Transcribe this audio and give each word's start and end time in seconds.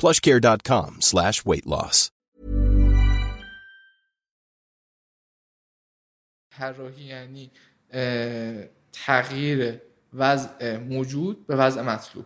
plushcare.com 0.00 0.90
slash 1.00 1.42
weight 1.44 1.66
loss. 1.66 2.10
یعنی 6.98 7.50
تغییر 8.92 9.80
وضع 10.14 10.76
موجود 10.76 11.46
به 11.46 11.56
وضع 11.56 11.82
مطلوب. 11.82 12.24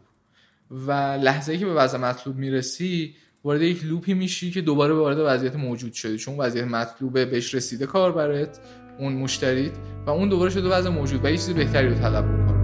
و 0.70 0.92
لحظه 1.22 1.58
که 1.58 1.66
به 1.66 1.74
وضع 1.74 1.98
مطلوب 1.98 2.36
می‌رسی 2.36 3.16
وارد 3.44 3.62
یک 3.62 3.84
لوپی 3.84 4.14
میشی 4.14 4.50
که 4.50 4.60
دوباره 4.60 4.94
وارد 4.94 5.18
وضعیت 5.18 5.56
موجود 5.56 5.92
شدی. 5.92 6.18
چون 6.18 6.36
وضعیت 6.36 6.64
مطلوبه 6.64 7.24
بهش 7.24 7.54
رسیده 7.54 7.86
کار 7.86 8.12
برات 8.12 8.60
اون 8.98 9.12
مشتریت 9.12 9.72
و 10.06 10.10
اون 10.10 10.28
دوباره 10.28 10.50
شده 10.50 10.68
وضع 10.68 10.90
موجود 10.90 11.24
و 11.24 11.30
یه 11.30 11.36
چیز 11.36 11.50
بهتری 11.50 11.88
رو 11.88 11.94
طلب 11.94 12.24
می‌کنه. 12.24 12.61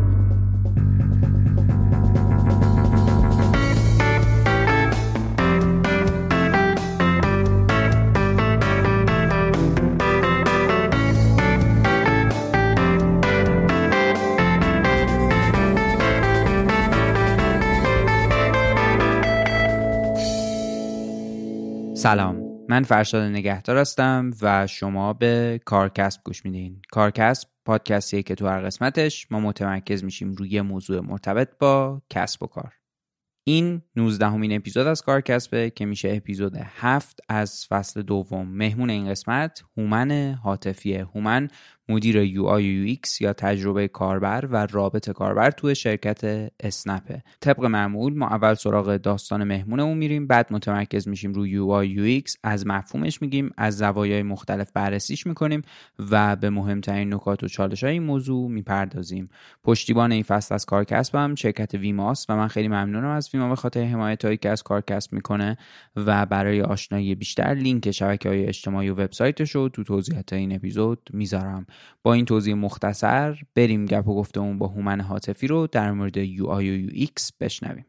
سلام. 21.98 22.42
من 22.68 22.82
فرشاد 22.82 23.22
نگهدار 23.22 23.78
هستم 23.78 24.30
و 24.42 24.66
شما 24.66 25.12
به 25.12 25.60
کارکسب 25.64 26.20
گوش 26.24 26.44
میدین. 26.44 26.82
کارکسب 26.90 27.48
پادکستیه 27.64 28.22
که 28.22 28.34
تو 28.34 28.46
هر 28.46 28.60
قسمتش 28.60 29.32
ما 29.32 29.40
متمرکز 29.40 30.04
میشیم 30.04 30.32
روی 30.32 30.60
موضوع 30.60 31.00
مرتبط 31.00 31.48
با 31.58 32.02
کسب 32.10 32.42
و 32.42 32.46
کار. 32.46 32.72
این 33.44 33.82
19 33.96 34.26
همین 34.26 34.56
اپیزود 34.56 34.86
از 34.86 35.02
کارکسبه 35.02 35.70
که 35.70 35.86
میشه 35.86 36.12
اپیزود 36.12 36.56
هفت 36.56 37.20
از 37.28 37.66
فصل 37.66 38.02
دوم. 38.02 38.48
مهمون 38.48 38.90
این 38.90 39.08
قسمت 39.08 39.64
هومن 39.76 40.32
هاتفیه. 40.32 41.04
هومن 41.04 41.48
مدیر 41.88 42.16
UI 42.16 42.44
UX 42.44 43.20
یا 43.20 43.32
تجربه 43.32 43.88
کاربر 43.88 44.48
و 44.50 44.66
رابط 44.66 45.10
کاربر 45.10 45.50
توی 45.50 45.74
شرکت 45.74 46.50
اسنپه 46.60 47.22
طبق 47.40 47.64
معمول 47.64 48.14
ما 48.14 48.26
اول 48.28 48.54
سراغ 48.54 48.96
داستان 48.96 49.44
مهمونمون 49.44 49.98
میریم 49.98 50.26
بعد 50.26 50.46
متمرکز 50.50 51.08
میشیم 51.08 51.32
روی 51.32 51.50
UI 51.50 51.70
UX. 51.70 52.36
از 52.42 52.66
مفهومش 52.66 53.22
میگیم 53.22 53.50
از 53.56 53.78
زوایای 53.78 54.22
مختلف 54.22 54.72
بررسیش 54.72 55.26
می‌کنیم 55.26 55.62
و 56.10 56.36
به 56.36 56.50
مهمترین 56.50 57.14
نکات 57.14 57.42
و 57.42 57.48
چالش 57.48 57.84
های 57.84 57.92
این 57.92 58.02
موضوع 58.02 58.50
می‌پردازیم. 58.50 59.28
پشتیبان 59.64 60.12
این 60.12 60.22
فصل 60.22 60.54
از 60.54 60.64
کارکسبم 60.64 61.34
شرکت 61.34 61.74
ویماس 61.74 62.26
و 62.28 62.36
من 62.36 62.48
خیلی 62.48 62.68
ممنونم 62.68 63.08
از 63.08 63.30
ویما 63.34 63.48
به 63.48 63.56
خاطر 63.56 63.84
حمایت 63.84 64.24
هایی 64.24 64.36
که 64.36 64.50
از 64.50 64.62
کارکسب 64.62 65.12
می‌کنه 65.12 65.56
و 65.96 66.26
برای 66.26 66.62
آشنایی 66.62 67.14
بیشتر 67.14 67.54
لینک 67.54 67.90
شبکه 67.90 68.28
های 68.28 68.46
اجتماعی 68.46 68.88
و 68.88 68.94
وبسایتش 68.94 69.50
رو 69.50 69.68
تو 69.68 69.84
توضیحات 69.84 70.32
این 70.32 70.54
اپیزود 70.54 71.08
می‌ذارم. 71.12 71.66
با 72.02 72.12
این 72.12 72.24
توضیح 72.24 72.54
مختصر 72.54 73.42
بریم 73.54 73.86
گپ 73.86 74.08
و 74.08 74.14
گفتمون 74.14 74.58
با 74.58 74.66
هومن 74.66 75.00
هاتفی 75.00 75.46
رو 75.46 75.66
در 75.66 75.92
مورد 75.92 76.16
UI 76.16 76.70
و 76.70 76.74
UX 76.74 77.32
بشنویم 77.40 77.86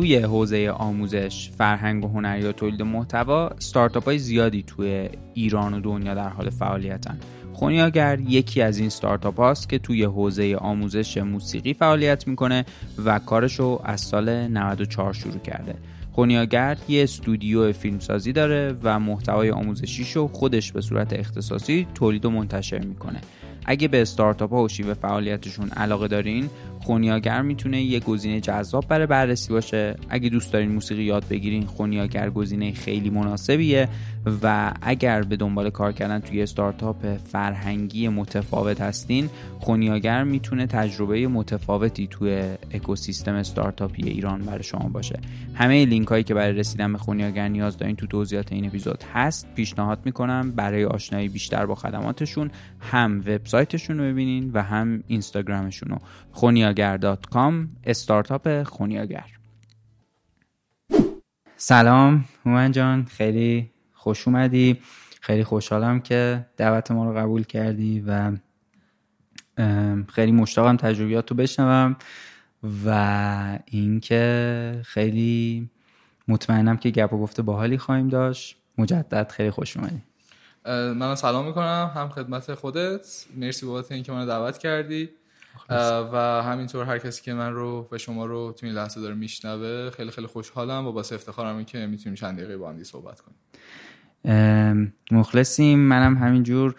توی 0.00 0.16
حوزه 0.16 0.70
آموزش، 0.70 1.50
فرهنگ 1.58 2.04
و 2.04 2.08
هنر 2.08 2.38
یا 2.38 2.52
تولید 2.52 2.82
محتوا، 2.82 3.48
استارتاپ 3.48 4.04
های 4.04 4.18
زیادی 4.18 4.62
توی 4.62 5.08
ایران 5.34 5.74
و 5.74 5.80
دنیا 5.80 6.14
در 6.14 6.28
حال 6.28 6.50
فعالیتن. 6.50 7.18
خونیاگر 7.60 8.20
یکی 8.20 8.62
از 8.62 8.78
این 8.78 8.86
استارتاپ 8.86 9.40
هاست 9.40 9.68
که 9.68 9.78
توی 9.78 10.04
حوزه 10.04 10.56
آموزش 10.56 11.16
موسیقی 11.16 11.74
فعالیت 11.74 12.28
می‌کنه 12.28 12.64
و 13.04 13.18
کارشو 13.18 13.80
از 13.84 14.00
سال 14.00 14.48
94 14.48 15.12
شروع 15.12 15.38
کرده. 15.38 15.74
خونیاگر 16.12 16.76
یه 16.88 17.02
استودیو 17.02 17.72
فیلمسازی 17.72 18.32
داره 18.32 18.76
و 18.82 19.00
محتوای 19.00 19.50
آموزشیشو 19.50 20.28
خودش 20.28 20.72
به 20.72 20.80
صورت 20.80 21.12
اختصاصی 21.12 21.86
تولید 21.94 22.24
و 22.24 22.30
منتشر 22.30 22.78
می‌کنه. 22.78 23.20
اگه 23.64 23.88
به 23.88 24.02
استارتاپ 24.02 24.50
ها 24.50 24.62
و 24.62 24.68
شیوه 24.68 24.94
فعالیتشون 24.94 25.68
علاقه 25.68 26.08
دارین 26.08 26.50
خونیاگر 26.80 27.42
می‌تونه 27.42 27.82
یه 27.82 28.00
گزینه 28.00 28.40
جذاب 28.40 28.88
برای 28.88 29.06
بررسی 29.06 29.52
باشه. 29.52 29.96
اگه 30.08 30.28
دوست 30.28 30.52
دارین 30.52 30.72
موسیقی 30.72 31.02
یاد 31.02 31.24
بگیرین 31.30 31.66
خونیاگر 31.66 32.30
گزینه 32.30 32.72
خیلی 32.72 33.10
مناسبیه 33.10 33.88
و 34.42 34.72
اگر 34.82 35.22
به 35.22 35.36
دنبال 35.36 35.70
کار 35.70 35.92
کردن 35.92 36.18
توی 36.18 36.42
استارتاپ 36.42 37.16
فرهنگی 37.16 38.08
متفاوت 38.08 38.80
هستین 38.80 39.30
خونیاگر 39.58 40.24
می‌تونه 40.24 40.66
تجربه 40.66 41.28
متفاوتی 41.28 42.06
توی 42.06 42.42
اکوسیستم 42.70 43.34
استارتاپی 43.34 44.02
ایران 44.08 44.40
برای 44.42 44.62
شما 44.62 44.88
باشه. 44.88 45.20
همه 45.54 45.84
لینک 45.84 46.08
هایی 46.08 46.24
که 46.24 46.34
برای 46.34 46.52
رسیدن 46.52 46.92
به 46.92 46.98
خونیاگر 46.98 47.48
نیاز 47.48 47.78
دارین 47.78 47.96
تو 47.96 48.06
توضیحات 48.06 48.52
این 48.52 48.66
اپیزود 48.66 49.04
هست. 49.14 49.54
پیشنهاد 49.54 49.98
می‌کنم 50.04 50.52
برای 50.56 50.84
آشنایی 50.84 51.28
بیشتر 51.28 51.66
با 51.66 51.74
خدماتشون 51.74 52.50
هم 52.80 53.18
وبسایتشون 53.26 53.98
رو 53.98 54.04
ببینین 54.04 54.50
و 54.54 54.62
هم 54.62 55.02
اینستاگرامشون 55.06 55.88
رو. 55.88 55.98
خونیاگر.com 56.70 57.68
استارتاپ 57.84 58.62
خونیاگر. 58.62 59.24
سلام 61.56 62.24
هومن 62.46 62.72
جان 62.72 63.04
خیلی 63.04 63.70
خوش 63.92 64.28
اومدی. 64.28 64.80
خیلی 65.20 65.44
خوشحالم 65.44 66.00
که 66.00 66.46
دعوت 66.56 66.90
ما 66.90 67.04
رو 67.04 67.18
قبول 67.18 67.44
کردی 67.44 68.04
و 68.06 68.32
خیلی 70.08 70.32
مشتاقم 70.32 70.76
تجربیات 70.76 71.30
رو 71.30 71.36
بشنوم 71.36 71.96
و 72.86 73.58
اینکه 73.64 74.82
خیلی 74.84 75.70
مطمئنم 76.28 76.76
که 76.76 76.90
گپ 76.90 77.12
و 77.12 77.18
گفته 77.18 77.42
باحالی 77.42 77.78
خواهیم 77.78 78.08
داشت. 78.08 78.56
مجدد 78.78 79.30
خیلی 79.30 79.50
خوش 79.50 79.76
اومدی. 79.76 80.02
من 80.94 81.14
سلام 81.14 81.46
می‌کنم 81.46 81.90
هم 81.94 82.08
خدمت 82.08 82.54
خودت. 82.54 83.26
مرسی 83.36 83.66
بابت 83.66 83.92
اینکه 83.92 84.12
منو 84.12 84.26
دعوت 84.26 84.58
کردی. 84.58 85.08
و 86.12 86.42
همینطور 86.42 86.84
هر 86.84 86.98
کسی 86.98 87.22
که 87.22 87.34
من 87.34 87.52
رو 87.52 87.88
و 87.92 87.98
شما 87.98 88.26
رو 88.26 88.54
تو 88.58 88.66
این 88.66 88.74
لحظه 88.74 89.00
داره 89.00 89.14
میشنوه 89.14 89.90
خیلی 89.90 90.10
خیلی 90.10 90.26
خوشحالم 90.26 90.86
و 90.86 90.92
باعث 90.92 91.12
افتخارم 91.12 91.64
که 91.64 91.86
می‌تونیم 91.86 92.14
چند 92.14 92.36
دقیقه 92.36 92.56
با 92.56 92.70
هم 92.70 92.82
صحبت 92.82 93.20
کنیم. 93.20 94.92
مخلصیم. 95.10 95.78
منم 95.78 96.16
همینجور 96.16 96.74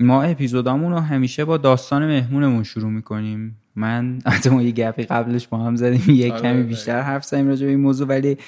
ما 0.00 0.22
اپیزودامون 0.22 0.92
رو 0.92 0.98
همیشه 0.98 1.44
با 1.44 1.56
داستان 1.56 2.06
مهمونمون 2.06 2.64
شروع 2.64 2.90
می‌کنیم. 2.90 3.60
من 3.76 4.18
حتی 4.26 4.50
ما 4.50 4.62
یه 4.62 4.70
گپی 4.70 5.02
قبلش 5.02 5.48
با 5.48 5.58
هم 5.58 5.76
زدیم. 5.76 6.16
یه 6.16 6.32
آره، 6.32 6.42
کمی 6.42 6.62
بیشتر 6.62 7.00
حرف 7.00 7.24
زدیم 7.24 7.48
راجع 7.48 7.64
به 7.66 7.70
این 7.70 7.80
موضوع 7.80 8.08
ولی 8.08 8.38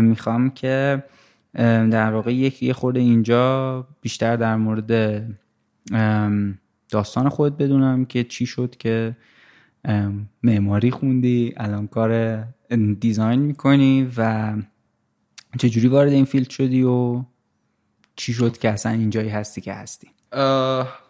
می‌خوام 0.00 0.50
که 0.50 1.04
در 1.90 2.12
واقع 2.12 2.34
یک 2.34 2.62
یه 2.62 2.72
خورده 2.72 3.00
اینجا 3.00 3.86
بیشتر 4.00 4.36
در 4.36 4.56
مورد 4.56 5.22
داستان 6.94 7.28
خود 7.28 7.56
بدونم 7.56 8.04
که 8.04 8.24
چی 8.24 8.46
شد 8.46 8.76
که 8.76 9.16
معماری 10.42 10.90
خوندی 10.90 11.54
الان 11.56 11.86
کار 11.86 12.42
دیزاین 13.00 13.40
می‌کنی 13.40 14.12
و 14.16 14.52
چجوری 15.58 15.88
وارد 15.88 16.12
این 16.12 16.24
فیلد 16.24 16.50
شدی 16.50 16.82
و 16.82 17.22
چی 18.16 18.32
شد 18.32 18.58
که 18.58 18.70
اصلا 18.70 18.92
اینجایی 18.92 19.28
هستی 19.28 19.60
که 19.60 19.72
هستی؟ 19.72 20.08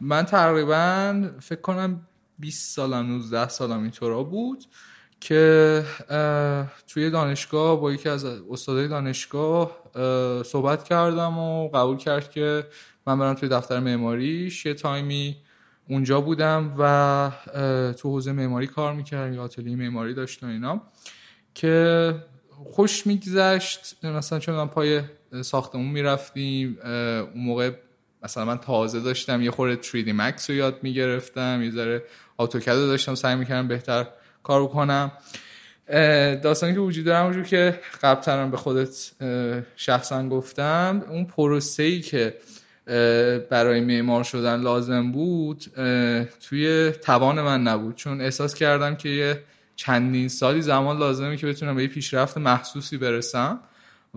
من 0.01 0.25
تقریبا 0.25 1.31
فکر 1.41 1.61
کنم 1.61 2.01
20 2.39 2.75
سالم 2.75 3.07
19 3.07 3.49
سالم 3.49 3.83
اینطورا 3.83 4.23
بود 4.23 4.65
که 5.21 5.83
توی 6.87 7.11
دانشگاه 7.11 7.81
با 7.81 7.93
یکی 7.93 8.09
از 8.09 8.25
استادای 8.25 8.89
دانشگاه 8.89 9.71
صحبت 10.45 10.85
کردم 10.85 11.39
و 11.39 11.69
قبول 11.69 11.97
کرد 11.97 12.31
که 12.31 12.67
من 13.07 13.19
برم 13.19 13.35
توی 13.35 13.49
دفتر 13.49 13.81
معماریش. 13.81 14.67
یه 14.67 14.75
تایمی 14.75 15.37
اونجا 15.89 16.21
بودم 16.21 16.75
و 16.79 17.33
تو 17.93 18.11
حوزه 18.11 18.33
معماری 18.33 18.67
کار 18.67 18.93
می‌کردم 18.93 19.35
یا 19.35 19.43
آتلیه 19.43 19.77
معماری 19.77 20.15
داشت 20.15 20.45
و 20.45 20.47
اینا 20.47 20.83
که 21.55 22.15
خوش 22.73 23.07
میگذشت. 23.07 24.05
مثلا 24.05 24.39
چون 24.39 24.67
پای 24.67 25.01
ساختمون 25.43 25.87
می‌رفتیم 25.87 26.79
اون 26.83 27.45
موقع 27.45 27.71
مثلا 28.23 28.45
من 28.45 28.59
تازه 28.59 29.01
داشتم 29.01 29.43
یه 29.43 29.51
خورده 29.51 29.83
3D 29.83 30.09
Max 30.09 30.45
رو 30.49 30.55
یاد 30.55 30.79
می‌گرفتم 30.83 31.63
یه 31.63 31.71
ذره 31.71 32.03
آتوکد 32.37 32.73
رو 32.73 32.87
داشتم 32.87 33.15
سعی 33.15 33.37
می‌کردم 33.37 33.69
بهتر 33.69 34.07
کار 34.43 34.63
بکنم. 34.63 35.13
داستانی 36.43 36.75
که 36.75 36.81
وجود 36.81 37.05
دارم 37.05 37.31
وجود 37.31 37.47
که 37.47 37.81
قبل 38.03 38.51
به 38.51 38.57
خودت 38.57 39.13
شخصا 39.77 40.29
گفتم 40.29 41.05
اون 41.09 41.25
پروسه 41.25 42.01
که 42.01 42.35
برای 43.51 43.81
معمار 43.81 44.25
شدن 44.25 44.61
لازم 44.61 45.13
بود 45.13 45.65
توی 46.49 46.93
توان 47.03 47.41
من 47.41 47.63
نبود. 47.63 47.95
چون 47.95 48.21
احساس 48.21 48.55
کردم 48.55 48.95
که 48.95 49.09
یه 49.09 49.43
چندین 49.77 50.29
سالی 50.29 50.63
زمان 50.63 50.99
لازمه 50.99 51.37
که 51.37 51.47
بتونم 51.47 51.77
به 51.77 51.83
یه 51.83 51.89
پیشرفت 51.89 52.39
محسوسی 52.39 52.99
برسم 52.99 53.61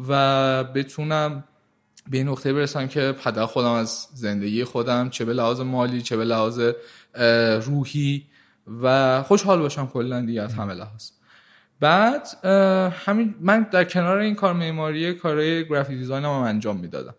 و 0.08 0.64
بتونم 0.64 1.44
به 2.10 2.24
نقطه 2.24 2.54
برسم 2.54 2.88
که 2.88 3.16
حداقل 3.22 3.52
خودم 3.54 3.72
از 3.72 4.08
زندگی 4.14 4.64
خودم 4.64 5.10
چه 5.10 5.26
به 5.26 5.34
لحاظ 5.34 5.60
مالی 5.60 6.02
چه 6.02 6.18
به 6.18 6.26
لحاظ 6.26 6.60
روحی 7.66 8.26
و 8.82 9.24
خوشحال 9.24 9.60
باشم 9.60 9.88
کلا 9.88 10.22
دیگه 10.22 10.42
از 10.42 10.54
همه 10.54 10.74
لحاظ. 10.74 11.10
بعد 11.80 12.46
همین 13.06 13.36
من 13.42 13.68
در 13.72 13.84
کنار 13.84 14.18
این 14.18 14.36
کار 14.36 14.54
معماری 14.54 15.14
کارهای 15.14 15.66
گرافیک 15.66 15.98
دیزاین 15.98 16.26
هم, 16.26 16.32
انجام 16.32 16.78
می‌دادم. 16.78 17.16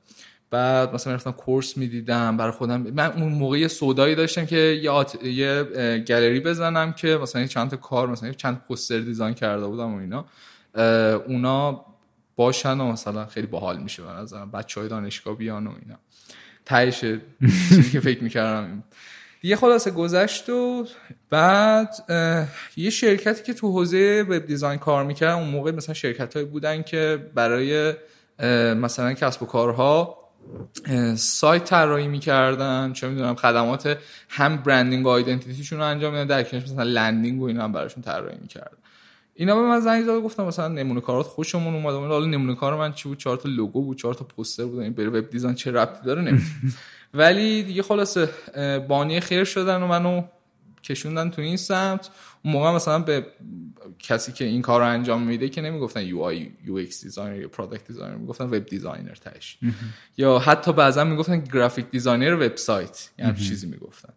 بعد 0.50 0.94
مثلا 0.94 1.14
رفتم 1.14 1.32
کورس 1.32 1.76
می‌دیدم 1.76 2.36
برای 2.36 2.52
خودم. 2.52 2.80
من 2.80 3.12
اون 3.12 3.32
موقع 3.32 3.58
یه 3.58 3.68
سودایی 3.68 4.14
داشتم 4.14 4.46
که 4.46 4.56
یه, 4.56 4.90
آت... 4.90 5.24
یه 5.24 5.64
گالری 6.08 6.40
بزنم 6.40 6.92
که 6.92 7.18
مثلا 7.22 7.46
چند 7.46 7.70
تا 7.70 7.76
کار 7.76 8.08
مثلا 8.08 8.32
چند 8.32 8.62
پوستر 8.68 8.98
دیزاین 8.98 9.34
کرده 9.34 9.66
بودم 9.66 9.94
و 9.94 9.98
اینا. 9.98 10.24
اونا 11.26 11.84
باشن 12.36 12.80
و 12.80 12.92
مثلا 12.92 13.26
خیلی 13.26 13.46
باحال 13.46 13.78
میشه 13.78 14.02
به 14.02 14.12
نظرم. 14.12 14.50
بچه 14.50 14.80
های 14.80 14.88
دانشگاه 14.88 15.34
بیان 15.34 15.66
و 15.66 15.70
اینا. 15.82 15.98
تهش 16.64 17.00
که 17.92 18.00
فکر 18.00 18.22
می‌کردم 18.22 18.82
دیگه 19.40 19.56
خلاصه 19.56 19.90
گذشت 19.90 20.50
و 20.50 20.86
بعد 21.30 21.94
یه 22.76 22.90
شرکتی 22.90 23.42
که 23.42 23.54
تو 23.54 23.72
حوزه 23.72 24.26
web 24.28 24.46
design 24.46 24.78
کار 24.78 25.04
می‌کردن 25.04 25.34
اون 25.34 25.48
موقع 25.48 25.70
مثلا 25.70 25.94
شرکت 25.94 26.38
بودن 26.38 26.82
که 26.82 27.30
برای 27.34 27.94
مثلا 28.74 29.12
کسب 29.12 29.42
و 29.42 29.46
کارها 29.46 30.18
سایت 31.16 31.64
طراحی 31.64 32.08
می‌کردن 32.08 32.92
چه 32.92 33.08
می‌دونم 33.08 33.34
خدمات 33.34 33.98
هم 34.28 34.56
branding 34.56 35.06
و 35.06 35.08
identity 35.08 35.55
شون 35.55 35.78
رو 35.78 35.84
انجام 35.84 36.12
میدن 36.12 36.26
در 36.26 36.42
کنارش 36.42 36.64
مثلا 36.66 36.82
landing 36.82 37.42
و 37.42 37.44
اینا 37.44 37.64
هم 37.64 37.72
براشون 37.72 38.02
طراحی 38.02 38.38
می‌کردن. 38.40 38.76
اینا 39.34 39.56
به 39.56 39.62
من 39.62 39.80
زنگ 39.80 40.04
زد 40.04 40.20
گفتن 40.20 40.44
مثلا 40.44 40.68
نمونه 40.68 41.00
کارات 41.00 41.26
خوشمون 41.26 41.74
اومد. 41.74 41.94
حالا 41.94 42.26
نمونه 42.26 42.54
کار 42.54 42.76
من 42.76 42.92
چی 42.92 43.08
بود؟ 43.08 43.18
چهار 43.18 43.36
تا 43.36 43.48
لوگو 43.48 43.82
بود 43.82 43.98
چهار 43.98 44.14
تا 44.14 44.24
پوستر 44.24 44.64
بود. 44.64 44.80
این 44.80 44.92
بره 44.92 45.08
وب 45.08 45.30
دیزاین 45.30 45.54
چه 45.54 45.72
ربطی 45.72 46.06
داره؟ 46.06 46.20
نمی‌دونم. 46.20 46.44
ولی 47.14 47.62
دیگه 47.62 47.82
خلاصه 47.82 48.28
بانی 48.88 49.20
خیر 49.20 49.44
شدن 49.44 49.82
و 49.82 49.86
منو 49.86 50.22
کشوندن 50.82 51.30
تو 51.30 51.42
این 51.42 51.56
سمت. 51.56 52.10
اون 52.44 52.52
موقع 52.52 52.74
مثلا 52.74 52.98
به 52.98 53.26
کسی 53.98 54.32
که 54.32 54.44
این 54.44 54.62
کار 54.62 54.80
رو 54.80 54.86
انجام 54.86 55.22
میده 55.22 55.48
که 55.48 55.60
نمی‌گفتن 55.60 56.02
UI 56.02 56.20
UX 56.20 57.02
designer 57.02 57.36
یا 57.36 57.48
product 57.48 57.86
designer 57.86 58.14
می‌گفتن 58.14 58.44
web 58.44 58.66
designer 58.66 59.14
تهش 59.14 59.58
یا 60.16 60.38
حتی 60.38 60.72
بعضا 60.72 61.04
می‌گفتن 61.04 61.40
graphic 61.40 61.90
designer 61.90 62.34
وبسایت 62.34 63.10
یعنی 63.18 63.36
چیزی 63.36 63.66
می‌گفتن. 63.66 64.12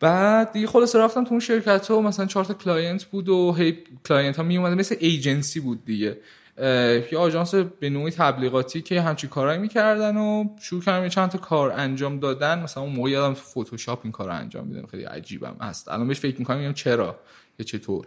بعد 0.00 0.52
دیگه 0.52 0.66
خلاصه 0.66 0.96
رفتم 0.96 1.24
تو 1.24 1.30
اون 1.30 1.40
شرکت 1.40 1.86
ها 1.86 1.98
و 1.98 2.02
مثلا 2.02 2.26
چهار 2.26 2.44
تا 2.44 2.54
client 2.54 3.04
بود 3.04 3.28
و 3.28 3.54
هی 3.58 3.78
client 4.08 4.36
ها 4.36 4.42
می 4.42 4.58
مثل 4.58 4.96
agency 5.00 5.60
بود 5.60 5.84
دیگه. 5.84 6.18
یه 6.58 7.18
آژانس 7.18 7.54
به 7.54 7.90
نوعی 7.90 8.10
تبلیغاتی 8.10 8.82
که 8.82 9.02
همچین 9.02 9.30
کارهایی 9.30 9.58
می‌کردن 9.58 10.16
و 10.16 10.44
شروع 10.60 10.82
کردم 10.82 11.08
چند 11.08 11.30
تا 11.30 11.38
کار 11.38 11.72
انجام 11.72 12.20
دادن. 12.20 12.62
مثلا 12.62 12.82
اون 12.82 12.92
موقع 12.92 13.10
یادم 13.10 13.34
تو 13.34 13.40
فتوشاپ 13.40 14.00
این 14.02 14.12
کار 14.12 14.30
انجام 14.30 14.66
میدن 14.66 14.86
خیلی 14.86 15.04
عجیبم 15.04 15.56
هست. 15.60 15.88
الان 15.88 16.08
بهش 16.08 16.20
فکر 16.20 16.38
می‌کنم 16.38 16.74
چرا 16.74 17.18
یا 17.58 17.64
چطور. 17.64 18.06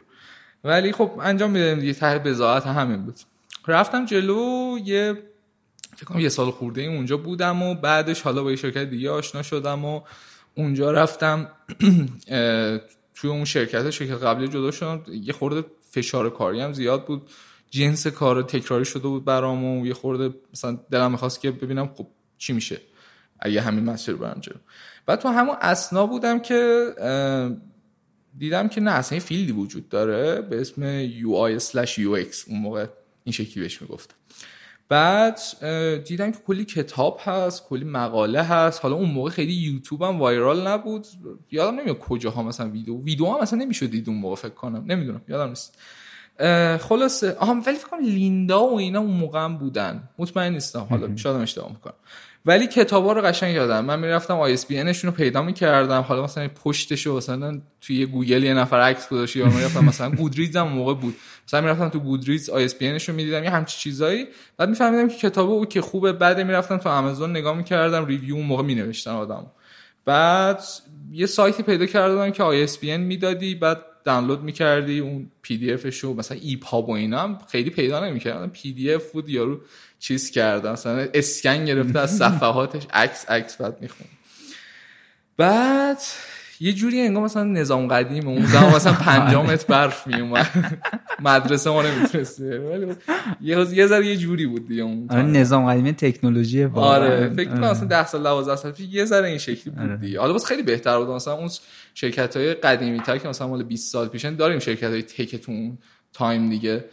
ولی 0.63 0.92
خب 0.92 1.12
انجام 1.22 1.51
می‌دادم 1.51 1.80
دیگه 1.80 1.94
ته 1.94 2.19
بزاعت 2.19 2.68
همین 2.68 3.04
بود. 3.06 3.19
رفتم 3.68 4.06
جلو. 4.06 4.78
یه 4.86 5.18
فکر 5.95 6.06
کنم 6.06 6.19
یه 6.19 6.30
سال 6.30 6.52
خورده 6.52 6.81
اونجا 6.81 7.18
بودم 7.18 7.63
و 7.63 7.75
بعدش 7.75 8.22
حالا 8.22 8.44
با 8.44 8.50
یه 8.50 8.56
شرکت 8.56 8.84
دیگه 8.84 9.12
آشنا 9.12 9.42
شدم 9.42 9.86
و 9.86 10.02
اونجا 10.56 10.92
رفتم. 10.92 11.48
توی 13.16 13.30
اون 13.30 13.45
شرکت 13.45 13.90
شرکت 13.90 14.24
قبلی 14.24 14.48
جدا 14.48 14.72
شدم. 14.72 15.02
یه 15.07 15.34
خورده 15.34 15.68
فشار 15.92 16.30
کاری 16.30 16.62
هم 16.62 16.74
زیاد 16.74 17.06
بود. 17.06 17.30
جنس 17.69 18.07
کار 18.07 18.44
تکراری 18.44 18.86
شده 18.86 19.07
بود 19.07 19.25
برام 19.25 19.66
و 19.66 19.88
یه 19.88 19.94
خورده 19.94 20.36
مثلا 20.54 20.80
دلم 20.92 21.12
می‌خواست 21.12 21.42
که 21.42 21.51
ببینم 21.51 21.88
خب 21.88 22.07
چی 22.38 22.54
میشه 22.54 22.81
اگه 23.39 23.62
همین 23.62 23.83
مسیر 23.83 24.16
برم 24.16 24.40
جلو. 24.42 24.57
بعد 25.06 25.19
تو 25.19 25.30
همون 25.30 25.56
اسنا 25.61 26.06
بودم 26.06 26.40
که 26.40 26.85
دیدم 28.38 28.68
که 28.68 28.81
نه 28.81 28.92
اصلا 28.92 29.16
یه 29.16 29.23
فیلدی 29.23 29.52
وجود 29.52 29.90
داره 29.90 30.42
به 30.42 30.61
اسم 30.61 31.07
UI 31.07 31.61
slash 31.61 31.94
UX 31.95 32.47
اون 32.47 32.59
موقع 32.59 32.85
این 33.23 33.33
شکلی 33.33 33.64
بهش 33.64 33.81
می‌گفتم 33.81 34.16
بعد 34.90 35.40
دیدم 36.06 36.31
که 36.31 36.38
کلی 36.47 36.66
کتاب 36.66 37.19
هست 37.23 37.64
کلی 37.64 37.85
مقاله 37.85 38.44
هست. 38.44 38.80
حالا 38.83 38.95
اون 38.95 39.11
موقع 39.11 39.30
خیلی 39.30 39.54
یوتیوب 39.54 40.02
هم 40.02 40.19
وایرال 40.19 40.68
نبود. 40.68 41.07
یادم 41.52 41.80
نمیاد 41.80 41.99
کجاها 41.99 42.44
مثلا 42.44 42.69
ویدیو 42.69 43.04
ویدیو 43.04 43.26
هم 43.26 43.42
مثلا 43.42 43.59
نمی‌شد 43.59 43.85
دید 43.85 44.09
اون 44.09 44.18
موقع 44.18 44.35
فکر 44.35 44.54
کنم. 44.54 44.85
نمی‌دونم 44.88 45.21
یادم 45.28 45.49
نیست. 45.49 45.78
خلاصه. 46.78 47.36
آها 47.40 47.54
ولی 47.66 47.78
فکر 47.78 47.88
کنم 47.88 48.04
لیندا 48.04 48.68
و 48.68 48.78
اینا 48.78 49.00
اون 49.00 49.12
موقع 49.12 49.40
هم 49.40 49.58
بودن. 49.58 50.10
مطمئن 50.18 50.54
نیستم. 50.54 50.88
حالا 50.90 51.16
شاید 51.16 51.36
اشتباه 51.36 51.69
می‌کنم. 51.69 51.94
ولی 52.46 52.68
کتابا 52.68 53.14
رو 53.14 53.22
قشنگ 53.22 53.56
یادم. 53.56 53.86
من 53.86 54.00
می‌رفتم 54.00 54.40
ISBN 54.40 54.81
رو 54.81 55.12
پیدا 55.12 55.42
می‌کردم. 55.42 56.02
حالا 56.02 56.24
مثلا 56.24 56.48
پشتش 56.64 57.06
رو 57.06 57.18
مثلا 57.18 57.62
توی 57.81 58.06
گوگل 58.06 58.44
یه 58.44 58.54
نفر 58.54 58.80
عکس 58.80 59.10
گذاشته 59.10 59.40
یا 59.40 59.46
می‌رفتم. 59.46 59.86
مثلا 59.86 60.10
Goodreads 60.09 60.56
هم 60.56 60.68
موقع 60.68 60.94
بود. 60.94 61.16
مثلا 61.48 61.62
می‌رفتم 61.62 61.90
تو 61.90 62.00
Goodreads 62.00 62.50
ISBN 62.50 62.90
رو 62.92 63.14
می‌دیدم. 63.14 63.44
یه 63.44 63.50
همچی 63.50 63.78
چیزایی. 63.78 64.28
بعد 64.58 64.69
میفهمیدم 64.69 65.08
که 65.08 65.16
کتابه 65.16 65.52
او 65.52 65.66
که 65.66 65.81
خوبه. 65.81 66.14
بعد 66.14 66.42
می‌رفتم 66.42 66.78
تو 66.78 66.90
آمازون 66.90 67.30
نگاه 67.30 67.58
می‌کردم. 67.58 68.06
review 68.06 68.36
اون 68.36 68.46
موقع 68.46 68.64
مینوشتن 68.64 69.12
آدم 69.12 69.46
بعد 70.06 70.64
یه 71.12 71.26
سایتی 71.26 71.64
پیدا 71.64 71.86
کردم 71.86 72.30
که 72.30 72.44
ISBN 72.44 72.83
می‌دادی. 72.84 73.56
بعد 73.56 73.78
دانلود 74.04 74.44
می‌کردی 74.44 75.00
اون 75.00 75.32
PDF 75.42 75.74
ش 75.74 76.00
رو 76.00 76.14
مثلا 76.14 76.38
EPUB 76.42 76.90
و 76.90 76.92
اینا 76.92 77.20
هم 77.20 77.38
خیلی 77.52 77.70
پیدا 77.70 78.06
نمی‌کردم 78.06 78.50
PDF 78.50 79.12
بود 79.12 79.30
یارو 79.30 79.62
چیز 80.00 80.32
کرده 80.32 80.72
مثلا 80.72 81.08
اسکن 81.14 81.66
گرفته 81.66 82.00
از 82.00 82.18
صفحاتش 82.22 82.88
عکس 82.94 83.30
عکس 83.30 83.58
بعد 83.58 83.82
میخون 83.82 84.08
بعد 85.38 85.98
یه 86.59 86.73
جوری 86.73 87.01
انگار 87.01 87.23
مثلا 87.23 87.44
نظام 87.44 87.87
قدیم 87.87 88.28
اون 88.28 88.45
زمان 88.45 88.75
مثلا 88.75 88.94
5 88.94 89.35
متر 89.35 89.66
برف 89.68 90.07
می 90.07 90.21
اومد 90.21 90.47
مدرسه 91.19 91.69
ما 91.69 91.81
نمی‌تونست 91.81 92.42
ولی 92.42 92.95
یه 93.42 93.68
یه 93.73 93.87
ذره 93.87 94.07
یه 94.07 94.18
جوری 94.18 94.45
بود 94.45 94.68
دیگه 94.68 94.83
اون 94.83 95.07
آره 95.09 95.21
نظام 95.21 95.69
قدیم 95.69 95.92
تکنولوژی 95.92 96.63
آره 96.63 97.30
فکر 97.30 97.49
کنم 97.49 97.71
مثلا 97.71 97.87
10 97.87 98.06
سال 98.06 98.23
12 98.23 98.56
سال 98.56 98.71
پیش 98.71 98.87
یه 98.92 99.06
ذره 99.06 99.28
این 99.28 99.37
شکلی 99.37 99.73
بود 99.73 99.83
آره. 99.83 99.97
دیگه. 99.97 100.19
حالا 100.19 100.33
بس 100.33 100.45
خیلی 100.45 100.63
بهتر 100.63 100.97
بود. 100.99 101.07
مثلا 101.07 101.33
اون 101.33 101.49
شرکت 101.94 102.37
های 102.37 102.54
قدیمی 102.54 102.99
تر 102.99 103.18
که 103.18 103.28
مثلا 103.28 103.47
مال 103.47 103.63
20 103.63 103.92
سال 103.92 104.07
پیشن 104.07 104.35
داریم 104.35 104.59
شرکت 104.59 104.89
های 104.89 105.04
تکتون 105.04 105.78
تایم 106.13 106.49
دیگه. 106.49 106.85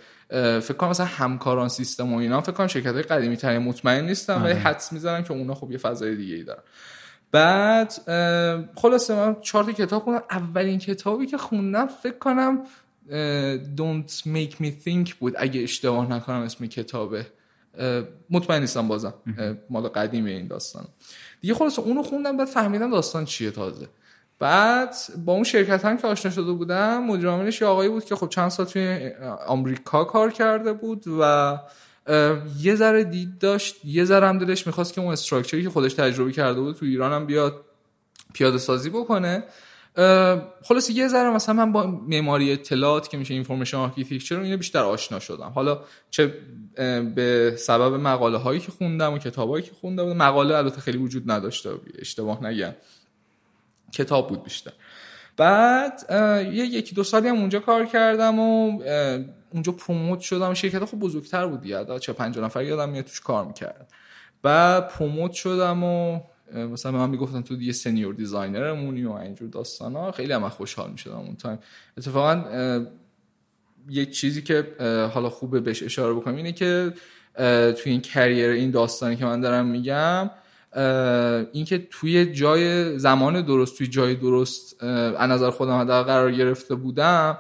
فکر 0.61 0.73
کنم 0.73 0.91
مثلا 0.91 1.07
همکاران 1.07 1.69
سیستم 1.69 2.15
و 2.15 2.17
اینا 2.17 2.41
فکر 2.41 2.53
کنم 2.53 2.67
شرکت 2.67 2.95
های 2.95 3.03
قدیمی 3.03 3.37
ترین 3.37 3.59
مطمئن 3.59 4.07
نیستم 4.07 4.43
ولی 4.43 4.53
آره. 4.53 4.63
حدس 4.63 4.93
می‌زنم 4.93 5.23
که 5.23 5.33
اونا 5.33 5.55
خب 5.55 5.73
یه 5.73 5.79
فضای 5.79 6.17
دیگه 6.17 6.35
ای 6.35 6.43
دارن. 6.43 6.63
بعد 7.33 7.93
خلاصه 8.77 9.15
من 9.15 9.37
چهار 9.41 9.65
تا 9.65 9.73
کتاب 9.73 10.03
خوندم. 10.03 10.23
اولین 10.31 10.79
کتابی 10.79 11.27
که 11.27 11.39
خوندم 11.39 11.87
فکر 11.87 12.19
کنم 12.19 12.63
Don't 13.77 14.11
Make 14.11 14.55
Me 14.63 14.71
Think 14.85 15.15
بود. 15.15 15.35
اگه 15.37 15.63
اشتباه 15.63 16.11
نکنم 16.11 16.41
اسم 16.41 16.67
کتابه. 16.67 17.27
مطمئن 18.31 18.61
نیستم 18.61 18.89
بازم. 18.89 19.15
مال 19.71 19.89
قدیمه 19.89 20.31
این 20.31 20.47
داستان. 20.47 20.85
دیگه 21.41 21.55
خلاصه 21.55 21.83
اونو 21.83 22.03
خوندم 22.03 22.37
بعد 22.37 22.49
فهمیدم 22.49 22.91
داستان 22.91 23.25
چیه 23.25 23.51
تازه. 23.51 23.89
بعد 24.39 24.95
با 25.25 25.33
اون 25.33 25.45
شرکت 25.45 25.85
هم 25.85 25.97
که 25.97 26.07
آشنا 26.07 26.31
شده 26.31 26.53
بودم 26.53 27.05
مدیر 27.05 27.29
عاملش 27.29 27.61
یه 27.61 27.67
آقایی 27.67 27.89
بود 27.89 28.05
که 28.05 28.17
خب 28.17 28.29
چند 28.29 28.49
سال 28.49 28.67
توی 28.67 29.11
آمریکا 29.47 30.05
کار 30.05 30.31
کرده 30.31 30.73
بود 30.73 31.05
و 31.21 31.59
یه 32.61 32.75
ذره 32.75 33.05
دید 33.05 33.39
داشت 33.39 33.85
یه 33.85 34.05
ذره 34.05 34.29
هم 34.29 34.39
دلش 34.39 34.67
می‌خواست 34.67 34.95
که 34.95 35.01
اون 35.01 35.13
structure 35.13 35.58
ی 35.58 35.63
که 35.63 35.71
خودش 35.71 35.95
تجربه 35.95 36.33
کرده 36.33 36.61
بود 36.61 36.77
تو 36.77 36.85
ایران 36.85 37.13
هم 37.13 37.27
بیاد 37.27 37.65
پیاده 38.35 38.59
سازی 38.59 38.91
بکنه. 38.91 39.45
خلاصه 40.63 40.91
یه 40.91 41.09
ذره 41.09 41.31
مثلا 41.31 41.55
من 41.55 41.73
با 41.73 41.87
معماری 41.87 42.53
اطلاعات 42.53 43.09
که 43.09 43.17
میشه 43.17 43.35
information 43.35 43.77
architecture 43.77 44.41
اینو 44.41 44.57
بیشتر 44.57 44.83
آشنا 44.83 45.21
شدم. 45.21 45.53
حالا 45.55 45.81
چه 46.11 46.35
به 47.15 47.55
سبب 47.59 47.95
مقاله 47.95 48.39
هایی 48.39 48.61
که 48.61 48.73
خوندم 48.73 49.13
و 49.13 49.19
کتابایی 49.19 49.65
که 49.65 49.73
خوندم 49.81 50.13
مقاله 50.13 50.55
البته 50.55 50.81
خیلی 50.81 50.99
وجود 50.99 51.31
نداشته 51.31 51.71
اشتباه 51.99 52.45
نگم. 52.45 52.73
کتاب 53.93 54.29
بود 54.29 54.45
بیشتر. 54.45 54.73
بعد 55.37 56.07
یه 56.53 56.65
یکی 56.65 56.95
دو 56.95 57.05
سالی 57.05 57.29
هم 57.29 57.37
اونجا 57.37 57.59
کار 57.59 57.87
کردم 57.87 58.39
و 58.39 58.83
اونجا 59.57 59.73
promote 59.73 60.21
شدم 60.21 60.55
شرکت 60.55 60.85
خب 60.85 60.99
بزرگتر 60.99 61.47
بود 61.47 61.67
یاد 61.67 61.99
چه 61.99 62.13
پنج 62.13 62.39
نفر 62.39 62.65
یادم 62.65 62.89
میاد 62.89 63.05
توش 63.05 63.21
کار 63.21 63.45
می‌کردم 63.45 63.87
بعد 64.43 64.89
promote 64.89 65.33
شدم 65.33 65.85
و 65.85 66.21
مثلا 66.55 66.93
من 66.93 67.11
می‌گفتن 67.11 67.43
تو 67.43 67.63
یه 67.63 67.73
senior 67.73 68.15
designer 68.15 68.75
مونی 68.75 69.05
و 69.05 69.13
اینجور 69.13 69.49
داستان 69.49 69.97
ها 69.97 70.13
خیلی 70.13 70.33
هم 70.33 70.49
خوشحال 70.49 70.91
می‌شدم 70.91 71.17
اون 71.17 71.37
time 71.37 71.59
اتفاقا 71.99 72.87
یه 73.91 74.07
چیزی 74.07 74.43
که 74.43 74.67
حالا 75.15 75.31
خوبه 75.31 75.61
بهش 75.61 75.83
اشاره 75.83 76.15
بکنم 76.15 76.37
اینه 76.37 76.53
که 76.53 76.93
توی 77.77 77.93
این 77.93 78.01
کریر 78.01 78.51
این 78.51 78.71
داستانی 78.71 79.17
که 79.17 79.25
من 79.25 79.41
دارم 79.41 79.67
میگم 79.67 80.31
اینکه 81.53 81.87
توی 81.91 82.33
جای 82.33 82.99
زمان 82.99 83.43
درست 83.43 83.79
توی 83.79 83.87
جای 83.87 84.15
درست 84.15 84.83
از 84.83 85.31
نظر 85.31 85.51
خودم 85.51 85.85
در 85.85 86.03
قرار 86.03 86.33
گرفته 86.33 86.75
بودم 86.75 87.39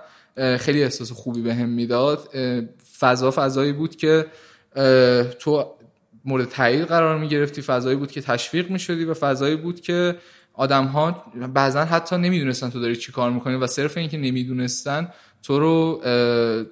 خیلی 0.59 0.83
احساس 0.83 1.12
خوبی 1.12 1.43
به 1.43 1.55
هم 1.55 1.69
می‌داد 1.69 2.28
فضا 2.99 3.31
فضایی 3.31 3.73
بود 3.73 3.97
که 3.97 4.26
تو 5.38 5.75
مورد 6.25 6.49
تایید 6.49 6.85
قرار 6.85 7.19
می 7.19 7.28
گرفتی 7.28 7.62
فضایی 7.62 7.97
بود 7.97 8.11
که 8.11 8.21
تشویق 8.21 8.71
می 8.71 8.78
شدی 8.78 9.05
و 9.05 9.14
فضایی 9.14 9.57
بود 9.57 9.81
که 9.81 10.16
آدم 10.52 10.85
ها 10.85 11.25
بعضا 11.55 11.85
حتی 11.85 12.16
نمی‌دونستن 12.16 12.71
تو 12.71 12.81
داری 12.81 12.97
چی 12.97 13.12
کار 13.12 13.31
می‌کنی 13.31 13.55
و 13.55 13.66
صرف 13.66 13.97
اینکه 13.97 14.19
نمی‌دونستن 14.19 15.09
تو 15.43 15.59
رو 15.59 16.00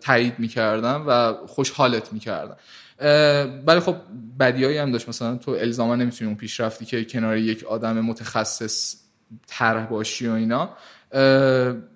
تایید 0.00 0.38
می‌کردن 0.38 0.94
و 0.96 1.34
خوشحالت 1.46 2.12
می‌کردن. 2.12 2.56
ولی 3.66 3.80
خب 3.80 3.96
بدیایی 4.40 4.78
هم 4.78 4.92
داشت. 4.92 5.08
مثلا 5.08 5.36
تو 5.36 5.50
الزاما 5.50 5.96
نمی‌تونی 5.96 6.28
اون 6.28 6.36
پیشرفتی 6.38 6.84
که 6.84 7.04
کنار 7.04 7.36
یک 7.36 7.64
آدم 7.64 8.00
متخصص 8.00 8.96
طرح 9.46 9.86
باشی 9.86 10.26
و 10.26 10.32
اینا. 10.32 10.70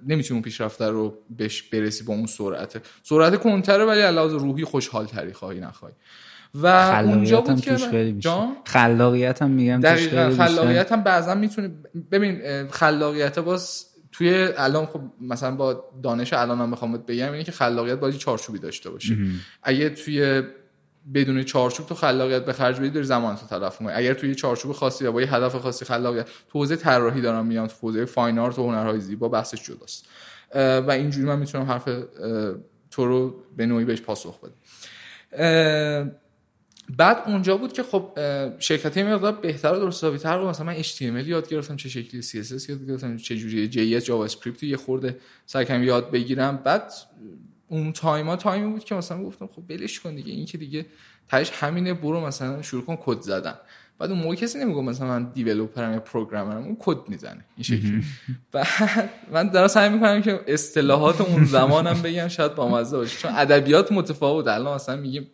نمی‌تونی 0.07 0.37
اون 0.37 0.43
پیشرفته 0.43 0.89
رو 0.89 1.19
بهش 1.37 1.63
برسی 1.63 2.05
با 2.05 2.15
اون 2.15 2.27
سرعته 2.27 2.81
سرعت 3.03 3.37
کنتره 3.37 3.85
ولی 3.85 4.01
علاوه 4.01 4.33
روحی 4.33 4.65
خوشحال 4.65 5.07
تری 5.07 5.33
خواهی 5.33 5.61
نخواهی. 5.61 5.95
و 6.55 6.67
اونجا 7.07 7.41
بود 7.41 7.61
که 7.61 7.77
خلاقیت 8.65 9.43
هم 9.43 9.51
میگم 9.51 9.81
دقیقا 9.81 10.31
خلاقیت 10.31 10.93
هم 10.93 11.03
بعضا 11.03 11.35
می‌تونه 11.35 11.71
ببین 12.11 12.69
خلاقیت 12.69 13.39
باز 13.39 13.85
توی 14.13 14.49
الان 14.57 14.87
خب 14.87 15.01
مثلا 15.21 15.55
با 15.55 15.85
دانش 16.03 16.33
الان 16.33 16.61
هم 16.61 16.71
بخوام 16.71 16.93
بگم 16.93 17.33
اینه 17.33 17.45
که 17.45 17.53
خلاقیت 17.53 17.99
باید 17.99 18.17
چارچوبی 18.17 18.59
داشته 18.59 18.91
باشه 18.91 19.17
اگه 19.63 19.89
توی 19.89 20.43
بدون 21.15 21.43
چارچوب 21.43 21.87
تو 21.87 21.95
خلاقیت 21.95 22.45
به 22.45 22.53
خرج 22.53 22.79
بدی 22.79 22.91
داری 22.91 23.07
زمان 23.07 23.37
تو 23.37 23.47
تلف 23.47 23.77
کنی 23.79 23.89
اگر 23.89 24.15
توی 24.15 24.35
چارچوب 24.35 24.73
خاصی 24.73 25.05
یا 25.05 25.13
با 25.13 25.21
یه 25.21 25.35
هدف 25.35 25.57
خاصی 25.57 25.85
خلاقیت 25.85 26.27
تو 26.27 26.59
حوزه 26.59 26.77
طراحی 26.77 27.21
دارم 27.21 27.47
میام 27.47 27.67
تو 27.67 27.75
حوزه 27.83 28.05
فاین 28.05 28.39
آرت 28.39 28.59
و 28.59 28.69
هنرهای 28.69 29.01
زیبا 29.01 29.29
بحثش 29.29 29.63
جداست. 29.63 30.07
و 30.55 30.91
اینجوری 30.91 31.27
من 31.27 31.39
می‌تونم 31.39 31.65
حرف 31.65 31.89
تو 32.91 33.07
رو 33.07 33.35
به 33.57 33.67
نوعی 33.67 33.85
بهش 33.85 34.01
پاسخ 34.01 34.41
بدم. 34.41 34.55
بعد 36.97 37.23
اونجا 37.27 37.57
بود 37.57 37.73
که 37.73 37.83
خب 37.83 38.19
شرکتی 38.59 39.03
مقدار 39.03 39.33
بهتر 39.33 39.73
و 39.73 39.77
درست 39.77 40.17
تر 40.17 40.39
بود. 40.39 40.49
مثلا 40.49 40.67
من 40.67 40.83
HTML 40.83 41.27
یاد 41.27 41.49
گرفتم 41.49 41.77
چه 41.77 41.89
شکلی 41.89 42.23
CSS 42.23 42.69
یاد 42.69 42.87
گرفتم 42.87 43.17
چه 43.17 43.37
جوری 43.37 43.71
JS 43.73 44.05
JavaScript 44.05 44.63
یه 44.63 44.77
خورده 44.77 45.17
سعی 45.47 45.65
کردم 45.65 45.83
یاد 45.83 46.11
بگیرم. 46.11 46.57
بعد 46.57 46.93
اون 47.69 47.93
time 47.93 48.37
ا 48.37 48.43
time 48.43 48.67
ی 48.67 48.73
بود 48.73 48.85
که 48.85 48.95
مثلا 48.95 49.25
گفتم 49.25 49.47
خب 49.47 49.63
ولش 49.71 50.01
کن 50.01 50.15
دیگه 50.15 50.33
این 50.33 50.47
که 50.47 50.59
دیگه 50.59 50.87
تهش 51.29 51.51
همینه 51.51 51.95
برو 51.95 52.21
مثلا 52.21 52.63
شروع 52.63 52.85
کن 52.85 52.97
کد 53.01 53.21
زدن. 53.21 53.55
بعد 53.99 54.11
اون 54.11 54.21
موقع 54.21 54.35
کسی 54.35 54.59
نمیگه 54.59 54.81
مثلا 54.81 55.07
من 55.07 55.25
developer 55.25 55.86
م 55.86 55.93
یا 55.93 56.01
programmer 56.01 56.59
م 56.59 56.65
اون 56.65 56.77
کد 56.79 57.09
می‌زنه. 57.09 57.45
این 57.57 57.63
شکلی. 57.63 58.03
بعد 58.53 59.11
من 59.33 59.49
دارم 59.49 59.69
سعی 59.69 59.89
می‌کنم 59.89 60.23
که 60.23 60.41
اصطلاحات 60.47 61.21
اون 61.21 61.45
زمانم 61.45 62.03
بگم 62.03 62.29
شاید 62.29 62.55
با 62.55 62.69
مزه 62.69 62.97
باشه. 62.97 63.19
چون 63.19 63.31
ادبیات 63.35 63.93
متفاوت. 63.93 64.49
الان 64.49 64.75
مثلا 64.75 64.97
میگیم 64.97 65.27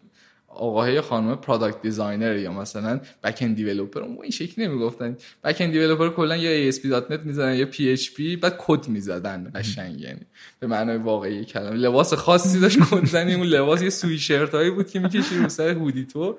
آقای 0.54 1.00
خانم 1.00 1.36
product 1.36 1.82
designer 1.82 2.36
یا 2.36 2.52
مثلا 2.52 3.00
backend 3.24 3.56
developer 3.56 4.00
اون 4.00 4.18
این 4.22 4.30
شکلی 4.30 4.66
نمی‌گفتن. 4.66 5.16
backend 5.44 5.72
developer 5.72 6.08
کلا 6.08 6.36
یا 6.36 6.72
ASP.NET 6.72 7.24
می‌زدن 7.24 7.54
یا 7.54 7.66
PHP 7.72 8.38
بعد 8.40 8.54
کد 8.58 8.88
می‌زدن 8.88 9.52
قشنگ 9.54 10.00
یعنی 10.00 10.20
به 10.60 10.66
معنای 10.66 10.96
واقعی 10.96 11.44
کلمه. 11.44 11.76
لباس 11.76 12.14
خاصی 12.14 12.60
داشت 12.60 12.78
کد 12.90 13.04
زنی 13.04 13.34
اون 13.34 13.46
لباس 13.46 13.82
یه 13.82 13.90
سویشرت 13.90 14.54
هایی 14.54 14.70
بود 14.70 14.90
که 14.90 15.00
می‌کشی 15.00 15.38
رو 15.38 15.48
سر 15.48 15.68
hoodie 15.68 16.04
تو 16.04 16.38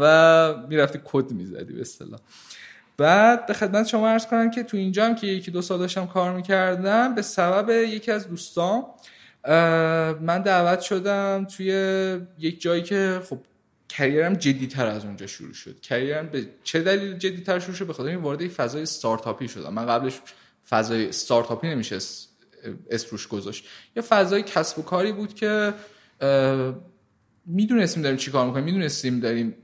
و 0.00 0.54
می‌رفتی 0.68 1.00
کد 1.04 1.32
می‌زدی 1.32 1.72
به 1.72 1.80
اصطلاح. 1.80 2.20
بعد 2.96 3.46
به 3.46 3.54
خدمت 3.54 3.86
شما 3.86 4.08
عرض 4.08 4.26
کنم 4.26 4.50
که 4.50 4.62
تو 4.62 4.76
اینجا 4.76 5.04
هم 5.04 5.14
که 5.14 5.26
یکی 5.26 5.50
دو 5.50 5.62
سال 5.62 5.78
داشتم 5.78 6.06
کار 6.06 6.36
می‌کردم 6.36 7.14
به 7.14 7.22
سبب 7.22 7.70
یکی 7.70 8.10
از 8.10 8.28
دوستان 8.28 8.82
من 10.20 10.42
دعوت 10.42 10.80
شدم 10.80 11.46
توی 11.56 11.68
یک 12.38 12.60
جایی 12.60 12.82
که 12.82 13.22
خب 13.28 13.38
کریرم 13.88 14.34
جدی 14.34 14.66
تر 14.66 14.86
از 14.86 15.04
اونجا 15.04 15.26
شروع 15.26 15.52
شد. 15.52 15.80
کریرم 15.80 16.28
به 16.28 16.46
چه 16.64 16.80
دلیل 16.80 17.18
جدی 17.18 17.42
تر 17.42 17.58
شروع 17.58 17.74
شد؟ 17.74 17.86
به 17.86 17.92
خاطر 17.92 18.08
این 18.08 18.18
وارد 18.18 18.48
فضای 18.48 18.82
استارتاپی 18.82 19.48
شدم. 19.48 19.74
من 19.74 19.86
قبلش 19.86 20.20
فضای 20.68 21.08
استارتاپی 21.08 21.68
نمیشه 21.68 21.98
اسپروش 22.90 23.28
گذاشت. 23.28 23.64
یه 23.96 24.02
فضای 24.02 24.42
کسب 24.42 24.78
و 24.78 24.82
کاری 24.82 25.12
بود 25.12 25.34
که 25.34 25.74
می‌دونستیم 27.46 28.02
داریم 28.02 28.18
چی 28.18 28.30
کار 28.30 28.46
می‌کنیم 28.46 28.64
می‌دونستیم 28.64 29.20
داریم 29.20 29.54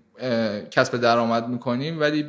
کسب 0.71 0.97
درآمد 0.97 1.49
می‌کنیم 1.49 2.01
ولی 2.01 2.27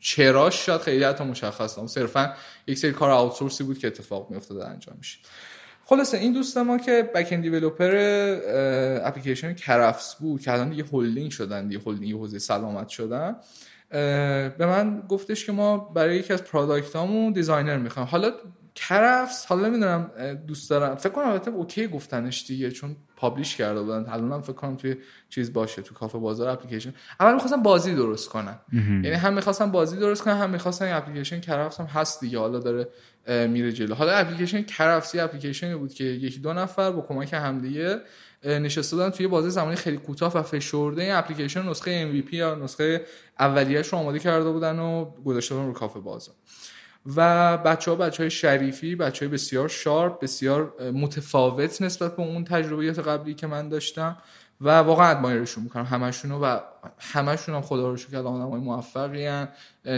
چراش 0.00 0.66
شاید 0.66 0.80
خیلی 0.80 1.04
حتی 1.04 1.24
مشخص 1.24 1.78
نبود. 1.78 1.90
صرفا 1.90 2.34
یک 2.66 2.78
سری 2.78 2.92
کار 2.92 3.10
outsource 3.10 3.59
ی 3.59 3.64
بود 3.64 3.78
که 3.78 3.86
اتفاق 3.86 4.30
میافتاد 4.30 4.60
انجام 4.60 4.96
میشه 4.98 5.18
خلاصه 5.86 6.18
این 6.18 6.32
دوست 6.32 6.58
ما 6.58 6.78
که 6.78 7.10
backend 7.14 7.42
developer 7.42 7.92
اپلیکیشن 9.04 9.52
کرفس 9.52 10.14
بود 10.14 10.40
که 10.40 10.52
الان 10.52 10.70
دیگه 10.70 10.84
هولدینگ 10.84 11.30
شدن 11.30 11.68
دیگه 11.68 11.80
هولدینگ 11.80 12.12
حوزه 12.12 12.38
سلامت 12.38 12.88
شدن. 12.88 13.36
به 14.58 14.66
من 14.66 15.02
گفتش 15.08 15.46
که 15.46 15.52
ما 15.52 15.78
برای 15.78 16.16
یکی 16.16 16.32
از 16.32 16.44
product 16.44 16.96
هامون 16.96 17.32
designer 17.32 17.76
می‌خوایم. 17.76 18.08
حالا 18.08 18.32
کرفس 18.74 19.46
حالا 19.46 19.68
نمی‌دونم 19.68 20.10
دوست 20.46 20.70
دارم. 20.70 20.96
فکر 20.96 21.12
کنم 21.12 21.28
البته 21.28 21.50
okay 21.50 21.88
گفتنش 21.88 22.44
دیگه 22.46 22.70
چون 22.70 22.96
publish 23.16 23.56
کرده 23.56 23.82
بودن. 23.82 24.06
الانم 24.08 24.40
فکر 24.40 24.52
کنم 24.52 24.76
توی 24.76 24.96
چیز 25.28 25.52
باشه 25.52 25.82
تو 25.82 25.94
کافه 25.94 26.18
بازار 26.18 26.48
اپلیکیشن. 26.48 26.94
اول 27.20 27.32
می‌خواستم 27.32 27.62
بازی 27.62 27.94
درست 27.94 28.28
کنن 28.28 28.58
یعنی 28.72 29.10
هم 29.10 29.34
می‌خواستم 29.34 29.70
بازی 29.70 29.96
درست 29.96 30.22
کنن 30.22 30.36
هم 30.36 30.50
می‌خواستم 30.50 30.86
اپلیکیشن 30.96 31.40
کرفس 31.40 31.80
هم 31.80 31.86
هست 31.86 32.20
دیگه. 32.20 32.38
حالا 32.38 32.58
داره 32.58 32.88
میره 33.46 33.72
جلو. 33.72 33.94
حالا 33.94 34.12
اپلیکیشن 34.12 34.62
کرفسی 34.62 35.20
اپلیکیشنی 35.20 35.74
بود 35.74 35.94
که 35.94 36.04
یکی 36.04 36.38
دو 36.38 36.52
نفر 36.52 36.90
با 36.90 37.00
کمک 37.00 37.32
همدیگه 37.32 38.00
نشسته 38.44 38.96
بودن 38.96 39.10
توی 39.10 39.26
بازی 39.26 39.50
زمانی 39.50 39.76
خیلی 39.76 39.96
کوتاه 39.96 40.36
و 40.36 40.42
فشرده. 40.42 41.02
این 41.02 41.12
اپلیکیشن 41.12 41.68
نسخه 41.68 42.12
MVP 42.12 42.32
یا 42.32 42.54
نسخه 42.54 43.04
اولیه‌اش 43.38 43.88
رو 43.88 43.98
آماده 43.98 44.18
کرده 44.18 44.50
بودن 44.50 44.78
و 44.78 45.04
گذاشته 45.24 45.54
بودن 45.54 45.66
رو 45.66 45.72
کافه 45.72 46.00
بازار. 46.00 46.34
و 47.16 47.58
بچه 47.58 47.90
ها 47.90 47.96
بچه 47.96 48.22
های 48.22 48.30
شریفی 48.30 48.94
بچه 48.94 49.26
های 49.26 49.32
بسیار 49.32 49.68
شارپ 49.68 50.20
بسیار 50.20 50.90
متفاوت 50.92 51.82
نسبت 51.82 52.16
به 52.16 52.22
اون 52.22 52.44
تجربیات 52.44 52.98
قبلی 52.98 53.34
که 53.34 53.46
من 53.46 53.68
داشتم 53.68 54.16
و 54.60 54.78
واقعا 54.78 55.08
ادمایرشون 55.08 55.64
می‌کنم. 55.64 55.84
همشون 55.84 56.32
و 56.32 56.58
همشون 56.98 57.54
هم 57.54 57.62
خدا 57.62 57.88
رو 57.88 57.96
شکر 57.96 58.16
آدمای 58.16 58.60
موفقی 58.60 59.26
ان 59.26 59.48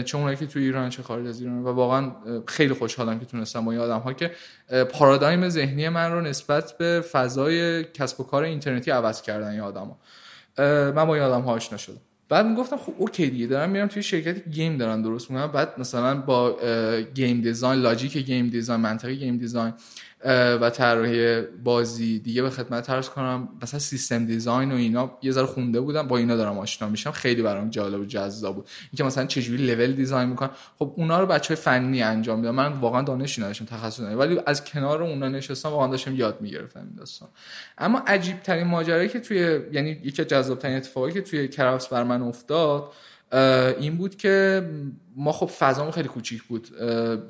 چه 0.05 0.17
اونایی 0.17 0.37
که 0.37 0.47
تو 0.47 0.59
ایران 0.59 0.89
چه 0.89 1.03
خارج 1.03 1.27
از 1.27 1.41
ایران. 1.41 1.63
و 1.63 1.67
واقعا 1.67 2.11
خیلی 2.47 2.73
خوشحالم 2.73 3.19
که 3.19 3.25
تونستم 3.25 3.65
با 3.65 3.71
این 3.71 3.81
آدم 3.81 3.99
ها 3.99 4.13
که 4.13 4.31
پارادایم 4.83 5.49
ذهنی 5.49 5.89
من 5.89 6.11
رو 6.11 6.21
نسبت 6.21 6.77
به 6.77 7.03
فضای 7.11 7.83
کسب 7.83 8.19
و 8.19 8.23
کار 8.23 8.43
اینترنتی 8.43 8.91
عوض 8.91 9.21
کردن 9.21 9.47
این 9.47 9.59
آدما 9.59 9.97
من 10.57 11.05
با 11.05 11.15
این 11.15 11.23
آدم 11.23 11.41
ها 11.41 11.51
آشنا 11.51 11.77
شدم. 11.77 12.01
بعد 12.29 12.45
می‌گفتم 12.45 12.77
خب 12.77 12.93
okay 12.97 13.29
دیگه 13.29 13.47
دارم 13.47 13.69
میرم 13.69 13.87
توی 13.87 14.03
شرکتی 14.03 14.51
game 14.51 14.77
دارن 14.77 15.01
درست 15.01 15.31
می‌کنن. 15.31 15.47
بعد 15.47 15.79
مثلا 15.79 16.21
با 16.21 16.57
game 17.15 17.41
design 17.41 17.81
logic 17.81 18.17
game 18.17 18.49
design 18.49 18.81
منطق 18.81 19.13
game 19.13 19.37
design 19.37 19.73
و 20.25 20.69
طراحی 20.69 21.41
بازی 21.41 22.19
دیگه 22.19 22.41
به 22.41 22.49
خدمتت 22.49 22.83
عرض 22.83 23.09
کنم. 23.09 23.49
مثلا 23.61 23.79
system 23.79 24.25
design 24.25 24.71
و 24.71 24.75
اینا 24.75 25.17
یه 25.21 25.31
ذره 25.31 25.45
خونده 25.45 25.81
بودم 25.81 26.07
با 26.07 26.17
اینا 26.17 26.35
دارم 26.35 26.57
آشنا 26.57 26.89
میشم. 26.89 27.11
خیلی 27.11 27.41
برام 27.41 27.69
جالب 27.69 27.99
و 27.99 28.05
جذاب 28.05 28.55
بود. 28.55 28.67
اینکه 28.91 29.03
مثلا 29.03 29.25
چجوری 29.25 29.65
level 29.65 29.91
design 29.91 30.29
می‌کنن. 30.29 30.49
خب 30.79 30.93
اونا 30.97 31.19
رو 31.19 31.25
بچه 31.25 31.55
فنی 31.55 32.01
انجام 32.01 32.39
میدن. 32.39 32.51
من 32.51 32.73
واقعا 32.73 33.01
دانشی 33.01 33.41
نداشتم 33.41 33.65
تخصص 33.65 33.99
نداشتم. 33.99 34.19
ولی 34.19 34.39
از 34.45 34.63
کنار 34.63 35.03
اونا 35.03 35.29
نشستم 35.29 35.69
واقعا 35.69 35.87
داشتم 35.87 36.15
یاد 36.15 36.41
می‌گرفتم 36.41 36.79
این 36.79 36.95
داستان. 36.97 37.29
اما 37.77 38.03
عجیب 38.07 38.39
ترین 38.39 38.67
ماجرایی 38.67 39.09
که 39.09 39.19
توی 39.19 39.59
یعنی 39.71 39.89
یکی 39.89 40.21
از 40.21 40.27
جذاب 40.27 40.59
ترین 40.59 40.77
اتفاقی 40.77 41.11
که 41.11 41.21
توی 41.21 41.47
کرافس 41.47 41.87
بر 41.87 42.03
من 42.03 42.21
افتاد 42.21 42.91
این 43.79 43.97
بود 43.97 44.15
که 44.15 44.63
ما 45.15 45.31
خب 45.31 45.45
فضامون 45.45 45.91
خیلی 45.91 46.07
کوچیک 46.07 46.43
بود. 46.43 46.67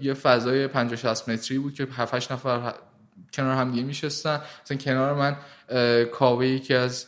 یه 0.01 0.13
فضای 0.13 0.68
50 0.68 0.96
60 0.96 1.30
متری 1.30 1.58
بود 1.58 1.74
که 1.74 1.88
7 1.92 2.32
نفر 2.32 2.74
کنار 3.34 3.56
هم 3.56 3.72
دیگه 3.72 3.84
میشستن. 3.84 4.42
مثلا 4.66 4.77
کنار 4.77 5.13
من 5.13 5.38
کاوه 6.06 6.48
یکی 6.48 6.74
از 6.74 7.06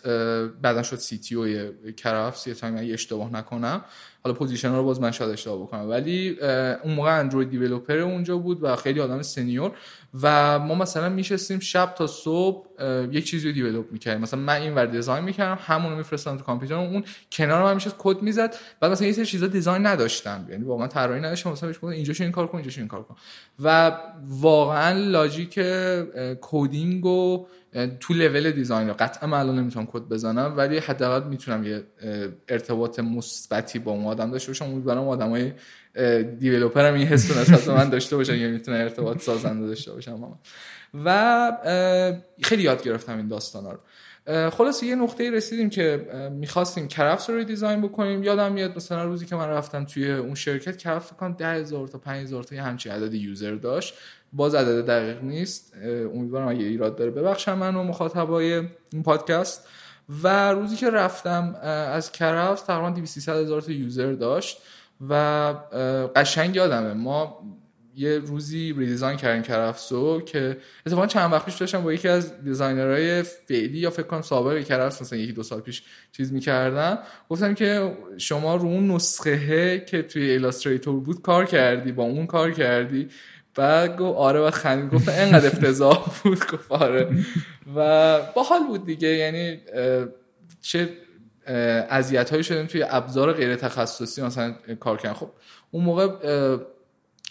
بعدا 0.61 0.83
شد 0.83 0.95
سی 0.95 1.17
تی 1.17 1.35
او 1.35 1.45
کرفس 1.91 2.47
یه 2.47 2.53
time 2.53 2.93
اشتباه 2.93 3.33
نکنم. 3.33 3.81
حالا 4.23 4.35
position 4.35 4.75
رو 4.75 4.83
باز 4.83 5.01
من 5.01 5.11
شاید 5.11 5.31
اشتباه 5.31 5.59
بکنم. 5.59 5.89
ولی 5.89 6.37
اون 6.83 6.93
موقع 6.93 7.19
Android 7.19 7.49
developer 7.49 7.97
اونجا 7.97 8.37
بود 8.37 8.63
و 8.63 8.75
خیلی 8.75 8.99
آدم 8.99 9.21
senior 9.21 9.71
و 10.21 10.59
ما 10.59 10.75
مثلا 10.75 11.09
میشستیم 11.09 11.59
شب 11.59 11.93
تا 11.97 12.07
صبح 12.07 12.65
یک 13.11 13.25
چیزی 13.25 13.47
رو 13.47 13.53
develop 13.53 13.91
می‌کردیم. 13.91 14.21
مثلا 14.21 14.39
من 14.39 14.61
این 14.61 14.75
ور 14.75 14.85
design 14.85 15.23
می‌کردم 15.23 15.59
همون 15.65 15.91
رو 15.91 15.97
میفرستم 15.97 16.37
تو 16.37 16.43
کامپیوتر 16.43 16.75
اون 16.75 17.03
کنار 17.31 17.63
من 17.63 17.73
میشست 17.73 17.95
کد 17.97 18.21
می‌زد 18.21 18.55
بعد 18.79 18.91
مثلا 18.91 19.07
یه 19.07 19.13
سری 19.13 19.25
چیزا 19.25 19.47
design 19.47 19.85
نداشتم. 19.85 20.47
یعنی 20.49 20.63
واقعا 20.63 20.87
طراحی 20.87 21.21
نداشتم 21.21 21.51
مثلا 21.51 21.69
بهش 21.69 21.83
اینجا 21.83 22.13
این 22.19 22.31
کار 22.31 22.47
کن 22.47 22.57
اینجا 22.57 22.73
این 22.77 22.87
کار 22.87 23.03
کن. 23.03 23.15
و 23.63 23.91
واقعا 24.27 24.99
logic 24.99 25.59
coding 26.41 27.05
و 27.05 27.45
تو 27.99 28.13
level 28.13 28.51
design 28.51 28.93
قطعا 28.93 29.29
من 29.29 29.39
الان 29.39 29.59
نمی‌تونم 29.59 29.85
کد 29.85 30.01
بزنم 30.01 30.53
ولی 30.57 30.77
حداقل 30.77 31.27
می‌تونم 31.27 31.63
یه 31.63 31.83
ارتباط 32.47 32.99
مثبتی 32.99 33.79
با 33.79 33.91
اون 33.91 34.05
آدم 34.05 34.31
داشته 34.31 34.47
باشم. 34.47 34.65
امیدوارم 34.65 35.07
آدمای 35.07 35.53
developer 36.39 36.87
هم 36.87 36.93
این 36.93 37.07
حس 37.07 37.37
نسبت 37.37 37.67
من 37.67 37.89
داشته 37.89 38.15
باشن 38.15 38.35
یا 38.35 38.49
می‌تونه 38.49 38.77
ارتباط 38.77 39.21
سازنده 39.21 39.67
داشته 39.67 39.91
باشم. 39.91 40.37
و 41.05 41.51
خیلی 42.41 42.63
یاد 42.63 42.83
گرفتم 42.83 43.17
این 43.17 43.27
داستانا 43.27 43.71
رو. 43.71 43.79
خلاصه 44.49 44.83
یه 44.83 44.95
نقطه 44.95 45.31
رسیدیم 45.31 45.69
که 45.69 46.07
می‌خواستیم 46.31 46.87
کرفس 46.87 47.29
رو 47.29 47.43
design 47.43 47.81
بکنیم. 47.81 48.23
یادم 48.23 48.51
میاد 48.51 48.75
مثلا 48.75 49.03
روزی 49.03 49.25
که 49.25 49.35
من 49.35 49.47
رفتم 49.47 49.85
توی 49.85 50.11
اون 50.11 50.35
شرکت 50.35 50.77
کرفس 50.77 51.13
کن 51.13 51.31
ده 51.31 51.53
هزار 51.53 51.87
تا 51.87 51.97
پنج 51.97 52.23
هزار 52.23 52.43
تا 52.43 52.55
یه 52.55 52.63
همچین 52.63 52.91
عدد 52.91 53.13
user 53.13 53.55
داشت. 53.55 53.93
باز 54.33 54.55
عدد 54.55 54.85
دقیق 54.85 55.23
نیست. 55.23 55.73
امیدوارم 56.13 56.47
اگه 56.47 56.65
ایراد 56.65 56.95
داره 56.95 57.11
ببخشن 57.11 57.57
من 57.57 57.75
و 57.75 57.83
مخاطبای 57.83 58.53
این 58.93 59.03
پادکست. 59.03 59.67
و 60.23 60.51
روزی 60.51 60.75
که 60.75 60.89
رفتم 60.89 61.55
از 61.93 62.11
کرفس 62.11 62.61
تقریبا 62.61 62.89
200 62.89 63.29
هزار 63.29 63.61
تا 63.61 63.71
user 63.71 64.11
داشت 64.13 64.61
و 65.09 65.13
قشنگ 66.15 66.55
یادمه. 66.55 66.93
ما 66.93 67.43
یه 67.95 68.17
روزی 68.19 68.75
redesign 68.77 69.17
کردیم 69.17 69.41
کرفسو 69.41 70.21
که 70.21 70.57
اتفاقا 70.85 71.07
چند 71.07 71.33
وقت 71.33 71.45
پیش 71.45 71.55
داشتم 71.55 71.83
با 71.83 71.93
یکی 71.93 72.07
از 72.07 72.43
designer 72.43 73.07
های 73.07 73.23
فعلی 73.23 73.77
یا 73.77 73.89
فکر 73.89 74.03
کنم 74.03 74.21
سابق 74.21 74.63
کرفس 74.63 75.01
مثلا 75.01 75.19
یکی 75.19 75.31
دو 75.31 75.43
سال 75.43 75.61
پیش 75.61 75.83
چیز 76.11 76.33
می‌کردم. 76.33 76.99
گفتم 77.29 77.53
که 77.53 77.97
شما 78.17 78.55
رو 78.55 78.65
اون 78.65 78.91
نسخه 78.91 79.79
که 79.79 80.01
توی 80.01 80.29
Illustrator 80.29 80.99
بود 80.99 81.21
کار 81.21 81.45
کردی 81.45 81.91
با 81.91 82.03
اون 82.03 82.27
کار 82.27 82.51
کردی. 82.51 83.07
بعد 83.59 83.97
گفت 83.97 84.17
آره 84.17 84.39
و 84.39 84.51
خندید 84.51 84.93
گفت 84.93 85.09
انقدر 85.09 85.47
افتضاح 85.47 86.11
بود. 86.23 86.39
گفت 86.51 86.71
آره. 86.71 87.25
و 87.75 88.21
باحال 88.35 88.67
بود 88.67 88.85
دیگه. 88.85 89.07
یعنی 89.07 89.59
چه 90.61 90.89
اذیت 91.89 92.29
هایی 92.29 92.43
شدیم 92.43 92.65
توی 92.65 92.85
ابزار 92.89 93.33
غیر 93.33 93.55
تخصصی. 93.55 94.21
مثلا 94.21 94.55
کار 94.79 94.97
کردن. 94.97 95.13
خب 95.13 95.29
اون 95.71 95.83
موقع 95.83 96.07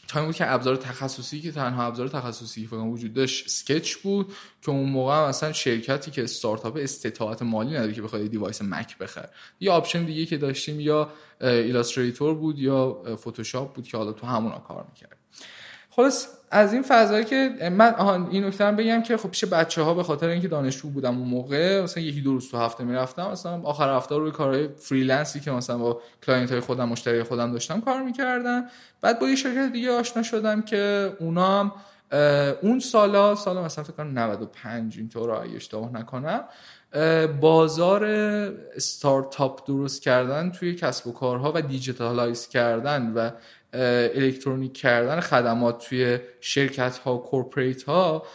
time 0.09 0.27
بود 0.27 0.35
که 0.35 0.53
ابزار 0.53 0.77
تخصصی 0.77 1.41
که 1.41 1.53
تنها 1.53 1.87
ابزار 1.87 2.09
تخصصی 2.09 2.67
فکر 2.67 2.77
وجود 2.77 3.15
داشت 3.15 3.45
اسکچ 3.47 3.95
بود 3.95 4.33
که 4.63 4.71
اون 4.71 4.89
موقع 4.89 5.29
مثلا 5.29 5.53
شرکتی 5.53 6.11
که 6.11 6.25
استارتاپ 6.25 6.77
استطاعت 6.77 7.43
مالی 7.43 7.71
نداره 7.71 7.93
که 7.93 8.03
بخواد 8.03 8.27
device 8.27 8.63
مک 8.63 8.99
بخره. 8.99 9.29
یا 9.61 9.73
option 9.73 10.05
دیگه 10.05 10.27
که 10.27 10.37
داشتیم 10.37 10.81
یا 10.81 11.11
ایلاستریتور 11.41 12.35
بود 12.35 12.59
یا 12.59 13.03
فتوشاپ 13.17 13.75
بود 13.75 13.87
که 13.87 13.97
حالا 13.97 14.13
تو 14.13 14.27
همونا 14.27 14.59
کار 14.59 14.87
می‌کرد. 14.89 15.17
خلاص 15.99 16.29
از 16.51 16.73
این 16.73 16.83
فضایی 16.83 17.25
که 17.25 17.71
من 17.73 17.95
آها 17.95 18.29
این 18.31 18.45
نکته 18.45 18.73
بگم 18.73 19.03
که 19.03 19.17
خب 19.17 19.31
پیش 19.31 19.45
بچه 19.45 19.83
ها 19.83 19.95
به 19.95 20.03
خاطر 20.03 20.29
اینکه 20.29 20.49
دانشجو 20.49 20.89
بودم 20.89 21.19
اون 21.19 21.29
موقع 21.29 21.83
مثلا 21.83 22.03
یکی 22.03 22.21
دو 22.21 22.33
روز 22.33 22.51
تو 22.51 22.57
هفته 22.57 22.85
می‌رفتم 22.85 23.31
مثلا 23.31 23.61
آخر 23.63 23.97
هفته 23.97 24.17
روی 24.17 24.31
کارهای 24.31 24.69
freelance 24.69 25.33
ی 25.33 25.41
که 25.41 25.51
مثلا 25.51 25.79
با 25.79 26.01
client 26.27 26.51
های 26.51 26.61
خودم 26.61 26.89
مشتری 26.89 27.23
خودم 27.23 27.53
داشتم 27.53 27.81
کار 27.81 28.03
می‌کردم. 28.03 28.65
بعد 29.01 29.19
با 29.19 29.29
یه 29.29 29.37
شرکت 29.37 29.73
دیگه 29.73 29.91
آشنا 29.91 30.23
شدم 30.23 30.63
که 30.63 31.13
اونا 31.21 31.61
هم 31.61 31.73
اون 32.63 32.81
سالا 32.81 33.35
سال 33.35 33.59
مثلا 33.59 33.85
فکر 33.85 33.93
کنم 33.93 34.19
95 34.19 34.99
اینطور 34.99 35.31
اشتباه 35.31 35.93
نکنم 35.93 36.45
بازار 37.41 38.05
استارتاپ 38.77 39.67
درست 39.67 40.03
کردن 40.03 40.51
توی 40.51 40.75
کسب 40.75 41.07
و 41.07 41.13
کارها 41.13 41.53
و 41.55 41.63
digitalize 41.63 42.49
کردن 42.49 43.13
و 43.15 43.31
الکترونیک 43.73 44.73
کردن 44.73 45.21
خدمات 45.21 45.89
توی 45.89 46.19
شرکت 46.41 46.99
ها 46.99 47.17
corporate 47.17 47.83
ها 47.83 48.27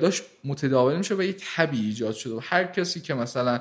داشت 0.00 0.22
متداول 0.44 0.96
میشه 0.96 1.14
و 1.14 1.22
یه 1.22 1.36
تبی 1.56 1.80
ایجاد 1.80 2.14
شده 2.14 2.34
و 2.34 2.40
هر 2.42 2.64
کسی 2.64 3.00
که 3.00 3.14
مثلا 3.14 3.60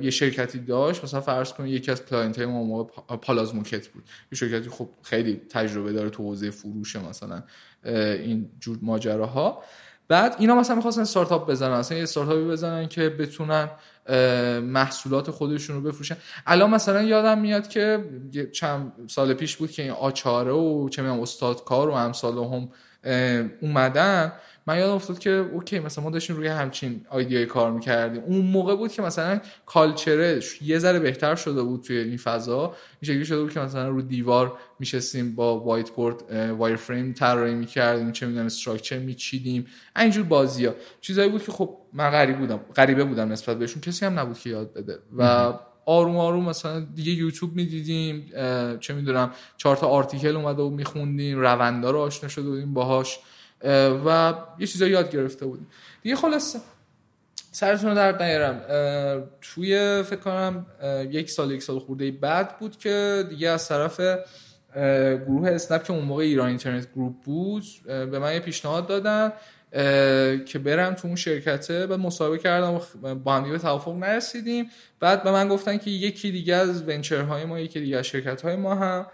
یه 0.00 0.10
شرکتی 0.10 0.58
داشت 0.58 1.04
مثلا 1.04 1.20
فرض 1.20 1.52
کنید 1.52 1.72
یکی 1.72 1.90
از 1.90 2.04
client 2.04 2.36
های 2.36 2.46
ما 2.46 2.62
موقع 2.62 3.16
پالاز 3.16 3.54
موکت 3.54 3.88
بود. 3.88 4.02
یه 4.32 4.38
شرکتی 4.38 4.70
خب 4.70 4.88
خیلی 5.02 5.40
تجربه 5.50 5.92
داره 5.92 6.10
تو 6.10 6.22
حوزه 6.22 6.50
فروش 6.50 6.96
مثلا 6.96 7.42
این 7.84 8.50
جور 8.60 8.78
ماجراها. 8.82 9.62
بعد 10.08 10.36
اینا 10.38 10.54
مثلا 10.54 10.76
می‌خواستن 10.76 11.00
استارتاپ 11.00 11.50
بزنن 11.50 11.78
مثلا 11.78 11.96
یه 11.96 12.02
استارتاپی 12.02 12.44
بزنن 12.44 12.88
که 12.88 13.08
بتونن 13.08 13.70
محصولات 14.62 15.30
خودشون 15.30 15.76
رو 15.76 15.82
بفروشن. 15.82 16.16
الان 16.46 16.70
مثلا 16.70 17.02
یادم 17.02 17.38
میاد 17.38 17.68
که 17.68 18.04
چند 18.52 18.92
سال 19.06 19.34
پیش 19.34 19.56
بود 19.56 19.70
که 19.70 19.82
این 19.82 19.90
آچاره 19.90 20.52
و 20.52 20.88
چه 20.88 21.02
می‌دونم 21.02 21.20
استادکار 21.20 21.88
و 21.88 21.92
امثالهم 21.92 22.68
اومدن. 23.60 24.32
من 24.68 24.78
یادم 24.78 24.92
افتاد 24.92 25.18
که 25.18 25.30
okay 25.30 25.78
مثلا 25.78 26.04
ما 26.04 26.10
داشتیم 26.10 26.36
روی 26.36 26.48
همچین 26.48 27.06
idea 27.10 27.39
ی 27.39 27.46
کار 27.46 27.72
می‌کردیم. 27.72 28.22
اون 28.22 28.40
موقع 28.40 28.76
بود 28.76 28.92
که 28.92 29.02
مثلا 29.02 29.40
culture 29.66 30.41
ش 30.41 30.62
یه 30.62 30.78
ذره 30.78 30.98
بهتر 30.98 31.34
شده 31.34 31.62
بود 31.62 31.82
توی 31.82 31.98
این 31.98 32.16
فضا. 32.16 32.64
این 33.00 33.12
شکلی 33.12 33.24
شده 33.24 33.42
بود 33.42 33.52
که 33.52 33.60
مثلا 33.60 33.88
رو 33.88 34.02
دیوار 34.02 34.52
میشستیم 34.78 35.34
با 35.34 35.60
whiteboard 35.60 36.32
wireframe 36.32 37.12
طراحی 37.12 37.54
می‌کردیم 37.54 38.12
چه 38.12 38.26
می‌دونم 38.26 38.46
structure 38.46 38.98
میچیدیم. 38.98 39.66
اینجور 39.96 40.24
بازی 40.24 40.66
ها 40.66 40.74
چیزایی 41.00 41.28
بود 41.28 41.44
که 41.44 41.52
خب 41.52 41.76
من 41.92 42.10
غریب 42.10 42.38
بودم 42.38 42.60
غریبه 42.76 43.04
بودم 43.04 43.32
نسبت 43.32 43.58
بهشون. 43.58 43.82
کسی 43.82 44.06
هم 44.06 44.18
نبود 44.18 44.38
که 44.38 44.50
یاد 44.50 44.74
بده. 44.74 44.98
و 45.18 45.52
آروم 45.86 46.16
آروم 46.16 46.48
مثلا 46.48 46.80
دیگه 46.80 47.12
یوتیوب 47.12 47.56
می‌دیدیم 47.56 48.30
چه 48.80 48.94
می‌دونم 48.94 49.30
چهار 49.56 49.76
تا 49.76 49.86
آرتیکل 49.86 50.36
اومده 50.36 50.62
و 50.62 50.70
میخوندیم 50.70 51.38
روندا 51.38 51.90
رو 51.90 51.98
آشنا 51.98 52.28
شده 52.28 52.48
بودیم 52.48 52.74
باهاش. 52.74 53.18
و 54.06 54.34
یه 54.58 54.66
چیزا 54.66 54.86
یاد 54.86 55.10
گرفته 55.10 55.46
بودیم. 55.46 55.66
دیگه 56.02 56.16
خلاص 56.16 56.56
سرتون 57.52 57.88
رو 57.88 57.94
درد 57.94 58.22
نیارم. 58.22 58.60
توی 59.40 60.02
فکر 60.02 60.20
کنم 60.20 60.66
یک 61.10 61.30
سال 61.30 61.50
یک 61.50 61.62
سال 61.62 61.78
خورده 61.78 62.10
بعد 62.10 62.58
بود 62.58 62.78
که 62.78 63.24
دیگه 63.30 63.48
از 63.48 63.68
طرف 63.68 64.00
گروه 65.26 65.50
اسنپ 65.50 65.84
که 65.84 65.92
اون 65.92 66.04
موقع 66.04 66.22
ایران 66.22 66.48
اینترنت 66.48 66.92
گروپ 66.92 67.14
بود 67.24 67.64
به 67.86 68.18
من 68.18 68.34
یه 68.34 68.40
پیشنهاد 68.40 68.86
دادن 68.86 69.32
که 70.44 70.58
برم 70.58 70.94
تو 70.94 71.06
اون 71.08 71.16
شرکته. 71.16 71.86
بعد 71.86 72.00
مصاحبه 72.00 72.38
کردم 72.38 72.80
و 73.02 73.14
با 73.14 73.34
هم 73.34 73.50
به 73.50 73.58
توافق 73.58 73.96
نرسیدیم. 73.96 74.70
بعد 75.00 75.22
به 75.22 75.30
من 75.30 75.48
گفتن 75.48 75.78
که 75.78 75.90
یکی 75.90 76.30
دیگه 76.30 76.54
از 76.54 76.88
venture 76.88 77.32
های 77.32 77.44
ما 77.44 77.60
یکی 77.60 77.80
دیگه 77.80 77.96
از 77.96 78.06
شرکت 78.06 78.42
های 78.42 78.56
ما 78.56 78.74
هم. 78.74 79.06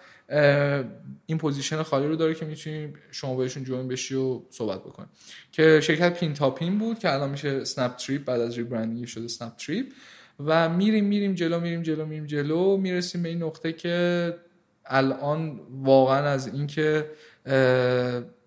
این 1.26 1.38
position 1.38 1.82
خالی 1.82 2.06
رو 2.06 2.16
داره 2.16 2.34
که 2.34 2.44
می‌تونیم 2.44 2.94
شما 3.10 3.36
بهشون 3.36 3.64
join 3.64 3.88
بشی 3.88 4.14
و 4.14 4.40
صحبت 4.50 4.80
بکنیم 4.80 5.08
که 5.52 5.80
شرکت 5.80 6.18
پین 6.20 6.34
تا 6.34 6.50
پین 6.50 6.78
بود 6.78 6.98
که 6.98 7.12
الان 7.12 7.30
میشه 7.30 7.64
اسنپ 7.64 7.96
تریپ 7.96 8.24
بعد 8.24 8.40
از 8.40 8.58
rebranding 8.58 9.06
شده 9.06 9.28
اسنپ 9.28 9.56
تریپ 9.56 9.86
و 10.46 10.68
میریم 10.68 11.04
میریم 11.04 11.34
جلو 11.34 11.60
میریم 11.60 11.82
جلو 11.82 12.06
میریم 12.06 12.26
جلو. 12.26 12.76
می‌رسیم 12.76 13.22
به 13.22 13.28
این 13.28 13.42
نقطه 13.42 13.72
که 13.72 14.36
الان 14.86 15.60
واقعا 15.70 16.28
از 16.28 16.46
اینکه 16.46 17.10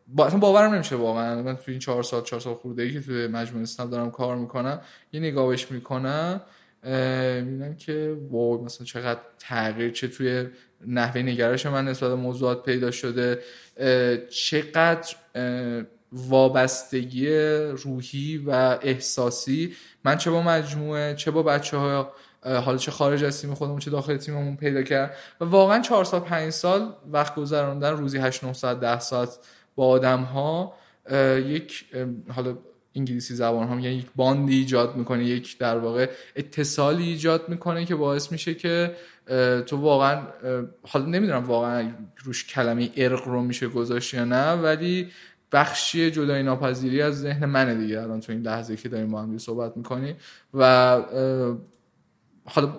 با... 0.08 0.26
اصلا 0.26 0.40
باورم 0.40 0.74
نمیشه 0.74 0.96
واقعا. 0.96 1.42
من 1.42 1.56
توی 1.56 1.72
این 1.72 1.80
چهار 1.80 2.04
سال 2.04 2.24
چهار 2.24 2.40
سال 2.40 2.54
خورده 2.54 2.84
ای 2.84 2.94
که 2.94 3.02
توی 3.02 3.28
مجموعه 3.28 3.64
اسنپ 3.64 3.90
دارم 3.90 4.12
کار 4.12 4.36
می‌کنم 4.36 4.82
یه 5.14 5.20
نگاهش 5.20 5.72
می‌کنم 5.72 6.42
می‌بینم 6.84 7.76
که 7.76 8.18
واو 8.30 8.64
مثلا 8.66 8.86
چقدر 8.86 9.20
تغییر 9.40 9.92
چه 9.92 10.08
توی 10.08 10.48
نحوه 10.88 11.22
نگرش 11.22 11.66
من 11.66 11.86
نسبت 11.86 12.12
موضوعات 12.12 12.64
پیدا 12.64 12.92
شده 12.92 13.40
چقدر 14.30 15.16
وابستگی 16.12 17.30
روحی 17.84 18.38
و 18.38 18.50
احساسی. 18.82 19.76
من 20.04 20.18
چه 20.18 20.32
با 20.32 20.42
مجموعه 20.42 21.16
چه 21.16 21.32
با 21.32 21.44
بچه 21.44 21.78
ها 21.78 22.14
حالا 22.44 22.78
چه 22.78 22.92
خارج 22.92 23.24
از 23.24 23.42
تیم 23.42 23.54
خودمون 23.54 23.80
چه 23.80 23.92
داخل 23.92 24.18
تیممون 24.18 24.56
پیدا 24.58 24.82
کرد. 24.84 25.16
و 25.42 25.46
واقعا 25.46 25.82
چهار 25.82 26.04
سال 26.04 26.20
پنج 26.20 26.50
سال 26.50 26.94
وقت 27.12 27.36
گذراندن 27.36 27.90
روزی 27.90 28.18
8 28.18 28.44
9 28.44 28.54
ساعت 28.54 28.80
10 28.80 29.00
ساعت 29.00 29.38
با 29.76 29.88
آدم 29.88 30.20
ها 30.20 30.74
یک 31.38 31.86
حالا 32.30 32.58
انگلیسی 32.96 33.36
زبان 33.36 33.68
هم 33.68 33.80
یعنی 33.80 33.96
یک 33.96 34.08
باندی 34.16 34.56
ایجاد 34.56 34.96
می‌کنه 34.96 35.26
یک 35.26 35.58
در 35.58 35.78
واقع 35.78 36.10
اتصالی 36.36 37.04
ایجاد 37.04 37.50
می‌کنه 37.50 37.86
که 37.86 37.96
باعث 37.96 38.32
میشه 38.32 38.54
که 38.54 38.96
تو 39.66 39.78
واقعا 39.78 40.22
حالا 40.88 41.06
نمی‌دونم 41.06 41.44
واقعا 41.44 41.92
روش 42.24 42.48
کلمه 42.48 42.90
ارق 42.98 43.28
رو 43.28 43.42
میشه 43.42 43.68
گذاشت 43.68 44.14
یا 44.14 44.26
نه 44.26 44.52
ولی 44.52 45.08
بخشی 45.52 46.12
جدای 46.12 46.44
ناپذیری 46.44 47.02
از 47.02 47.22
ذهن 47.22 47.46
منه 47.46 47.76
دیگه 47.76 48.02
الان 48.02 48.20
تو 48.20 48.32
این 48.32 48.42
لحظه 48.42 48.76
که 48.76 48.90
داریم 48.90 49.12
با 49.12 49.22
هم 49.22 49.38
صحبت 49.38 49.78
می‌کنیم. 49.78 50.16
و 50.54 51.02
حالا 52.46 52.74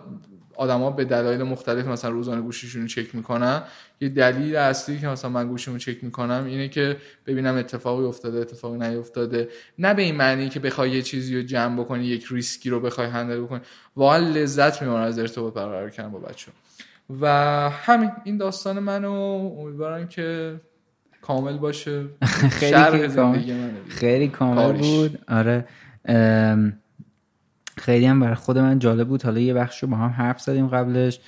آدما 0.58 0.90
به 0.90 1.04
دلایل 1.04 1.42
مختلف 1.42 1.86
مثلا 1.86 2.10
روزانه 2.10 2.40
گوشیشون 2.40 2.82
رو 2.82 2.88
چک 2.88 3.14
می‌کنن. 3.14 3.62
یه 4.00 4.08
دلیل 4.08 4.56
اصلی 4.56 4.98
که 4.98 5.08
مثلا 5.08 5.30
من 5.30 5.48
گوشیمو 5.48 5.78
چک 5.78 6.04
می‌کنم 6.04 6.44
اینه 6.46 6.68
که 6.68 6.96
ببینم 7.26 7.56
اتفاقی 7.56 8.04
افتاده 8.04 8.38
اتفاقی 8.38 8.78
نیفتاده. 8.78 9.48
نه 9.78 9.94
به 9.94 10.02
این 10.02 10.14
معنی 10.14 10.48
که 10.48 10.60
بخوای 10.60 10.90
یه 10.90 11.02
چیزی 11.02 11.36
رو 11.36 11.42
جمع 11.42 11.80
بکنی 11.80 12.04
یک 12.04 12.26
ریسکی 12.30 12.70
رو 12.70 12.80
بخوای 12.80 13.06
هندل 13.06 13.40
بکنی. 13.40 13.60
واقعا 13.96 14.18
لذت 14.18 14.82
می‌برم 14.82 15.02
از 15.02 15.18
ارتباط 15.18 15.54
برقرار 15.54 15.90
کردن 15.90 16.10
با 16.10 16.18
بچه 16.18 16.52
و 17.20 17.26
همین 17.70 18.10
این 18.24 18.36
داستان 18.36 18.78
منو 18.78 19.12
امیدوارم 19.58 20.08
که 20.08 20.60
کامل 21.22 21.56
باشه. 21.56 22.04
خیلی 22.60 23.08
کامل. 23.08 23.70
خیلی 23.88 24.28
کامل 24.28 24.72
بود. 24.72 25.18
آره 25.28 25.64
خیلی 27.78 28.06
هم 28.06 28.20
برای 28.20 28.34
خود 28.34 28.58
من 28.58 28.78
جالب 28.78 29.08
بود. 29.08 29.22
حالا 29.22 29.40
یه 29.40 29.54
بخش 29.54 29.82
رو 29.82 29.88
با 29.88 29.96
هم 29.96 30.10
حرف 30.10 30.40
زدیم 30.40 30.68
قبلش 30.68 31.20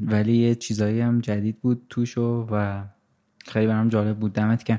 ولی 0.00 0.36
یه 0.36 0.54
چیزایی 0.54 1.00
هم 1.00 1.20
جدید 1.20 1.60
بود 1.60 1.86
توش 1.88 2.18
و 2.18 2.84
خیلی 3.46 3.66
برام 3.66 3.88
جالب 3.88 4.18
بود. 4.18 4.32
دمت 4.32 4.64
کم 4.64 4.78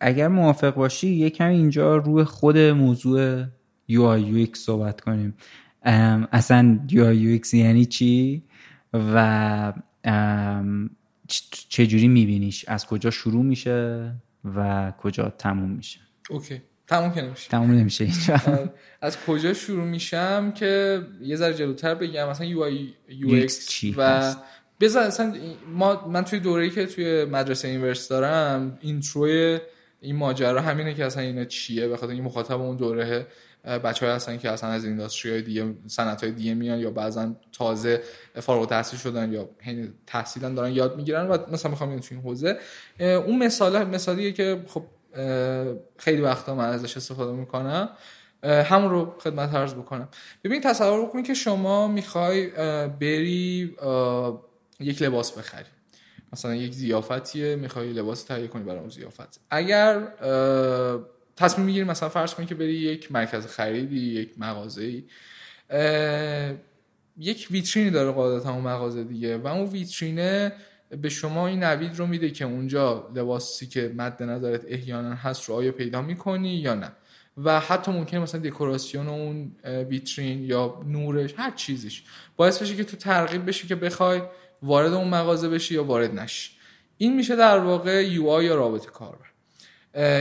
اگر 0.00 0.28
موافق 0.28 0.74
باشی 0.74 1.08
یکم 1.08 1.48
اینجا 1.48 1.96
روی 1.96 2.24
خود 2.24 2.58
موضوع 2.58 3.44
UI 3.90 4.20
UX 4.32 4.56
صحبت 4.56 5.00
کنیم. 5.00 5.34
اصلا 6.32 6.80
UI 6.88 7.42
UX 7.42 7.54
یعنی 7.54 7.86
چی؟ 7.86 8.42
و 8.94 9.72
چجوری 11.68 12.08
میبینیش؟ 12.08 12.64
از 12.68 12.86
کجا 12.86 13.10
شروع 13.10 13.44
میشه 13.44 14.10
و 14.56 14.92
کجا 14.98 15.34
تموم 15.38 15.70
میشه؟ 15.70 16.00
Okay. 16.30 16.62
تموم 16.86 17.12
که 17.12 17.22
نمیشه. 17.22 17.48
تموم 17.50 17.70
نمیشه 17.70 18.08
از 19.00 19.16
کجا 19.26 19.54
شروع 19.54 19.84
میشم 19.84 20.52
که 20.52 21.02
یه 21.22 21.36
ذره 21.36 21.54
جلوتر 21.54 21.94
بگم 21.94 22.28
مثلا 22.28 22.46
UI 22.46 22.62
UX 22.62 23.46
چی 23.46 23.94
و 23.98 24.34
بذار 24.80 25.02
اصلا 25.02 25.34
ما 25.72 26.06
من 26.08 26.24
توی 26.24 26.40
دوره‌ای 26.40 26.70
که 26.70 26.86
توی 26.86 27.24
مدرسه 27.24 27.68
اینورس 27.68 28.08
دارم 28.08 28.78
intro 28.80 29.58
این 30.00 30.16
ماجرا 30.16 30.60
همینه 30.60 30.94
که 30.94 31.04
اصلا 31.04 31.22
اینا 31.22 31.44
چیه 31.44 31.88
بخاطر 31.88 32.08
اینکه 32.08 32.22
مخاطب 32.22 32.60
اون 32.60 32.76
دوره 32.76 33.26
بچه 33.64 34.06
های 34.06 34.14
هستن 34.14 34.38
که 34.38 34.50
اصلا 34.50 34.70
از 34.70 34.84
industry 34.84 35.32
های 35.32 35.42
دیگه 35.42 35.74
صنعت 35.86 36.22
های 36.22 36.32
دیگه 36.32 36.54
میان 36.54 36.78
یا 36.78 36.90
بعضا 36.90 37.36
تازه 37.52 38.02
فارغ 38.34 38.68
تحصیل 38.68 38.98
شدن 38.98 39.32
یا 39.32 39.48
تحصیلا 40.06 40.50
دارن 40.50 40.72
یاد 40.72 40.96
می‌گیرن 40.96 41.28
و 41.28 41.38
مثلا 41.52 41.70
می‌خوام 41.70 41.98
توی 41.98 42.16
این 42.16 42.26
حوزه. 42.26 42.58
اون 43.00 43.38
مثال 43.38 43.84
مثالیه 43.84 44.32
که 44.32 44.62
خب 44.66 44.84
خیلی 45.98 46.22
وقتا 46.22 46.54
من 46.54 46.68
ازش 46.68 46.96
استفاده 46.96 47.32
می‌کنم. 47.32 47.88
همون 48.44 48.90
رو 48.90 49.14
خدمت 49.18 49.54
عرض 49.54 49.74
بکنم. 49.74 50.08
ببین 50.44 50.60
تصور 50.60 51.06
بکنید 51.06 51.26
که 51.26 51.34
شما 51.34 51.88
می‌خوای 51.88 52.46
بری 52.88 53.76
یک 54.80 55.02
لباس 55.02 55.32
بخری. 55.32 55.64
مثلا 56.32 56.54
یک 56.54 56.72
زیافتیه 56.72 57.56
می‌خوای 57.56 57.92
لباس 57.92 58.22
تهیه 58.22 58.46
کنی 58.46 58.62
برای 58.62 58.78
اون 58.78 58.88
زیافت 58.88 59.40
اگر 59.50 60.00
تصمیم 61.36 61.66
می‌گیری 61.66 61.84
مثلا 61.84 62.08
فرض 62.08 62.34
کنی 62.34 62.46
که 62.46 62.54
بری 62.54 62.74
یک 62.74 63.12
مرکز 63.12 63.46
خریدی 63.46 64.00
یک 64.00 64.30
مغازه 64.38 65.02
یک 67.18 67.48
ویترینی 67.50 67.90
داره 67.90 68.10
قاعدتا 68.10 68.52
اون 68.52 68.64
مغازه 68.64 69.04
دیگه 69.04 69.38
و 69.38 69.46
اون 69.46 69.66
ویترینه 69.66 70.52
به 71.02 71.08
شما 71.08 71.46
این 71.46 71.64
نوید 71.64 71.98
رو 71.98 72.06
میده 72.06 72.30
که 72.30 72.44
اونجا 72.44 73.08
لباسی 73.14 73.66
که 73.66 73.92
مد 73.96 74.22
نظرت 74.22 74.64
احیانا 74.68 75.14
هست 75.14 75.44
رو 75.44 75.54
آیا 75.54 75.72
پیدا 75.72 76.02
می‌کنی 76.02 76.54
یا 76.54 76.74
نه. 76.74 76.92
و 77.44 77.60
حتی 77.60 77.92
ممکنه 77.92 78.20
مثلا 78.20 78.40
دکوراسیون 78.40 79.08
اون 79.08 79.52
ویترین 79.88 80.44
یا 80.44 80.82
نورش 80.86 81.34
هر 81.36 81.50
چیزیش 81.50 82.02
باعث 82.36 82.62
بشه 82.62 82.76
که 82.76 82.84
تو 82.84 82.96
ترغیب 82.96 83.48
بشی 83.48 83.66
که 83.66 83.74
بخوای 83.74 84.22
وارد 84.62 84.92
اون 84.92 85.08
مغازه 85.08 85.48
بشی 85.48 85.74
یا 85.74 85.84
وارد 85.84 86.14
نشی. 86.18 86.50
این 86.98 87.16
میشه 87.16 87.36
در 87.36 87.58
واقع 87.58 88.06
یو 88.06 88.28
آی 88.28 88.44
یا 88.44 88.54
رابط 88.54 88.86
کاربر. 88.86 89.26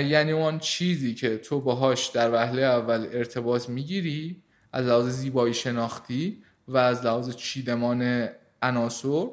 یعنی 0.01 0.31
اون 0.31 0.59
چیزی 0.59 1.13
که 1.13 1.37
تو 1.37 1.61
باهاش 1.61 2.07
در 2.07 2.33
وهله 2.33 2.61
اول 2.61 3.07
ارتباط 3.11 3.69
می‌گیری 3.69 4.41
از 4.73 4.85
لحاظ 4.85 5.07
زیبایی 5.07 5.53
شناختی 5.53 6.43
و 6.67 6.77
از 6.77 7.05
لحاظ 7.05 7.35
چیدمان 7.35 8.29
عناصر 8.61 9.27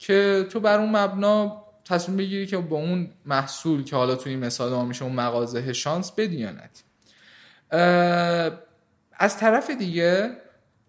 که 0.00 0.46
تو 0.50 0.60
بر 0.60 0.78
اون 0.78 0.96
مبنا 0.96 1.64
تصمیم 1.84 2.16
بگیری 2.16 2.46
که 2.46 2.56
با 2.56 2.76
اون 2.76 3.10
محصول 3.26 3.84
که 3.84 3.96
حالا 3.96 4.14
توی 4.14 4.32
این 4.32 4.44
مثال 4.44 4.72
ما 4.72 4.84
میشه 4.84 5.04
اون 5.04 5.12
مغازه 5.12 5.72
شانس 5.72 6.12
بدی 6.12 6.48
از 9.12 9.36
طرف 9.38 9.70
دیگه 9.70 10.30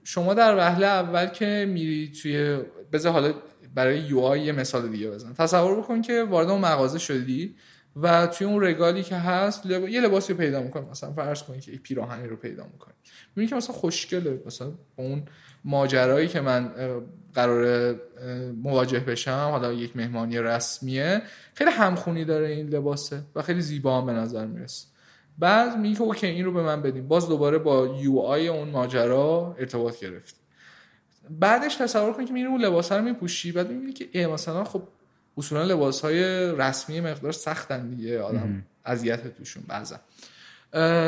شما 0.03 0.33
در 0.33 0.57
وهله 0.57 0.87
اول 0.87 1.25
که 1.25 1.65
میری 1.69 2.11
توی 2.21 2.59
بذار 2.91 3.11
حالا 3.11 3.33
برای 3.75 3.99
یو 3.99 4.37
یه 4.37 4.51
مثال 4.51 4.89
دیگه 4.89 5.09
بزن 5.09 5.33
تصور 5.33 5.81
بکن 5.81 6.01
که 6.01 6.23
وارد 6.23 6.49
اون 6.49 6.61
مغازه 6.61 6.99
شدی 6.99 7.55
و 7.95 8.27
توی 8.27 8.47
اون 8.47 8.63
رگالی 8.63 9.03
که 9.03 9.15
هست 9.15 9.65
یه 9.65 10.01
لباسی 10.01 10.33
رو 10.33 10.39
پیدا 10.39 10.61
می‌کنی 10.61 10.85
مثلا 10.91 11.13
فرض 11.13 11.43
کنی 11.43 11.59
که 11.59 11.71
پیراهنی 11.71 12.27
رو 12.27 12.35
پیدا 12.35 12.63
می‌کنی 12.63 12.93
می‌بینی 13.35 13.47
که 13.47 13.55
مثلا 13.55 13.75
خوشگله. 13.75 14.41
مثلا 14.45 14.71
اون 14.95 15.23
ماجرایی 15.65 16.27
که 16.27 16.41
من 16.41 16.71
قرار 17.33 17.95
مواجه 18.63 18.99
بشم 18.99 19.47
حالا 19.51 19.73
یک 19.73 19.97
مهمانی 19.97 20.39
رسمیه 20.39 21.21
خیلی 21.53 21.71
همخونی 21.71 22.25
داره 22.25 22.47
این 22.47 22.67
لباسه 22.67 23.21
و 23.35 23.41
خیلی 23.41 23.61
زیبا 23.61 24.01
هم 24.01 24.05
به 24.05 24.13
نظر 24.13 24.45
می‌رسه. 24.45 24.87
بعد 25.39 25.77
میگه 25.77 25.95
که 25.95 26.01
اوکی 26.01 26.27
این 26.27 26.45
رو 26.45 26.51
به 26.51 26.61
من 26.61 26.81
بدیم 26.81 27.07
باز 27.07 27.27
دوباره 27.27 27.57
با 27.57 27.87
یو 28.01 28.19
آی 28.19 28.47
اون 28.47 28.69
ماجرا 28.69 29.55
ارتباط 29.59 29.99
گرفت. 29.99 30.35
بعدش 31.29 31.75
تصور 31.75 32.13
کن 32.13 32.25
که 32.25 32.33
میری 32.33 32.47
اون 32.47 32.61
لباس 32.61 32.91
رو 32.91 33.03
میپوشی. 33.03 33.51
بعد 33.51 33.71
می‌بینی 33.71 33.93
که 33.93 34.27
مثلا 34.27 34.63
خب 34.63 34.83
اصولا 35.37 35.63
لباس 35.63 36.01
های 36.01 36.23
رسمی 36.51 37.01
مقدار 37.01 37.31
سختن 37.31 37.89
دیگه 37.89 38.21
آدم. 38.21 38.63
اذیت 38.85 39.37
توشون 39.37 39.63
بعضا. 39.67 39.95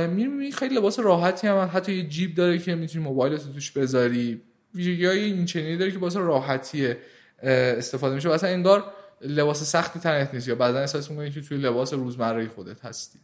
می‌بینی 0.07 0.51
خیلی 0.51 0.75
لباس 0.75 0.99
راحتی 0.99 1.47
هم 1.47 1.69
حتی 1.73 1.93
یه 1.93 2.07
جیب 2.07 2.35
داره 2.35 2.57
که 2.57 2.75
می‌تونی 2.75 3.03
موبایلت 3.03 3.53
توش 3.53 3.71
بذاری. 3.71 4.41
ویژگی 4.75 5.05
های 5.05 5.23
این 5.23 5.45
چنینی 5.45 5.77
داره 5.77 5.91
که 5.91 5.99
باعث 5.99 6.15
راحتی 6.15 6.95
استفاده 7.43 8.15
میشه. 8.15 8.31
اصلا 8.31 8.49
انگار 8.49 8.93
لباس 9.21 9.63
سختی 9.63 9.99
تنت 9.99 10.33
نیست 10.33 10.47
یا 10.47 10.55
بعدا 10.55 10.79
احساس 10.79 11.11
می‌کنی 11.11 11.31
که 11.31 11.41
توی 11.41 11.57
لباس 11.57 11.93
روزمره 11.93 12.47
خودت 12.47 12.85
هستی. 12.85 13.19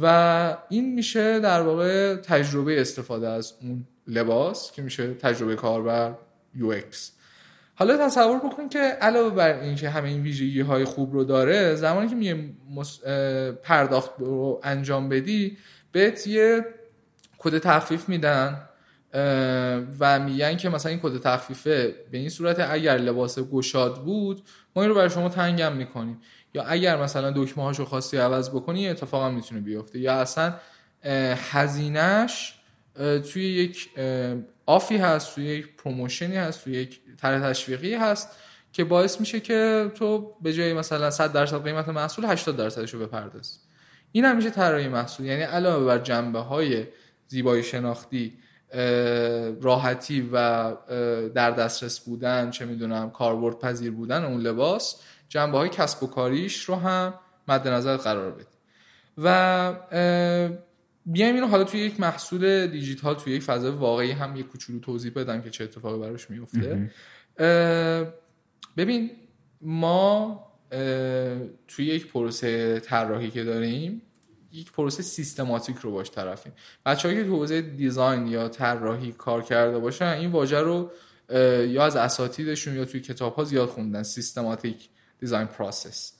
و 0.00 0.56
این 0.68 0.94
میشه 0.94 1.40
در 1.40 1.62
واقع 1.62 2.16
تجربه 2.16 2.80
استفاده 2.80 3.28
از 3.28 3.54
اون 3.60 3.86
لباس 4.06 4.72
که 4.72 4.82
میشه 4.82 5.14
تجربه 5.14 5.56
کاربر 5.56 6.14
UX 6.56 6.96
حالا 7.82 7.96
تصور 7.96 8.38
بکن 8.38 8.68
که 8.68 8.78
علاوه 8.78 9.34
بر 9.34 9.60
اینکه 9.60 9.90
همه 9.90 10.08
این 10.08 10.22
ویژگی 10.22 10.60
های 10.60 10.84
خوب 10.84 11.12
رو 11.12 11.24
داره 11.24 11.74
زمانی 11.74 12.08
که 12.08 12.14
میگه 12.14 12.50
پرداخت 13.62 14.10
رو 14.18 14.60
انجام 14.64 15.08
بدی 15.08 15.58
بهت 15.92 16.26
یه 16.26 16.64
کد 17.38 17.58
تخفیف 17.58 18.08
میدن 18.08 18.68
و 20.00 20.20
میگن 20.24 20.56
که 20.56 20.68
مثلا 20.68 20.90
این 20.90 21.00
کد 21.02 21.20
تخفیفه. 21.20 21.94
به 22.10 22.18
این 22.18 22.28
صورت 22.28 22.60
اگر 22.70 22.96
لباس 22.96 23.38
گشاد 23.38 24.04
بود 24.04 24.42
ما 24.76 24.82
این 24.82 24.88
رو 24.88 24.96
برای 24.96 25.10
شما 25.10 25.28
تنگم 25.28 25.72
می‌کنیم. 25.72 26.20
یا 26.54 26.62
اگر 26.62 27.02
مثلا 27.02 27.30
دکمه 27.30 27.64
هاشو 27.64 27.84
خواستی 27.84 28.16
عوض 28.16 28.50
بکنی 28.50 28.88
اتفاقا 28.88 29.30
می‌تونه 29.30 29.60
بیفته. 29.60 29.98
یا 29.98 30.12
اصلا 30.12 30.54
هزینهش 31.52 32.54
توی 33.32 33.44
یک 33.44 33.88
off 34.66 34.88
ی 34.88 34.96
هست 34.96 35.34
توی 35.34 35.44
یک 35.44 35.76
promotion 35.76 36.30
ی 36.30 36.36
هست 36.36 36.64
توی 36.64 36.72
یک 36.72 37.00
طرح 37.20 37.50
تشویقی 37.50 37.94
هست 37.94 38.28
که 38.72 38.84
باعث 38.84 39.20
میشه 39.20 39.40
که 39.40 39.90
تو 39.94 40.34
به 40.42 40.52
جای 40.52 40.72
مثلا 40.72 41.10
100 41.10 41.32
درصد 41.32 41.64
قیمت 41.64 41.88
محصول 41.88 42.24
80 42.24 42.56
درصدش 42.56 42.94
رو 42.94 43.00
بپرداز. 43.00 43.58
این 44.12 44.24
هم 44.24 44.36
میشه 44.36 44.50
طراحی 44.50 44.88
محصول. 44.88 45.26
یعنی 45.26 45.42
علاوه 45.42 45.86
بر 45.86 45.98
جنبه 45.98 46.38
های 46.38 46.86
زیبایی 47.28 47.62
شناختی 47.62 48.38
راحتی 49.62 50.30
و 50.32 50.72
در 51.34 51.50
دسترس 51.50 52.00
بودن 52.00 52.50
چه 52.50 52.64
می‌دونم 52.64 53.10
کاربرد 53.10 53.58
پذیر 53.58 53.90
بودن 53.90 54.24
اون 54.24 54.40
لباس 54.40 55.02
جنبه 55.28 55.58
های 55.58 55.68
کسب 55.68 56.02
و 56.02 56.06
کاریش 56.06 56.64
رو 56.64 56.74
هم 56.74 57.14
مد 57.48 57.68
نظر 57.68 57.96
قرار 57.96 58.30
بدی. 58.30 58.44
و 59.18 59.74
بیایم 61.06 61.34
اینو 61.34 61.46
حالا 61.46 61.64
توی 61.64 61.80
یک 61.80 62.00
محصول 62.00 62.66
دیجیتال 62.66 63.14
توی 63.14 63.32
یک 63.32 63.42
فضای 63.42 63.70
واقعی 63.70 64.10
هم 64.10 64.36
یک 64.36 64.48
کوچولو 64.48 64.80
توضیح 64.80 65.12
بدم 65.12 65.42
که 65.42 65.50
چه 65.50 65.64
اتفاقی 65.64 66.00
براش 66.00 66.30
میفته. 66.30 66.90
ببین 68.76 69.10
ما 69.60 70.46
توی 71.68 71.86
یک 71.86 72.06
پروسه 72.06 72.80
طراحی 72.80 73.30
که 73.30 73.44
داریم 73.44 74.02
یک 74.52 74.72
پروسه 74.72 75.02
سیستماتیک 75.02 75.76
رو 75.76 75.92
باش 75.92 76.10
طرفیم. 76.10 76.52
بچه‌هایی 76.86 77.20
که 77.20 77.28
تو 77.28 77.36
حوزه 77.36 77.62
design 77.62 78.26
یا 78.26 78.48
طراحی 78.48 79.12
کار 79.12 79.42
کرده 79.42 79.78
باشن 79.78 80.04
این 80.04 80.30
واژه 80.30 80.60
رو 80.60 80.90
یا 81.68 81.84
از 81.84 81.96
اساتیدشون 81.96 82.76
یا 82.76 82.84
توی 82.84 83.00
کتاب 83.00 83.34
ها 83.34 83.44
زیاد 83.44 83.68
خوندن. 83.68 84.02
Systematic 84.02 84.88
design 85.20 85.46
process. 85.46 86.12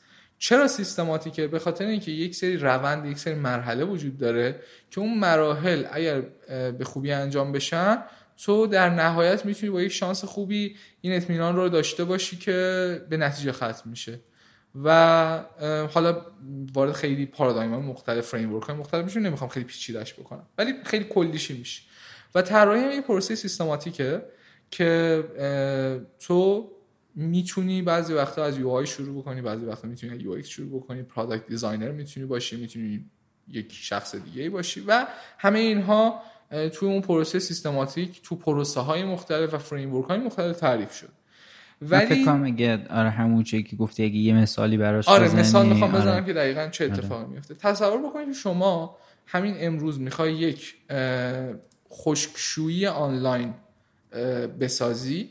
چرا 0.42 0.68
سیستماتیکه؟ 0.68 1.46
به 1.46 1.58
خاطر 1.58 1.86
اینکه 1.86 2.10
یک 2.10 2.34
سری 2.34 2.56
روند 2.56 3.06
یک 3.06 3.18
سری 3.18 3.34
مرحله 3.34 3.84
وجود 3.84 4.18
داره 4.18 4.60
که 4.90 5.00
اون 5.00 5.18
مراحل 5.18 5.84
اگر 5.92 6.20
به 6.48 6.84
خوبی 6.84 7.12
انجام 7.12 7.52
بشن 7.52 8.02
تو 8.44 8.66
در 8.66 8.90
نهایت 8.90 9.46
می‌تونی 9.46 9.72
با 9.72 9.82
یک 9.82 9.92
شانس 9.92 10.24
خوبی 10.24 10.76
این 11.00 11.12
اطمینان 11.12 11.56
رو 11.56 11.68
داشته 11.68 12.04
باشی 12.04 12.36
که 12.36 13.06
به 13.08 13.16
نتیجه 13.16 13.52
ختم 13.52 13.82
میشه. 13.90 14.20
و 14.84 15.44
حالا 15.94 16.26
وارد 16.74 16.92
خیلی 16.92 17.26
پارادایم 17.26 17.70
مختلف 17.70 18.26
framework 18.26 18.62
های 18.62 18.76
مختلف 18.76 19.04
میشه 19.04 19.20
نمی‌خوام 19.20 19.50
خیلی 19.50 19.66
پیچیدش 19.66 20.14
بکنم 20.14 20.46
ولی 20.58 20.74
خیلی 20.84 21.04
کلیشه‌ای 21.04 21.58
میشه. 21.58 21.82
و 22.34 22.42
طراحی 22.42 22.96
یک 22.96 23.04
پروسه 23.04 23.34
سیستماتیکه 23.34 24.22
که 24.70 25.24
تو 26.20 26.70
می‌تونی 27.14 27.82
بعضی 27.82 28.12
وقتا 28.12 28.44
از 28.44 28.58
UX 28.58 28.84
شروع 28.84 29.22
بکنی 29.22 29.42
بعضی 29.42 29.64
وقتا 29.64 29.88
می‌تونی 29.88 30.14
از 30.14 30.20
UI 30.20 30.42
شروع 30.42 30.80
بکنی 30.80 31.02
product 31.02 31.46
designer 31.46 31.90
می‌تونی 31.90 32.26
باشی 32.26 32.56
می‌تونی 32.56 33.04
یک 33.48 33.72
شخص 33.72 34.14
دیگه 34.14 34.50
باشی 34.50 34.84
و 34.86 35.06
همه 35.38 35.58
اینها 35.58 36.22
توی 36.50 36.88
اون 36.88 37.00
پروسه 37.00 37.38
سیستماتیک 37.38 38.22
تو 38.22 38.36
پروسه 38.36 38.80
های 38.80 39.04
مختلف 39.04 39.54
و 39.54 39.58
فریم 39.58 40.00
های 40.00 40.18
مختلف 40.18 40.60
تعریف 40.60 40.92
شد 40.92 41.08
ولی 41.82 42.06
فکر 42.06 42.30
اگه 42.30 42.86
آره 42.90 43.10
همون 43.10 43.42
چیزی 43.42 43.62
که 43.62 43.76
گفتی 43.76 44.04
اگه 44.04 44.16
یه 44.16 44.34
مثالی 44.34 44.76
براش 44.76 45.08
آره 45.08 45.24
بزنی. 45.24 45.40
مثال 45.40 45.66
می‌خوام 45.66 45.92
بزنم 45.92 46.12
آره. 46.12 46.24
که 46.24 46.32
دقیقا 46.32 46.68
چه 46.68 46.84
آره. 46.84 46.92
اتفاقی 46.92 47.24
آره. 47.24 47.32
میفته 47.32 47.54
تصور 47.54 48.08
بکنید 48.08 48.28
که 48.28 48.32
شما 48.32 48.96
همین 49.26 49.54
امروز 49.58 50.00
می‌خوای 50.00 50.34
یک 50.34 50.74
خشکشویی 51.92 52.86
آنلاین 52.86 53.54
بسازی 54.60 55.30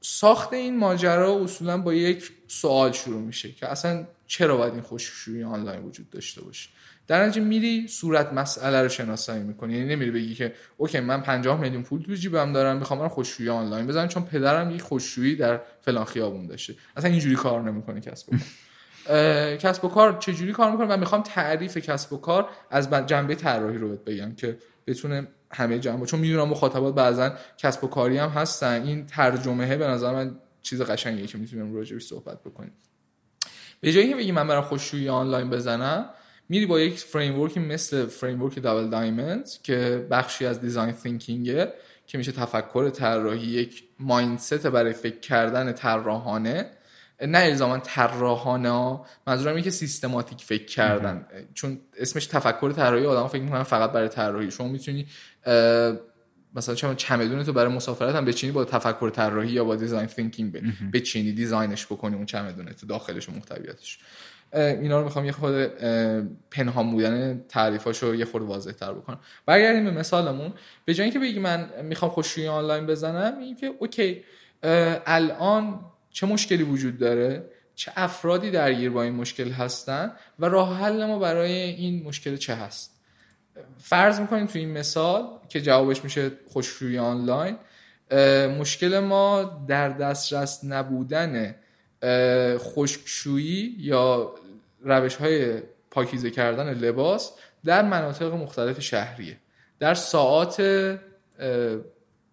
ساخت 0.00 0.52
این 0.52 0.78
ماجرا 0.78 1.44
اصولا 1.44 1.78
با 1.78 1.94
یک 1.94 2.32
سوال 2.48 2.92
شروع 2.92 3.20
میشه 3.20 3.52
که 3.52 3.68
اصلا 3.68 4.06
چرا 4.26 4.56
باید 4.56 4.72
این 4.72 4.82
خشکشویی 4.82 5.42
آنلاین 5.42 5.82
وجود 5.82 6.10
داشته 6.10 6.42
باشه؟ 6.42 6.68
در 7.06 7.24
نتیجه 7.24 7.46
میری 7.46 7.88
صورت 7.88 8.32
مسئله 8.32 8.82
رو 8.82 8.88
شناسایی 8.88 9.42
می‌کنی. 9.42 9.74
یعنی 9.74 9.94
نمیری 9.94 10.10
بگی 10.10 10.34
که 10.34 10.54
اوکی 10.76 11.00
من 11.00 11.22
50 11.22 11.60
میلیون 11.60 11.82
پول 11.82 12.02
تو 12.02 12.14
جیبم 12.14 12.52
دارم 12.52 12.76
می‌خوام 12.76 13.00
من 13.00 13.08
خوششویی 13.08 13.48
آنلاین 13.48 13.86
بزنم 13.86 14.08
چون 14.08 14.22
پدرم 14.22 14.70
یک 14.70 14.82
خوششویی 14.82 15.36
در 15.36 15.60
فلان 15.80 16.04
خیابون 16.04 16.46
داشته. 16.46 16.74
اصلا 16.96 17.10
اینجوری 17.10 17.34
کار 17.34 17.62
نمی‌کنه 17.62 18.00
کسب 18.00 18.28
کسب 19.62 19.84
و 19.84 19.88
کار 19.88 20.18
چجوری 20.18 20.52
کار 20.52 20.70
می‌کنه؟ 20.70 20.86
من 20.86 21.00
می‌خوام 21.00 21.22
تعریف 21.22 21.76
کسب 21.76 22.12
و 22.12 22.16
کار 22.16 22.48
از 22.70 22.90
جنبه 23.06 23.34
طراحی 23.34 23.78
رو 23.78 23.96
بگم 23.96 24.34
که 24.34 24.58
بتونه 24.86 25.28
همه 25.52 25.78
جنبه 25.78 26.06
چون 26.06 26.20
می‌دونم 26.20 26.48
مخاطبات 26.48 26.94
بعضا 26.94 27.32
کسب 27.58 27.84
و 27.84 27.86
کاری 27.86 28.18
هم 28.18 28.28
هستن. 28.28 28.82
این 28.82 29.06
ترجمه 29.06 29.76
به 29.76 29.86
نظر 29.86 30.12
من 30.12 30.36
چیز 30.62 30.82
قشنگیه 30.82 31.26
که 31.26 31.38
می‌تونیم 31.38 31.74
راجعش 31.74 32.02
صحبت 32.02 32.40
بکنیم. 32.40 32.72
به 33.80 33.92
جایی 33.92 34.08
که 34.08 34.16
بگی 34.16 34.32
من 34.32 34.48
برم 34.48 34.64
خشکشویی 34.64 35.08
آنلاین 35.08 35.50
بزنم 35.50 36.06
میری 36.48 36.66
با 36.66 36.80
یک 36.80 36.98
فریم 36.98 37.62
مثل 37.66 38.06
framework 38.06 38.62
double 38.62 38.90
diamond 38.90 39.48
که 39.62 40.06
بخشی 40.10 40.46
از 40.46 40.60
design 40.60 40.92
thinking 40.92 41.63
ه 41.63 41.72
که 42.06 42.18
میشه 42.18 42.32
تفکر 42.32 42.90
طراحی 42.90 43.46
یک 43.46 43.84
mindset 43.98 44.66
برای 44.66 44.92
فکر 44.92 45.20
کردن 45.20 45.72
طراحانه. 45.72 46.70
نه 47.22 47.38
الزاما 47.38 47.78
طراحانه 47.78 49.00
منظورم 49.26 49.54
اینه 49.54 49.62
که 49.62 49.70
سیستماتیک 49.70 50.42
فکر 50.42 50.64
کردن. 50.64 51.26
چون 51.54 51.80
اسمش 51.98 52.26
تفکر 52.26 52.72
طراحی 52.72 53.06
آدم 53.06 53.28
فکر 53.28 53.42
می‌کنن 53.42 53.62
فقط 53.62 53.92
برای 53.92 54.08
طراحی. 54.08 54.50
شما 54.50 54.68
می‌تونی 54.68 55.06
مثلا 56.54 56.74
چون 56.74 56.96
چمدون 56.96 57.44
تو 57.44 57.52
برای 57.52 57.72
مسافرت 57.72 58.14
هم 58.14 58.24
بچینی 58.24 58.52
با 58.52 58.64
تفکر 58.64 59.10
طراحی 59.10 59.52
یا 59.52 59.64
با 59.64 59.76
design 59.76 60.06
thinking 60.06 60.72
بچینی 60.92 61.32
design 61.32 61.72
ش 61.72 61.86
بکنی 61.86 62.16
اون 62.16 62.26
چمدونه 62.26 62.72
تو 62.72 62.86
داخلش 62.86 63.28
و 63.28 63.32
محتویاتش. 63.32 63.98
اینا 64.54 64.98
رو 64.98 65.04
می‌خوام 65.04 65.24
یه 65.24 65.32
خود 65.32 65.54
پنهان 66.50 66.90
بودن 66.90 67.44
تعریفاشو 67.48 68.14
یه 68.14 68.24
خورده 68.24 68.46
واضح 68.46 68.72
تر 68.72 68.92
بکنم. 68.92 69.18
برگردیم 69.46 69.84
به 69.84 69.90
مثالمون. 69.90 70.52
به 70.84 70.94
جای 70.94 71.04
اینکه 71.04 71.18
بگی 71.18 71.38
من 71.38 71.70
می‌خوام 71.82 72.10
خوشویی 72.10 72.46
آنلاین 72.46 72.86
بزنم 72.86 73.38
این 73.38 73.56
که 73.56 73.66
اوکی 73.78 74.24
الان 75.06 75.80
چه 76.10 76.26
مشکلی 76.26 76.62
وجود 76.62 76.98
داره؟ 76.98 77.44
چه 77.74 77.92
افرادی 77.96 78.50
درگیر 78.50 78.90
با 78.90 79.02
این 79.02 79.14
مشکل 79.14 79.50
هستن؟ 79.50 80.12
و 80.38 80.46
راه 80.46 80.78
حل 80.78 81.06
ما 81.06 81.18
برای 81.18 81.52
این 81.52 82.02
مشکل 82.02 82.36
چه 82.36 82.54
هست؟ 82.54 82.99
فرض 83.78 84.20
می‌کنیم 84.20 84.46
تو 84.46 84.58
این 84.58 84.70
مثال 84.70 85.28
که 85.48 85.60
جوابش 85.60 86.04
میشه 86.04 86.30
خوشروی 86.48 86.98
آنلاین 86.98 87.56
مشکل 88.58 88.98
ما 88.98 89.42
در 89.68 89.88
دسترس 89.88 90.64
نبودن 90.64 91.54
خشکشویی 92.58 93.76
یا 93.78 94.34
روش 94.80 95.16
های 95.16 95.62
پاکیزه 95.90 96.30
کردن 96.30 96.74
لباس 96.74 97.32
در 97.64 97.82
مناطق 97.82 98.34
مختلف 98.34 98.80
شهریه. 98.80 99.36
در 99.78 99.94
ساعات 99.94 100.60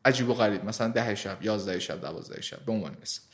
عجیب 0.05 0.29
و 0.29 0.33
غریب 0.33 0.65
مثلا 0.65 0.87
ده 0.87 1.15
شب 1.15 1.37
یازده 1.41 1.79
شب 1.79 2.01
دوازده 2.01 2.41
شب 2.41 2.59
به 2.65 2.71
عنوان 2.71 2.97
مثال. 3.01 3.25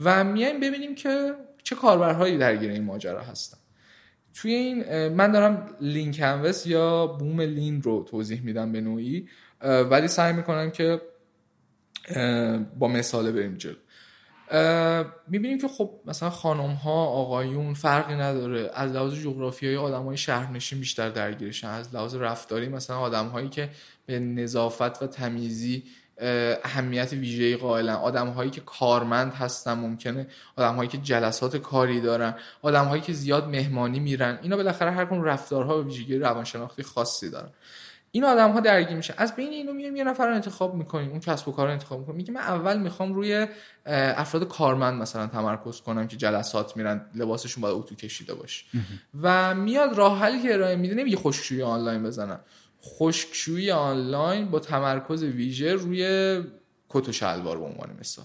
و 0.00 0.24
میایم 0.24 0.60
ببینیم 0.60 0.94
که 0.94 1.34
چه 1.62 1.76
کاربرهایی 1.76 2.38
درگیر 2.38 2.70
این 2.70 2.84
ماجرا 2.84 3.22
هستن. 3.22 3.57
توی 4.34 4.52
این 4.52 5.08
من 5.08 5.32
دارم 5.32 5.76
لینک 5.80 6.16
کنوس 6.16 6.66
یا 6.66 7.06
بوم 7.06 7.40
لین 7.40 7.82
رو 7.82 8.04
توضیح 8.10 8.42
میدم 8.42 8.72
به 8.72 8.80
نوعی 8.80 9.28
ولی 9.62 10.08
سعی 10.08 10.32
می‌کنم 10.32 10.70
که 10.70 11.00
با 12.78 12.88
مثال 12.88 13.32
بریم 13.32 13.56
جلو. 13.56 13.74
می‌بینیم 15.28 15.58
که 15.58 15.68
خب 15.68 15.90
مثلا 16.06 16.30
خانم 16.30 16.70
ها 16.70 17.04
آقایون 17.06 17.74
فرقی 17.74 18.14
نداره. 18.14 18.70
از 18.74 18.92
لحاظ 18.92 19.14
جغرافیایی 19.14 19.76
آدم 19.76 20.02
های 20.02 20.16
شهرنشین 20.16 20.78
بیشتر 20.78 21.08
درگیرشن. 21.08 21.68
از 21.68 21.94
لحاظ 21.94 22.14
رفتاری 22.14 22.68
مثلا 22.68 22.98
آدم 22.98 23.26
هایی 23.26 23.48
که 23.48 23.70
به 24.06 24.18
نظافت 24.18 25.02
و 25.02 25.06
تمیزی 25.06 25.84
اهمیت 26.64 27.12
ویژه‌ای 27.12 27.56
قائلن. 27.56 27.94
آدم 27.94 28.28
هایی 28.28 28.50
که 28.50 28.60
کارمند 28.60 29.34
هستن 29.34 29.72
ممکنه 29.72 30.26
آدم 30.56 30.74
هایی 30.74 30.88
که 30.88 30.98
جلسات 30.98 31.56
کاری 31.56 32.00
دارن 32.00 32.34
آدم 32.62 32.84
هایی 32.84 33.02
که 33.02 33.12
زیاد 33.12 33.48
مهمانی 33.48 34.00
میرن 34.00 34.38
اینا 34.42 34.56
بالاخره 34.56 34.90
هر 34.90 35.04
کدوم 35.04 35.22
رفتارها 35.22 35.78
و 35.78 35.84
ویژگی 35.84 36.18
روانشناختی 36.18 36.82
خاصی 36.82 37.30
دارن. 37.30 37.50
این 38.10 38.24
آدم 38.24 38.52
ها 38.52 38.60
درگیر 38.60 38.96
میشه 38.96 39.14
از 39.16 39.36
بین 39.36 39.48
اینو 39.48 39.72
میایم 39.72 39.96
یه 39.96 40.04
نفر 40.04 40.26
رو 40.26 40.34
انتخاب 40.34 40.74
می‌کنیم 40.74 41.10
اون 41.10 41.20
کسب 41.20 41.48
و 41.48 41.52
کار 41.52 41.66
رو 41.66 41.72
انتخاب 41.72 41.98
می‌کنیم. 41.98 42.16
میگه 42.16 42.32
من 42.32 42.40
اول 42.40 42.78
می‌خوام 42.78 43.14
روی 43.14 43.46
افراد 43.86 44.48
کارمند 44.48 45.02
مثلا 45.02 45.26
تمرکز 45.26 45.80
کنم 45.80 46.08
که 46.08 46.16
جلسات 46.16 46.76
میرن 46.76 47.06
لباسشون 47.14 47.62
باید 47.62 47.76
اتو 47.76 47.94
کشیده 47.94 48.34
باشه. 48.34 48.64
و 49.22 49.54
میاد 49.54 49.98
راه 49.98 50.18
حلی 50.18 50.42
که 50.42 50.54
ارائه 50.54 50.76
میده 50.76 50.94
نمیگه 50.94 51.16
خشکشویی 51.16 51.62
آنلاین 51.62 52.02
بزنم 52.02 52.40
خشکشویی 52.84 53.70
آنلاین 53.70 54.50
با 54.50 54.58
تمرکز 54.58 55.22
ویژه 55.22 55.74
روی 55.74 56.42
کت 56.88 57.08
و 57.08 57.12
شلوار 57.12 57.58
به 57.58 57.64
عنوان 57.64 57.96
مثال. 58.00 58.24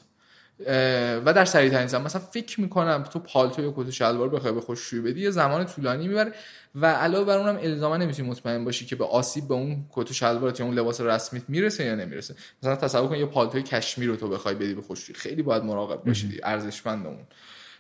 و 1.26 1.34
در 1.34 1.46
سریع 1.46 1.70
ترین 1.72 1.88
زمان 1.88 2.06
مثلا 2.06 2.22
فکر 2.22 2.62
می‌کنم 2.62 3.04
تو 3.04 3.20
پالتو 3.20 3.62
یا 3.62 3.74
کت 3.78 3.89
شلوار 3.89 4.30
بخوای 4.30 4.54
به 4.54 4.62
خوششویی 4.62 5.02
بدی 5.02 5.22
یه 5.22 5.32
زمان 5.32 5.66
طولانی 5.66 6.08
می‌بره 6.08 6.34
و 6.76 6.86
علاوه 6.86 7.26
بر 7.26 7.38
اونم 7.38 7.60
الزاما 7.62 7.98
نمی‌تونی 7.98 8.30
مطمئن 8.30 8.66
باشی 8.66 8.86
که 8.86 8.96
به 8.96 9.06
آسیب 9.06 9.48
به 9.48 9.54
اون 9.54 9.86
کت 9.92 10.12
و 10.12 10.13
شلوارت 10.13 10.60
یا 10.60 10.66
اون 10.66 10.76
لباس 10.76 11.02
رسمیت 11.02 11.44
می‌رسه 11.48 11.86
یا 11.86 11.96
نمی‌رسه. 11.96 12.36
مثلا 12.63 12.76
تصور 12.76 13.10
کن 13.10 13.16
یه 13.16 13.26
پالتوی 13.26 13.63
کشمیر 13.63 14.10
رو 14.10 14.16
تو 14.16 14.30
بخوای 14.30 14.56
بدی 14.56 14.74
به 14.74 14.82
خشکشویی 14.82 15.15
خیلی 15.16 15.42
باید 15.42 15.63
مراقب 15.63 16.04
باشی 16.04 16.39
ارزشمند 16.44 17.06
اون. 17.06 17.20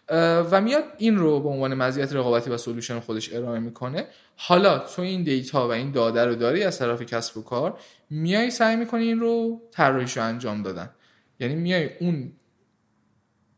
و 0.09 0.61
میاد 0.61 0.83
این 0.97 1.17
رو 1.17 1.39
به 1.39 1.49
عنوان 1.49 1.73
مزیت 1.73 2.13
رقابتی 2.13 2.49
و 2.49 2.57
solution 2.57 2.99
خودش 2.99 3.33
ارائه 3.33 3.59
می‌کنه. 3.59 4.07
حالا 4.35 4.79
تو 4.79 5.01
این 5.01 5.23
data 5.23 5.67
و 5.67 5.71
این 5.71 5.91
داده 5.91 6.25
رو 6.25 6.35
داری 6.35 6.63
از 6.63 6.79
طرف 6.79 7.01
کسب 7.01 7.37
و 7.37 7.41
کار 7.41 7.79
میای 8.09 8.51
سعی 8.51 8.75
می‌کنی 8.75 9.03
این 9.03 9.19
رو 9.19 9.61
طراحیشو 9.71 10.21
انجام 10.21 10.63
دادن. 10.63 10.89
یعنی 11.39 11.55
میای 11.55 11.89
اون 11.99 12.31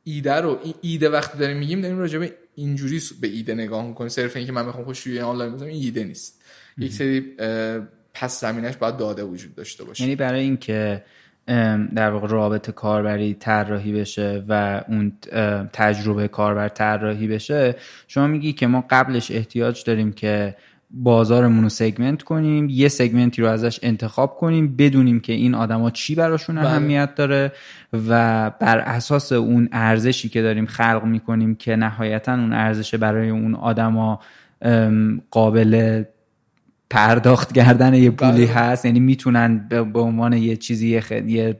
ایده 0.03 0.33
رو 0.33 0.59
ایده 0.81 1.09
وقتی 1.09 1.37
داریم 1.37 1.57
میگیم 1.57 1.81
داریم 1.81 1.97
راجع 1.97 2.19
به 2.19 2.33
اینجوری 2.55 3.01
به 3.21 3.27
ایده 3.27 3.53
نگاه 3.53 3.87
می‌کنیم. 3.87 4.09
صرف 4.09 4.35
اینکه 4.35 4.51
من 4.51 4.65
می‌خوام 4.65 4.85
خشکشویی 4.85 5.19
آنلاین 5.19 5.53
بزنم 5.53 5.69
این 5.69 5.83
ایده 5.83 6.03
نیست. 6.03 6.41
یک 6.77 6.93
سری 6.93 7.35
پس 8.13 8.41
زمینش 8.41 8.77
باید 8.77 8.97
داده 8.97 9.23
وجود 9.23 9.55
داشته 9.55 9.83
باشه. 9.83 10.03
یعنی 10.03 10.15
برای 10.15 10.41
اینکه 10.41 11.03
در 11.95 12.11
واقع 12.11 12.27
رابط 12.27 12.71
کاربری 12.71 13.33
طراحی 13.33 13.93
بشه 13.93 14.43
و 14.47 14.81
اون 14.87 15.11
تجربه 15.73 16.27
کاربر 16.27 16.67
طراحی 16.67 17.27
بشه 17.27 17.75
شما 18.07 18.27
میگی 18.27 18.53
که 18.53 18.67
ما 18.67 18.85
قبلش 18.89 19.31
احتیاج 19.31 19.83
داریم 19.83 20.11
که 20.11 20.55
بازارمون 20.89 21.63
رو 21.63 21.69
سگمنت 21.69 22.23
کنیم 22.23 22.69
یه 22.69 22.87
سگمنتی 22.87 23.41
رو 23.41 23.47
ازش 23.47 23.79
انتخاب 23.83 24.35
کنیم 24.35 24.75
بدونیم 24.75 25.19
که 25.19 25.33
این 25.33 25.55
آدما 25.55 25.91
چی 25.91 26.15
براشون 26.15 26.55
بله. 26.55 26.65
اهمیت 26.65 27.15
داره 27.15 27.51
و 27.93 28.51
بر 28.59 28.77
اساس 28.77 29.31
اون 29.31 29.69
ارزشی 29.71 30.29
که 30.29 30.41
داریم 30.41 30.65
خلق 30.65 31.01
می‌کنیم 31.03 31.55
که 31.55 31.75
نهایتا 31.75 32.33
اون 32.33 32.53
ارزش 32.53 32.95
برای 32.95 33.29
اون 33.29 33.55
آدما 33.55 34.19
قابل 35.31 36.03
پرداخت 36.95 37.53
کردن 37.53 37.93
یه 37.93 38.09
پولی 38.11 38.45
بله. 38.45 38.53
هست 38.55 38.85
یعنی 38.85 38.99
می‌تونن 38.99 39.67
به 39.69 39.99
عنوان 39.99 40.33
یه 40.33 40.55
چیزی 40.55 41.01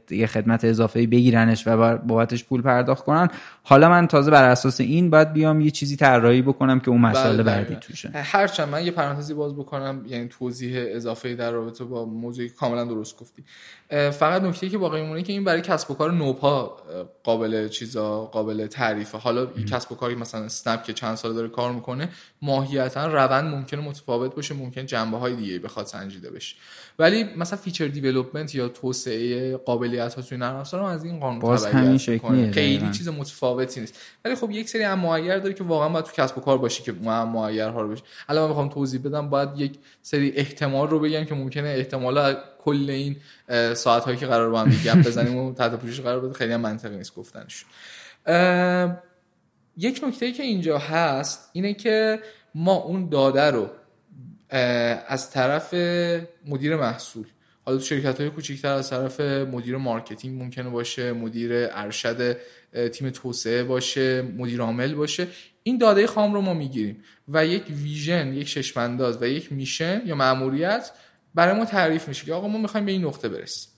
یه, 0.10 0.28
خدمت 0.28 0.66
اضافه 0.66 1.08
بگیرنش 1.08 1.64
و 1.68 1.98
بابتش 1.98 2.44
پول 2.44 2.62
پرداخت 2.62 3.04
کنن 3.04 3.28
حالا 3.68 3.90
من 3.90 4.08
تازه 4.08 4.32
بر 4.32 4.50
اساس 4.50 4.80
این 4.80 5.10
باید 5.10 5.34
بیام 5.34 5.62
یه 5.62 5.72
چیزی 5.72 5.96
طراحی 5.96 6.42
بکنم 6.42 6.80
که 6.80 6.90
اون 6.90 7.02
مسئله 7.02 7.44
بله 7.44 7.44
بعدی 7.44 7.76
توشه. 7.76 8.10
هرچند 8.14 8.70
من 8.70 8.86
یه 8.86 8.92
پرانتزی 8.92 9.34
باز 9.34 9.56
بکنم 9.56 10.06
یعنی 10.08 10.28
توضیح 10.28 10.86
اضافه 10.88 11.36
در 11.36 11.52
رابطه 11.52 11.84
با 11.84 12.06
موضوعی 12.06 12.50
کاملا 12.50 12.86
درست 12.86 13.18
گفتی. 13.18 13.44
فقط 14.12 14.42
نکته 14.42 14.70
که 14.70 14.78
باقی 14.78 15.02
میمونه 15.02 15.24
که 15.24 15.34
این 15.34 15.44
برای 15.44 15.62
کسب 15.62 15.92
و 15.92 15.94
کار 15.94 16.12
نوپا 16.12 16.78
قابل 17.24 17.68
چیزا 17.68 18.26
قابل 18.26 18.68
تعریفه. 18.68 19.18
حالا 19.18 19.46
کسب 19.46 19.92
و 19.92 19.96
کاری 19.96 20.16
مثلا 20.16 20.44
اسنپ 20.44 20.84
که 20.84 20.94
چند 20.94 21.16
سال 21.16 21.34
داره 21.34 21.48
کار 21.48 21.72
می‌کنه 21.72 22.10
ماهیتا 22.42 23.08
روند 23.08 23.56
ممکنه 23.56 23.82
متفاوت 23.82 24.36
باشه 24.36 24.56
ممکن 24.56 24.86
جنبه 24.86 25.18
های 25.18 25.36
دیگه 25.36 25.60
بخواد 25.60 25.86
سنجیده 25.86 26.32
بشه. 26.32 26.56
ولی 27.00 27.24
مثلا 27.24 27.60
feature 27.60 27.88
development 27.88 28.56
یا 28.56 28.68
توسعه 28.68 29.58
قابلیت 29.58 30.14
ها 30.14 30.22
توی 30.22 30.38
نرم 30.38 30.56
افزار 30.56 30.84
از 30.84 31.04
این 31.04 31.20
قانون 31.20 31.40
باز 31.40 31.66
همین 31.66 31.98
شکلیه 31.98 32.52
خیلی 32.52 32.92
چیز 32.92 33.08
متفاوتی 33.08 33.80
نیست. 33.80 34.00
ولی 34.26 34.36
خب 34.36 34.52
یک 34.52 34.70
سری 34.70 34.94
معیار 34.94 35.40
داره 35.40 35.54
که 35.54 35.64
واقعا 35.64 35.90
باید 35.90 36.06
تو 36.06 36.12
کسب 36.12 36.38
و 36.38 36.42
کار 36.42 36.58
باشی 36.58 36.84
که 36.84 36.92
معیار 36.92 37.68
ها 37.68 37.82
رو 37.82 37.90
بشه 37.90 38.04
الان 38.30 38.44
من 38.44 38.50
می‌خوام 38.50 38.70
توضیح 38.70 39.02
بدم 39.02 39.30
باید 39.30 39.50
یک 39.58 39.80
سری 40.02 40.32
احتمال 40.36 40.88
رو 40.88 41.00
بگم 41.00 41.26
که 41.26 41.36
ممکنه 41.36 41.68
احتمال 41.68 42.36
کل 42.60 42.90
این 42.90 43.16
ساعت 43.74 44.04
هایی 44.04 44.18
که 44.18 44.26
قرار 44.26 44.50
با 44.50 44.60
هم 44.60 44.70
گپ 44.86 44.98
بزنیم 45.08 45.38
و 45.38 45.54
تحت 45.54 45.76
پوشش 45.76 46.00
قرار 46.00 46.20
بده 46.20 46.34
خیلی 46.34 46.54
هم 46.54 46.62
منطقی 46.62 46.98
نیست 46.98 47.16
گفتنش 47.16 47.66
یک 49.78 50.02
نکته 50.08 50.32
که 50.32 50.44
اینجا 50.44 50.78
هست 50.78 51.50
اینه 51.54 51.74
که 51.74 52.20
ما 52.56 52.74
اون 52.74 53.10
داده 53.10 53.52
رو 53.52 53.70
از 55.08 55.32
طرف 55.32 55.74
مدیر 56.48 56.76
محصول. 56.76 57.26
حالا 57.66 57.78
تو 57.78 57.84
شرکت 57.84 58.22
های 58.22 58.30
کوچیکتر 58.30 58.74
از 58.74 58.90
طرف 58.90 59.20
مدیر 59.22 59.78
مارکتینگ 59.78 60.42
ممکنه 60.42 60.70
باشه 60.70 61.14
مدیر 61.14 61.52
ارشد 61.54 62.38
تیم 62.92 63.10
توسعه 63.10 63.64
باشه 63.64 64.22
مدیر 64.22 64.62
عامل 64.62 64.94
باشه. 64.94 65.28
این 65.64 65.78
داده 65.78 66.08
خام 66.08 66.34
رو 66.34 66.42
ما 66.42 66.54
می‌گیریم 66.54 67.04
و 67.28 67.46
یک 67.46 67.64
vision 67.70 68.34
یک 68.34 68.48
چشم‌انداز 68.48 69.22
و 69.22 69.26
یک 69.26 69.52
mission 69.52 70.02
یا 70.06 70.16
مأموریت 70.16 70.92
برای 71.36 71.58
ما 71.58 71.66
تعریف 71.66 72.08
میشه 72.08 72.26
که 72.26 72.34
آقا 72.34 72.48
ما 72.48 72.58
می‌خوایم 72.58 72.86
به 72.86 72.92
این 72.92 73.06
نقطه 73.06 73.30
برسیم. 73.30 73.70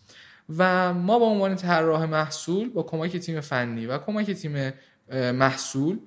و 0.57 0.93
ما 0.93 1.19
به 1.19 1.25
عنوان 1.25 1.55
طراح 1.55 2.05
محصول 2.05 2.69
با 2.69 2.83
کمک 2.83 3.17
تیم 3.17 3.41
فنی 3.41 3.85
و 3.85 3.97
کمک 3.97 4.31
تیم 4.31 4.73
محصول 5.13 5.99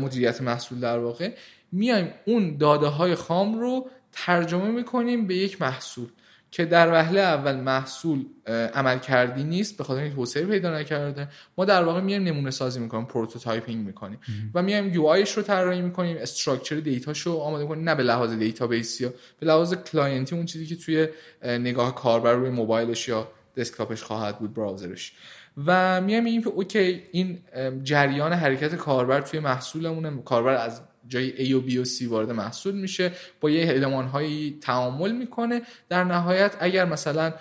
مدیریت 0.00 0.42
محصول 0.42 0.80
در 0.80 0.98
واقع 0.98 1.32
میایم 1.74 2.10
اون 2.26 2.56
داده 2.56 2.86
های 2.86 3.14
خام 3.14 3.60
رو 3.60 3.90
ترجمه 4.12 4.70
می‌کنیم 4.70 5.26
به 5.26 5.34
یک 5.34 5.62
محصول 5.62 6.08
که 6.50 6.64
در 6.64 6.92
وهله 6.92 7.20
اول 7.20 7.56
محصول 7.56 8.24
عمل 8.74 8.98
کردی 8.98 9.44
نیست 9.44 9.78
به 9.78 9.84
خاطر 9.84 10.00
اینکه 10.00 10.16
توسعه 10.16 10.46
پیدا 10.46 10.78
نکرده. 10.78 11.28
ما 11.58 11.64
در 11.64 11.84
واقع 11.84 12.00
میایم 12.00 12.22
نمونه 12.22 12.50
سازی 12.50 12.80
می‌کنیم 12.80 13.04
prototyping 13.04 13.86
می‌کنیم. 13.86 14.18
و 14.54 14.62
میایم 14.62 14.94
UI 14.94 15.12
رو 15.12 15.42
طراحی 15.42 15.80
می‌کنیم 15.80 16.16
structure 16.20 16.76
data 16.76 17.11
شو 17.11 17.38
آماده 17.38 17.66
کنیم. 17.66 17.88
نه 17.88 17.94
به 17.94 18.02
لحاظ 18.02 18.32
دیتابیس 18.32 19.00
یا 19.00 19.14
به 19.40 19.46
لحاظ 19.46 19.74
client 19.74 20.27
ی 20.27 20.36
اون 20.36 20.46
چیزی 20.46 20.66
که 20.66 20.76
توی 20.76 21.08
نگاه 21.42 21.94
کاربر 21.94 22.32
روی 22.32 22.50
موبایلش 22.50 23.08
یا 23.08 23.28
دسکتاپش 23.56 24.02
خواهد 24.02 24.38
بود 24.38 24.54
browser 24.54 24.95
ش. 24.95 25.12
و 25.66 26.00
میایم 26.00 26.24
میگیم 26.24 26.42
که 26.42 26.48
okay 26.48 27.02
این 27.12 27.38
جریان 27.82 28.32
حرکت 28.32 28.74
کاربر 28.74 29.20
توی 29.20 29.40
محصولمون 29.40 30.22
کاربر 30.22 30.54
از 30.54 30.80
جای 31.08 31.48
A 31.48 31.52
و 31.52 31.68
B 31.68 31.76
و 31.76 31.84
C 31.84 32.08
وارد 32.08 32.30
محصول 32.30 32.74
میشه 32.74 33.12
با 33.40 33.50
یه 33.50 33.66
المان 33.66 34.06
هایی 34.06 34.58
تعامل 34.60 35.12
می‌کنه. 35.12 35.62
در 35.88 36.04
نهایت 36.04 36.56
اگر 36.60 36.84
مثلا 36.84 37.34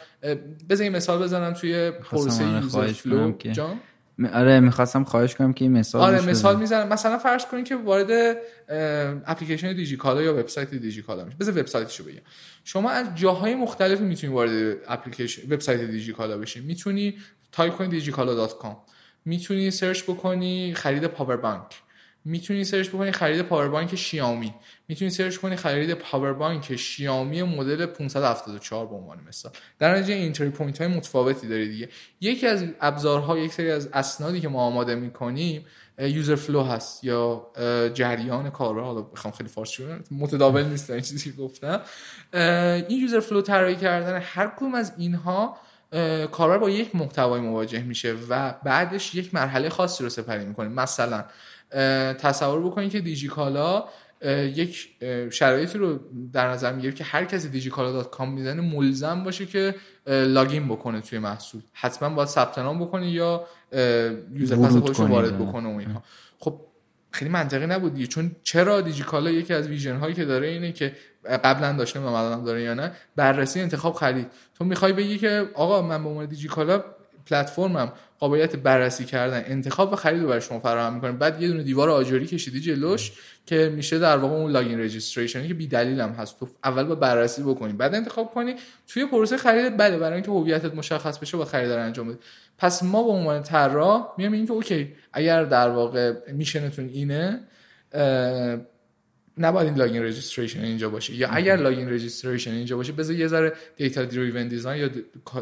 بذار 0.69 0.89
مثال 0.89 1.23
بزنم 1.23 1.53
توی 1.53 1.91
پروسه 1.91 2.43
user 2.43 2.87
flow. 2.87 3.37
جان؟ 3.37 3.79
آره 4.33 4.59
می‌خواستم 4.59 5.03
خواهش 5.03 5.35
کنم 5.35 5.53
که 5.53 5.65
این 5.65 5.71
مثال 5.71 6.01
آره 6.01 6.29
مثال 6.29 6.59
می‌زنم. 6.59 6.87
مثلا 6.87 7.17
فرض 7.17 7.45
کنید 7.45 7.65
که 7.65 7.75
وارد 7.75 8.37
اپلیکیشن 9.25 9.73
دیجیکالا 9.73 10.21
یا 10.21 10.33
وبسایت 10.33 10.69
دیجیکالا 10.69 11.25
میشه. 11.25 11.37
بذار 11.37 11.59
وبسایتشو 11.59 12.03
بگم. 12.03 12.21
شما 12.63 12.89
از 12.89 13.07
جاهای 13.15 13.55
مختلفی 13.55 14.03
می‌تونی 14.03 14.33
وارد 14.33 14.77
اپلیکیشن 14.87 15.53
وبسایت 15.53 15.81
دیجیکالا 15.81 16.37
بشی 16.37 16.61
می‌تونی 16.61 17.17
تایپ 17.51 17.75
کنی 17.75 17.87
دیجیکالا 17.87 18.43
.com 18.43 18.75
می‌تونی 19.25 19.71
search 19.71 20.03
بکنی 20.03 20.73
خرید 20.73 21.07
پاور 21.07 21.37
بانک. 21.37 21.81
می‌تونی 22.25 22.63
search 22.63 22.89
بکنی 22.89 23.11
خرید 23.11 23.41
پاور 23.41 23.67
بانک 23.67 23.95
شیائومی 23.95 24.53
می‌تونی 24.87 25.11
search 25.11 25.37
کنی 25.37 25.55
خرید 25.55 25.93
پاور 25.93 26.33
بانک 26.33 26.75
شیائومی 26.75 27.43
مدل 27.43 27.85
574 27.85 28.87
به 28.87 28.95
عنوان 28.95 29.19
مثال. 29.27 29.51
در 29.79 29.95
نتیجه 29.95 30.13
entry 30.13 30.49
point 30.49 30.81
های 30.81 30.87
متفاوتی 30.87 31.47
داری 31.47 31.69
دیگه. 31.69 31.89
یکی 32.21 32.47
از 32.47 32.65
ابزارها 32.81 33.37
یک 33.37 33.53
سری 33.53 33.71
از 33.71 33.89
اسنادی 33.93 34.41
که 34.41 34.49
ما 34.49 34.61
آماده 34.61 34.95
می‌کنیم 34.95 35.65
user 35.99 36.35
flow 36.35 36.63
هست 36.63 37.03
یا 37.03 37.47
جریان 37.93 38.49
کاربر. 38.49 38.81
حالا 38.81 39.01
بخوام 39.01 39.33
خیلی 39.33 39.49
فارسی 39.49 39.83
بگم 39.83 39.99
متداول 40.11 40.63
نیست 40.63 40.89
این 40.89 41.01
چیزی 41.01 41.31
که 41.31 41.37
گفتم. 41.37 41.81
این 42.87 43.01
user 43.01 43.19
flow 43.19 43.41
طراحی 43.41 43.75
کردن 43.75 44.21
هر 44.23 44.47
کدوم 44.57 44.75
از 44.75 44.93
اینها 44.97 45.57
کاربر 46.31 46.57
با 46.57 46.69
یک 46.69 46.95
محتوای 46.95 47.41
مواجه 47.41 47.83
میشه 47.83 48.15
و 48.29 48.53
بعدش 48.63 49.15
یک 49.15 49.33
مرحله 49.33 49.69
خاصی 49.69 50.03
رو 50.03 50.09
سپری 50.09 50.45
می‌کنه. 50.45 50.69
مثلا 50.69 51.25
تصور 52.19 52.65
بکنید 52.65 52.91
که 52.91 52.99
دیجیکالا 52.99 53.85
یک 54.55 54.89
شرایطی 55.31 55.77
رو 55.77 55.99
در 56.33 56.47
نظر 56.49 56.73
می‌گیره 56.73 56.93
که 56.93 57.03
هر 57.03 57.25
کسی 57.25 57.49
دیجیکالا 57.49 57.91
dot 57.91 58.09
com 58.09 58.33
می‌زنه 58.33 58.61
ملزم 58.61 59.23
باشه 59.23 59.45
که 59.45 59.75
login 60.07 60.67
بکنه 60.67 61.01
توی 61.01 61.19
محصول. 61.19 61.61
حتما 61.73 62.09
باید 62.09 62.29
ثبت 62.29 62.59
نام 62.59 62.79
بکنه 62.79 63.11
یا 63.11 63.45
user 64.33 64.55
pass 64.55 64.71
خودش 64.71 64.99
رو 64.99 65.07
وارد 65.07 65.39
بکنه 65.39 65.75
و 65.75 65.77
اینها. 65.77 66.03
خب 66.39 66.59
خیلی 67.11 67.31
منطقی 67.31 67.67
نبود 67.67 68.03
چون 68.03 68.31
چرا 68.43 68.81
دیجیکالا 68.81 69.31
یکی 69.31 69.53
از 69.53 69.67
vision 69.67 69.95
هایی 69.95 70.15
که 70.15 70.25
داره 70.25 70.47
اینه 70.47 70.71
که 70.71 70.95
قبلا 71.43 71.71
داشته 71.71 71.99
و 71.99 72.05
الان 72.05 72.43
داره 72.43 72.61
یا 72.61 72.73
نه 72.73 72.91
بررسی 73.15 73.61
انتخاب 73.61 73.93
خرید. 73.93 74.27
تو 74.55 74.65
می‌خوای 74.65 74.93
بگی 74.93 75.17
که 75.17 75.49
آقا 75.53 75.81
من 75.81 76.03
به 76.03 76.09
عنوان 76.09 76.25
دیجیکالا 76.25 76.83
پلتفرمم 77.25 77.91
قابلیت 78.19 78.55
بررسی 78.55 79.05
کردن 79.05 79.43
انتخاب 79.47 79.93
و 79.93 79.95
خرید 79.95 80.21
رو 80.21 80.27
برای 80.27 80.41
شما 80.41 80.59
فراهم 80.59 80.93
می‌کنه. 80.93 81.11
بعد 81.11 81.41
یه 81.41 81.47
دونه 81.47 81.63
دیوار 81.63 81.89
آجری 81.89 82.27
کشیدی 82.27 82.59
جلوش 82.59 83.11
که 83.45 83.73
میشه 83.75 83.99
در 83.99 84.17
واقع 84.17 84.33
اون 84.33 84.51
login 84.51 84.79
registration 84.79 85.42
ی 85.42 85.47
که 85.47 85.53
بی 85.53 85.67
دلیل 85.67 86.01
هم 86.01 86.09
هست. 86.09 86.39
تو 86.39 86.47
اول 86.63 86.83
باید 86.83 86.95
بررسی 86.95 87.43
بکنی 87.43 87.73
بعد 87.73 87.95
انتخاب 87.95 88.33
کنی. 88.33 88.55
توی 88.87 89.05
پروسه 89.05 89.37
خرید 89.37 89.77
بله 89.77 89.97
برای 89.97 90.13
اینکه 90.13 90.31
هویتت 90.31 90.75
مشخص 90.75 91.19
بشه 91.19 91.37
باید 91.37 91.45
خرید 91.45 91.70
رو 91.70 91.79
انجام 91.79 92.07
بده. 92.07 92.17
پس 92.57 92.83
ما 92.83 93.03
به 93.03 93.09
عنوان 93.09 93.43
طراح 93.43 94.13
میایم 94.17 94.33
میگیم 94.33 94.53
که 94.53 94.70
okay 94.70 94.93
اگر 95.13 95.43
در 95.43 95.69
واقع 95.69 96.13
mission 96.31 96.72
تون 96.72 96.89
اینه 96.89 97.39
نباید 99.37 99.67
این 99.67 99.77
login 99.77 100.03
registration 100.03 100.61
اینجا 100.61 100.89
باشه. 100.89 101.13
یا 101.13 101.29
اگر 101.31 101.55
login 101.55 101.89
registration 101.89 102.51
اینجا 102.51 102.77
باشه 102.77 102.91
بذار 102.91 103.15
یه 103.15 103.27
ذره 103.27 103.53
data 103.77 104.05
driven 104.05 104.47
design 104.47 104.81
یا 104.81 104.89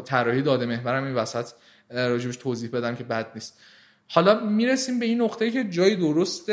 طراحی 0.04 0.42
داده 0.42 0.66
محورم 0.66 1.04
این 1.04 1.14
وسط 1.14 1.46
راجبش 1.94 2.36
توضیح 2.36 2.70
بدم 2.70 2.96
که 2.96 3.04
بد 3.04 3.26
نیست. 3.34 3.60
حالا 4.08 4.40
می‌رسیم 4.40 4.98
به 4.98 5.06
این 5.06 5.20
نقطه 5.20 5.50
که 5.50 5.64
جای 5.64 5.96
درست 5.96 6.50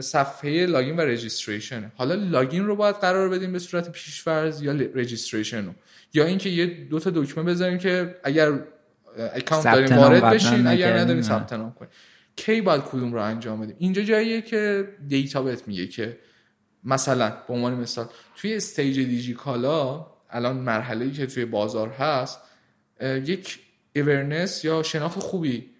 صفحه 0.00 0.66
login 0.66 0.96
و 0.96 1.00
registration. 1.00 1.92
حالا 1.96 2.14
login 2.14 2.66
رو 2.66 2.76
باید 2.76 2.96
قرار 2.96 3.28
بدیم 3.28 3.52
به 3.52 3.58
صورت 3.58 3.92
پیشفرض 3.92 4.62
یا 4.62 4.72
registration 4.72 5.66
رو. 5.66 5.72
یا 6.14 6.24
اینکه 6.24 6.48
یه 6.48 6.66
دو 6.66 7.00
تا 7.00 7.10
دکمه 7.10 7.44
بذاریم 7.44 7.78
که 7.78 8.16
اگر 8.24 8.52
account 9.34 9.64
داریم 9.64 9.98
وارد 9.98 10.24
بشین 10.24 10.66
اگر 10.66 10.98
نداریم 10.98 11.22
ثبت 11.22 11.52
نام 11.52 11.72
کنیم. 11.72 11.90
کی 12.36 12.60
باید 12.60 12.82
کدوم 12.82 13.12
رو 13.12 13.22
انجام 13.22 13.60
بدیم؟ 13.60 13.76
اینجا 13.78 14.02
جاییه 14.02 14.42
که 14.42 14.88
data 15.08 15.42
بهت 15.42 15.68
میگه 15.68 15.86
که 15.86 16.18
مثلا 16.84 17.32
به 17.48 17.54
عنوان 17.54 17.74
مثال 17.74 18.06
توی 18.36 18.54
stage 18.54 19.00
دیجی 19.00 19.34
کالا 19.34 20.06
الان 20.30 20.56
مرحله 20.56 21.10
که 21.10 21.26
توی 21.26 21.44
بازار 21.44 21.88
هست 21.88 22.40
یک 23.00 23.58
awareness 23.96 24.64
یا 24.64 24.82
شناخت 24.82 25.18
خوبی 25.18 25.70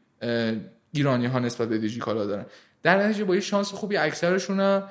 ایرانی 0.93 1.27
ها 1.27 1.39
نسبت 1.39 1.69
به 1.69 1.79
دیجی 1.79 2.01
کالا 2.01 2.27
دارن. 2.27 2.47
در 2.83 3.07
نتیجه 3.07 3.25
با 3.25 3.35
یه 3.35 3.41
شانس 3.41 3.73
خوبی 3.73 3.97
اکثرشون 3.97 4.61
هم 4.61 4.89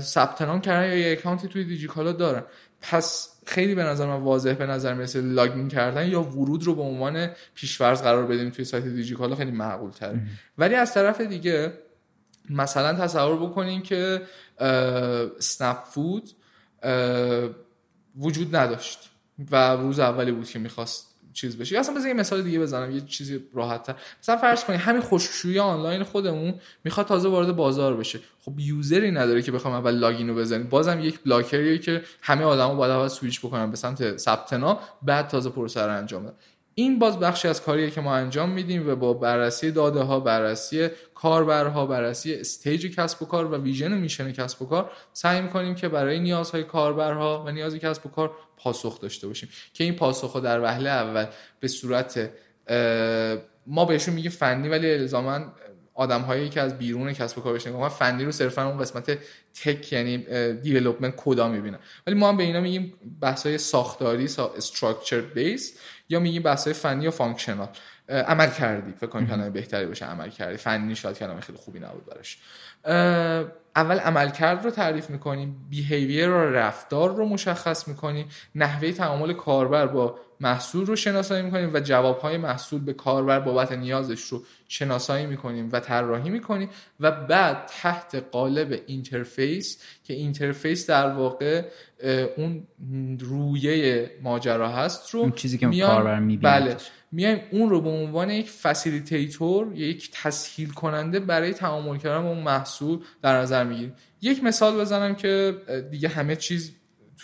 ثبت 0.00 0.42
نام 0.42 0.60
کردن 0.60 0.88
یا 0.88 0.98
یه 0.98 1.12
اکانتی 1.12 1.48
توی 1.48 1.64
دیجی 1.64 1.86
کالا 1.86 2.12
دارن. 2.12 2.42
پس 2.80 3.30
خیلی 3.46 3.74
به 3.74 3.82
نظر 3.82 4.06
من 4.06 4.20
واضح 4.20 4.52
به 4.52 4.66
نظر 4.66 4.94
می‌رسه 4.94 5.20
لاگین 5.20 5.68
کردن 5.68 6.08
یا 6.08 6.22
ورود 6.22 6.64
رو 6.64 6.74
به 6.74 6.82
عنوان 6.82 7.30
پیشفرض 7.54 8.02
قرار 8.02 8.26
بدیم 8.26 8.50
توی 8.50 8.64
سایت 8.64 8.84
دیجیکالا 8.84 9.36
خیلی 9.36 9.50
معقول 9.50 9.90
تره 9.90 10.20
ولی 10.58 10.74
از 10.74 10.94
طرف 10.94 11.20
دیگه 11.20 11.72
مثلا 12.50 12.92
تصور 12.92 13.36
بکنیم 13.36 13.82
که 13.82 14.22
سنپ 15.38 15.78
فود 15.84 16.30
وجود 18.18 18.56
نداشت 18.56 19.10
و 19.50 19.76
روز 19.76 19.98
اولی 19.98 20.32
بود 20.32 20.48
که 20.48 20.58
می‌خواست 20.58 21.13
چیز 21.34 21.58
بشه. 21.58 21.78
اصلا 21.78 21.94
بذار 21.94 22.08
یه 22.08 22.14
مثال 22.14 22.42
دیگه 22.42 22.58
بزنم 22.58 22.90
یه 22.90 23.00
چیزی 23.00 23.40
راحت 23.54 23.82
تر 23.82 23.94
مثلا 24.22 24.36
فرض 24.36 24.64
کنید 24.64 24.80
همین 24.80 25.02
خوششویی 25.02 25.58
آنلاین 25.58 26.02
خودمون 26.02 26.54
می‌خواد 26.84 27.06
تازه 27.06 27.28
وارد 27.28 27.56
بازار 27.56 27.96
بشه. 27.96 28.20
خب 28.40 28.60
user 28.60 29.00
ی 29.00 29.10
نداره 29.10 29.42
که 29.42 29.52
بخوام 29.52 29.74
اول 29.74 29.94
login 29.94 30.28
رو 30.28 30.34
بزنیم. 30.34 30.68
بازم 30.68 31.00
یک 31.00 31.20
blocker 31.24 31.66
یه 31.66 31.78
که 31.78 32.02
همه 32.22 32.44
آدما 32.44 32.74
باید 32.74 32.92
اول 32.92 33.08
سویچ 33.08 33.40
بکنن 33.40 33.70
به 33.70 33.76
سمت 33.76 34.16
ثبت 34.16 34.54
بعد 35.02 35.28
تازه 35.28 35.50
پروسه 35.50 35.82
رو 35.82 35.96
انجام 35.96 36.22
بدن. 36.22 36.34
این 36.74 36.98
باز 36.98 37.18
بخشی 37.18 37.48
از 37.48 37.62
کاریه 37.62 37.90
که 37.90 38.00
ما 38.00 38.14
انجام 38.14 38.50
میدیم 38.50 38.88
و 38.88 38.96
با 38.96 39.12
بررسی 39.12 39.70
داده 39.70 40.00
ها 40.00 40.20
بررسی 40.20 40.88
کاربرها 41.14 41.86
بررسی 41.86 42.34
stage 42.34 42.96
کسب 42.96 43.22
و 43.22 43.26
کار 43.26 43.52
و 43.52 43.62
vision 43.62 43.92
و 43.92 43.96
mission 43.96 44.32
کسب 44.32 44.62
و 44.62 44.66
کار 44.66 44.90
سعی 45.12 45.40
می‌کنیم 45.40 45.74
که 45.74 45.88
برای 45.88 46.20
نیازهای 46.20 46.64
کاربرها 46.64 47.44
و 47.46 47.50
نیاز 47.50 47.74
کسب 47.74 48.06
و 48.06 48.08
کار 48.08 48.30
پاسخ 48.56 49.00
داشته 49.00 49.26
باشیم. 49.26 49.48
که 49.72 49.84
این 49.84 49.96
پاسخ 49.96 50.36
در 50.36 50.60
وهله 50.60 50.90
اول 50.90 51.26
به 51.60 51.68
صورت 51.68 52.30
ما 53.66 53.84
بهشون 53.84 54.14
میگیم 54.14 54.30
فنی 54.30 54.68
ولی 54.68 54.90
الزاما 54.90 55.40
آدم 55.96 56.20
هایی 56.20 56.48
که 56.48 56.60
از 56.60 56.78
بیرون 56.78 57.12
کسب 57.12 57.38
و 57.38 57.40
کار 57.40 57.54
بشن 57.54 57.70
ما 57.70 57.88
فنی 57.88 58.24
رو 58.24 58.32
صرفا 58.32 58.68
اون 58.68 58.78
قسمت 58.78 59.18
tech 59.62 59.92
یعنی 59.92 60.18
development 60.54 61.14
کدها 61.16 61.48
می‌بینن. 61.48 61.78
ولی 62.06 62.16
ما 62.16 62.28
هم 62.28 62.36
به 62.36 62.42
اینا 62.42 62.60
میگیم 62.60 62.94
بحث 63.20 63.46
های 63.46 63.58
ساختاری 63.58 64.24
structure 64.56 65.20
base 65.20 65.78
یا 66.08 66.20
میگیم 66.20 66.42
بحث 66.42 66.68
فنی 66.68 67.04
یا 67.04 67.10
functional. 67.10 67.68
عمل 68.08 68.50
کردی. 68.50 68.92
فکر 68.92 69.06
کنم 69.06 69.26
کلمه 69.26 69.50
بهتری 69.50 69.86
باشه 69.86 70.06
عمل 70.06 70.28
کردی. 70.28 70.56
فنی 70.56 70.96
شاید 70.96 71.18
کلمه 71.18 71.40
خیلی 71.40 71.58
خوبی 71.58 71.80
نبود 71.80 72.06
براش. 72.06 72.38
اول 73.76 73.98
عملکرد 73.98 74.64
رو 74.64 74.70
تعریف 74.70 75.10
می‌کنیم 75.10 75.66
behavior 75.70 76.30
و 76.30 76.40
رفتار 76.40 77.14
رو 77.14 77.26
مشخص 77.26 77.88
می‌کنیم 77.88 78.28
نحوه 78.54 78.92
تعامل 78.92 79.32
کاربر 79.32 79.86
با 79.86 80.18
محصول 80.40 80.86
رو 80.86 80.96
شناسایی 80.96 81.42
می‌کنیم 81.42 81.70
و 81.74 81.80
جوابهای 81.80 82.36
محصول 82.36 82.80
به 82.80 82.92
کاربر 82.92 83.40
بابت 83.40 83.72
نیازش 83.72 84.20
رو 84.20 84.42
شناسایی 84.68 85.26
می‌کنیم 85.26 85.68
و 85.72 85.80
طراحی 85.80 86.30
می‌کنیم 86.30 86.68
و 87.00 87.10
بعد 87.10 87.66
تحت 87.66 88.24
قالب 88.32 88.80
interface 88.86 89.82
که 90.04 90.14
interface 90.14 90.90
در 90.90 91.10
واقع 91.10 91.64
اون 92.36 92.66
رویه 93.20 94.10
ماجرا 94.22 94.68
هست 94.68 95.10
رو 95.10 95.20
اون 95.20 95.32
چیزی 95.32 95.58
که 95.58 95.80
کاربر 95.80 96.18
می‌بینه. 96.18 96.52
بله 96.52 96.76
میایم 97.12 97.40
اون 97.50 97.70
رو 97.70 97.80
به 97.80 97.90
عنوان 97.90 98.30
یک 98.30 98.50
facilitator 98.50 99.72
یک 99.74 100.10
تسهیل 100.12 100.70
کننده 100.70 101.20
برای 101.20 101.54
تعامل 101.54 101.98
کردن 101.98 102.22
با 102.22 102.28
اون 102.28 102.42
محصول 102.42 102.98
در 103.22 103.38
نظر 103.38 103.64
می‌گیریم. 103.64 103.94
یک 104.22 104.44
مثال 104.44 104.80
بزنم 104.80 105.14
که 105.14 105.56
دیگه 105.90 106.08
همه 106.08 106.36
چیز 106.36 106.72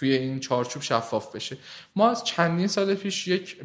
توی 0.01 0.13
این 0.13 0.41
چارچوب 0.41 0.83
شفاف 0.83 1.35
بشه. 1.35 1.57
ما 1.97 2.11
از 2.11 2.25
چندین 2.25 2.67
سال 2.67 2.95
پیش 2.95 3.29
یک 3.29 3.57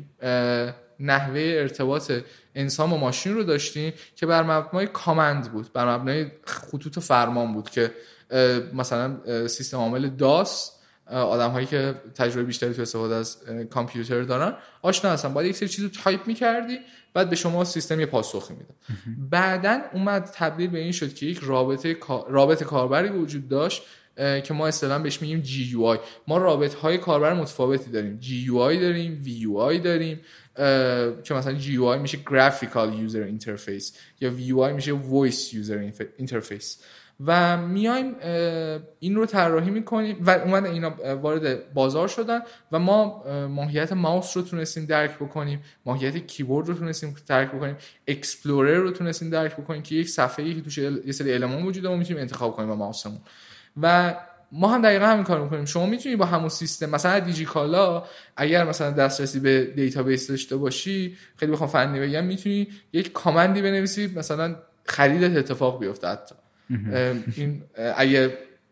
نحوه 0.99 1.39
ارتباط 1.39 2.11
انسان 2.55 2.91
و 2.91 2.97
ماشین 2.97 3.33
رو 3.33 3.43
داشتیم 3.43 3.93
که 4.15 4.25
بر 4.25 4.43
مبنای 4.43 4.87
command 4.87 5.51
بود 5.51 5.73
بر 5.73 5.95
مبنای 5.95 6.31
خطوط 6.45 6.99
فرمان 6.99 7.53
بود 7.53 7.69
که 7.69 7.91
مثلا 8.73 9.17
سیستم 9.47 9.77
عامل 9.77 10.09
داس 10.09 10.71
آدم 11.05 11.51
هایی 11.51 11.65
که 11.65 11.95
تجربه 12.15 12.43
بیشتری 12.43 12.73
تو 12.73 12.81
استفاده 12.81 13.15
از 13.15 13.37
کامپیوتر 13.69 14.21
دارن 14.21 14.53
آشنا 14.81 15.11
هستن. 15.11 15.33
باید 15.33 15.49
یک 15.49 15.55
سری 15.55 15.69
چیز 15.69 15.83
رو 15.83 15.89
تایپ 15.89 16.27
می‌کردی 16.27 16.79
بعد 17.13 17.29
به 17.29 17.35
شما 17.35 17.63
سیستم 17.63 17.99
یه 17.99 18.05
پاسخی 18.05 18.53
میده. 18.53 18.73
بعدا 19.29 19.81
اومد 19.93 20.23
تبدیل 20.23 20.69
به 20.69 20.79
این 20.79 20.91
شد 20.91 21.13
که 21.13 21.25
یک 21.25 21.39
رابط 21.43 21.97
رابط 22.29 22.65
کاربری 22.65 23.09
وجود 23.09 23.47
داشت 23.47 23.83
که 24.15 24.53
ما 24.53 24.67
اصطلاحا 24.67 24.99
بهش 24.99 25.21
میگیم 25.21 25.39
GUI. 25.39 25.97
ما 26.27 26.37
رابط 26.37 26.73
های 26.73 26.97
کاربر 26.97 27.33
متفاوتی 27.33 27.91
داریم. 27.91 28.17
جی 28.17 28.35
یو 28.35 28.57
آی 28.57 28.79
داریم 28.79 29.21
وی 29.23 29.31
یو 29.31 29.57
آی 29.57 29.79
داریم 29.79 30.21
که 31.23 31.33
مثلا 31.33 31.53
GUI 31.53 31.99
میشه 31.99 32.19
graphical 32.29 32.93
user 32.93 33.23
interface 33.23 33.97
یا 34.21 34.31
VUI 34.31 34.73
میشه 34.73 34.91
voice 34.91 35.53
user 35.53 35.91
interface 36.17 36.77
و 37.25 37.57
میایم 37.57 38.15
این 38.99 39.15
رو 39.15 39.25
طراحی 39.25 39.71
می‌کنیم 39.71 40.17
و 40.25 40.29
اومدن 40.29 40.65
اینا 40.65 40.89
وارد 41.15 41.73
بازار 41.73 42.07
شدن 42.07 42.39
و 42.71 42.79
ما 42.79 43.23
ماهیت 43.47 43.93
ماوس 43.93 44.37
رو 44.37 44.43
تونستیم 44.43 44.85
درک 44.85 45.15
بکنیم 45.15 45.59
ماهیت 45.85 46.17
کیبورد 46.17 46.67
رو 46.67 46.73
تونستیم 46.73 47.15
درک 47.27 47.51
بکنیم 47.51 47.75
explorer 48.07 48.75
رو 48.75 48.91
تونستیم 48.91 49.29
درک 49.29 49.57
بکنیم 49.57 49.81
که 49.81 49.95
یک 49.95 50.09
صفحه 50.09 50.53
که 50.53 50.61
توش 50.61 50.77
یه 50.77 51.11
سری 51.11 51.33
المان 51.33 51.63
وجود 51.63 51.83
داره 51.83 51.97
می‌تونیم 51.97 52.21
انتخاب 52.21 52.55
کنیم 52.55 52.69
با 52.69 52.75
ماوسمون. 52.75 53.19
و 53.81 54.15
ما 54.51 54.67
هم 54.67 54.81
دقیقا 54.81 55.05
همین 55.05 55.23
کار 55.23 55.41
می‌کنیم. 55.41 55.65
شما 55.65 55.85
می‌تونی 55.85 56.15
با 56.15 56.25
همون 56.25 56.49
سیستم 56.49 56.89
مثلا 56.89 57.19
دیجیکالا 57.19 58.03
اگر 58.37 58.63
مثلا 58.63 58.91
دسترسی 58.91 59.39
به 59.39 59.65
database 59.65 60.27
داشته 60.27 60.57
باشی 60.57 61.17
خیلی 61.35 61.51
بخوام 61.51 61.69
فنی 61.69 61.99
بگم 61.99 62.23
می‌تونی 62.25 62.67
یک 62.93 63.13
command 63.13 63.55
ی 63.55 63.61
بنویسی 63.61 64.13
مثلا 64.15 64.55
خریدت 64.85 65.37
اتفاق 65.37 65.79
بیفته 65.79 66.07
حتی. 66.07 66.35
این 67.35 67.61
اگر 67.95 68.29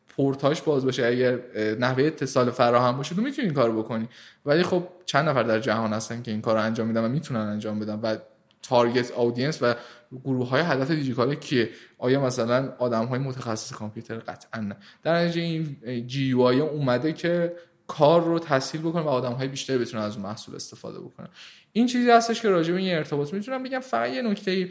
پورتاش 0.08 0.62
باز 0.62 0.86
باشه 0.86 1.06
اگر 1.06 1.40
نحوه 1.80 2.04
اتصال 2.04 2.52
فراهم 2.52 2.98
باشه 2.98 3.16
تو 3.16 3.22
می‌تونی 3.22 3.48
این 3.48 3.56
کارو 3.56 3.84
بکنی. 3.84 4.10
ولی 4.46 4.64
خب 4.64 4.88
چند 5.06 5.30
نفر 5.30 5.44
در 5.44 5.60
جهان 5.60 5.94
هستن 5.94 6.22
که 6.22 6.32
این 6.32 6.42
کار 6.42 6.56
رو 6.56 6.62
انجام 6.62 6.88
میدن 6.88 7.06
و 7.06 7.08
می‌تونن 7.08 7.40
انجام 7.40 7.80
بدن 7.80 8.00
و 8.04 8.16
target 8.64 9.12
audience 9.12 9.60
و 9.62 9.76
گروه 10.24 10.50
های 10.50 10.62
هدف 10.62 10.92
دیجیکالا 10.92 11.36
کیه؟ 11.36 11.70
آیا 11.98 12.22
مثلا 12.22 12.74
آدم 12.80 13.06
های 13.06 13.20
متخصص 13.20 13.72
کامپیوتر؟ 13.72 14.16
قطعا 14.16 14.62
نه. 14.62 14.76
در 15.04 15.16
نتیجه 15.16 15.42
این 15.42 16.08
GUI 16.08 16.32
اومده 16.32 17.14
که 17.14 17.54
کار 17.88 18.24
رو 18.24 18.40
تسهیل 18.40 18.82
بکنه 18.82 19.02
و 19.02 19.08
آدم 19.08 19.32
های 19.32 19.48
بیشتری 19.48 19.78
بتونن 19.78 20.04
از 20.04 20.16
اون 20.16 20.26
محصول 20.26 20.56
استفاده 20.56 21.00
بکنن. 21.00 21.28
این 21.72 21.88
چیزی 21.88 22.10
هستش 22.10 22.42
که 22.42 22.50
راجع 22.50 22.74
به 22.74 22.80
این 22.80 22.96
ارتباط 22.96 23.34
می‌تونم 23.34 23.64
بگم. 23.64 23.80
فقط 23.80 24.10
یه 24.10 24.22
نکته 24.22 24.70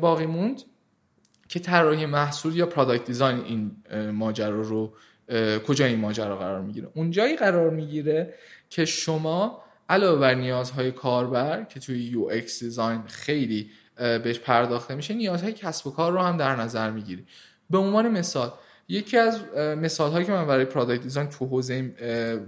باقی 0.00 0.26
موند 0.26 0.62
که 1.48 1.60
طراحی 1.60 2.06
محصول 2.06 2.56
یا 2.56 2.66
product 2.66 3.04
design 3.04 3.38
این 3.38 3.76
ماجرا 4.10 4.60
رو 4.60 4.92
کجا 5.66 5.84
این 5.84 5.98
ماجرا 5.98 6.36
قرار 6.36 6.60
می‌گیره؟ 6.60 6.88
اونجایی 6.94 7.36
قرار 7.36 7.70
می‌گیره 7.70 8.34
که 8.70 8.84
شما 8.84 9.61
علاوه 9.88 10.20
بر 10.20 10.34
نیازهای 10.34 10.92
کاربر 10.92 11.64
که 11.64 11.80
توی 11.80 12.04
UX 12.04 12.62
design 12.62 13.02
خیلی 13.06 13.70
بهش 13.96 14.38
پرداخته 14.38 14.94
میشه 14.94 15.14
نیازهای 15.14 15.52
کسب 15.52 15.86
و 15.86 15.90
کار 15.90 16.12
رو 16.12 16.20
هم 16.20 16.36
در 16.36 16.56
نظر 16.56 16.90
می‌گیری. 16.90 17.26
به 17.70 17.78
عنوان 17.78 18.08
مثال 18.08 18.52
یکی 18.88 19.18
از 19.18 19.40
مثال 19.56 20.10
هایی 20.10 20.26
که 20.26 20.32
من 20.32 20.46
برای 20.46 20.64
product 20.64 21.02
design 21.02 21.28
تو 21.28 21.46
حوزه 21.46 21.94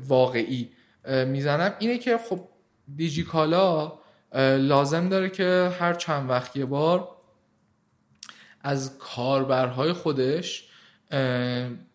واقعی 0.09 0.71
می‌زنم 1.27 1.75
اینه 1.79 1.99
که 1.99 2.19
خب 2.29 2.49
دیجیکالا 2.97 3.93
لازم 4.59 5.09
داره 5.09 5.31
که 5.31 5.73
هر 5.79 5.95
چند 5.95 6.31
وقت 6.31 6.57
یه 6.57 6.65
بار 6.65 7.09
از 8.61 8.99
کاربرهای 8.99 9.93
خودش 9.93 10.69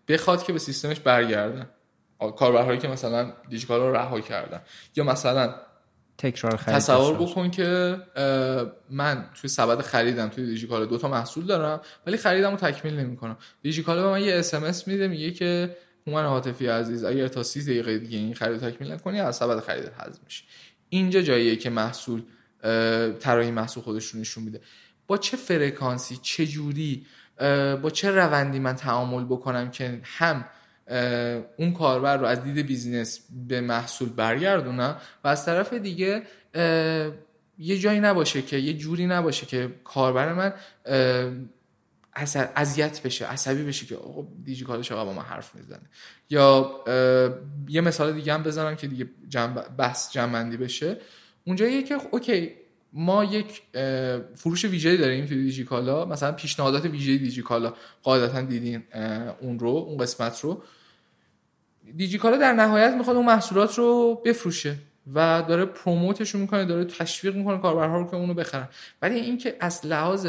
بخواد 0.08 0.44
که 0.44 0.54
به 0.54 0.60
سیستمش 0.60 1.00
برگردن. 1.00 1.70
کاربرهایی 2.20 2.80
که 2.80 2.88
مثلا 2.88 3.34
دیجیکالا 3.50 3.88
رو 3.88 3.96
رها 3.96 4.20
کردن. 4.20 4.62
یا 4.96 5.04
مثلا 5.04 5.56
تکرار 6.18 6.56
خرید 6.56 6.76
تصور 6.78 7.16
بکن 7.16 7.50
که 7.50 7.98
من 8.90 9.30
توی 9.42 9.50
سبد 9.50 9.82
خریدم 9.82 10.28
توی 10.28 10.46
دیجیکالا 10.46 10.86
دو 10.86 10.98
تا 10.98 11.08
محصول 11.08 11.46
دارم 11.46 11.82
ولی 12.08 12.18
خریدم 12.18 12.52
رو 12.52 12.58
تکمیل 12.58 13.00
نمی‌کنم. 13.00 13.38
دیجیکالا 13.62 14.04
به 14.04 14.10
من 14.10 14.22
یه 14.22 14.34
اس 14.34 14.88
میده 14.88 15.08
میگه 15.08 15.32
که 15.32 15.78
هومن 16.08 16.24
عاطفی 16.24 16.68
عزیز 16.68 17.04
اگر 17.04 17.28
تا 17.28 17.44
30 17.44 17.64
دقیقه 17.64 17.98
دیگه 17.98 18.18
این 18.18 18.34
خرید 18.34 18.60
تکمیل 18.60 18.92
نکنی 18.92 19.20
از 19.20 19.36
سبد 19.36 19.60
خرید 19.60 19.86
حذف 19.88 20.20
میشه 20.26 20.44
اینجا 20.90 21.22
جاییه 21.22 21.56
که 21.56 21.70
محصول 21.70 22.24
طراحی 23.20 23.52
محصول 23.52 23.84
خودش 23.84 24.06
رو 24.06 24.20
نشون 24.20 24.44
میده. 24.44 24.62
با 25.08 25.18
چه 25.18 25.38
فرکانسی 25.38 26.20
چه 26.22 26.48
جوری 26.48 27.06
با 27.82 27.90
چه 27.94 28.12
روندی 28.12 28.60
من 28.60 28.76
تعامل 28.76 29.24
بکنم 29.24 29.72
که 29.72 30.02
هم 30.04 30.46
اون 31.58 31.74
کاربر 31.74 32.18
رو 32.18 32.26
از 32.26 32.44
دید 32.44 32.68
business 32.68 33.20
به 33.48 33.62
محصول 33.62 34.10
برگردونم 34.10 34.98
و 35.24 35.28
از 35.28 35.46
طرف 35.46 35.74
دیگه 35.74 36.24
یه 37.60 37.78
جایی 37.80 38.00
نباشه 38.00 38.42
که 38.42 38.58
یه 38.58 38.74
جوری 38.74 39.08
نباشه 39.08 39.46
که 39.46 39.70
کاربر 39.84 40.34
من 40.34 40.54
اذیت 42.56 43.04
بشه 43.04 43.26
عصبی 43.26 43.64
بشه 43.64 43.86
که 43.86 43.96
آقا 43.96 44.28
دیجیکالا 44.44 44.90
چقدر 44.90 45.06
با 45.06 45.14
ما 45.14 45.22
حرف 45.22 45.56
می‌زنه 45.56 45.90
یا 46.30 46.72
یه 47.68 47.82
مثال 47.82 48.14
دیگه 48.14 48.34
هم 48.34 48.44
بزنم 48.44 48.76
که 48.76 48.88
دیگه 48.88 49.10
جمع 49.30 49.78
بحث 49.78 50.12
جمع‌بندی 50.12 50.58
بشه. 50.58 50.98
اونجاییه 51.44 51.84
که 51.84 51.98
okay 52.12 52.52
ما 52.94 53.24
یک 53.24 53.62
فروش 54.36 54.66
ویژه 54.66 54.98
داریم 54.98 55.26
توی 55.26 55.38
دیجیکالا 55.44 56.06
مثلا 56.06 56.32
پیشنهادات 56.32 56.86
ویژه 56.86 57.18
دیجیکالا 57.18 57.74
قاعدتا 58.04 58.42
دیدین 58.42 58.84
اون 59.40 59.60
رو 59.60 59.70
اون 59.70 59.98
قسمت 59.98 60.40
رو. 60.40 60.64
دیجیکالا 61.96 62.38
در 62.38 62.54
نهایت 62.54 62.94
می‌خواد 62.94 63.16
اون 63.16 63.26
محصولات 63.26 63.78
رو 63.78 64.22
بفروشه 64.26 64.76
و 65.14 65.44
داره 65.48 65.66
پروموتش 65.66 66.36
می‌کنه 66.36 66.66
داره 66.66 66.86
تشویق 66.86 67.36
می‌کنه 67.36 67.58
کاربرها 67.58 67.98
رو 67.98 68.08
که 68.08 68.16
اونو 68.16 68.34
بخرن. 68.34 68.68
ولی 69.02 69.20
اینکه 69.20 69.56
از 69.60 69.86
لحاظ 69.86 70.28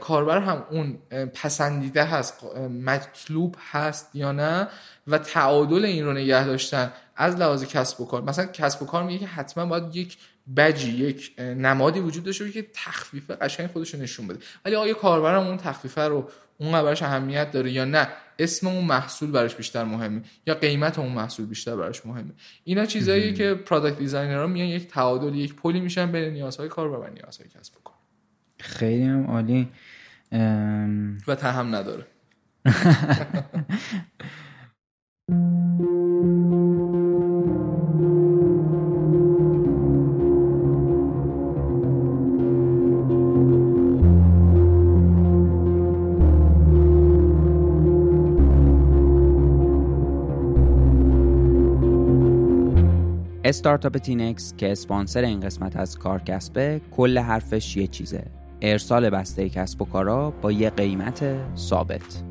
کاربر 0.00 0.38
هم 0.38 0.64
اون 0.70 0.98
پسندیده 1.34 2.04
هست 2.04 2.44
مطلوب 2.84 3.56
هست 3.70 4.10
یا 4.14 4.32
نه 4.32 4.68
و 5.06 5.18
تعادل 5.18 5.84
این 5.84 6.04
رو 6.04 6.12
نگه 6.12 6.46
داشتن 6.46 6.92
از 7.16 7.36
لحاظ 7.36 7.64
کسب 7.64 8.00
و 8.00 8.06
کار. 8.06 8.22
مثلا 8.22 8.46
کسب 8.46 8.82
و 8.82 8.86
کار 8.86 9.02
میگه 9.02 9.18
که 9.18 9.26
حتما 9.26 9.66
باید 9.66 9.96
یک 9.96 10.18
بجی 10.56 10.90
یک 10.90 11.40
نمادی 11.40 12.00
وجود 12.00 12.24
داشته 12.24 12.44
باشه 12.44 12.62
که 12.62 12.68
تخفیف 12.74 13.30
قشنگ 13.30 13.66
خودش 13.66 13.94
نشون 13.94 14.26
بده. 14.26 14.38
ولی 14.64 14.74
آیا 14.74 14.94
کاربر 14.94 15.34
هم 15.34 15.46
اون 15.46 15.56
تخفیفه 15.56 16.02
رو 16.02 16.28
اون 16.58 16.72
براش 16.72 17.02
اهمیت 17.02 17.50
داره 17.50 17.70
یا 17.70 17.84
نه؟ 17.84 18.08
اسم 18.38 18.66
اون 18.66 18.84
محصول 18.84 19.30
براش 19.30 19.54
بیشتر 19.54 19.84
مهمه 19.84 20.22
یا 20.46 20.54
قیمت 20.54 20.98
اون 20.98 21.12
محصول 21.12 21.46
بیشتر 21.46 21.76
براش 21.76 22.06
مهمه؟ 22.06 22.32
اینا 22.64 22.86
چیزاییه 22.86 23.32
که 23.32 23.54
product 23.54 23.98
designer 23.98 24.41
ها 24.41 24.46
میان 24.46 24.68
یک 24.68 24.88
تعادل 24.88 25.34
یک 25.34 25.54
پلی 25.54 25.80
میشن 25.80 26.12
بین 26.12 26.32
نیازهای 26.32 26.68
کاربر 26.68 26.96
و 26.96 27.12
نیازهای 27.14 27.48
کسب 27.48 27.76
و 27.76 27.80
کار. 27.84 27.94
خیلی 28.60 29.04
هم 29.04 29.26
عالی. 29.26 29.68
و 31.26 31.34
تهم 31.34 31.74
نداره. 31.74 32.06
استارتاپ 53.52 53.98
تینکس 53.98 54.54
که 54.56 54.72
اسپانسر 54.72 55.22
این 55.22 55.40
قسمت 55.40 55.76
از 55.76 55.98
کارکسبه 55.98 56.80
کل 56.90 57.18
حرفش 57.18 57.76
یه 57.76 57.86
چیزه. 57.86 58.24
ارسال 58.62 59.10
بسته 59.10 59.48
کسب 59.48 59.82
و 59.82 59.84
کارا 59.84 60.30
با 60.30 60.52
یه 60.52 60.70
قیمت 60.70 61.24
ثابت. 61.56 62.22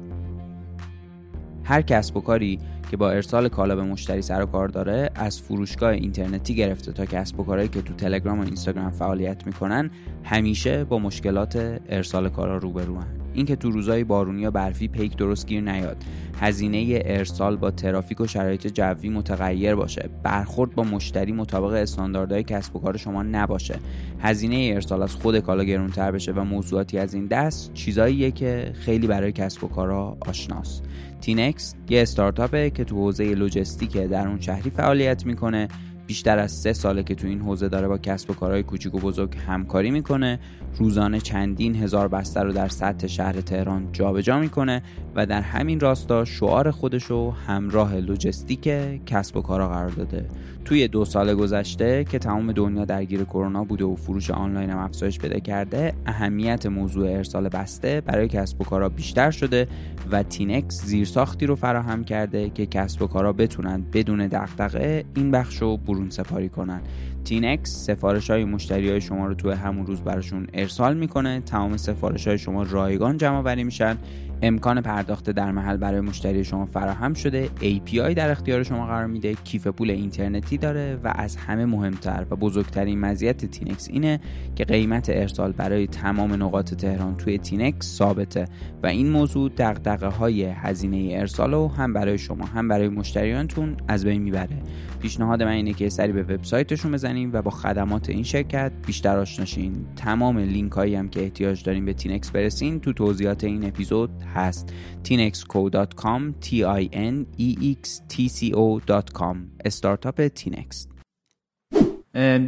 هر 1.64 1.82
کسب 1.82 2.18
و 2.18 2.22
کاری 2.22 2.60
که 2.92 2.98
با 2.98 3.12
ارسال 3.12 3.50
کالا 3.50 3.76
به 3.76 3.84
مشتری 3.84 4.22
سر 4.22 4.44
و 4.44 4.46
کار 4.46 4.68
داره 4.68 5.10
از 5.16 5.42
فروشگاه 5.42 5.90
اینترنتی 5.90 6.56
گرفته 6.56 6.92
تا 6.92 7.06
کسب 7.06 7.40
و 7.40 7.44
کارهایی 7.44 7.70
که 7.70 7.82
تو 7.82 7.94
تلگرام 7.94 8.40
و 8.40 8.44
اینستاگرام 8.44 8.92
فعالیت 8.92 9.48
می‌کنن 9.48 9.90
همیشه 10.24 10.84
با 10.84 11.00
مشکلات 11.00 11.82
ارسال 11.90 12.30
کالا 12.30 12.58
روبروان 12.58 13.21
اینکه 13.34 13.56
تو 13.56 13.72
روزای 13.72 14.04
بارونی 14.04 14.42
یا 14.42 14.52
برفی 14.52 14.88
پیک 14.88 15.18
درست 15.18 15.48
گیر 15.48 15.62
نیاد. 15.62 15.98
هزینه 16.40 17.02
ارسال 17.06 17.56
با 17.56 17.72
ترافیک 17.72 18.22
و 18.22 18.28
شرایط 18.28 18.68
جوی 18.68 19.10
متغیر 19.10 19.76
باشه. 19.76 20.10
برخورد 20.24 20.76
با 20.76 20.84
مشتری 20.84 21.32
مطابق 21.32 21.74
استانداردهای 21.74 22.44
کسب 22.44 22.76
و 22.76 22.80
کار 22.80 22.98
شما 22.98 23.24
نباشه. 23.24 23.80
هزینه 24.20 24.72
ارسال 24.74 25.02
از 25.02 25.16
خود 25.16 25.40
کالا 25.40 25.64
گرونتر 25.64 26.12
بشه 26.12 26.32
و 26.32 26.44
موضوعاتی 26.44 26.98
از 26.98 27.14
این 27.14 27.26
دست 27.26 27.74
چیزاییه 27.74 28.32
که 28.32 28.72
خیلی 28.76 29.08
برای 29.08 29.32
کسب 29.32 29.64
و 29.64 29.68
کارها 29.68 30.18
آشناست. 30.22 30.84
تینکس 31.22 31.76
یه 31.90 32.02
استارتاپه 32.02 32.70
که 32.70 32.84
تو 32.84 32.96
حوزه 32.96 33.36
لجستیک 33.36 33.98
درون 33.98 34.40
شهری 34.40 34.70
فعالیت 34.70 35.26
می‌کنه. 35.26 35.68
بیشتر 36.12 36.40
از 36.40 36.52
سه 36.52 36.74
ساله 36.74 37.04
که 37.04 37.16
تو 37.16 37.28
این 37.28 37.42
حوزه 37.42 37.70
داره 37.70 37.88
با 37.88 37.98
کسب 37.98 38.30
و 38.30 38.34
کارهای 38.34 38.64
کوچیک 38.64 38.96
و 38.96 39.00
بزرگ 39.00 39.38
همکاری 39.48 39.92
می‌کنه 39.92 40.40
روزانه 40.78 41.20
چندین 41.20 41.76
هزار 41.76 42.08
بسته 42.08 42.40
رو 42.40 42.52
در 42.52 42.68
سطح 42.68 43.08
شهر 43.08 43.42
تهران 43.42 43.90
جابجا 43.92 44.40
می‌کنه 44.40 44.82
و 45.16 45.26
در 45.26 45.42
همین 45.42 45.80
راستا 45.80 46.26
شعار 46.26 46.72
خودش 46.72 47.04
رو 47.04 47.32
همراه 47.32 47.96
لجستیک 47.96 48.70
کسب 49.06 49.38
و 49.38 49.42
کارا 49.42 49.70
قرار 49.70 49.90
داده. 49.90 50.26
توی 50.66 50.88
دو 50.88 51.06
سال 51.06 51.36
گذشته 51.36 52.04
که 52.04 52.20
تمام 52.20 52.52
دنیا 52.52 52.86
درگیر 52.86 53.24
کرونا 53.24 53.64
بوده 53.64 53.86
و 53.86 53.96
فروش 53.96 54.32
آنلاین 54.32 54.70
هم 54.70 54.78
افزایش 54.78 55.20
پیدا 55.20 55.40
کرده 55.40 55.94
اهمیت 56.06 56.66
موضوع 56.66 57.10
ارسال 57.10 57.50
بسته 57.50 58.02
برای 58.02 58.28
کسب 58.28 58.62
و 58.62 58.64
کارا 58.64 58.90
بیشتر 58.90 59.32
شده 59.32 59.68
و 60.12 60.24
تینکس 60.24 60.86
زیرساختی 60.86 61.46
رو 61.46 61.56
فراهم 61.56 62.04
کرده 62.04 62.50
که 62.50 62.66
کسب 62.66 63.02
و 63.02 63.08
کارا 63.08 63.34
بتونن 63.34 63.84
بدون 63.94 64.28
دغدغه 64.28 65.06
این 65.16 65.32
بخش 65.32 65.62
رو 65.62 65.78
برون 65.78 66.10
سپاری 66.10 66.50
کنن. 66.50 66.82
تینکس 67.24 67.86
سفارش 67.86 68.30
های 68.30 68.46
مشتری 68.46 68.90
های 68.90 69.02
شما 69.02 69.28
رو 69.28 69.34
تو 69.34 69.52
همون 69.52 69.86
روز 69.86 70.02
براشون 70.02 70.48
ارسال 70.54 70.98
می‌کنه. 70.98 71.42
تمام 71.46 71.78
سفارش 71.78 72.28
های 72.28 72.38
شما 72.38 72.64
رایگان 72.64 73.18
جمع 73.18 73.42
آوری 73.42 73.64
میشن. 73.64 73.98
امکان 74.42 74.82
پرداخت 74.82 75.30
در 75.30 75.52
محل 75.52 75.78
برای 75.78 76.02
مشتری 76.02 76.44
شما 76.44 76.66
فراهم 76.66 77.14
شده. 77.14 77.50
API 77.62 78.14
در 78.14 78.32
اختیار 78.32 78.64
شما 78.64 78.86
قرار 78.86 79.08
میده. 79.08 79.34
کیف 79.34 79.68
پول 79.68 79.92
اینترنتی 79.92 80.58
داره 80.58 81.00
و 81.04 81.14
از 81.16 81.36
همه 81.36 81.66
مهمتر 81.66 82.26
و 82.32 82.36
بزرگترین 82.36 83.00
مزیت 83.00 83.46
تینکس 83.46 83.88
اینه 83.90 84.20
که 84.56 84.64
قیمت 84.66 85.10
ارسال 85.10 85.52
برای 85.52 85.88
تمام 85.88 86.34
نقاط 86.34 86.74
تهران 86.74 87.18
توی 87.18 87.38
تینکس 87.38 87.96
ثابته 87.98 88.46
و 88.84 88.88
این 88.88 89.10
موضوع 89.10 89.52
دغدغه 89.58 90.08
های 90.08 90.44
هزینه 90.44 91.20
ارسال 91.20 91.52
رو 91.52 91.68
هم 91.68 91.94
برای 91.94 92.18
شما 92.18 92.46
هم 92.46 92.68
برای 92.68 92.90
مشتریانتون 92.90 93.78
از 93.88 94.06
بین 94.06 94.22
می‌بره. 94.22 94.58
پیشنهاد 95.02 95.44
من 95.44 95.52
اینه 95.52 95.74
که 95.74 95.90
سری 95.90 96.12
به 96.12 96.24
وبسایتشون 96.24 96.92
بزنین 96.92 97.34
و 97.34 97.42
با 97.42 97.52
خدمات 97.52 98.10
این 98.10 98.24
شرکت 98.24 98.72
بیشتر 98.88 99.18
آشناشین 99.18 99.86
تمام 99.96 100.38
لینک 100.38 100.72
هایی 100.72 100.96
هم 100.96 101.10
که 101.10 101.22
احتیاج 101.22 101.64
دارین 101.64 101.86
به 101.86 101.94
تینکس 101.94 102.32
برسین. 102.32 102.80
تو 102.80 102.94
توضیحات 102.94 103.44
این 103.44 103.66
اپیزود 103.66 104.10
هست. 104.36 104.74
Tinexco.com 105.04 106.22
t 106.46 106.50
i 106.82 106.84
n 106.94 107.26
e 107.40 107.76
x 107.76 107.84
t 108.12 108.30
c 108.30 108.54
o.com 108.54 109.38
استارتاپ 109.66 110.28
تینکس 110.28 110.88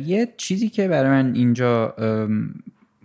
یه 0.05 0.33
چیزی 0.37 0.69
که 0.69 0.87
برای 0.87 1.09
من 1.09 1.35
اینجا 1.35 1.93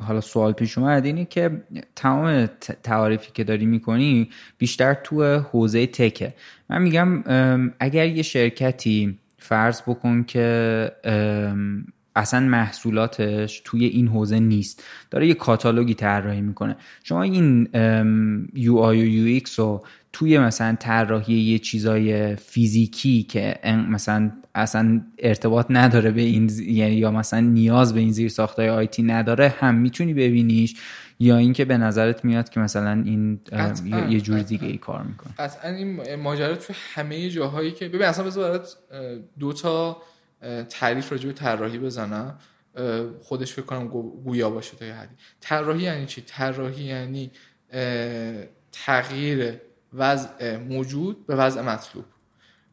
حالا 0.01 0.21
سوال 0.21 0.53
پیش 0.53 0.79
اومد 0.79 1.05
اینه 1.05 1.25
که 1.25 1.63
تمام 1.97 2.47
تعاریفی 2.83 3.31
که 3.35 3.45
داری 3.45 3.67
می‌کنی 3.67 4.31
بیشتر 4.59 4.95
تو 4.95 5.25
حوزه 5.25 5.87
تکه. 5.87 6.35
من 6.71 6.83
میگم 6.83 7.25
اگر 7.81 8.07
یه 8.07 8.23
شرکتی 8.23 9.19
فرض 9.39 9.83
بکن 9.87 10.23
که 10.23 10.93
اصلا 12.19 12.41
محصولاتش 12.41 13.63
توی 13.65 13.85
این 13.85 14.09
حوزه 14.09 14.41
نیست. 14.41 14.83
داره 15.11 15.27
یه 15.27 15.35
کاتالوگی 15.35 15.95
طراحی 15.95 16.41
می‌کنه. 16.41 16.77
شما 17.05 17.23
این 17.23 17.69
UI 18.55 19.03
و 19.03 19.05
UX 19.05 19.61
رو 19.61 19.85
توی 20.13 20.39
مثلا 20.39 20.77
طراحی 20.81 21.35
یه 21.35 21.59
چیزای 21.59 22.37
فیزیکی 22.37 23.23
که 23.23 23.59
مثلا 23.91 24.31
اصلا 24.55 25.01
ارتباط 25.19 25.67
نداره 25.71 26.11
به 26.11 26.21
این 26.21 26.51
یعنی 26.67 26.95
یا 26.95 27.11
مثلا 27.11 27.41
نیاز 27.41 27.95
به 27.95 28.01
این 28.01 28.13
زیر 28.13 28.29
ساختای 28.29 28.69
IT 28.69 29.03
نداره 29.03 29.55
هم 29.59 29.75
می‌تونی 29.75 30.15
ببینیش 30.15 30.75
یا 31.21 31.37
اینکه 31.37 31.65
به 31.65 31.79
نظرت 31.79 32.25
میاد 32.25 32.49
که 32.49 32.61
مثلا 32.61 33.03
این 33.05 33.41
یه 34.09 34.21
جور 34.21 34.39
دیگه 34.39 34.67
ای 34.67 34.77
کار 34.77 35.03
می‌کنه. 35.03 35.33
قطعا 35.39 35.71
این 35.71 36.15
ماجرا 36.15 36.57
تو 36.57 36.73
همه 36.95 37.31
جاهایی 37.31 37.71
که 37.71 37.89
ببین 37.89 38.03
اصلا 38.03 38.25
بذار 38.25 38.51
برات 38.51 38.77
دو 39.39 39.53
تا 39.53 39.97
تعریف 40.69 41.13
راجع 41.13 41.27
به 41.27 41.33
طراحی 41.33 41.79
بزنم. 41.79 42.39
خودش 43.23 43.53
فکر 43.53 43.65
کنم 43.65 43.89
گویا 44.25 44.51
باشه 44.51 44.77
تا 44.77 44.85
حدی. 44.85 45.15
طراحی 45.41 45.83
یعنی 45.83 46.07
چی؟ 46.07 46.21
طراحی 46.27 46.85
یعنی 46.85 47.31
تغییر 48.73 49.61
وضع 49.93 50.57
موجود 50.57 51.27
به 51.27 51.37
وضع 51.37 51.61
مطلوب. 51.63 52.05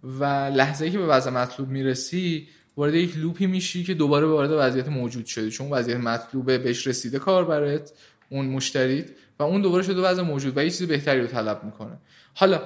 و 0.03 0.23
لحظه 0.25 0.85
ای 0.85 0.91
که 0.91 0.97
به 0.97 1.05
وضع 1.05 1.29
مطلوب 1.29 1.69
می‌رسی 1.69 2.47
وارد 2.77 2.93
یک 2.93 3.17
لوپی 3.17 3.47
میشی 3.47 3.83
که 3.83 3.93
دوباره 3.93 4.25
وارد 4.25 4.49
وضعیت 4.51 4.87
موجود 4.87 5.25
شده 5.25 5.49
چون 5.49 5.69
وضعیت 5.69 5.97
مطلوبه 5.97 6.57
بهش 6.57 6.87
رسیده 6.87 7.19
کار 7.19 7.45
برات 7.45 7.91
اون 8.29 8.45
مشتریت 8.45 9.09
و 9.39 9.43
اون 9.43 9.61
دوباره 9.61 9.83
شده 9.83 10.01
وضع 10.01 10.21
موجود 10.21 10.57
و 10.57 10.63
یه 10.63 10.69
چیز 10.69 10.87
بهتری 10.87 11.21
رو 11.21 11.27
طلب 11.27 11.63
می‌کنه. 11.63 11.97
حالا 12.33 12.61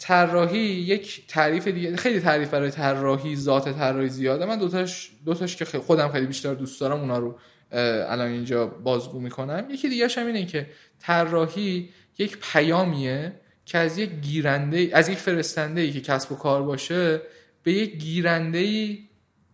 طراحی 0.00 0.58
یک 0.58 1.26
تعریف 1.28 1.68
دیگه 1.68 1.96
خیلی 1.96 2.20
تعریف 2.20 2.50
برای 2.50 2.70
طراحی 2.70 3.36
ذات 3.36 3.76
طراحی 3.76 4.08
زیاده. 4.08 4.46
من 4.46 4.58
دوتاش 4.58 5.10
دوتاش 5.24 5.56
که 5.56 5.64
خودم 5.64 6.08
خیلی 6.08 6.26
بیشتر 6.26 6.54
دوست 6.54 6.80
دارم 6.80 7.00
اونا 7.00 7.18
رو 7.18 7.38
الان 7.72 8.28
اینجا 8.28 8.66
بازگو 8.66 9.20
می‌کنم. 9.20 9.66
یکی 9.70 9.88
دیگه 9.88 10.08
هم 10.16 10.26
اینه 10.26 10.46
که 10.46 10.66
طراحی 10.98 11.88
یک 12.18 12.38
پیامیه 12.52 13.32
که 13.64 13.78
از 13.78 13.98
یک 13.98 14.10
گیرنده 14.10 14.90
از 14.92 15.08
یک 15.08 15.18
فرستنده 15.18 15.80
ای 15.80 15.92
که 15.92 16.00
کسب 16.00 16.32
و 16.32 16.36
کار 16.36 16.62
باشه 16.62 17.20
به 17.62 17.72
یک 17.72 17.96
گیرنده 17.96 18.58
ای 18.58 18.98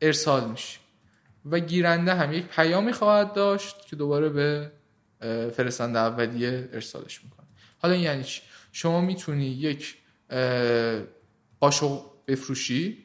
ارسال 0.03 0.51
میشه. 0.51 0.79
و 1.51 1.59
گیرنده 1.59 2.15
هم 2.15 2.33
یک 2.33 2.45
پیامی 2.45 2.93
خواهد 2.93 3.33
داشت 3.33 3.87
که 3.87 3.97
دوباره 3.97 4.29
به 4.29 4.71
فرستنده 5.51 5.99
اولیه 5.99 6.69
ارسالش 6.73 7.25
می‌کنه. 7.25 7.47
حالا 7.79 7.95
یعنی 7.95 8.25
چی؟ 8.25 8.41
شما 8.73 9.01
می‌تونی 9.01 9.47
یک 9.47 9.95
قاشق 11.61 12.01
بفروشی 12.27 12.99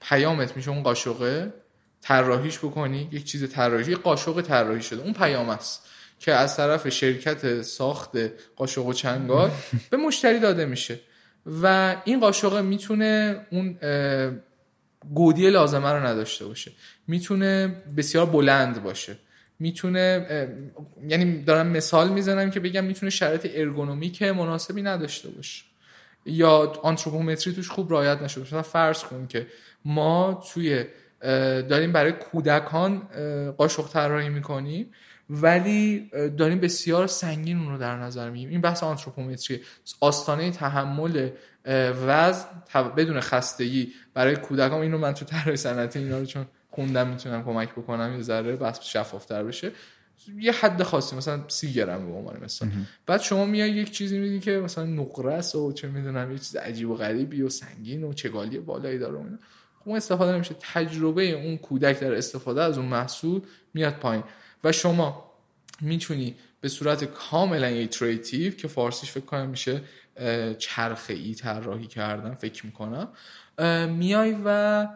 پیامت 0.00 0.56
میشه 0.56 0.70
اون 0.70 0.82
قاشقه 0.82 1.52
طراحیش 2.00 2.58
بکنی 2.58 3.08
یک 3.12 3.24
چیز 3.24 3.52
طراحی 3.52 3.94
قاشق 3.94 4.40
طراحی 4.40 4.82
شده 4.82 5.02
اون 5.02 5.12
پیام 5.12 5.48
است 5.48 5.86
که 6.18 6.32
از 6.32 6.56
طرف 6.56 6.88
شرکت 6.88 7.62
ساخت 7.62 8.10
قاشق 8.56 8.86
و 8.86 8.92
چنگال 8.92 9.50
به 9.90 9.96
مشتری 9.96 10.40
داده 10.40 10.66
میشه. 10.66 11.00
و 11.62 11.96
این 12.04 12.20
قاشق 12.20 12.56
می‌تونه 12.56 13.46
اون 13.50 13.78
گودی 15.14 15.50
لازمه 15.50 15.92
رو 15.92 16.06
نداشته 16.06 16.44
باشه. 16.44 16.72
می‌تونه 17.06 17.82
بسیار 17.96 18.26
بلند 18.26 18.82
باشه. 18.82 19.16
می‌تونه 19.58 20.26
یعنی 21.08 21.42
دارم 21.42 21.66
مثال 21.66 22.08
می‌زنم 22.08 22.50
که 22.50 22.60
بگم 22.60 22.84
می‌تونه 22.84 23.10
شرایط 23.10 23.50
ارگونومیک 23.54 24.22
مناسبی 24.22 24.82
نداشته 24.82 25.28
باشه. 25.28 25.64
یا 26.26 26.72
آنتروپومتری 26.82 27.54
توش 27.54 27.70
خوب 27.70 27.92
رعایت 27.92 28.22
نشده 28.22 28.44
مثلا 28.44 28.62
فرض 28.62 29.04
کن 29.04 29.26
که 29.26 29.46
ما 29.84 30.42
توی 30.52 30.84
داریم 31.68 31.92
برای 31.92 32.12
کودکان 32.12 32.98
قاشق 33.56 33.88
طراحی 33.88 34.28
می‌کنیم 34.28 34.92
ولی 35.30 36.10
داریم 36.38 36.60
بسیار 36.60 37.06
سنگین 37.06 37.58
اون 37.58 37.70
رو 37.70 37.78
در 37.78 37.96
نظر 37.96 38.30
میگیم 38.30 38.48
این 38.48 38.60
بحث 38.60 38.82
آنتروپومتری 38.82 39.60
آستانه 40.00 40.50
تحمل 40.50 41.28
وزن 42.06 42.44
بدون 42.96 43.20
خستگی 43.20 43.92
برای 44.14 44.36
کودکان. 44.36 44.80
اینو 44.80 44.98
من 44.98 45.14
تو 45.14 45.24
طراحی 45.24 45.56
صنعتی 45.56 45.98
اینا 45.98 46.18
رو 46.18 46.26
چون 46.26 46.46
خوندم 46.70 47.06
می‌تونم 47.06 47.44
کمک 47.44 47.72
بکنم 47.72 48.14
یه 48.16 48.22
ذره 48.22 48.56
بس 48.56 48.82
شفافتر 48.82 49.44
بشه. 49.44 49.72
یه 50.40 50.52
حد 50.52 50.82
خاصی 50.82 51.16
مثلا 51.16 51.44
سی 51.48 51.72
گرم 51.72 52.06
به 52.06 52.12
عنوان 52.12 52.44
مثلا 52.44 52.68
بعد 53.06 53.20
شما 53.20 53.44
میای 53.44 53.70
یک 53.70 53.90
چیزی 53.90 54.18
میدی 54.18 54.40
که 54.40 54.50
مثلا 54.50 54.84
نقره 54.84 55.40
و 55.40 55.72
چه 55.72 55.88
می‌دونم 55.88 56.32
یه 56.32 56.38
چیز 56.38 56.56
عجیب 56.56 56.90
و 56.90 56.94
غریبی 56.94 57.42
و 57.42 57.48
سنگین 57.48 58.04
و 58.04 58.12
چگالی 58.12 58.58
بالایی 58.58 58.98
داره 58.98 59.18
خب 59.80 59.88
اون 59.88 59.96
استفاده 59.96 60.32
نمیشه. 60.32 60.56
تجربه 60.60 61.30
اون 61.30 61.56
کودک 61.56 62.00
در 62.00 62.14
استفاده 62.14 62.62
از 62.62 62.78
اون 62.78 62.86
محصول 62.86 63.40
میاد 63.74 63.94
پایین. 63.94 64.24
و 64.64 64.72
شما 64.72 65.32
می‌تونی 65.80 66.34
به 66.60 66.68
صورت 66.68 67.04
کاملا 67.04 67.66
iterative 67.66 68.54
که 68.54 68.68
فارسیش 68.68 69.10
فکر 69.10 69.24
کنم 69.24 69.48
میشه 69.48 69.80
چرخه 70.58 71.14
ای 71.14 71.34
طراحی 71.34 71.86
کردن 71.86 72.34
فکر 72.34 72.66
می‌کنم 72.66 73.08
میای 73.88 74.36
و 74.44 74.88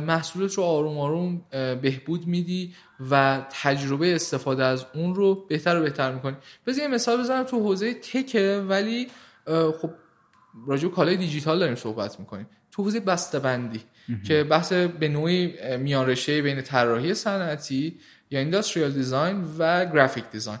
محصولت 0.00 0.54
رو 0.54 0.62
آروم 0.62 0.98
آروم 0.98 1.42
بهبود 1.82 2.26
میدی 2.26 2.74
و 3.10 3.42
تجربه 3.62 4.14
استفاده 4.14 4.64
از 4.64 4.86
اون 4.94 5.14
رو 5.14 5.34
بهتر 5.34 5.80
و 5.80 5.82
بهتر 5.82 6.12
می‌کنی. 6.12 6.36
بذار 6.66 6.82
یه 6.82 6.88
مثال 6.88 7.20
بزنم 7.20 7.42
تو 7.42 7.60
حوزه 7.60 7.94
تکه 7.94 8.64
ولی 8.68 9.08
خب 9.82 9.90
راجع 10.66 10.88
کالای 10.88 11.16
دیجیتال 11.16 11.58
داریم 11.58 11.74
صحبت 11.74 12.20
می‌کنیم. 12.20 12.46
تو 12.70 12.82
حوزه 12.82 13.00
بندی 13.40 13.80
که 14.24 14.44
بحث 14.44 14.72
به 14.72 15.08
نوعی 15.08 15.76
میانرشه 15.76 16.42
بین 16.42 16.62
طراحی 16.62 17.14
صنعتی 17.14 17.98
یا 18.30 18.38
اینداستریال 18.38 18.92
دیزاین 18.92 19.44
و 19.58 19.84
گرافیک 19.84 20.24
دیزاین 20.32 20.58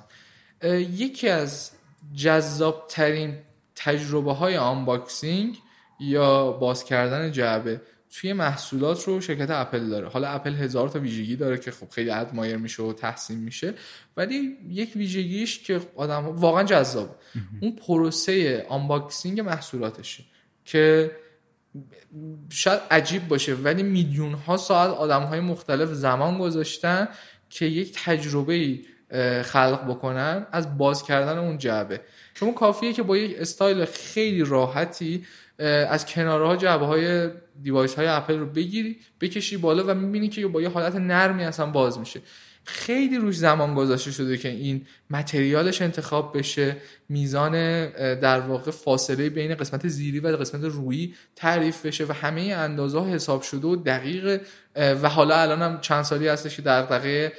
یکی 0.96 1.28
از 1.28 1.70
جذاب 2.16 2.86
ترین 2.88 3.36
تجربه 3.74 4.32
های 4.32 4.56
unboxing 4.56 5.58
یا 6.00 6.52
باز 6.52 6.84
کردن 6.84 7.32
جعبه 7.32 7.80
توی 8.14 8.32
محصولات 8.32 9.04
رو 9.04 9.20
شرکت 9.20 9.50
اپل 9.50 9.88
داره. 9.88 10.08
حالا 10.08 10.28
اپل 10.28 10.54
هزار 10.54 10.88
تا 10.88 10.98
ویژگی 10.98 11.36
داره 11.36 11.58
که 11.58 11.70
خب 11.70 11.90
خیلی 11.90 12.10
admire 12.10 12.56
میشه 12.56 12.82
و 12.82 12.92
تحسین 12.92 13.38
میشه 13.38 13.74
ولی 14.16 14.56
یک 14.68 14.92
ویژگیش 14.96 15.58
که 15.58 15.80
آدم 15.96 16.26
واقعا 16.26 16.62
جذاب. 16.62 17.16
اون 17.60 17.72
پروسه 17.76 18.66
unboxing 18.68 19.40
محصولاتشه 19.40 20.24
که 20.64 21.10
شاید 22.50 22.80
عجیب 22.90 23.28
باشه 23.28 23.54
ولی 23.54 23.82
میلیون 23.82 24.32
ها 24.32 24.56
ساعت 24.56 24.90
آدم 24.90 25.22
های 25.22 25.40
مختلف 25.40 25.88
زمان 25.88 26.38
گذاشتن 26.38 27.08
که 27.50 27.66
یک 27.66 27.98
تجربه 28.04 28.78
خلق 29.42 29.84
بکنن 29.88 30.46
از 30.52 30.78
باز 30.78 31.02
کردن 31.02 31.38
اون 31.38 31.58
جعبه. 31.58 32.00
شما 32.34 32.52
کافیه 32.52 32.92
که 32.92 33.02
با 33.02 33.16
یک 33.16 33.36
استایل 33.38 33.84
خیلی 33.84 34.44
راحتی 34.44 35.26
از 35.88 36.06
کنارها 36.06 36.56
جعبه 36.56 36.86
های 36.86 37.30
device 37.62 37.94
های 37.94 38.06
اپل 38.06 38.38
رو 38.38 38.46
بگیری 38.46 38.96
بکشی 39.20 39.56
بالا 39.56 39.84
و 39.86 39.94
می‌بینی 39.94 40.28
که 40.28 40.46
با 40.46 40.62
یه 40.62 40.68
حالت 40.68 40.94
نرمی 40.94 41.44
اصلا 41.44 41.66
باز 41.66 41.98
میشه. 41.98 42.20
خیلی 42.66 43.18
روش 43.18 43.36
زمان 43.36 43.74
گذاشته 43.74 44.10
شده 44.10 44.36
که 44.36 44.48
این 44.48 44.86
متریالش 45.10 45.82
انتخاب 45.82 46.38
بشه. 46.38 46.76
میزان 47.08 47.52
در 48.14 48.40
واقع 48.40 48.70
فاصله 48.70 49.28
بین 49.28 49.54
قسمت 49.54 49.88
زیری 49.88 50.20
و 50.20 50.36
قسمت 50.36 50.64
رویی 50.64 51.14
تعریف 51.36 51.86
بشه 51.86 52.04
و 52.04 52.12
همه 52.12 52.40
اندازه 52.40 52.98
ها 52.98 53.06
حساب 53.06 53.42
شده 53.42 53.66
و 53.66 53.76
دقیق 53.76 54.40
و 54.76 55.08
حالا 55.08 55.36
الان 55.36 55.62
هم 55.62 55.80
چند 55.80 56.02
سالی 56.02 56.28
هستش 56.28 56.56
که 56.56 56.62
در 56.62 56.82
دقیقه 56.82 57.32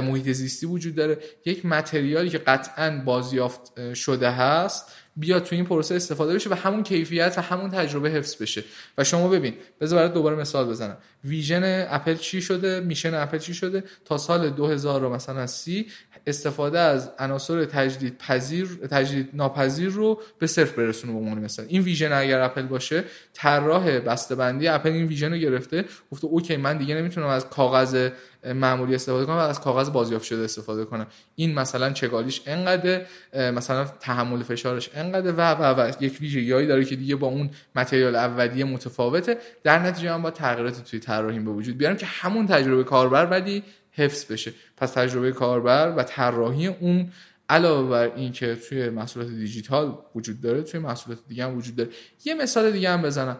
محیط 0.00 0.28
زیستی 0.28 0.66
وجود 0.66 0.94
داره. 0.94 1.18
یک 1.44 1.66
متریالی 1.66 2.30
که 2.30 2.38
قطعا 2.38 3.02
بازیافت 3.04 3.94
شده 3.94 4.30
هست. 4.30 4.92
بیاد 5.16 5.44
تو 5.44 5.54
این 5.56 5.64
پروسه 5.64 5.94
استفاده 5.94 6.34
بشه 6.34 6.50
و 6.50 6.54
همون 6.54 6.82
کیفیت 6.82 7.34
و 7.38 7.40
همون 7.40 7.70
تجربه 7.70 8.10
حفظ 8.10 8.42
بشه. 8.42 8.64
و 8.98 9.04
شما 9.04 9.28
ببین 9.28 9.54
بذار 9.80 9.98
برات 9.98 10.14
دوباره 10.14 10.36
مثال 10.36 10.68
بزنم. 10.68 10.96
ویژن 11.24 11.86
اپل 11.90 12.14
چی 12.14 12.42
شده؟ 12.42 12.80
میشن 12.80 13.14
اپل 13.14 13.38
چی 13.38 13.54
شده؟ 13.54 13.84
تا 14.04 14.18
سال 14.18 14.50
2000 14.50 15.08
مثلا 15.08 15.46
سی 15.46 15.86
استفاده 16.26 16.78
از 16.78 17.10
عناصر 17.18 17.64
تجدید 17.64 18.18
پذیر 18.18 18.66
تجدید 18.90 19.30
ناپذیر 19.32 19.88
رو 19.88 20.20
به 20.38 20.46
صرف 20.46 20.72
برسونه 20.72 21.12
به 21.12 21.18
عنوان 21.18 21.38
مثلا 21.38 21.64
این 21.68 21.82
ویژن 21.82 22.12
اگر 22.12 22.40
اپل 22.40 22.62
باشه 22.62 23.04
طراح 23.32 23.98
بندی 24.38 24.68
اپل 24.68 24.90
این 24.90 25.06
ویژن 25.06 25.32
رو 25.32 25.38
گرفته 25.38 25.84
گفته 26.12 26.26
اوکی 26.26 26.56
من 26.56 26.78
دیگه 26.78 26.94
نمی‌تونم 26.94 27.26
از 27.26 27.50
کاغذ 27.50 28.08
معمولی 28.44 28.94
استفاده 28.94 29.26
کنم 29.26 29.36
و 29.36 29.38
از 29.38 29.60
کاغذ 29.60 29.90
بازیافت 29.90 30.24
شده 30.24 30.44
استفاده 30.44 30.84
کنم. 30.84 31.06
این 31.34 31.54
مثلا 31.54 31.90
چگالیش 31.90 32.42
انقدر 32.46 33.02
مثلا 33.34 33.84
تحمل 33.84 34.42
فشارش 34.42 34.90
انقدر 34.94 35.32
و 35.32 35.50
و 35.50 35.80
و. 35.80 35.92
یک 36.00 36.20
ویژگیهایی 36.20 36.66
داره 36.66 36.84
که 36.84 36.96
دیگه 36.96 37.16
با 37.16 37.26
اون 37.26 37.50
متریال 37.74 38.16
اولیه 38.16 38.64
متفاوته. 38.64 39.38
در 39.64 39.78
نتیجه 39.78 40.12
هم 40.12 40.22
با 40.22 40.30
تغییرات 40.30 40.84
توی 40.84 41.00
طراحی 41.00 41.38
به 41.38 41.50
وجود 41.50 41.78
بیارم 41.78 41.96
که 41.96 42.06
همون 42.06 42.46
تجربه 42.46 42.84
کاربر 42.84 43.26
ولی 43.26 43.62
حفظ 43.92 44.32
بشه. 44.32 44.52
پس 44.76 44.92
تجربه 44.92 45.32
کاربر 45.32 45.94
و 45.96 46.02
طراحی 46.02 46.66
اون 46.66 47.10
علاوه 47.48 47.90
بر 47.90 48.14
این 48.16 48.32
که 48.32 48.54
توی 48.54 48.88
محصولات 48.88 49.28
دیجیتال 49.28 49.98
وجود 50.14 50.40
داره 50.40 50.62
توی 50.62 50.80
محصولات 50.80 51.18
دیگه 51.28 51.44
هم 51.44 51.56
وجود 51.56 51.76
داره. 51.76 51.90
یه 52.24 52.34
مثال 52.34 52.70
دیگه 52.70 52.90
هم 52.90 53.02
بزنم. 53.02 53.38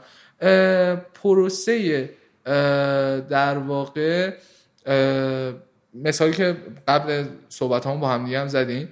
پروسه 1.14 2.10
در 3.28 3.58
واقع 3.58 4.36
مثالی 5.94 6.32
که 6.32 6.56
قبل 6.88 7.24
صحبت 7.48 7.86
هم 7.86 8.00
با 8.00 8.08
هم 8.08 8.24
دیگه 8.24 8.40
هم 8.40 8.48
زدیم 8.48 8.88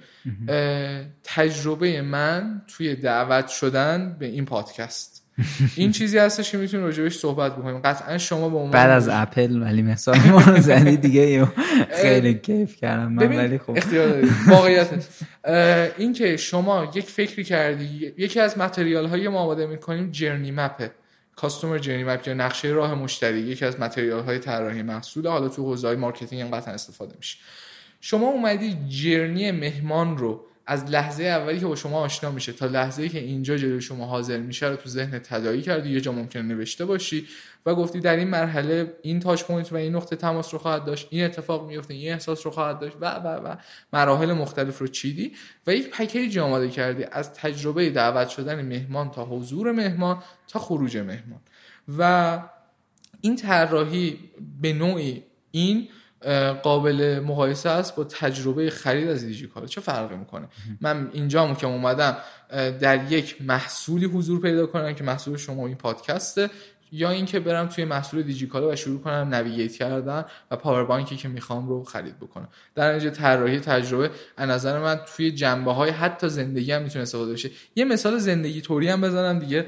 تجربه 1.23 2.01
من 2.01 2.61
توی 2.67 2.95
دعوت 2.95 3.47
شدن 3.47 4.15
به 4.19 4.25
این 4.25 4.45
پادکست. 4.45 5.10
این 5.75 5.91
چیزی 5.91 6.17
هستش 6.17 6.51
که 6.51 6.57
می‌تونیم 6.57 6.85
راجبش 6.85 7.17
صحبت 7.17 7.55
بکنیم. 7.55 7.79
قطعا 7.79 8.17
شما 8.17 8.49
به 8.49 8.71
بعد 8.71 8.89
از 8.89 9.09
اپل 9.11 9.61
ولی 9.61 9.81
مثال 9.81 10.19
ما 10.19 10.59
زنی 10.59 10.97
دیگه. 10.97 11.47
خیلی 12.01 12.33
کیف 12.33 12.75
کردم 12.75 13.11
من 13.11 13.37
ولی 13.37 13.57
خب. 13.57 13.73
اختیار 13.77 14.29
واقعیت 14.47 14.89
این 15.97 16.13
که 16.13 16.37
شما 16.37 16.91
یک 16.95 17.09
فکری 17.09 17.43
کردی 17.43 18.13
یکی 18.17 18.39
از 18.39 18.57
material 18.57 19.05
های 19.05 19.27
ما 19.27 19.39
آماده 19.39 19.67
می‌کنیم 19.67 20.11
journey 20.11 20.51
map 20.51 20.75
ه. 20.75 20.91
customer 21.35 21.77
journey 21.77 22.03
map 22.03 22.27
یا 22.27 22.33
نقشه 22.33 22.67
راه 22.67 22.95
مشتری 22.95 23.39
یکی 23.39 23.65
از 23.65 23.79
material 23.79 24.23
های 24.23 24.39
طراحی 24.39 24.81
محصول. 24.81 25.27
حالا 25.27 25.49
تو 25.49 25.63
حوزه 25.63 25.87
های 25.87 25.97
marketing 25.97 26.41
هم 26.41 26.57
قطعا 26.57 26.73
استفاده 26.73 27.15
میشه. 27.17 27.37
شما 28.01 28.27
اومدی 28.27 28.77
journey 28.89 29.51
مهمان 29.51 30.17
رو 30.17 30.45
از 30.65 30.85
لحظه 30.85 31.23
اولی 31.23 31.59
که 31.59 31.65
با 31.65 31.75
شما 31.75 31.99
آشنا 31.99 32.31
میشه 32.31 32.53
تا 32.53 32.65
لحظه 32.65 33.03
ای 33.03 33.09
که 33.09 33.19
اینجا 33.19 33.57
جلوی 33.57 33.81
شما 33.81 34.05
حاضر 34.05 34.37
میشه 34.37 34.67
رو 34.67 34.75
تو 34.75 34.89
ذهن 34.89 35.19
تداعی 35.19 35.61
کردی 35.61 35.89
یه 35.89 36.01
جا 36.01 36.11
ممکنه 36.11 36.41
نوشته 36.41 36.85
باشی 36.85 37.27
و 37.65 37.75
گفتی 37.75 37.99
در 37.99 38.15
این 38.15 38.27
مرحله 38.27 38.93
این 39.01 39.19
touch 39.19 39.43
point 39.43 39.73
و 39.73 39.75
این 39.75 39.95
نقطه 39.95 40.15
تماس 40.15 40.53
رو 40.53 40.59
خواهد 40.59 40.85
داشت 40.85 41.07
این 41.09 41.25
اتفاق 41.25 41.67
میفته 41.67 41.93
این 41.93 42.13
احساس 42.13 42.45
رو 42.45 42.51
خواهد 42.51 42.79
داشت 42.79 42.95
و 43.01 43.05
و 43.05 43.27
و 43.27 43.55
مراحل 43.93 44.33
مختلف 44.33 44.79
رو 44.79 44.87
چیدی 44.87 45.31
و 45.67 45.75
یک 45.75 45.89
پکیج 45.89 46.37
آماده 46.37 46.69
کردی 46.69 47.03
از 47.11 47.33
تجربه 47.33 47.89
دعوت 47.89 48.29
شدن 48.29 48.61
مهمان 48.61 49.11
تا 49.11 49.25
حضور 49.25 49.71
مهمان 49.71 50.23
تا 50.47 50.59
خروج 50.59 50.97
مهمان. 50.97 51.41
و 51.97 52.39
این 53.21 53.35
طراحی 53.35 54.19
به 54.61 54.73
نوعی 54.73 55.23
این 55.51 55.87
قابل 56.63 57.19
مقایسه 57.25 57.69
است 57.69 57.95
با 57.95 58.03
تجربه 58.03 58.69
خرید 58.69 59.09
از 59.09 59.25
دیجیکالا 59.25 59.65
چه 59.65 59.81
فرقی 59.81 60.15
می‌کنه؟ 60.15 60.47
من 60.81 61.09
اینجا 61.13 61.53
که 61.53 61.67
اومدم 61.67 62.17
در 62.79 63.11
یک 63.11 63.41
محصولی 63.41 64.05
حضور 64.05 64.41
پیدا 64.41 64.65
کنم 64.65 64.93
که 64.93 65.03
محصول 65.03 65.37
شما 65.37 65.67
این 65.67 65.75
پادکسته. 65.75 66.49
یا 66.91 67.09
اینکه 67.09 67.39
برم 67.39 67.67
توی 67.67 67.85
محصول 67.85 68.21
دیجیکالا 68.21 68.69
و 68.69 68.75
شروع 68.75 69.01
کنم 69.01 69.27
نویگیت 69.31 69.71
کردن 69.71 70.25
و 70.51 70.55
پاور 70.55 70.83
بانکی 70.83 71.15
که 71.15 71.27
می‌خوام 71.27 71.69
رو 71.69 71.83
خرید 71.83 72.19
بکنم. 72.19 72.47
در 72.75 72.93
نتیجه 72.93 73.09
طراحی 73.09 73.59
تجربه 73.59 74.09
از 74.37 74.49
نظر 74.49 74.79
من 74.79 74.99
توی 75.15 75.31
جنبه 75.31 75.73
های 75.73 75.89
حتی 75.89 76.29
زندگی 76.29 76.71
هم 76.71 76.81
می‌تونه 76.81 77.01
استفاده 77.01 77.33
بشه. 77.33 77.49
یه 77.75 77.85
مثال 77.85 78.17
زندگی 78.17 78.61
طوری 78.61 78.89
هم 78.89 79.01
بزنم 79.01 79.39
دیگه 79.39 79.65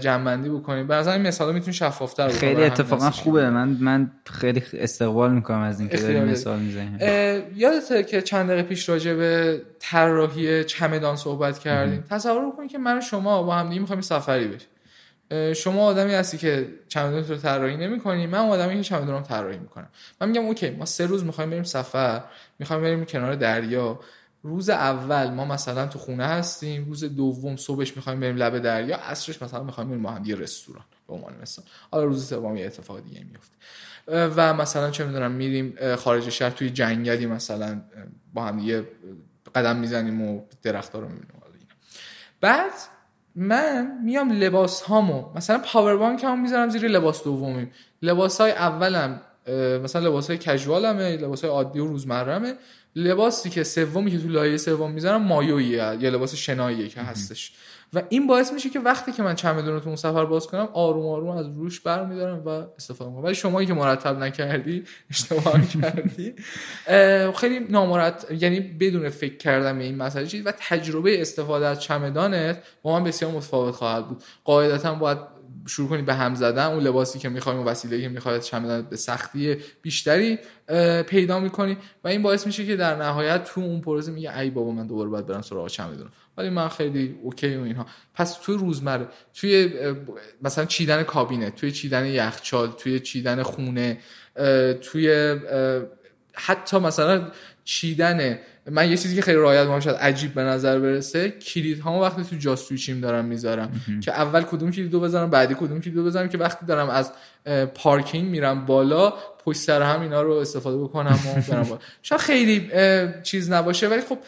جنبندی 0.00 0.48
بکنیم. 0.48 0.86
به 0.86 0.94
نظر 0.94 1.12
این 1.12 1.22
مثالا 1.22 1.52
می‌تونه 1.52 1.72
شفافتر 1.72 2.28
خیلی 2.28 2.62
اتفاقا 2.62 3.10
خوبه. 3.10 3.50
من 3.50 3.68
من 3.68 4.10
خیلی 4.24 4.62
استقبال 4.72 5.32
می‌کنم 5.32 5.60
از 5.60 5.80
اینکه 5.80 5.96
داری 5.96 6.20
مثال 6.20 6.58
می‌زنی 6.58 6.98
یادته 7.56 8.04
که 8.04 8.22
چند 8.22 8.46
دقیقه 8.46 8.62
پیش 8.62 8.88
راجع 8.88 9.14
به 9.14 9.62
طراحی 9.78 10.64
چمدان 10.64 11.16
صحبت 11.16 11.58
کردیم. 11.58 12.04
تصور 12.10 12.52
کنید 12.56 12.70
که 12.70 12.78
من 12.78 12.98
و 12.98 13.00
شما 13.00 13.42
با 13.42 13.54
هم 13.54 13.68
دیگه 13.68 13.80
می‌خوایم 13.80 14.02
سفری 14.02 14.48
بشیم. 14.48 14.68
شما 15.56 15.84
آدمی 15.84 16.14
هستی 16.14 16.38
که 16.38 16.68
چمدون 16.88 17.24
رو 17.24 17.36
طراحی 17.36 17.76
نمی‌کنی. 17.76 18.26
من 18.26 18.38
آدمی 18.38 18.76
که 18.76 18.82
چمدونم 18.82 19.22
طراحی 19.22 19.58
می‌کنم. 19.58 19.88
من 20.20 20.28
میگم 20.28 20.46
اوکی 20.46 20.70
ما 20.70 20.84
سه 20.84 21.06
روز 21.06 21.24
می‌خوایم 21.24 21.50
بریم 21.50 21.62
سفر 21.62 22.22
می‌خوایم 22.58 22.82
بریم 22.82 23.04
کنار 23.04 23.34
دریا. 23.34 24.00
روز 24.42 24.70
اول 24.70 25.30
ما 25.30 25.44
مثلا 25.44 25.86
تو 25.86 25.98
خونه 25.98 26.24
هستیم 26.26 26.84
روز 26.84 27.04
دوم 27.04 27.56
صبحش 27.56 27.96
می‌خوایم 27.96 28.20
بریم 28.20 28.36
لب 28.36 28.58
دریا 28.58 28.96
عصرش 28.96 29.42
مثلا 29.42 29.62
می‌خوایم 29.62 29.90
بریم 29.90 30.02
با 30.02 30.10
هم 30.10 30.24
یه 30.24 30.34
رستوران 30.34 30.84
به 31.08 31.14
عنوان 31.14 31.34
مثلا 31.42 31.64
حالا 31.90 32.04
روز 32.04 32.28
سوم 32.28 32.56
یه 32.56 32.66
اتفاق 32.66 33.00
دیگه 33.00 33.24
میفته 33.24 33.56
و 34.36 34.54
مثلا 34.54 34.90
چه 34.90 35.04
می‌دونم 35.04 35.30
میریم 35.30 35.96
خارج 35.96 36.28
شهر 36.28 36.50
توی 36.50 36.70
جنگلی 36.70 37.26
مثلا 37.26 37.82
با 38.34 38.44
هم 38.44 38.58
یه 38.58 38.84
قدم 39.54 39.76
می‌زنیم 39.76 40.22
و 40.22 40.42
درخت‌ها 40.62 40.98
رو 40.98 41.08
می‌بینیم. 41.08 41.32
بعد 42.40 42.72
من 43.40 43.98
میام 44.04 44.32
لباس 44.32 44.82
هامو 44.82 45.24
مثلا 45.36 45.58
پاور 45.58 45.96
بانک 45.96 46.24
هم 46.24 46.42
می‌ذارم 46.42 46.70
زیر 46.70 46.88
لباس 46.88 47.24
دومی. 47.24 47.66
لباس 48.02 48.40
های 48.40 48.50
اولم 48.50 49.20
مثلا 49.82 50.08
لباس 50.08 50.28
های 50.28 50.38
کژوالمه 50.38 51.16
لباس 51.16 51.44
های 51.44 51.50
عادی 51.50 51.78
و 51.78 51.86
روزمرهمه 51.86 52.54
لباسی 52.96 53.50
که 53.50 53.64
سومی 53.64 54.10
که 54.10 54.18
تو 54.18 54.28
لایه 54.28 54.56
سوم 54.56 54.90
می‌ذارم 54.90 55.22
مایویه 55.22 55.76
یا 55.76 56.10
لباس 56.10 56.34
شناییه 56.34 56.88
که 56.88 57.00
هستش. 57.00 57.52
و 57.92 58.02
این 58.08 58.26
باعث 58.26 58.52
میشه 58.52 58.70
که 58.70 58.80
وقتی 58.80 59.12
که 59.12 59.22
من 59.22 59.34
چمدون 59.34 59.74
رو 59.74 59.80
تو 59.80 59.86
اون 59.86 59.96
سفر 59.96 60.24
باز 60.24 60.46
کنم 60.46 60.68
آروم 60.72 61.06
آروم 61.06 61.36
از 61.36 61.46
روش 61.56 61.80
برمیدارم 61.80 62.42
و 62.44 62.48
استفاده 62.48 63.10
می‌کنم. 63.10 63.24
ولی 63.24 63.34
شمایی 63.34 63.66
که 63.66 63.74
مرتب 63.74 64.18
نکردی 64.18 64.84
اشتباه 65.10 65.66
کردی. 65.66 66.34
خیلی 67.40 67.58
نامرتب 67.58 68.32
یعنی 68.32 68.60
بدون 68.60 69.08
فکر 69.08 69.36
کردن 69.36 69.78
به 69.78 69.84
این 69.84 69.96
مسئله 69.96 70.26
چیز 70.26 70.46
و 70.46 70.52
تجربه 70.58 71.20
استفاده 71.20 71.66
از 71.66 71.80
چمدانت 71.80 72.62
با 72.82 72.98
من 72.98 73.04
بسیار 73.04 73.32
متفاوت 73.32 73.74
خواهد 73.74 74.08
بود. 74.08 74.22
قاعدتا 74.44 74.94
باید 74.94 75.18
شروع 75.66 75.88
کنی 75.88 76.02
به 76.02 76.14
هم 76.14 76.34
زدن. 76.34 76.66
اون 76.66 76.82
لباسی 76.82 77.18
که 77.18 77.28
می‌خوای 77.28 77.56
اون 77.56 77.66
وسیله 77.66 78.00
که 78.00 78.08
می‌خواد 78.08 78.40
چمدان 78.40 78.82
به 78.82 78.96
سختی 78.96 79.56
بیشتری 79.82 80.38
پیدا 81.06 81.40
می‌کنی. 81.40 81.76
و 82.04 82.08
این 82.08 82.22
باعث 82.22 82.46
میشه 82.46 82.66
که 82.66 82.76
در 82.76 82.96
نهایت 82.96 83.44
تو 83.44 83.60
اون 83.60 83.80
پروسه 83.80 84.12
میگه 84.12 84.38
ای 84.38 84.50
بابا 84.50 84.70
من 84.70 84.86
دوباره 84.86 85.08
باید 85.10 85.26
برم 85.26 85.42
سراغ 85.42 85.68
چمدون. 85.68 86.08
ولی 86.38 86.50
من 86.50 86.68
خیلی 86.68 87.18
اوکی 87.22 87.56
و 87.56 87.62
اینها. 87.62 87.86
پس 88.14 88.34
توی 88.34 88.56
روزمره 88.56 89.06
توی 89.34 89.70
مثلا 90.42 90.64
چیدن 90.64 91.02
کابینه 91.02 91.50
توی 91.50 91.72
چیدن 91.72 92.06
یخچال 92.06 92.72
توی 92.72 93.00
چیدن 93.00 93.42
خونه 93.42 93.98
توی 94.80 95.36
حتی 96.34 96.78
مثلا 96.78 97.28
چیدن 97.64 98.38
من 98.70 98.90
یه 98.90 98.96
چیزی 98.96 99.16
که 99.16 99.22
خیلی 99.22 99.36
رایت 99.36 99.62
می‌کنم 99.62 99.80
شاید 99.80 99.96
عجیب 99.96 100.34
به 100.34 100.42
نظر 100.42 100.78
برسه 100.78 101.30
کلید 101.30 101.80
ها 101.80 102.00
وقتی 102.00 102.24
تو 102.24 102.36
جاستویچیم 102.36 103.00
دارم 103.00 103.24
می‌ذارم. 103.24 103.80
که 104.04 104.12
اول 104.12 104.42
کدوم 104.42 104.70
کلیدو 104.70 105.00
بزنم 105.00 105.30
بعدی 105.30 105.54
کدوم 105.54 105.80
کلیدو 105.80 106.04
بزنم 106.04 106.28
که 106.28 106.38
وقتی 106.38 106.66
دارم 106.66 106.88
از 106.88 107.12
پارکینگ 107.74 108.30
میرم 108.30 108.66
بالا 108.66 109.14
پشت 109.44 109.58
سر 109.58 109.82
هم 109.82 110.00
اینا 110.00 110.22
رو 110.22 110.32
استفاده 110.32 110.78
بکنم 110.78 111.18
و 111.26 111.52
برم 111.52 111.62
بالا. 111.62 111.80
شاید 112.02 112.20
خیلی 112.20 112.70
چیز 113.22 113.52
نباشه 113.52 113.88
ولی 113.88 114.00
خب 114.00 114.18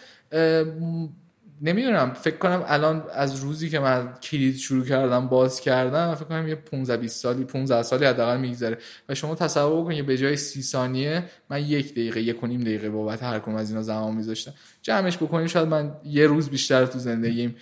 نمی‌دونم 1.63 2.13
فکر 2.15 2.37
کنم 2.37 2.65
الان 2.67 3.05
از 3.13 3.37
روزی 3.37 3.71
که 3.71 3.79
من 3.79 4.15
کلید 4.23 4.57
شروع 4.57 4.85
کردم 4.85 5.29
باز 5.29 5.61
کردم 5.61 6.15
فکر 6.15 6.25
کنم 6.25 6.49
یه 6.49 6.55
15 6.55 6.97
20 6.97 7.23
سالی 7.23 7.45
15 7.45 7.83
سالی 7.83 8.05
حداقل 8.05 8.37
میگذره. 8.37 8.79
و 9.09 9.15
شما 9.15 9.35
تصور 9.35 9.85
کنید 9.85 10.07
به 10.07 10.17
جای 10.17 10.37
30 10.37 10.63
ثانیه 10.63 11.25
من 11.51 11.65
یک 11.65 11.93
دقیقه 11.93 12.21
یک 12.21 12.43
و 12.43 12.47
نیم 12.47 12.61
دقیقه 12.61 12.91
بابت 12.91 13.23
هر 13.23 13.39
کدوم 13.39 13.55
از 13.55 13.71
اینا 13.71 13.83
زمان 13.83 14.15
میذاشتم. 14.15 14.53
جمعش 14.83 15.17
بکنیم 15.17 15.47
شاید 15.47 15.69
من 15.69 15.93
یه 16.05 16.27
روز 16.27 16.51
بیشتر 16.51 16.87
تو 16.87 16.99
زندگیم 16.99 17.57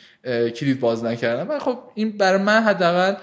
کلید 0.56 0.80
باز 0.80 1.04
نکردم. 1.04 1.50
و 1.50 1.58
خب 1.58 1.78
این 1.94 2.10
برای 2.18 2.42
من 2.42 2.62
حداقل 2.62 3.14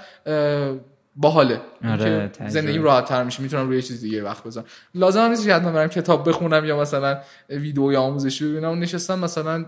باحاله. 1.16 1.62
آره 1.90 2.32
زندگیم 2.48 2.84
راحت 2.84 3.06
تر 3.06 3.24
میشه. 3.24 3.44
می‌تونم 3.44 3.68
روی 3.68 3.82
چیز 3.82 4.02
دیگه 4.02 4.24
وقت 4.24 4.44
بذارم. 4.44 4.68
لازم 4.96 5.22
نیست 5.22 5.46
که 5.46 5.56
حتما 5.56 5.72
برم 5.72 5.88
کتاب 5.88 6.30
بخونم 6.30 6.66
یا 6.66 6.80
مثلا 6.80 7.20
ویدیو 7.50 7.92
یا 7.92 8.02
آموزشی 8.02 8.52
ببینم. 8.52 8.80
نشستم 8.80 9.20
مثلا 9.20 9.66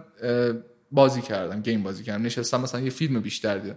بازی 0.92 1.22
کردم 1.22 1.62
گیم 1.62 1.84
بازی 1.84 2.04
کردم 2.04 2.26
نشستم 2.26 2.62
مثلا 2.62 2.82
یه 2.82 2.90
فیلم 2.90 3.20
بیشتر 3.20 3.58
دیدم. 3.58 3.76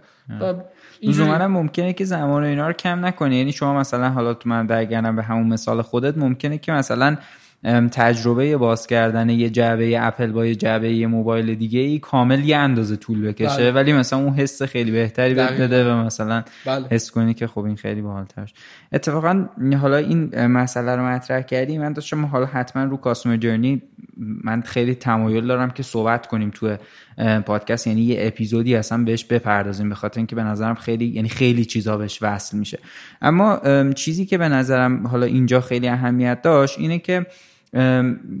لزوما 1.03 1.47
ممکنه 1.47 1.93
که 1.93 2.05
زمان 2.05 2.43
اینا 2.43 2.67
رو 2.67 2.73
کم 2.73 3.05
نکنی. 3.05 3.37
یعنی 3.37 3.51
شما 3.51 3.73
مثلا 3.73 4.09
حالا 4.09 4.33
تو 4.33 4.49
من 4.49 4.67
برگردم 4.67 5.15
به 5.15 5.23
همون 5.23 5.47
مثال 5.47 5.81
خودت 5.81 6.17
ممکنه 6.17 6.57
که 6.57 6.71
مثلا 6.71 7.17
تجربه 7.91 8.57
باز 8.57 8.87
کردن 8.87 9.29
یه 9.29 9.49
جعبه 9.49 10.07
اپل 10.07 10.31
با 10.31 10.45
یه 10.45 10.55
جعبه 10.55 10.93
یه 10.93 11.07
موبایل 11.07 11.55
دیگه 11.55 11.79
ای 11.79 11.99
کامل 11.99 12.45
یه 12.45 12.57
اندازه 12.57 12.95
طول 12.95 13.21
بکشه. 13.21 13.57
بله. 13.57 13.71
ولی 13.71 13.93
مثلا 13.93 14.19
اون 14.19 14.33
حس 14.33 14.63
خیلی 14.63 14.91
بهتری 14.91 15.33
بده 15.33 15.91
و 15.91 15.95
مثلا 15.95 16.43
بله. 16.65 16.87
حس 16.91 17.11
کنی 17.11 17.33
که 17.33 17.47
خب 17.47 17.63
این 17.63 17.75
خیلی 17.75 18.01
باحال‌تر 18.01 18.51
اتفاقا 18.93 19.45
حالا 19.81 19.97
این 19.97 20.45
مسئله 20.45 20.95
رو 20.95 21.05
مطرح 21.05 21.41
کردی. 21.41 21.77
من 21.77 21.93
داشتم 21.93 22.25
حالا 22.25 22.45
حتما 22.45 22.83
رو 22.83 22.97
کاسمر 22.97 23.37
جرنی 23.37 23.81
من 24.17 24.61
خیلی 24.61 24.95
تمایل 24.95 25.47
دارم 25.47 25.69
که 25.69 25.83
صحبت 25.83 26.27
کنیم 26.27 26.51
تو 26.53 26.75
پادکست. 27.45 27.87
یعنی 27.87 28.01
یه 28.01 28.17
اپیزودی 28.19 28.75
اصلا 28.75 29.03
بهش 29.03 29.25
بپردازیم 29.25 29.89
به 29.89 29.95
خاطر 29.95 30.19
اینکه 30.19 30.35
به 30.35 30.43
نظرم 30.43 30.75
خیلی 30.75 31.05
یعنی 31.05 31.29
خیلی 31.29 31.65
چیزا 31.65 31.97
بهش 31.97 32.19
وصل 32.21 32.57
میشه. 32.57 32.79
اما 33.21 33.61
چیزی 33.95 34.25
که 34.25 34.37
به 34.37 34.49
نظرم 34.49 35.07
حالا 35.07 35.25
اینجا 35.25 35.61
خیلی 35.61 35.87
اهمیت 35.87 36.41
داشت 36.41 36.79
اینه 36.79 36.99
که 36.99 37.25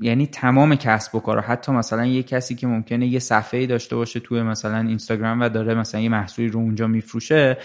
یعنی 0.01 0.27
تمام 0.31 0.75
کسب 0.75 1.15
و 1.15 1.19
کار. 1.19 1.39
حتی 1.39 1.71
مثلا 1.71 2.05
یه 2.05 2.23
کسی 2.23 2.55
که 2.55 2.67
ممکنه 2.67 3.07
یه 3.07 3.19
صفحه 3.19 3.65
داشته 3.65 3.95
باشه 3.95 4.19
توی 4.19 4.41
مثلا 4.41 4.77
اینستاگرام 4.77 5.41
و 5.41 5.49
داره 5.49 5.73
مثلا 5.75 6.01
یه 6.01 6.09
محصولی 6.09 6.47
رو 6.47 6.59
اونجا 6.59 6.87
میفروشه 6.87 7.57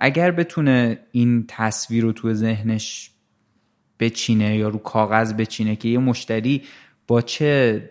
اگر 0.00 0.30
بتونه 0.30 0.98
این 1.12 1.44
تصویر 1.48 2.02
رو 2.02 2.12
توی 2.12 2.34
ذهنش 2.34 3.10
بچینه 4.00 4.56
یا 4.56 4.68
رو 4.68 4.78
کاغذ 4.78 5.34
بچینه 5.34 5.76
که 5.76 5.88
یه 5.88 5.98
مشتری 5.98 6.62
با 7.06 7.20
چه 7.20 7.82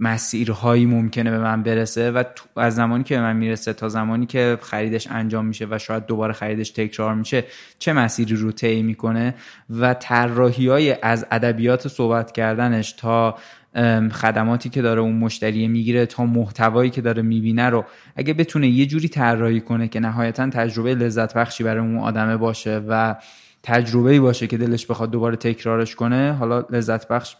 مسیرهایی 0.00 0.86
ممکنه 0.86 1.30
به 1.30 1.38
من 1.38 1.62
برسه 1.62 2.10
و 2.10 2.24
از 2.56 2.74
زمانی 2.74 3.04
که 3.04 3.14
به 3.14 3.20
من 3.20 3.36
می‌رسه 3.36 3.72
تا 3.72 3.88
زمانی 3.88 4.26
که 4.26 4.58
خریدش 4.62 5.06
انجام 5.10 5.46
میشه 5.46 5.66
و 5.70 5.78
شاید 5.78 6.06
دوباره 6.06 6.32
خریدش 6.32 6.70
تکرار 6.70 7.14
میشه 7.14 7.44
چه 7.78 7.92
مسیری 7.92 8.36
رو 8.36 8.52
طی 8.52 8.82
می‌کنه 8.82 9.34
و 9.70 9.94
طراحی 9.94 10.68
های 10.68 10.96
از 11.02 11.26
ادبیات 11.30 11.88
صحبت 11.88 12.32
کردنش 12.32 12.92
تا 12.92 13.38
خدماتی 14.12 14.68
که 14.68 14.82
داره 14.82 15.00
اون 15.00 15.16
مشتری 15.16 15.68
می‌گیره 15.68 16.06
تا 16.06 16.24
محتوایی 16.24 16.90
که 16.90 17.00
داره 17.00 17.22
می‌بینه 17.22 17.70
رو 17.70 17.84
اگه 18.16 18.34
بتونه 18.34 18.68
یه 18.68 18.86
جوری 18.86 19.08
طراحی 19.08 19.60
کنه 19.60 19.88
که 19.88 20.00
نهایتا 20.00 20.50
تجربه 20.50 20.94
لذت 20.94 21.34
بخشی 21.34 21.64
برای 21.64 21.80
اون 21.80 21.98
آدمه 21.98 22.36
باشه 22.36 22.82
و 22.88 23.16
تجربه 23.62 24.20
باشه 24.20 24.46
که 24.46 24.58
دلش 24.58 24.86
بخواد 24.86 25.10
دوباره 25.10 25.36
تکرارش 25.36 25.94
کنه 25.94 26.32
حالا 26.32 26.64
لذت 26.70 27.08
بخش 27.08 27.36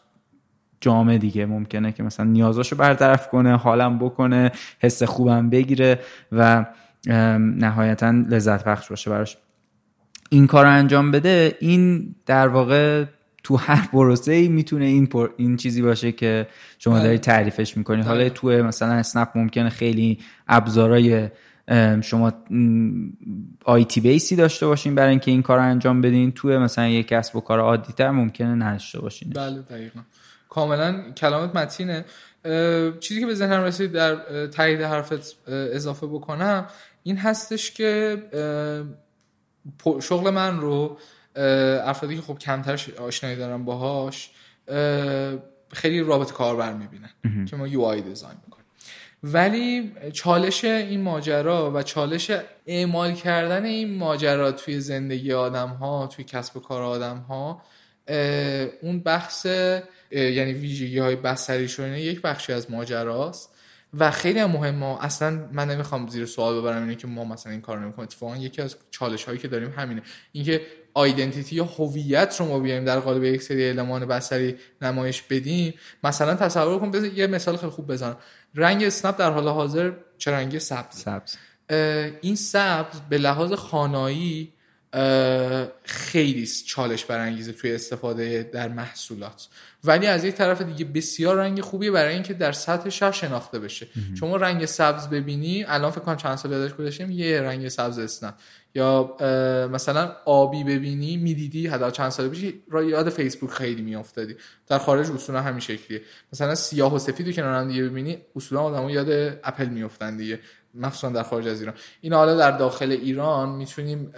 جامعه 0.81 1.19
دیگه. 1.19 1.47
ممکنه 1.47 1.93
که 1.93 2.03
مثلا 2.03 2.27
نیازاشو 2.27 2.77
برطرف 2.77 3.29
کنه 3.29 3.57
حالم 3.57 3.99
بکنه 3.99 4.53
حس 4.79 5.03
خوبم 5.03 5.51
بگیره 5.51 5.99
و 6.33 6.67
نهایتا 7.39 8.11
لذت 8.11 8.65
بخش 8.65 8.89
باشه 8.89 9.11
براش. 9.11 9.37
این 10.31 10.47
کار 10.47 10.65
رو 10.65 10.71
انجام 10.71 11.11
بده 11.11 11.57
این 11.61 12.15
در 12.27 12.49
واقع 12.49 13.05
تو 13.43 13.57
هر 13.57 13.89
پروسه 13.93 14.33
ای 14.33 14.49
می‌تونه 14.49 14.85
این 14.85 15.09
این 15.37 15.57
چیزی 15.57 15.83
باشه 15.83 16.13
که 16.13 16.47
شما 16.79 16.99
داری 16.99 17.19
تعریفش 17.19 17.77
می‌کنی. 17.77 18.03
حالا 18.03 18.29
تو 18.29 18.49
مثلا 18.49 18.93
اسنپ 18.93 19.29
ممکنه 19.35 19.69
خیلی 19.69 20.19
ابزارای 20.49 21.29
شما 22.03 22.33
آیتی 23.65 24.01
بیسی 24.01 24.37
داشته 24.37 24.67
باشین 24.67 24.95
برای 24.95 25.11
اینکه 25.11 25.31
این 25.31 25.43
کار 25.43 25.59
رو 25.59 25.65
انجام 25.65 26.01
بدین. 26.01 26.33
تو 26.33 26.49
مثلا 26.49 26.89
یک 26.89 27.09
کسب 27.09 27.37
و 27.37 27.41
کار 27.41 27.61
عادی 27.61 27.93
تر 27.93 28.11
ممکنه 28.11 28.55
نداشته 28.55 29.01
باشین 29.01 29.31
بله 29.31 29.63
دقیقا. 29.63 30.01
کاملا 30.51 31.13
کلامت 31.17 31.57
متینه. 31.57 32.05
چیزی 33.01 33.21
که 33.21 33.27
به 33.27 33.35
ذهنم 33.35 33.63
رسید 33.63 33.93
در 33.93 34.47
تایید 34.47 34.81
حرفت 34.81 35.49
اضافه 35.49 36.07
بکنم 36.07 36.67
این 37.03 37.17
هستش 37.17 37.71
که 37.71 38.23
شغل 40.01 40.31
من 40.31 40.61
رو 40.61 40.99
افرادی 41.85 42.17
که 42.17 42.23
خب 42.23 42.39
کمتر 42.39 42.81
آشنایی 42.99 43.37
دارن 43.37 43.65
باهاش 43.65 44.31
خیلی 45.73 46.01
رابط 46.01 46.33
کاربر 46.33 46.73
می‌بینن. 46.73 47.47
که 47.47 47.57
ما 47.57 47.67
یو 47.67 47.83
آی 47.83 48.01
دیزاین 48.01 48.37
می‌کنیم. 48.45 48.67
ولی 49.23 49.93
چالش 50.13 50.65
این 50.65 51.01
ماجرا 51.03 51.73
و 51.75 51.83
چالش 51.83 52.31
اعمال 52.67 53.15
کردن 53.15 53.65
این 53.65 53.99
ماجرا 53.99 54.53
توی 54.53 54.81
زندگی 54.81 55.33
آدم 55.33 55.69
ها 55.69 56.07
توی 56.07 56.25
کسب 56.25 56.57
و 56.57 56.61
کار 56.61 56.83
آدم 56.83 57.17
ها 57.19 57.63
اون 58.83 59.01
بحث 59.01 59.47
یعنی 60.11 60.53
ویژگی 60.53 60.99
های 60.99 61.17
بسری 61.17 61.69
شدن 61.69 61.95
یک 61.95 62.23
بخشی 62.23 62.53
از 62.53 62.71
ماجراست. 62.71 63.55
و 63.99 64.11
خیلی 64.11 64.39
هم 64.39 64.51
مهمه 64.51 65.05
اصلا 65.05 65.49
من 65.53 65.71
نمی‌خوام 65.71 66.09
زیر 66.09 66.27
سوال 66.27 66.61
ببرم 66.61 66.83
اینه 66.83 66.95
که 66.95 67.07
ما 67.07 67.25
مثلا 67.25 67.53
این 67.53 67.61
کار 67.61 67.79
نمی‌کنیم. 67.79 68.05
اتفاقا 68.05 68.37
یکی 68.37 68.63
از 68.63 68.77
چالش 68.91 69.25
هایی 69.25 69.39
که 69.39 69.49
داریم 69.49 69.75
همینه. 69.77 70.03
اینکه 70.33 70.63
آیدنتیتی 70.95 71.57
یا 71.57 71.65
هویت 71.65 72.37
رو 72.41 72.47
ما 72.47 72.59
بیایم 72.59 72.85
در 72.85 73.01
قالب 73.01 73.25
یک 73.25 73.43
سری 73.43 73.69
المان 73.69 74.07
بصری 74.07 74.57
نمایش 74.83 75.23
بدیم. 75.23 75.75
مثلا 76.05 76.35
تصور 76.35 76.79
کن 76.79 77.05
یه 77.15 77.27
مثال 77.27 77.57
خیلی 77.57 77.73
خوب 77.73 77.93
بزنم. 77.93 78.17
رنگ 78.55 78.85
اسنپ 78.85 79.19
در 79.19 79.31
حال 79.31 79.49
حاضر 79.49 79.93
چه 80.19 80.31
رنگی؟ 80.31 80.59
سبز. 80.59 80.97
سبز. 80.97 81.37
این 82.21 82.37
سبز 82.37 83.01
به 83.11 83.19
لحاظ 83.19 83.53
خانایی 83.53 84.53
خیلی 85.83 86.47
چالش 86.47 87.05
برانگیزه 87.05 87.53
توی 87.53 87.73
استفاده 87.75 88.51
در 88.53 88.69
محصولات. 88.69 89.49
ولی 89.85 90.07
از 90.07 90.25
یک 90.25 90.35
طرف 90.35 90.63
دیگه 90.63 90.85
بسیار 90.85 91.37
رنگ 91.37 91.61
خوبیه 91.61 91.91
برای 91.91 92.15
اینکه 92.15 92.35
در 92.35 92.53
سطح 92.53 92.89
شهر 92.89 93.13
شناخته 93.13 93.59
بشه. 93.59 93.87
شما 94.21 94.37
رنگ 94.37 94.65
سبز 94.65 95.09
ببینی 95.09 95.65
الان 95.65 95.91
فکر 95.91 96.01
کنم 96.01 96.17
چند 96.17 96.37
سال 96.37 96.53
یادش 96.53 96.75
گذاشتیم 96.75 97.11
یه 97.11 97.41
رنگ 97.41 97.69
سبز 97.69 97.99
اسنپ. 97.99 98.35
یا 98.75 99.17
مثلا 99.73 100.13
آبی 100.25 100.65
ببینی 100.65 101.17
می‌دیدی 101.17 101.67
حداقل 101.67 101.93
چند 101.93 102.11
سال 102.11 102.29
پیش 102.29 102.53
یاد 102.89 103.11
فیسبوک 103.11 103.51
خیلی 103.51 103.83
میافتادی. 103.83 104.37
در 104.67 104.79
خارج 104.79 105.11
اصولا 105.11 105.41
همین 105.41 105.61
شکلیه. 105.61 106.03
مثلا 106.33 106.55
سیاه 106.55 106.95
و 106.95 106.99
سفید 106.99 107.27
رو 107.27 107.33
کنار 107.33 107.55
هم 107.55 107.69
دیگه 107.69 107.83
ببینی 107.83 108.19
اصولا 108.37 108.63
آدمو 108.63 108.91
یاد 108.91 109.09
اپل 109.45 109.67
میافتن 109.67 110.17
دیگه. 110.17 110.41
مخصوصا 110.75 111.09
در 111.09 111.23
خارج 111.23 111.49
از 111.49 111.61
ایران. 111.61 111.75
این 112.01 112.13
حالا 112.13 112.37
در 112.37 112.51
داخل 112.51 112.91
ایران 112.91 113.49
می‌تونیم 113.49 114.13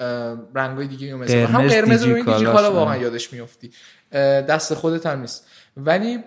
رنگای 0.55 0.86
دیگه 0.86 1.12
رو 1.12 1.18
مثلا 1.18 1.46
هم 1.46 1.68
قرمز 1.68 2.03
رو 2.03 2.14
دیجیکالا 2.14 2.72
واقعا 2.72 2.96
یادش 2.96 3.32
میافتی. 3.32 3.70
دست 4.48 4.74
خودت 4.74 5.07
هم 5.07 5.20
نیست. 5.20 5.46
ولی 5.76 6.18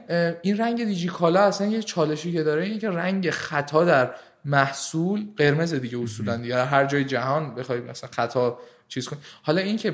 این 0.42 0.58
رنگ 0.58 0.86
دیجیکالا 0.86 1.42
اصلا 1.42 1.68
یه 1.68 1.84
چالشی 1.84 2.34
که 2.34 2.44
داره 2.44 2.64
اینه 2.64 2.80
که 2.80 2.90
رنگ 2.90 3.30
خطا 3.30 3.86
در 3.86 4.12
محصول 4.46 5.26
قرمز 5.38 5.74
دیگه 5.74 5.98
اصولا 5.98 6.38
دیگه. 6.38 6.66
هر 6.66 6.86
جای 6.86 7.06
جهان 7.06 7.56
بخوای 7.56 7.80
مثلا 7.80 8.10
خطا 8.14 8.60
چیز 8.88 9.08
کن 9.08 9.18
حالا 9.44 9.62
اینکه 9.62 9.94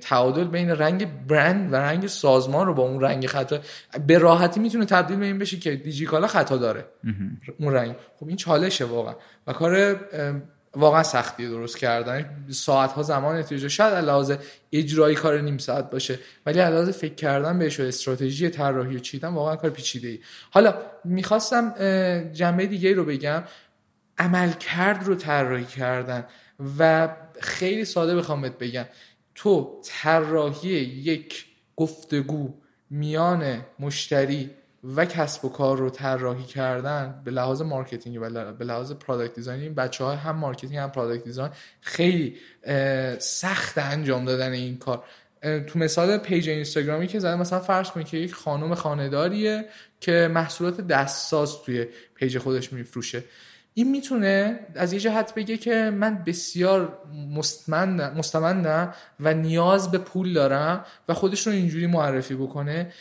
تعادل 0.00 0.44
بین 0.44 0.70
رنگ 0.70 1.26
برند 1.26 1.72
و 1.72 1.76
رنگ 1.76 2.06
سازمان 2.06 2.66
رو 2.66 2.74
با 2.74 2.82
اون 2.82 3.00
رنگ 3.00 3.26
خطا 3.26 3.58
به 4.06 4.18
راحتی 4.18 4.60
می‌تونه 4.60 4.84
تبدیل 4.84 5.16
به 5.16 5.24
این 5.24 5.38
بشه 5.38 5.58
که 5.58 5.76
دیجیکالا 5.76 6.26
خطا 6.26 6.56
داره. 6.56 6.84
اون 7.58 7.72
رنگ. 7.72 7.96
خب 8.20 8.28
این 8.28 8.36
چالشه 8.36 8.84
واقعا. 8.84 9.14
و 9.46 9.52
کار 9.52 10.00
واقعا 10.76 11.02
سختی 11.02 11.48
درست 11.48 11.78
کردن. 11.78 12.46
ساعت 12.50 12.92
ها 12.92 13.02
زمان 13.02 13.36
احتیاج 13.36 13.68
شاید 13.68 13.94
لحاظ 13.94 14.32
اجرایی 14.72 15.16
کار 15.16 15.40
نیم 15.40 15.58
ساعت 15.58 15.90
باشه 15.90 16.18
ولی 16.46 16.58
لحاظ 16.58 16.90
فکر 16.90 17.14
کردن 17.14 17.58
بهش 17.58 17.80
و 17.80 17.82
استراتژی 17.82 18.48
طراحی 18.48 18.96
و 18.96 18.98
چیدن 18.98 19.28
واقعا 19.28 19.56
کار 19.56 19.70
پیچیده 19.70 20.08
ای 20.08 20.18
حالا 20.50 20.74
می‌خواستم 21.04 21.74
جنبه 22.32 22.66
دیگه 22.66 22.94
رو 22.94 23.04
بگم. 23.04 23.42
عملکرد 24.18 25.06
رو 25.06 25.14
طراحی 25.14 25.64
کردن. 25.64 26.24
و 26.78 27.08
خیلی 27.40 27.84
ساده 27.84 28.16
بخوام 28.16 28.42
بگم. 28.42 28.84
تو 29.34 29.80
طراحی 29.84 30.68
یک 30.68 31.46
گفتگو 31.76 32.54
میان 32.90 33.64
مشتری 33.78 34.50
و 34.96 35.04
کسب 35.04 35.44
و 35.44 35.48
کار 35.48 35.78
رو 35.78 35.90
طراحی 35.90 36.44
کردن 36.44 37.22
به 37.24 37.30
لحاظ 37.30 37.62
marketing 37.62 38.18
و 38.22 38.52
به 38.52 38.64
لحاظ 38.64 38.92
product 38.92 39.34
design 39.34 39.60
این 39.60 39.74
بچه 39.74 40.04
ها 40.04 40.16
هم 40.16 40.36
marketing 40.36 40.76
هم 40.76 40.90
product 40.90 41.24
design 41.24 41.50
خیلی 41.80 42.36
سخت 43.18 43.78
انجام 43.78 44.24
دادن 44.24 44.52
این 44.52 44.78
کار. 44.78 45.04
تو 45.42 45.78
مثال 45.78 46.18
page 46.18 46.48
اینستاگرامی 46.48 47.06
که 47.06 47.18
زده 47.18 47.36
مثلا 47.36 47.60
فرض 47.60 47.90
کنید 47.90 48.06
که 48.06 48.16
یک 48.16 48.34
خانم 48.34 48.74
خانه‌داریه 48.74 49.64
که 50.00 50.30
محصولات 50.34 50.80
دستساز 50.80 51.62
توی 51.62 51.86
پیج 52.14 52.38
خودش 52.38 52.72
میفروشه. 52.72 53.24
این 53.74 53.90
می‌تونه 53.90 54.60
از 54.74 54.92
یه 54.92 55.00
جهت 55.00 55.34
بگه 55.34 55.56
که 55.56 55.90
من 55.90 56.22
بسیار 56.26 56.98
مستمندم 58.16 58.94
و 59.20 59.34
نیاز 59.34 59.90
به 59.90 59.98
پول 59.98 60.32
دارم 60.32 60.84
و 61.08 61.14
خودش 61.14 61.46
رو 61.46 61.52
اینجوری 61.52 61.86
معرفی 61.86 62.34
بکنه 62.34 62.92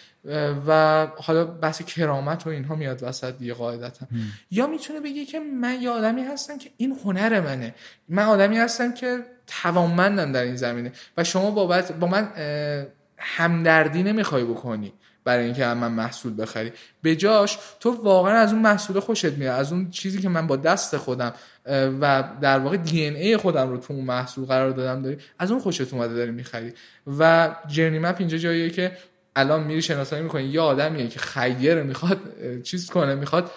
و 0.67 1.07
حالا 1.17 1.45
بحث 1.45 1.82
کرامت 1.82 2.47
و 2.47 2.49
اینها 2.49 2.76
میاد 2.76 3.03
وسط 3.03 3.38
دیگه 3.38 3.53
قاعدتا. 3.53 4.05
یا 4.51 4.67
می‌تونه 4.67 4.99
بگه 4.99 5.26
که 5.26 5.39
من 5.39 5.82
یه 5.82 5.89
آدمی 5.89 6.22
هستم 6.22 6.57
که 6.57 6.69
این 6.78 6.99
هنر 7.05 7.39
منه. 7.39 7.76
من 8.09 8.24
آدمی 8.24 8.57
هستم 8.57 8.93
که 8.93 9.19
توانمندم 9.47 10.32
در 10.32 10.43
این 10.43 10.55
زمینه. 10.55 10.91
و 11.17 11.24
شما 11.24 11.51
بابت 11.51 11.91
با 11.91 12.07
من 12.07 12.30
همدردی 13.17 14.03
نمی‌خوای 14.03 14.43
بکنی. 14.43 14.93
برای 15.24 15.45
اینکه 15.45 15.65
من 15.65 15.91
محصول 15.91 16.41
بخری. 16.41 16.72
به 17.01 17.15
جاش 17.15 17.57
تو 17.80 17.91
واقعا 17.91 18.34
از 18.34 18.53
اون 18.53 18.61
محصول 18.61 18.99
خوشت 18.99 19.26
میاد 19.26 19.59
از 19.59 19.72
اون 19.72 19.89
چیزی 19.89 20.22
که 20.22 20.30
من 20.30 20.47
با 20.47 20.55
دست 20.55 20.97
خودم 20.97 21.34
و 22.01 22.24
در 22.41 22.59
واقع 22.59 22.78
دی 22.78 23.01
ای 23.01 23.38
خودم 23.38 23.69
رو 23.69 23.78
تو 23.78 23.93
اون 23.93 24.05
محصول 24.05 24.45
قرار 24.45 24.69
دادم 24.72 25.01
داری 25.01 25.17
از 25.39 25.51
اون 25.51 25.59
خوشت 25.59 25.93
اومده 25.93 26.13
داری 26.13 26.32
می‌خری. 26.32 26.74
و 27.19 27.55
جرنی 27.67 27.99
مپ 27.99 28.15
اینجا 28.19 28.38
جاییه 28.38 28.69
که 28.69 28.91
الان 29.36 29.63
میری 29.63 29.82
شناسایی 29.82 30.24
می‌کنی 30.24 30.43
یه 30.43 30.61
آدمیه 30.61 31.07
که 31.07 31.19
خیر 31.19 31.84
می‌خواد 31.84 32.19
چیز 32.63 32.89
کنه 32.89 33.15
می‌خواد 33.15 33.51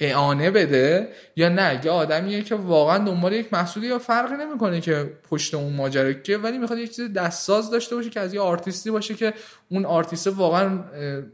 اعانه 0.00 0.50
بده 0.50 1.08
یا 1.36 1.48
نه؟ 1.48 1.80
یه 1.84 1.90
آدمیه 1.90 2.42
که 2.42 2.54
واقعا 2.54 2.98
دنبال 2.98 3.32
یک 3.32 3.52
محصولی 3.52 3.86
یا 3.86 3.98
فرقی 3.98 4.34
نمی‌کنه 4.36 4.80
که 4.80 5.12
پشت 5.30 5.54
اون 5.54 5.72
ماجرا 5.72 6.12
که 6.12 6.38
ولی 6.38 6.58
می‌خواد 6.58 6.78
یک 6.78 6.96
چیز 6.96 7.12
دستساز 7.12 7.70
داشته 7.70 7.96
باشه 7.96 8.10
که 8.10 8.20
از 8.20 8.34
یه 8.34 8.40
آرتیستی 8.40 8.90
باشه 8.90 9.14
که 9.14 9.34
اون 9.68 9.84
آرتیست 9.84 10.26
واقعا 10.26 10.84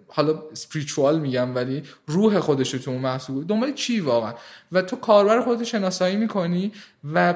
حالا 0.08 0.42
spiritual 0.52 1.20
میگم 1.20 1.54
ولی 1.54 1.82
روح 2.06 2.40
خودش 2.40 2.70
تو 2.70 2.90
اون 2.90 3.00
محصول 3.00 3.44
دنبال 3.44 3.72
چی 3.72 4.00
واقعا؟ 4.00 4.34
و 4.72 4.82
تو 4.82 4.96
کاربر 4.96 5.40
خودت 5.40 5.64
شناسایی 5.64 6.16
می‌کنی 6.16 6.72
و 7.14 7.34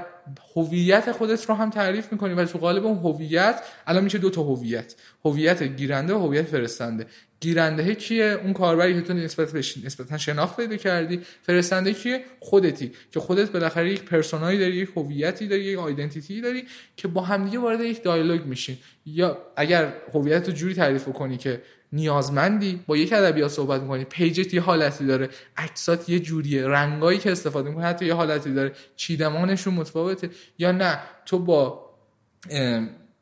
هویت 0.57 1.13
خودت 1.13 1.45
رو 1.45 1.55
هم 1.55 1.71
تعریف 1.71 2.13
می‌کنی 2.13 2.35
و 2.35 2.45
تو 2.45 2.59
قالب 2.59 2.87
اون 2.87 2.99
هویت 2.99 3.63
الان 3.87 4.05
میشه 4.05 4.19
دو 4.19 4.31
تا 4.31 4.43
هویت. 4.43 4.95
هویت 5.25 5.63
گیرنده 5.63 6.15
و 6.15 6.19
هویت 6.19 6.47
فرستنده. 6.47 7.07
گیرنده 7.41 7.95
کیه؟ 7.95 8.41
اون 8.45 8.53
کاربری 8.53 8.95
که 8.95 9.01
تو 9.01 9.13
نسبت 9.15 9.53
بهش 9.53 9.79
نسبتا 9.85 10.19
شناخت 10.19 10.57
پیدا 10.57 10.77
کردی. 10.77 11.21
فرستنده 11.43 11.93
کیه؟ 11.93 12.25
خودتی. 12.41 12.93
که 13.11 13.21
خودت 13.21 13.51
بالاخره 13.51 13.93
یک 13.93 14.03
persona 14.03 14.46
یی 14.46 14.59
داری 14.59 14.77
یک 14.77 14.91
هویتی 14.97 15.47
داری 15.47 15.63
یک 15.63 15.79
identity 15.79 16.41
داری 16.41 16.65
که 16.97 17.09
با 17.09 17.21
همدیگه 17.21 17.59
وارد 17.59 17.81
یک 17.81 18.03
دیالوگ 18.03 18.45
میشین. 18.45 18.77
یا 19.07 19.39
اگر 19.57 19.93
هویت 20.15 20.49
رو 20.49 20.55
جوری 20.55 20.75
تعریف 20.75 21.05
کنی 21.05 21.37
که 21.37 21.63
نیازمندی 21.95 22.81
با 22.87 22.97
یک 22.97 23.13
ادبیات 23.13 23.51
صحبت 23.51 23.81
می‌کنی. 23.81 24.05
پیجت 24.05 24.55
یه 24.55 24.61
حالتی 24.61 25.07
داره. 25.07 25.29
عکسات 25.57 26.09
یه 26.09 26.21
جوریه. 26.21 26.67
رنگایی 26.67 27.19
که 27.19 27.33
استفاده 27.33 27.69
می‌کنی 27.69 27.85
حتی 27.85 28.07
یه 28.07 28.15
حالتی 28.15 28.55
داره. 28.55 28.73
چیدمانشون 28.97 29.75
متفاوته. 29.75 30.31
یا 30.59 30.73
نه 30.73 30.99
تو 31.27 31.39
با 31.39 31.91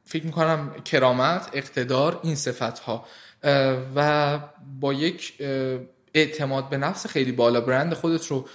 فکر 0.04 0.24
می‌کنم 0.24 0.74
کرامت 0.84 1.50
اقتدار 1.52 2.20
این 2.22 2.34
صفت 2.34 2.78
ها 2.78 3.06
و 3.96 4.38
با 4.80 4.92
یک 4.92 5.34
اعتماد 6.14 6.68
به 6.68 6.76
نفس 6.76 7.06
خیلی 7.06 7.32
بالا 7.32 7.60
برند 7.60 7.94
خودت 7.94 8.26
رو 8.26 8.48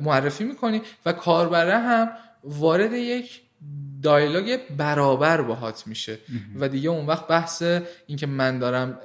معرفی 0.00 0.44
می‌کنی 0.44 0.82
و 1.06 1.12
کاربره 1.12 1.78
هم 1.78 2.10
وارد 2.44 2.92
یک 2.92 3.40
دایلوگ 4.02 4.58
برابر 4.76 5.40
باهات 5.40 5.86
میشه. 5.86 6.18
و 6.56 6.68
دیگه 6.68 6.90
اون 6.90 7.06
وقت 7.06 7.28
بحث 7.28 7.62
اینکه 8.06 8.26
من 8.26 8.58
دارم 8.58 8.98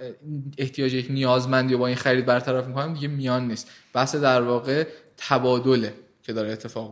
احتیاج 0.58 0.94
یک 0.94 1.12
نیازمندی 1.12 1.74
رو 1.74 1.80
با 1.80 1.88
این 1.88 1.96
خرید 1.96 2.26
برطرف 2.26 2.68
می‌کنم 2.68 2.94
دیگه 2.94 3.08
میان 3.08 3.48
نیست. 3.48 3.72
بحث 3.94 4.16
در 4.16 4.42
واقع 4.42 4.88
تبادله 5.18 5.94
که 6.24 6.34
داره 6.34 6.52
اتفاق 6.52 6.92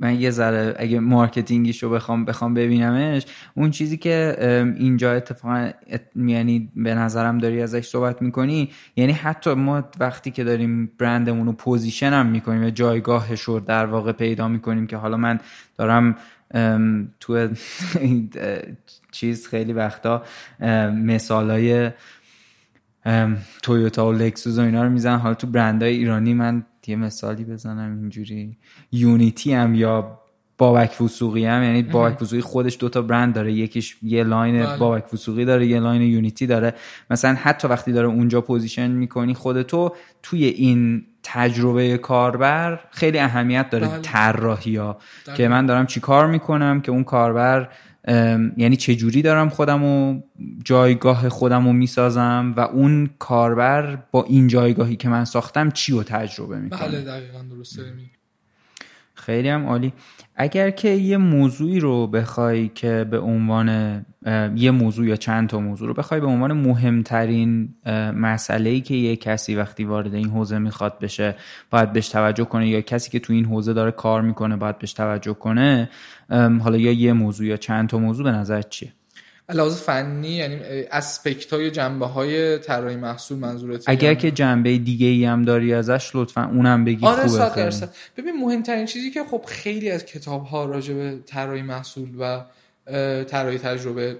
من 0.00 0.20
یه 0.20 0.30
ذره 0.30 0.74
اگه 0.78 1.00
marketing 1.00 1.61
یش 1.61 1.82
رو 1.82 1.90
بخوام 1.90 2.24
بخوام 2.24 2.54
ببینمش 2.54 3.26
اون 3.54 3.70
چیزی 3.70 3.96
که 3.96 4.36
اینجا 4.78 5.12
اتفاقا 5.12 5.70
ات- 5.90 6.16
یعنی 6.16 6.68
به 6.76 6.94
نظرم 6.94 7.38
داری 7.38 7.62
ازش 7.62 7.86
صحبت 7.86 8.22
می‌کنی 8.22 8.70
یعنی 8.96 9.12
حتی 9.12 9.54
ما 9.54 9.82
وقتی 10.00 10.30
که 10.30 10.44
داریم 10.44 10.92
برندمون 10.98 11.46
رو 11.46 11.52
position 11.52 12.12
هم 12.12 12.26
می‌کنیم 12.26 12.62
یا 12.62 12.70
جایگاهش 12.70 13.42
رو 13.42 13.60
در 13.60 13.86
واقع 13.86 14.12
پیدا 14.12 14.48
می‌کنیم 14.48 14.86
که 14.86 14.96
حالا 14.96 15.16
من 15.16 15.40
دارم 15.76 16.16
تو 17.20 17.48
چیز 19.12 19.48
خیلی 19.48 19.72
وقتا 19.72 20.22
مثال 20.94 21.50
های 21.50 21.90
ام، 23.04 23.38
تویوتا 23.62 24.08
و 24.08 24.12
لکسوس 24.12 24.58
و 24.58 24.60
اینا 24.60 24.82
رو 24.84 24.90
می‌زنن 24.90 25.18
حالا 25.18 25.34
تو 25.34 25.46
برندهای 25.46 25.92
ایرانی 25.92 26.34
من 26.34 26.64
یه 26.88 26.96
مثالی 26.96 27.44
بزنم 27.44 27.98
اینجوری. 28.00 28.58
یونیتی 28.92 29.52
هم 29.52 29.74
یا 29.74 30.18
بابک 30.58 31.00
وسوقی 31.00 31.44
هم 31.44 31.62
یعنی 31.62 31.82
بابک 31.82 32.22
وسوقی 32.22 32.40
خودش 32.42 32.76
دوتا 32.80 33.02
برند 33.02 33.34
داره. 33.34 33.52
یکیش 33.52 33.96
یه 34.02 34.24
line 34.24 34.62
بله. 34.62 34.76
بابک 34.76 35.14
وسوقی 35.14 35.44
داره 35.44 35.66
یه 35.66 35.80
line 35.80 36.02
یونیتی 36.02 36.46
داره. 36.46 36.74
مثلا 37.10 37.34
حتی 37.34 37.68
وقتی 37.68 37.92
داره 37.92 38.08
اونجا 38.08 38.40
position 38.40 38.90
می‌کنی 38.90 39.34
خودتو 39.34 39.94
توی 40.22 40.44
این 40.44 41.04
تجربه 41.22 41.98
کاربر 41.98 42.80
خیلی 42.90 43.18
اهمیت 43.18 43.70
داره. 43.70 43.88
بله. 43.88 43.98
طراحی 43.98 44.76
ها 44.76 44.98
دقیقاً. 45.26 45.36
که 45.36 45.48
من 45.48 45.66
دارم 45.66 45.86
چی 45.86 46.00
کار 46.00 46.26
می‌کنم؟ 46.26 46.80
که 46.80 46.92
اون 46.92 47.04
کاربر 47.04 47.68
یعنی 48.56 48.76
چه 48.76 48.94
جوری 48.94 49.22
دارم 49.22 49.48
خودم 49.48 49.84
و 49.84 50.20
جایگاه 50.64 51.28
خودم 51.28 51.66
رو 51.66 51.72
می‌سازم 51.72 52.54
و 52.56 52.60
اون 52.60 53.10
کاربر 53.18 53.96
با 54.10 54.24
این 54.24 54.48
جایگاهی 54.48 54.96
که 54.96 55.08
من 55.08 55.24
ساختم 55.24 55.70
چی 55.70 55.92
رو 55.92 56.02
تجربه 56.02 56.58
می‌کنه؟ 56.58 56.88
بله 56.88 57.00
دقیقا 57.00 57.38
درست 57.50 57.78
داری 57.78 57.90
میگی 57.90 58.10
خیلی 59.14 59.48
هم 59.48 59.66
عالی. 59.66 59.92
اگر 60.36 60.70
که 60.70 60.88
یه 60.88 61.16
موضوعی 61.16 61.80
رو 61.80 62.06
بخوای 62.06 62.68
که 62.68 63.06
به 63.10 63.18
عنوان 63.18 64.00
یه 64.56 64.70
موضوع 64.70 65.06
یا 65.06 65.16
چند 65.16 65.48
تا 65.48 65.60
موضوع 65.60 65.88
رو 65.88 65.94
بخوای 65.94 66.20
به 66.20 66.26
عنوان 66.26 66.52
مهمترین 66.52 67.74
مسئله 68.14 68.70
ای 68.70 68.80
که 68.80 68.94
یه 68.94 69.16
کسی 69.16 69.54
وقتی 69.54 69.84
وارد 69.84 70.14
این 70.14 70.28
حوزه 70.28 70.58
می‌خواد 70.58 70.98
بشه 70.98 71.34
باید 71.70 71.92
بهش 71.92 72.08
توجه 72.08 72.44
کنه 72.44 72.68
یا 72.68 72.80
کسی 72.80 73.10
که 73.10 73.18
تو 73.18 73.32
این 73.32 73.44
حوزه 73.44 73.72
داره 73.72 73.90
کار 73.90 74.22
می‌کنه 74.22 74.56
باید 74.56 74.78
بهش 74.78 74.92
توجه 74.92 75.34
کنه 75.34 75.90
حالا 76.62 76.76
یا 76.76 76.92
یه 76.92 77.12
موضوع 77.12 77.46
یا 77.46 77.56
چند 77.56 77.88
تا 77.88 77.98
موضوع 77.98 78.24
به 78.24 78.32
نظر 78.32 78.62
چیه؟ 78.62 78.92
لحاظ 79.54 79.80
فنی 79.82 80.28
یعنی 80.28 80.58
اسپکت 80.90 81.52
های 81.52 81.70
جنبه 81.70 82.06
های 82.06 82.58
طراحی 82.58 82.96
محصول 82.96 83.38
منظورت 83.38 83.84
اگر 83.86 84.14
که 84.14 84.30
جنبه 84.30 84.78
دیگه 84.78 85.06
ای 85.06 85.24
هم 85.24 85.42
داری 85.42 85.74
ازش 85.74 86.10
لطفا 86.14 86.44
اونم 86.44 86.84
بگی 86.84 87.06
آره 87.06 87.26
خوبه 87.26 87.70
ببین 88.16 88.36
مهمترین 88.40 88.86
چیزی 88.86 89.10
که 89.10 89.24
خب 89.24 89.42
خیلی 89.46 89.90
از 89.90 90.04
کتاب 90.04 90.44
ها 90.44 90.64
راجع 90.64 90.94
به 90.94 91.18
طراحی 91.26 91.62
محصول 91.62 92.08
و 92.18 92.40
طراحی 93.28 93.58
تجربه 93.58 94.16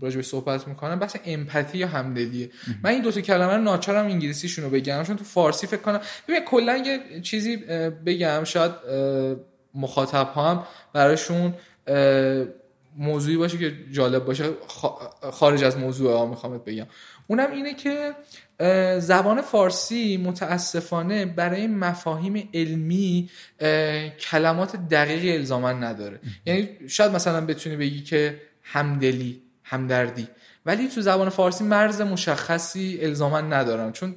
راجع 0.00 0.16
به 0.16 0.22
صحبت 0.22 0.68
می‌کنن 0.68 0.98
بحث 0.98 1.16
امپاتی 1.24 1.78
یا 1.78 1.86
همدلیه. 1.88 2.50
من 2.82 2.90
این 2.90 3.02
دو 3.02 3.12
تا 3.12 3.20
کلمه 3.20 3.52
رو 3.52 3.62
ناچارم 3.62 4.04
انگلیسیشون 4.04 4.64
رو 4.64 4.70
بگم 4.70 5.02
چون 5.02 5.16
تو 5.16 5.24
فارسی 5.24 5.66
فکر 5.66 5.80
کنم 5.80 6.00
ببین 6.28 6.40
کلا 6.40 6.76
یه 6.76 7.20
چیزی 7.20 7.56
بگم 8.06 8.44
شاید 8.44 8.72
مخاطب 9.74 10.26
ها 10.26 10.50
هم 10.50 10.64
براشون 10.92 11.54
موضوعی 12.96 13.36
باشه 13.36 13.58
که 13.58 13.72
جالب 13.92 14.24
باشه. 14.24 14.44
خا- 14.68 15.26
خارج 15.30 15.64
از 15.64 15.76
موضوع 15.76 16.12
ها 16.12 16.26
می‌خوام 16.26 16.58
بگم. 16.58 16.86
اونم 17.26 17.52
اینه 17.52 17.74
که 17.74 18.14
زبان 18.98 19.40
فارسی 19.40 20.16
متاسفانه 20.16 21.26
برای 21.26 21.66
مفاهیم 21.66 22.48
علمی 22.54 23.30
کلمات 24.30 24.76
دقیقی 24.76 25.32
الزاما 25.32 25.72
نداره. 25.72 26.20
یعنی 26.46 26.68
شاید 26.88 27.12
مثلا 27.12 27.46
بتونی 27.46 27.76
بگی 27.76 28.02
که 28.02 28.40
همدلی 28.62 29.42
همدردی. 29.64 30.28
ولی 30.66 30.88
تو 30.88 31.00
زبان 31.00 31.28
فارسی 31.28 31.64
مرز 31.64 32.00
مشخصی 32.00 32.98
الزاما 33.02 33.40
ندارن. 33.40 33.92
چون 33.92 34.14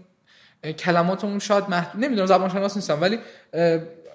کلماتمون 0.80 1.40
شاید 1.40 1.70
محدود 1.70 2.04
نمی‌دونم 2.04 2.28
زبان 2.28 2.50
شناس 2.50 2.76
نیستم 2.76 3.02
ولی 3.02 3.20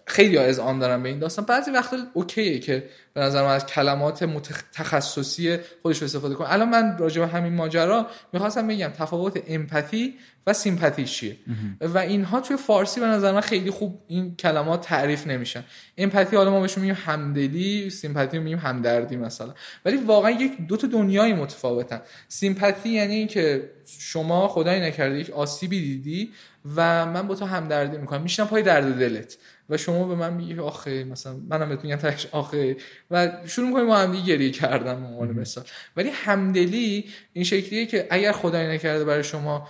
خیلی 0.08 0.38
از 0.38 0.58
آن 0.58 0.78
دارم 0.78 1.02
به 1.02 1.08
این 1.08 1.18
داستان. 1.18 1.44
بعضی 1.44 1.70
وقتا 1.70 1.96
اوکیه 2.14 2.58
که 2.58 2.88
به 3.14 3.20
نظر 3.20 3.42
من 3.42 3.54
از 3.54 3.66
کلمات 3.66 4.24
تخصصی 4.72 5.58
خودش 5.82 6.02
استفاده 6.02 6.34
کنه. 6.34 6.52
الان 6.52 6.68
من 6.68 6.98
راجع 6.98 7.20
به 7.20 7.26
همین 7.26 7.52
ماجرا 7.52 8.06
می‌خواستم 8.32 8.66
بگم 8.66 8.88
تفاوت 8.88 9.42
امپاتی 9.48 10.14
و 10.46 10.52
سیمپاتی 10.52 11.04
چیه. 11.04 11.36
و 11.80 11.98
اینها 11.98 12.40
توی 12.40 12.56
فارسی 12.56 13.00
به 13.00 13.06
نظر 13.06 13.32
من 13.32 13.40
خیلی 13.40 13.70
خوب 13.70 14.02
این 14.08 14.36
کلمات 14.36 14.80
تعریف 14.80 15.26
نمیشن. 15.26 15.64
امپاتی 15.98 16.36
حالا 16.36 16.50
ما 16.50 16.60
بهش 16.60 16.78
میگیم 16.78 16.98
همدلی 17.06 17.90
سیمپاتی 17.90 18.38
میگیم 18.38 18.58
همدردی 18.58 19.16
مثلا. 19.16 19.54
ولی 19.84 19.96
واقعا 19.96 20.30
یک 20.30 20.66
دو 20.66 20.76
تا 20.76 20.86
دنیای 20.86 21.32
متفاوتن. 21.32 22.00
سیمپاتی 22.28 22.88
یعنی 22.88 23.14
اینکه 23.14 23.70
شما 23.98 24.48
خدای 24.48 24.80
نکرده 24.80 25.18
یک 25.18 25.30
آسیبی 25.30 25.80
دیدی 25.80 26.32
و 26.76 27.06
من 27.06 27.26
با 27.26 27.34
تو 27.34 27.44
همدردی 27.44 27.96
می‌کنم. 27.96 28.22
میشنم 28.22 28.46
پای 28.46 28.62
درد 28.62 28.98
دلت. 28.98 29.36
و 29.70 29.76
شما 29.76 30.08
به 30.08 30.14
من 30.14 30.32
میگی 30.32 30.58
آخه 30.58 31.04
مثلا 31.04 31.36
منم 31.48 31.68
بهت 31.68 31.84
میگم 31.84 31.96
تهش 31.96 32.26
آخه. 32.32 32.76
و 33.10 33.32
شروع 33.46 33.68
می‌کنیم 33.68 33.86
با 33.86 33.96
هم 33.96 34.12
دیگه 34.12 34.24
گریه 34.24 34.50
کردن 34.50 35.00
به 35.00 35.06
عنوان 35.06 35.30
مثال. 35.30 35.64
ولی 35.96 36.10
همدلی 36.10 37.04
این 37.32 37.44
شکلیه 37.44 37.86
که 37.86 38.06
اگر 38.10 38.32
خدای 38.32 38.66
نکرده 38.66 39.04
برای 39.04 39.24
شما 39.24 39.68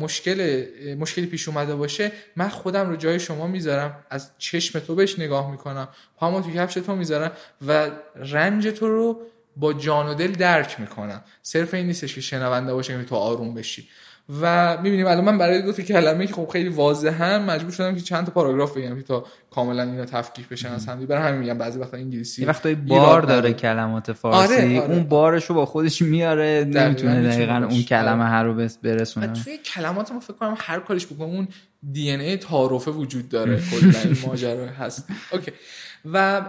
مشکل 0.00 0.66
مشکلی 0.98 1.26
پیش 1.26 1.48
اومده 1.48 1.74
باشه 1.74 2.12
من 2.36 2.48
خودم 2.48 2.90
رو 2.90 2.96
جای 2.96 3.20
شما 3.20 3.46
می‌ذارم 3.46 4.04
از 4.10 4.30
چشم 4.38 4.78
تو 4.78 4.94
بهش 4.94 5.18
نگاه 5.18 5.50
می‌کنم 5.50 5.88
پامو 6.16 6.40
تو 6.40 6.50
کفش 6.50 6.74
تو 6.74 6.96
می‌ذارم 6.96 7.32
و 7.66 7.90
رنج 8.16 8.66
تو 8.66 8.88
رو 8.88 9.20
با 9.56 9.72
جان 9.72 10.08
و 10.08 10.14
دل 10.14 10.32
درک 10.32 10.80
می‌کنم. 10.80 11.24
صرف 11.42 11.74
این 11.74 11.86
نیستش 11.86 12.14
که 12.14 12.20
شنونده 12.20 12.74
باشه 12.74 12.98
که 12.98 13.04
تو 13.04 13.14
آروم 13.14 13.54
بشی. 13.54 13.88
و 14.40 14.76
می‌بینیم 14.82 15.06
الان 15.06 15.24
من 15.24 15.38
برای 15.38 15.62
دو 15.62 15.72
تا 15.72 15.82
کلمه 15.82 16.26
که 16.26 16.34
خب 16.34 16.48
خیلی 16.52 16.68
واضحه 16.68 17.38
مجبور 17.38 17.72
شدم 17.72 17.94
که 17.94 18.00
چند 18.00 18.26
تا 18.26 18.32
پاراگراف 18.32 18.76
بگم 18.76 18.96
که 18.96 19.02
تا 19.02 19.24
کاملا 19.50 19.82
اینا 19.82 20.04
تفکیک 20.04 20.48
بشن 20.48 20.68
از 20.68 20.86
هم 20.86 21.06
برای 21.06 21.28
همین 21.28 21.40
میگم 21.40 21.58
بعضی 21.58 21.78
وقتا 21.78 21.96
انگلیسی 21.96 22.42
ایراد 22.42 22.86
بار. 22.86 23.22
داره 23.22 23.52
کلمات 23.52 24.12
فارسی 24.12 24.54
آره، 24.54 24.80
آره. 24.80 24.90
اون 24.90 25.04
بارش 25.04 25.44
رو 25.44 25.54
با 25.54 25.66
خودش 25.66 26.02
میاره 26.02 26.64
نمی‌تونه 26.64 26.88
می‌تونه 26.88 27.28
دقیقا. 27.28 27.54
اون 27.70 27.82
کلمه 27.82 28.22
آره. 28.22 28.32
هر 28.32 28.44
رو 28.44 28.68
برسونه 28.82 29.32
توی 29.44 29.58
کلمات 29.58 30.12
ما 30.12 30.20
فکر 30.20 30.32
کنم 30.32 30.54
هر 30.58 30.80
کارش 30.80 31.06
بکنم 31.06 31.28
اون 31.28 31.48
دی 31.92 32.10
ان 32.10 32.20
ای 32.20 32.36
تعارفه 32.36 32.90
وجود 32.90 33.28
داره 33.28 33.60
کلا 33.70 34.14
ماجرا 34.26 34.66
هست 34.66 35.08
اوکی 35.32 35.52
و 36.12 36.42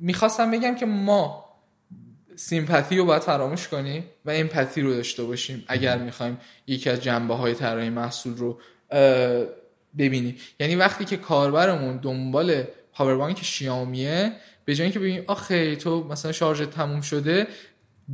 می‌خواستم 0.00 0.50
بگم 0.50 0.74
که 0.74 0.86
ما 0.86 1.43
سیمپاتی 2.36 2.96
رو 2.96 3.04
باید 3.04 3.22
فراموش 3.22 3.68
کنیم 3.68 4.04
و 4.24 4.30
امپاتی 4.30 4.80
رو 4.80 4.94
داشته 4.94 5.24
باشیم 5.24 5.64
اگر 5.68 5.98
می‌خوایم 5.98 6.38
یکی 6.66 6.90
از 6.90 7.02
جنبه 7.02 7.34
های 7.34 7.54
طراحی 7.54 7.90
محصول 7.90 8.36
رو 8.36 8.58
ببینیم 9.98 10.36
یعنی 10.60 10.76
وقتی 10.76 11.04
که 11.04 11.16
کاربرمون 11.16 11.96
دنبال 11.96 12.64
پاوربانک 12.92 13.44
شیائومیه 13.44 14.32
به 14.64 14.74
جای 14.74 14.84
اینکه 14.84 14.98
بگیم 14.98 15.24
آخه 15.26 15.76
تو 15.76 16.04
مثلا 16.04 16.32
شارژ 16.32 16.62
تموم 16.62 17.00
شده 17.00 17.46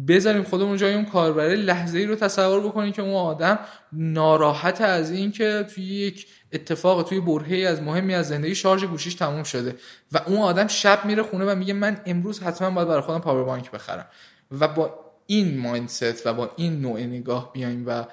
بذاریم 0.09 0.43
خودمون 0.43 0.76
جای 0.76 0.95
اون 0.95 1.05
کاربره 1.05 1.57
لحظه 1.57 1.99
ای 1.99 2.07
رو 2.07 2.14
تصور 2.14 2.61
بکنیم 2.61 2.93
که 2.93 3.03
اون 3.03 3.14
آدم 3.14 3.59
ناراحت 3.93 4.80
از 4.80 5.11
این 5.11 5.32
که 5.32 5.66
توی 5.74 5.84
یک 5.84 6.26
اتفاق 6.53 7.09
توی 7.09 7.20
برهه 7.20 7.68
از 7.68 7.82
مهمی 7.82 8.14
از 8.14 8.28
زندگی 8.28 8.55
شارژ 8.55 8.84
گوشیش 8.84 9.14
تموم 9.14 9.43
شده 9.43 9.76
و 10.12 10.20
اون 10.26 10.38
آدم 10.38 10.66
شب 10.66 11.05
میره 11.05 11.22
خونه 11.22 11.45
و 11.45 11.55
میگه 11.55 11.74
من 11.74 12.01
امروز 12.07 12.41
حتما 12.41 12.70
باید 12.70 12.88
برای 12.88 13.01
خودم 13.01 13.18
پاور 13.18 13.45
بانک 13.45 13.70
بخرم. 13.70 14.07
و 14.51 14.68
با 14.68 14.99
این 15.26 15.59
مایندست 15.59 16.26
و 16.26 16.34
با 16.34 16.51
این 16.57 16.80
نوع 16.80 17.01
نگاه 17.01 17.53
بیایم 17.53 17.84
و 17.86 18.05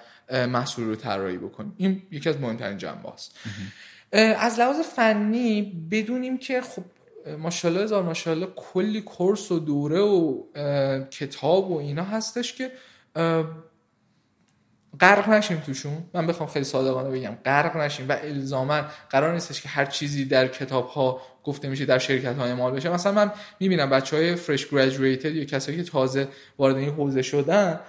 محصول 0.47 0.85
رو 0.85 0.95
طراحی 0.95 1.37
بکنیم. 1.37 1.73
این 1.77 2.01
یکی 2.11 2.29
از 2.29 2.39
مهمترین 2.39 2.77
جنبه 2.77 3.09
است 3.13 3.35
از 4.39 4.59
لحاظ 4.59 4.79
فنی 4.79 5.87
بدونیم 5.91 6.37
که 6.37 6.61
خب 6.61 6.83
ماشاءالله 7.39 7.83
هزار 7.83 8.03
ماشاءالله 8.03 8.47
کلی 8.55 9.01
کورس 9.01 9.51
و 9.51 9.59
دوره 9.59 9.99
و 9.99 10.43
کتاب 11.09 11.71
و 11.71 11.77
اینا 11.77 12.03
هستش 12.03 12.53
که 12.53 12.71
غرق 14.99 15.29
نشیم 15.29 15.57
توشون. 15.57 16.05
من 16.13 16.27
بخوام 16.27 16.49
خیلی 16.49 16.65
صادقانه 16.65 17.09
بگم 17.09 17.37
غرق 17.45 17.77
نشیم 17.77 18.09
و 18.09 18.11
الزاما 18.11 18.81
قرار 19.09 19.33
نیستش 19.33 19.61
که 19.61 19.69
هر 19.69 19.85
چیزی 19.85 20.25
در 20.25 20.47
کتاب 20.47 20.87
ها 20.87 21.21
گفته 21.43 21.69
میشه 21.69 21.85
در 21.85 21.99
شرکت 21.99 22.35
های 22.35 22.49
اعمال 22.49 22.71
بشه 22.71 22.89
مثلا 22.89 23.11
من 23.11 23.31
می‌بینم 23.59 23.89
بچه 23.89 24.15
های 24.17 24.35
فرش 24.35 24.67
گریجویتد 24.67 25.35
یا 25.35 25.45
کسایی 25.45 25.77
که 25.77 25.83
تازه 25.83 26.27
وارد 26.57 26.75
این 26.75 26.89
حوزه 26.89 27.21
شدن 27.21 27.79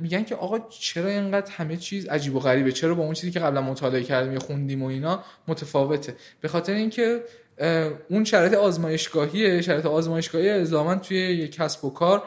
میگن 0.00 0.24
که 0.24 0.34
آقا 0.34 0.58
چرا 0.68 1.08
اینقدر 1.08 1.52
همه 1.52 1.76
چیز 1.76 2.06
عجیب 2.06 2.34
و 2.34 2.40
غریبه؟ 2.40 2.72
چرا 2.72 2.94
با 2.94 3.04
اون 3.04 3.14
چیزی 3.14 3.32
که 3.32 3.40
قبلا 3.40 3.60
مطالعه 3.60 4.02
کردیم 4.02 4.32
یا 4.32 4.38
خوندیم 4.38 4.82
و 4.82 4.86
اینا 4.86 5.24
متفاوته؟ 5.48 6.16
به 6.40 6.48
خاطر 6.48 6.72
اینکه 6.72 7.24
اون 8.08 8.24
شرایط 8.24 8.54
آزمایشگاهیه 8.54 9.62
شرایط 9.62 9.86
آزمایشگاهی 9.86 10.50
الزاما 10.50 10.94
توی 10.94 11.16
یک 11.16 11.52
کسب 11.52 11.84
و 11.84 11.90
کار 11.90 12.22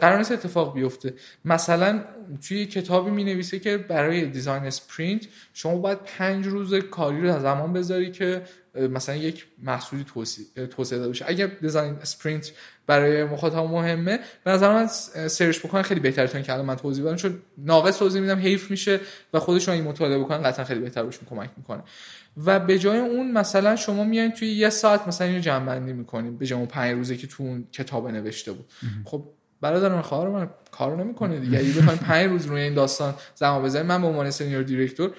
قرار 0.00 0.18
نیست 0.18 0.32
اتفاق 0.32 0.74
بیفته. 0.74 1.14
مثلا 1.44 2.04
توی 2.48 2.66
کتابی 2.66 3.10
می 3.10 3.24
نویسه 3.24 3.58
که 3.58 3.76
برای 3.76 4.26
design 4.26 4.62
sprint 4.62 5.26
شما 5.54 5.76
باید 5.76 5.98
پنج 6.04 6.46
روز 6.46 6.74
کاری 6.74 7.20
رو 7.20 7.40
زمان 7.40 7.72
بذاری 7.72 8.10
که 8.10 8.42
مثلا 8.74 9.16
یک 9.16 9.46
محصولی 9.62 10.04
توسعه 10.70 10.98
داده 10.98 11.10
بشه 11.10 11.24
اگر 11.28 11.46
design 11.46 11.94
sprint 11.94 12.52
برای 12.86 13.24
مخاطب 13.24 13.56
مهمه. 13.56 14.18
به 14.44 14.50
نظر 14.50 14.72
من 14.72 14.86
search 15.28 15.58
بکنن 15.58 15.82
خیلی 15.82 16.00
بهتره 16.00 16.26
تا 16.26 16.38
اینکه 16.38 16.52
الان 16.52 16.64
من 16.64 16.76
توضیح 16.76 17.04
بدم 17.04 17.16
چون 17.16 17.38
ناقص 17.58 17.98
توضیح 17.98 18.20
میدم 18.20 18.38
حیف 18.38 18.70
میشه 18.70 19.00
و 19.32 19.38
خودشون 19.38 19.74
این 19.74 19.84
مطالعه 19.84 20.18
بکنن 20.18 20.42
قطعا 20.42 20.64
خیلی 20.64 20.80
بهتر 20.80 21.02
بهشون 21.02 21.22
کمک 21.30 21.50
می‌کنه. 21.56 21.82
و 22.46 22.60
به 22.60 22.78
جای 22.78 22.98
اون 22.98 23.32
مثلا 23.32 23.76
شما 23.76 24.04
میایین 24.04 24.32
توی 24.32 24.48
یه 24.48 24.70
ساعت 24.70 25.08
مثلا 25.08 25.26
اینو 25.26 25.40
جمع 25.40 25.66
بندی 25.66 25.92
می‌کنیم 25.92 26.36
به 26.36 26.46
جای 26.46 26.58
اون 26.58 26.68
پنج 26.68 26.94
روزه 26.94 27.16
که 27.16 27.26
تو 27.26 27.42
اون 27.42 27.66
کتاب 27.72 28.08
نوشته 28.08 28.52
بود. 28.52 28.66
خب 29.04 29.24
برادر 29.60 30.00
خواهر 30.00 30.28
من 30.28 30.50
کارو 30.70 30.96
نمی‌کنه 30.96 31.38
دیگه. 31.38 31.58
اگه 31.58 31.72
بخوایم 31.72 31.98
5 31.98 32.30
روز 32.30 32.46
روی 32.46 32.60
این 32.60 32.74
داستان 32.74 33.14
زمان 33.34 33.62
بذاریم 33.62 33.86
من 33.86 34.02
به 34.02 34.06
عنوان 34.06 34.30
senior 34.30 34.62
director 34.62 35.10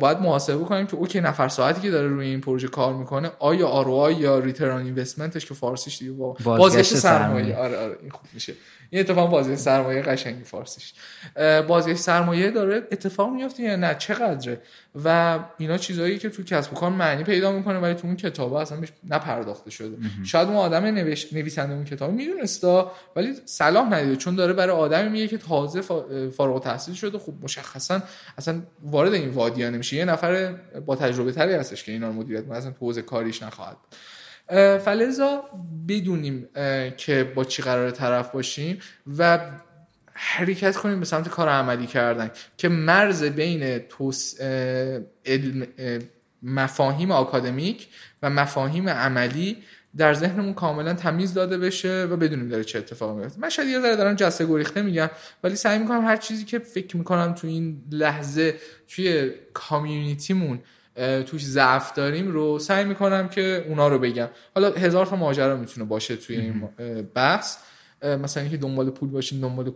باید 0.00 0.18
محاسبه 0.20 0.64
کنیم 0.64 0.86
که 0.86 0.94
okay 0.96 1.20
نفر 1.20 1.48
ساعتی 1.48 1.80
که 1.80 1.90
داره 1.90 2.08
روی 2.08 2.26
این 2.26 2.40
پروژه 2.40 2.68
کار 2.68 2.94
می‌کنه 2.94 3.30
آیا 3.38 3.84
ROI 3.84 4.20
یا 4.20 4.38
return 4.38 4.76
investment 4.76 5.34
ش 5.34 5.46
که 5.46 5.54
فارسیش 5.54 5.98
دیگه 5.98 6.12
بازگشت 6.44 6.94
سرمایه. 6.94 7.56
آره 7.56 7.78
آره 7.78 7.98
این 8.02 8.10
خوب 8.10 8.26
میشه. 8.34 8.54
این 8.90 9.00
اتفاق 9.00 9.30
بازگشت 9.30 9.56
سرمایه 9.56 10.02
قشنگی 10.02 10.44
فارسیش. 10.44 10.92
بازی 11.68 11.94
سرمایه 11.94 12.50
داره 12.50 12.76
اتفاق 12.92 13.32
میفته 13.32 13.62
یا 13.62 13.76
نه؟ 13.76 13.94
چقدره؟ 13.94 14.60
و 15.04 15.38
اینا 15.58 15.78
چیزهایی 15.78 16.18
که 16.18 16.28
تو 16.28 16.42
کسب 16.42 16.72
و 16.72 16.76
کار 16.76 16.90
معنی 16.90 17.24
پیدا 17.24 17.52
می‌کنه 17.52 17.78
ولی 17.78 17.94
تو 17.94 18.06
اون 18.06 18.16
کتاب 18.16 18.52
اصلا 18.52 18.80
بهش 18.80 18.92
نپرداخته 19.08 19.70
شده. 19.70 19.96
شاید 20.24 20.48
اون 20.48 20.56
آدم 20.56 20.84
نوش... 20.84 21.32
نویسنده 21.32 21.74
اون 21.74 21.84
کتاب 21.84 22.12
میدونستا 22.12 22.92
ولی 23.16 23.34
صلاح 23.44 23.88
ندیده. 23.88 24.16
چون 24.16 24.34
داره 24.34 24.52
برای 24.52 24.76
آدمی 24.76 25.08
میگه 25.08 25.28
که 25.28 25.38
تازه 25.38 25.80
فارغ 26.30 26.54
التحصیل 26.54 26.94
شده. 26.94 27.18
خب 27.18 27.32
مشخصا 27.42 28.02
اصلا 28.38 28.62
وارد 28.82 29.14
این 29.14 29.28
وادیا 29.28 29.70
نمیشه. 29.70 29.96
یه 29.96 30.04
نفر 30.04 30.54
با 30.86 30.96
تجربه 30.96 31.32
تری 31.32 31.54
هستش 31.54 31.84
که 31.84 31.92
اینا 31.92 32.06
رو 32.06 32.12
مدیریت 32.12 32.50
اصلا 32.50 32.70
تو 32.70 33.02
کاریش 33.02 33.42
نخواهد 33.42 33.76
فلزا 34.84 35.44
بدونیم 35.88 36.48
که 36.96 37.32
با 37.34 37.44
چی 37.44 37.62
قرار 37.62 37.90
طرف 37.90 38.30
باشیم 38.30 38.78
و 39.18 39.38
حرکت 40.12 40.76
کنیم 40.76 41.00
به 41.00 41.06
سمت 41.06 41.28
کار 41.28 41.48
عملی 41.48 41.86
کردن 41.86 42.30
که 42.56 42.68
مرز 42.68 43.24
بین 43.24 43.78
توس 43.78 44.40
علم 45.26 45.66
مفاهیم 46.42 47.10
آکادمیک 47.10 47.88
و 48.22 48.30
مفاهیم 48.30 48.88
عملی 48.88 49.56
در 49.96 50.14
ذهنمون 50.14 50.54
کاملا 50.54 50.94
تمیز 50.94 51.34
داده 51.34 51.58
بشه 51.58 52.04
و 52.10 52.16
بدونیم 52.16 52.48
داره 52.48 52.64
چه 52.64 52.78
اتفاقی 52.78 53.20
میفته. 53.20 53.40
من 53.40 53.48
شاید 53.48 53.68
یه 53.68 53.80
ذره 53.80 53.96
دارم 53.96 54.14
جسته 54.14 54.46
گریخته 54.46 54.82
میگم 54.82 55.10
ولی 55.44 55.56
سعی 55.56 55.78
می‌کنم 55.78 56.04
هر 56.04 56.16
چیزی 56.16 56.44
که 56.44 56.58
فکر 56.58 56.96
می‌کنم 56.96 57.34
تو 57.34 57.46
این 57.46 57.82
لحظه 57.90 58.54
توی 58.88 59.30
کامیونیتیمون 59.54 60.58
توش 61.26 61.44
ضعف 61.44 61.94
داریم 61.94 62.28
رو 62.28 62.58
سعی 62.58 62.84
می‌کنم 62.84 63.28
که 63.28 63.64
اونا 63.68 63.88
رو 63.88 63.98
بگم. 63.98 64.28
حالا 64.54 64.70
هزار 64.70 65.06
تا 65.06 65.16
ماجرا 65.16 65.56
می‌تونه 65.56 65.86
باشه 65.86 66.16
توی 66.16 66.36
این 66.36 66.68
بحث. 67.14 67.56
مثلا 68.02 68.42
اینکه 68.42 68.56
دنبال 68.56 68.90
پول 68.90 69.08
باشیم 69.08 69.40
دنبال 69.40 69.72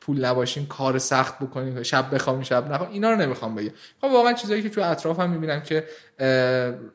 پول 0.00 0.24
نباشیم 0.24 0.66
کار 0.66 0.98
سخت 0.98 1.38
بکنیم 1.38 1.82
شب 1.82 2.14
بخوام 2.14 2.42
شب 2.42 2.72
نخوام 2.72 2.90
اینا 2.90 3.10
رو 3.10 3.16
نمی‌خوام 3.16 3.54
بگم. 3.54 3.72
خب 4.00 4.04
واقعا 4.04 4.32
چیزایی 4.32 4.62
که 4.62 4.68
تو 4.68 4.80
اطرافم 4.90 5.30
می‌بینم 5.30 5.60
که 5.60 5.84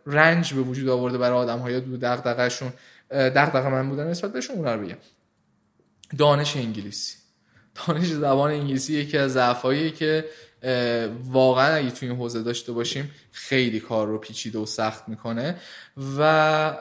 رنج 0.05 0.53
به 0.53 0.61
وجود 0.61 0.89
آورده 0.89 1.17
برای 1.17 1.37
آدم 1.37 1.59
های 1.59 1.79
دو 1.79 1.97
دغدغه‌شون 1.97 2.73
دغدغه 3.11 3.69
من 3.69 3.89
بودن 3.89 4.07
نسبت 4.07 4.33
بهشون 4.33 4.55
اونا 4.55 4.75
رو 4.75 4.81
بگم. 4.81 4.97
دانش 6.17 6.57
انگلیسی. 6.57 7.15
دانش 7.87 8.07
زبان 8.07 8.51
انگلیسی 8.51 8.93
یکی 8.93 9.17
از 9.17 9.33
ضعفاییه 9.33 9.91
که 9.91 10.25
واقعا 11.23 11.75
اگه 11.75 11.91
توی 11.91 12.09
این 12.09 12.17
حوزه 12.17 12.43
داشته 12.43 12.71
باشیم 12.71 13.11
خیلی 13.31 13.79
کار 13.79 14.07
رو 14.07 14.17
پیچیده 14.17 14.59
و 14.59 14.65
سخت 14.65 15.09
می‌کنه. 15.09 15.55
و 16.17 16.77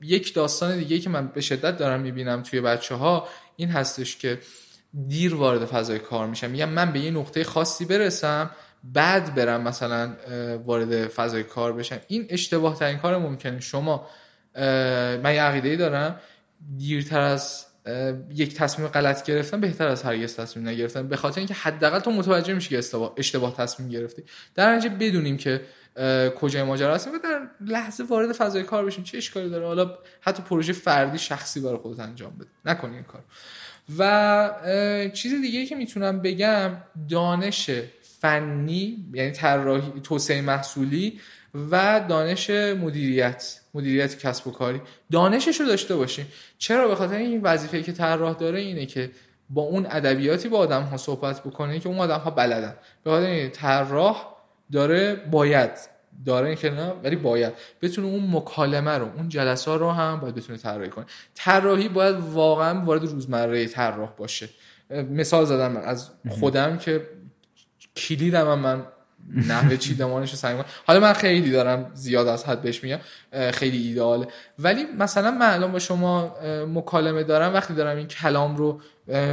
یک 0.00 0.34
داستان 0.34 0.78
دیگه 0.78 0.98
که 0.98 1.10
من 1.10 1.26
به 1.26 1.40
شدت 1.40 1.76
دارم 1.76 2.00
می‌بینم 2.00 2.42
توی 2.42 2.60
بچه 2.60 2.94
ها 2.94 3.28
این 3.56 3.68
هستش 3.68 4.16
که 4.16 4.38
دیر 5.08 5.34
وارد 5.34 5.64
فضای 5.64 5.98
کار 5.98 6.26
میشم 6.26 6.50
میگم 6.50 6.68
من 6.68 6.92
به 6.92 7.00
یه 7.00 7.10
نقطه 7.10 7.44
خاصی 7.44 7.84
برسم 7.84 8.50
بعد 8.84 9.34
برم 9.34 9.62
مثلا 9.62 10.16
وارد 10.66 11.08
فضای 11.08 11.42
کار 11.42 11.72
بشم. 11.72 12.00
این 12.08 12.26
اشتباه 12.30 12.78
ترین 12.78 12.98
کار 12.98 13.18
ممکنه. 13.18 13.60
شما 13.60 14.06
من 15.24 15.34
یه 15.34 15.42
عقیده 15.42 15.76
دارم. 15.76 16.20
دیرتر 16.78 17.20
از 17.20 17.66
یک 18.34 18.54
تصمیم 18.54 18.88
غلط 18.88 19.24
گرفتن 19.24 19.60
بهتر 19.60 19.88
از 19.88 20.02
هرگز 20.02 20.36
تصمیم 20.36 20.68
نگرفتن. 20.68 21.08
به 21.08 21.16
خاطر 21.16 21.38
اینکه 21.38 21.54
حداقل 21.54 21.98
تو 21.98 22.10
متوجه 22.10 22.54
میشی 22.54 22.68
که 22.68 22.78
اشتباه, 22.78 23.14
اشتباه 23.16 23.56
تصمیم 23.56 23.88
گرفتی. 23.88 24.22
در 24.54 24.76
نتیجه 24.76 24.94
بدونیم 24.94 25.36
که 25.36 25.60
کجای 26.36 26.62
ماجرا 26.62 26.94
هستیم 26.94 27.12
و 27.14 27.18
در 27.24 27.40
لحظه 27.60 28.04
وارد 28.04 28.32
فضای 28.32 28.62
کار 28.62 28.86
بشیم 28.86 29.04
چه 29.04 29.18
اشکالی 29.18 29.50
داره؟ 29.50 29.66
حالا 29.66 29.98
حتی 30.20 30.42
پروژه 30.42 30.72
فردی 30.72 31.18
شخصی 31.18 31.60
برای 31.60 31.76
خودت 31.76 32.00
انجام 32.00 32.32
بده. 32.36 32.48
نکنی 32.64 32.94
این 32.94 33.04
کار 33.04 33.22
و 33.98 35.10
چیز 35.12 35.32
دیگه 35.32 35.66
که 35.66 35.74
می‌تونم 35.74 36.20
بگم 36.20 36.70
دانش 37.08 37.70
فنی 38.20 39.06
یعنی 39.14 39.30
طراحی 39.30 40.00
توسعه 40.00 40.42
محصولی 40.42 41.20
و 41.70 42.04
دانش 42.08 42.50
مدیریت. 42.50 43.58
مدیریت 43.74 44.18
کسب 44.18 44.46
و 44.46 44.50
کاری. 44.50 44.80
دانشش 45.12 45.60
رو 45.60 45.66
داشته 45.66 45.96
باشیم 45.96 46.26
چرا؟ 46.58 46.88
به 46.88 46.94
خاطر 46.94 47.16
این 47.16 47.40
وظیفه 47.42 47.82
که 47.82 47.92
طراح 47.92 48.34
داره 48.34 48.60
اینه 48.60 48.86
که 48.86 49.10
با 49.50 49.62
اون 49.62 49.86
ادبیاتی 49.90 50.48
با 50.48 50.58
آدم 50.58 50.82
ها 50.82 50.96
صحبت 50.96 51.40
بکنه 51.40 51.78
که 51.78 51.88
اون 51.88 51.98
آدم 51.98 52.18
ها 52.18 52.30
بلدن. 52.30 52.74
به 53.04 53.10
خاطر 53.10 53.26
این 53.26 53.50
طراح 53.50 54.34
داره 54.72 55.14
باید. 55.14 55.70
داره 56.26 56.56
که 56.56 56.70
نه 56.70 56.92
ولی 57.04 57.16
باید. 57.16 57.52
بتونه 57.82 58.06
اون 58.06 58.30
مکالمه 58.30 58.90
رو 58.90 59.08
اون 59.16 59.28
جلسه 59.28 59.76
رو 59.76 59.90
هم 59.90 60.20
باید 60.20 60.34
بتونه 60.34 60.58
طراحی 60.58 60.88
کنه. 60.88 61.04
طراحی 61.34 61.88
باید 61.88 62.16
واقعا 62.16 62.84
وارد 62.84 63.04
روزمره 63.04 63.66
طراح 63.66 64.12
باشه. 64.16 64.48
مثال 65.10 65.44
زدم 65.44 65.76
از 65.76 66.10
خودم 66.28 66.78
که 66.78 67.08
کلیدم 67.96 68.58
من 68.58 68.86
نحوه 69.48 69.76
چیدمانش 69.76 70.30
رو 70.30 70.36
سعی 70.36 70.56
حالا 70.86 71.00
من 71.00 71.12
خیلی 71.12 71.50
دارم 71.50 71.90
زیاد 71.94 72.28
از 72.28 72.44
حد 72.44 72.62
بهش 72.62 72.84
میگم 72.84 72.98
خیلی 73.52 73.88
ایداله 73.88 74.26
ولی 74.58 74.84
مثلا 74.98 75.30
من 75.30 75.50
الان 75.50 75.72
با 75.72 75.78
شما 75.78 76.36
مکالمه 76.74 77.22
دارم 77.22 77.54
وقتی 77.54 77.74
دارم 77.74 77.96
این 77.96 78.06
کلام 78.06 78.56
رو 78.56 78.80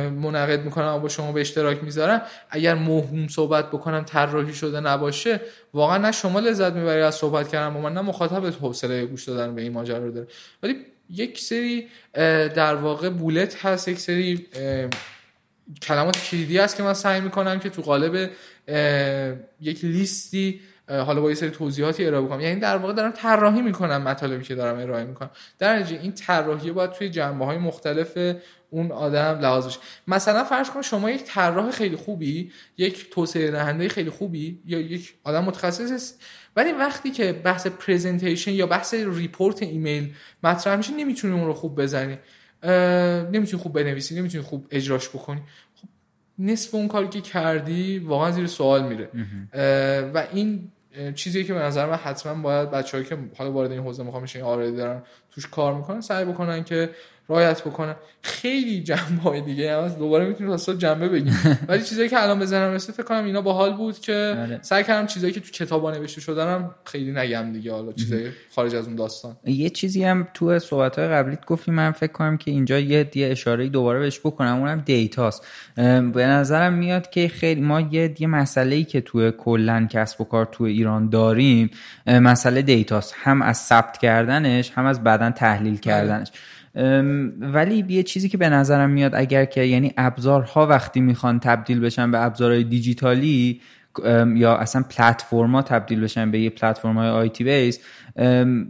منعقد 0.09 0.63
می‌کنم 0.65 0.95
و 0.95 0.99
با 0.99 1.09
شما 1.09 1.31
به 1.31 1.41
اشتراک 1.41 1.83
می‌ذارم 1.83 2.21
اگر 2.49 2.75
موهوم 2.75 3.27
صحبت 3.27 3.67
بکنم 3.67 4.03
طراحی 4.03 4.53
شده 4.53 4.79
نباشه 4.79 5.41
واقعا 5.73 5.97
نه 5.97 6.11
شما 6.11 6.39
لذت 6.39 6.73
می‌بری 6.73 7.01
از 7.01 7.15
صحبت 7.15 7.49
کردن 7.49 7.73
با 7.73 7.79
من 7.79 7.93
نه 7.93 8.01
مخاطب 8.01 8.45
حوصله 8.45 9.05
گوش 9.05 9.23
دادن 9.23 9.55
به 9.55 9.61
این 9.61 9.73
ماجرا 9.73 10.11
داره. 10.11 10.27
ولی 10.63 10.75
یک 11.09 11.39
سری 11.39 11.87
در 12.55 12.75
واقع 12.75 13.09
بولت 13.09 13.65
هست 13.65 13.87
یک 13.87 13.99
سری 13.99 14.47
کلمات 15.81 16.17
کلیدی 16.17 16.57
هست 16.57 16.77
که 16.77 16.83
من 16.83 16.93
سعی 16.93 17.21
می‌کنم 17.21 17.59
که 17.59 17.69
تو 17.69 17.81
قالب 17.81 18.29
یک 19.61 19.85
لیستی 19.85 20.59
حالا 20.87 21.21
با 21.21 21.29
یه 21.29 21.35
سری 21.35 21.49
توضیحاتی 21.49 22.05
ارائه 22.05 22.25
بکنم. 22.25 22.41
یعنی 22.41 22.59
در 22.59 22.77
واقع 22.77 22.93
دارم 22.93 23.11
طراحی 23.11 23.61
می‌کنم 23.61 24.01
مطالبی 24.01 24.43
که 24.43 24.55
دارم 24.55 24.79
ارائه 24.79 25.03
می‌کنم. 25.03 25.29
در 25.59 25.79
نتیجه 25.79 26.01
این 26.01 26.11
طراحی 26.11 26.71
باید 26.71 26.91
توی 26.91 27.09
جنبه 27.09 27.45
های 27.45 27.57
مختلف 27.57 28.17
اون 28.69 28.91
آدم 28.91 29.39
لحاظ 29.41 29.67
بشه. 29.67 29.79
مثلا 30.07 30.43
فرض 30.43 30.69
کن 30.69 30.81
شما 30.81 31.11
یک 31.11 31.23
طراح 31.23 31.71
خیلی 31.71 31.95
خوبی 31.95 32.51
یک 32.77 33.09
توسعه 33.09 33.51
دهنده 33.51 33.89
خیلی 33.89 34.09
خوبی 34.09 34.59
یا 34.65 34.79
یک 34.79 35.13
آدم 35.23 35.43
متخصص 35.43 35.91
است 35.91 36.23
ولی 36.55 36.71
وقتی 36.71 37.11
که 37.11 37.33
بحث 37.33 37.67
presentation 37.67 38.51
یا 38.51 38.67
بحث 38.67 38.93
report 38.93 39.63
ایمیل 39.63 40.13
مطرح 40.43 40.75
میشه 40.75 40.93
نمی‌تونی 40.93 41.33
اون 41.33 41.45
رو 41.45 41.53
خوب 41.53 41.81
بزنی. 41.81 42.17
نمی‌تونی 43.33 43.63
خوب 43.63 43.73
بنویسی 43.73 44.15
نمی‌تونی 44.15 44.43
خوب 44.43 44.67
اجراش 44.71 45.09
بکنی. 45.09 45.41
نصف 46.39 46.75
اون 46.75 46.87
کاری 46.87 47.07
که 47.07 47.21
کردی 47.21 47.99
واقعا 47.99 48.31
زیر 48.31 48.47
سوال 48.47 48.87
میره. 48.87 49.09
و 50.13 50.23
این 50.33 50.71
چیزی 51.15 51.43
که 51.43 51.53
به 51.53 51.59
نظر 51.59 51.85
من 51.85 51.95
حتما 51.95 52.41
باید 52.41 52.71
بچه‌ای 52.71 53.03
که 53.03 53.17
حالا 53.37 53.51
وارد 53.51 53.71
این 53.71 53.81
حوزه 53.81 54.03
می‌خوام 54.03 54.23
بشن 54.23 54.41
آردی 54.41 54.75
دارن 54.75 55.01
توش 55.31 55.47
کار 55.47 55.73
می‌کنن 55.73 56.01
سعی 56.01 56.25
بکنن 56.25 56.63
که 56.63 56.89
رعایت 57.29 57.61
بکنن 57.61 57.95
خیلی 58.21 58.83
جنبه 58.83 59.21
های 59.23 59.41
دیگه. 59.41 59.77
هم 59.77 59.83
هست 59.83 59.99
دوباره 59.99 60.25
می‌تونیم 60.25 60.51
واسه 60.51 60.77
جنبه 60.77 61.09
بگیم. 61.09 61.57
ولی 61.67 61.83
چیزایی 61.83 62.09
که 62.09 62.23
الان 62.23 62.39
بزنم 62.39 62.73
رسید 62.73 62.95
فکر 62.95 63.03
کنم 63.03 63.25
اینا 63.25 63.41
باحال 63.41 63.73
بود 63.73 63.99
که 63.99 64.37
آره. 64.39 64.59
سعی 64.61 64.83
کردم 64.83 65.07
چیزایی 65.07 65.33
که 65.33 65.39
تو 65.39 65.51
کتابا 65.51 65.91
نوشته 65.91 66.21
شدن 66.21 66.47
هم 66.47 66.75
خیلی 66.85 67.11
نگم 67.11 67.53
دیگه. 67.53 67.71
حالا 67.71 67.91
چیزای 67.91 68.29
خارج 68.55 68.75
از 68.75 68.87
اون 68.87 68.95
داستان. 68.95 69.35
یه 69.45 69.69
چیزی 69.69 70.03
هم 70.03 70.27
تو 70.33 70.59
صحبت 70.59 70.99
های 70.99 71.07
قبلیت 71.07 71.45
گفتی 71.45 71.71
من 71.71 71.91
فکر 71.91 72.11
کنم 72.11 72.37
که 72.37 72.51
اینجا 72.51 72.79
یه 72.79 73.09
یه 73.13 73.27
اشاره 73.27 73.69
دوباره 73.69 73.99
بهش 73.99 74.19
بکنم. 74.19 74.59
اونم 74.59 74.81
دیتاست. 74.85 75.47
به 76.13 76.27
نظرم 76.27 76.73
میاد 76.73 77.09
که 77.09 77.27
خیلی 77.27 77.61
ما 77.61 77.81
یه 77.81 78.15
یه 78.19 78.27
مسئله 78.27 78.75
ای 78.75 78.83
که 78.83 79.01
توی 79.01 79.31
کلا 79.37 79.87
کسب 79.91 80.21
و 80.21 80.23
کار 80.23 80.45
تو 80.51 80.63
ایران 80.63 81.09
داریم 81.09 81.69
مسئله 82.07 82.61
دیتاست. 82.61 83.13
هم 83.17 83.41
از 83.41 83.57
ثبت 83.57 83.97
کردنش 83.97 84.71
هم 84.75 84.85
از 84.85 85.03
بعدا 85.03 85.31
تحلیل 85.31 85.77
کردنش. 85.77 86.27
ام، 86.27 86.39
ولی 87.39 87.85
یه 87.89 88.03
چیزی 88.03 88.29
که 88.29 88.37
به 88.37 88.49
نظرم 88.49 88.89
میاد 88.89 89.15
اگر 89.15 89.45
که 89.45 89.61
یعنی 89.61 89.93
ابزارها 89.97 90.67
وقتی 90.67 91.01
می‌خوان 91.01 91.39
تبدیل 91.39 91.79
بشن 91.79 92.11
به 92.11 92.25
ابزارهای 92.25 92.63
دیجیتالی 92.63 93.61
یا 94.35 94.55
اصلا 94.55 94.83
پلتفرما 94.89 95.61
تبدیل 95.61 96.01
بشن 96.01 96.31
به 96.31 96.39
یه 96.39 96.49
پلتفرم 96.49 96.97
های 96.97 97.09
آیتی 97.09 97.43
بیس 97.43 97.79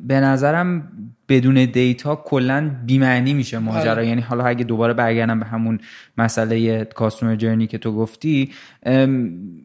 به 0.07 0.19
نظرم 0.19 0.91
بدون 1.29 1.65
دیتا 1.65 2.15
کلا 2.15 2.71
بیمعنی 2.85 3.33
میشه 3.33 3.59
ماجرا 3.59 3.91
آره. 3.91 4.07
یعنی 4.07 4.21
حالا 4.21 4.45
اگه 4.45 4.63
دوباره 4.63 4.93
برگردم 4.93 5.39
به 5.39 5.45
همون 5.45 5.79
مسئله 6.17 6.85
کاستومر 6.85 7.35
جرنی 7.35 7.67
که 7.67 7.77
تو 7.77 7.95
گفتی 7.95 8.51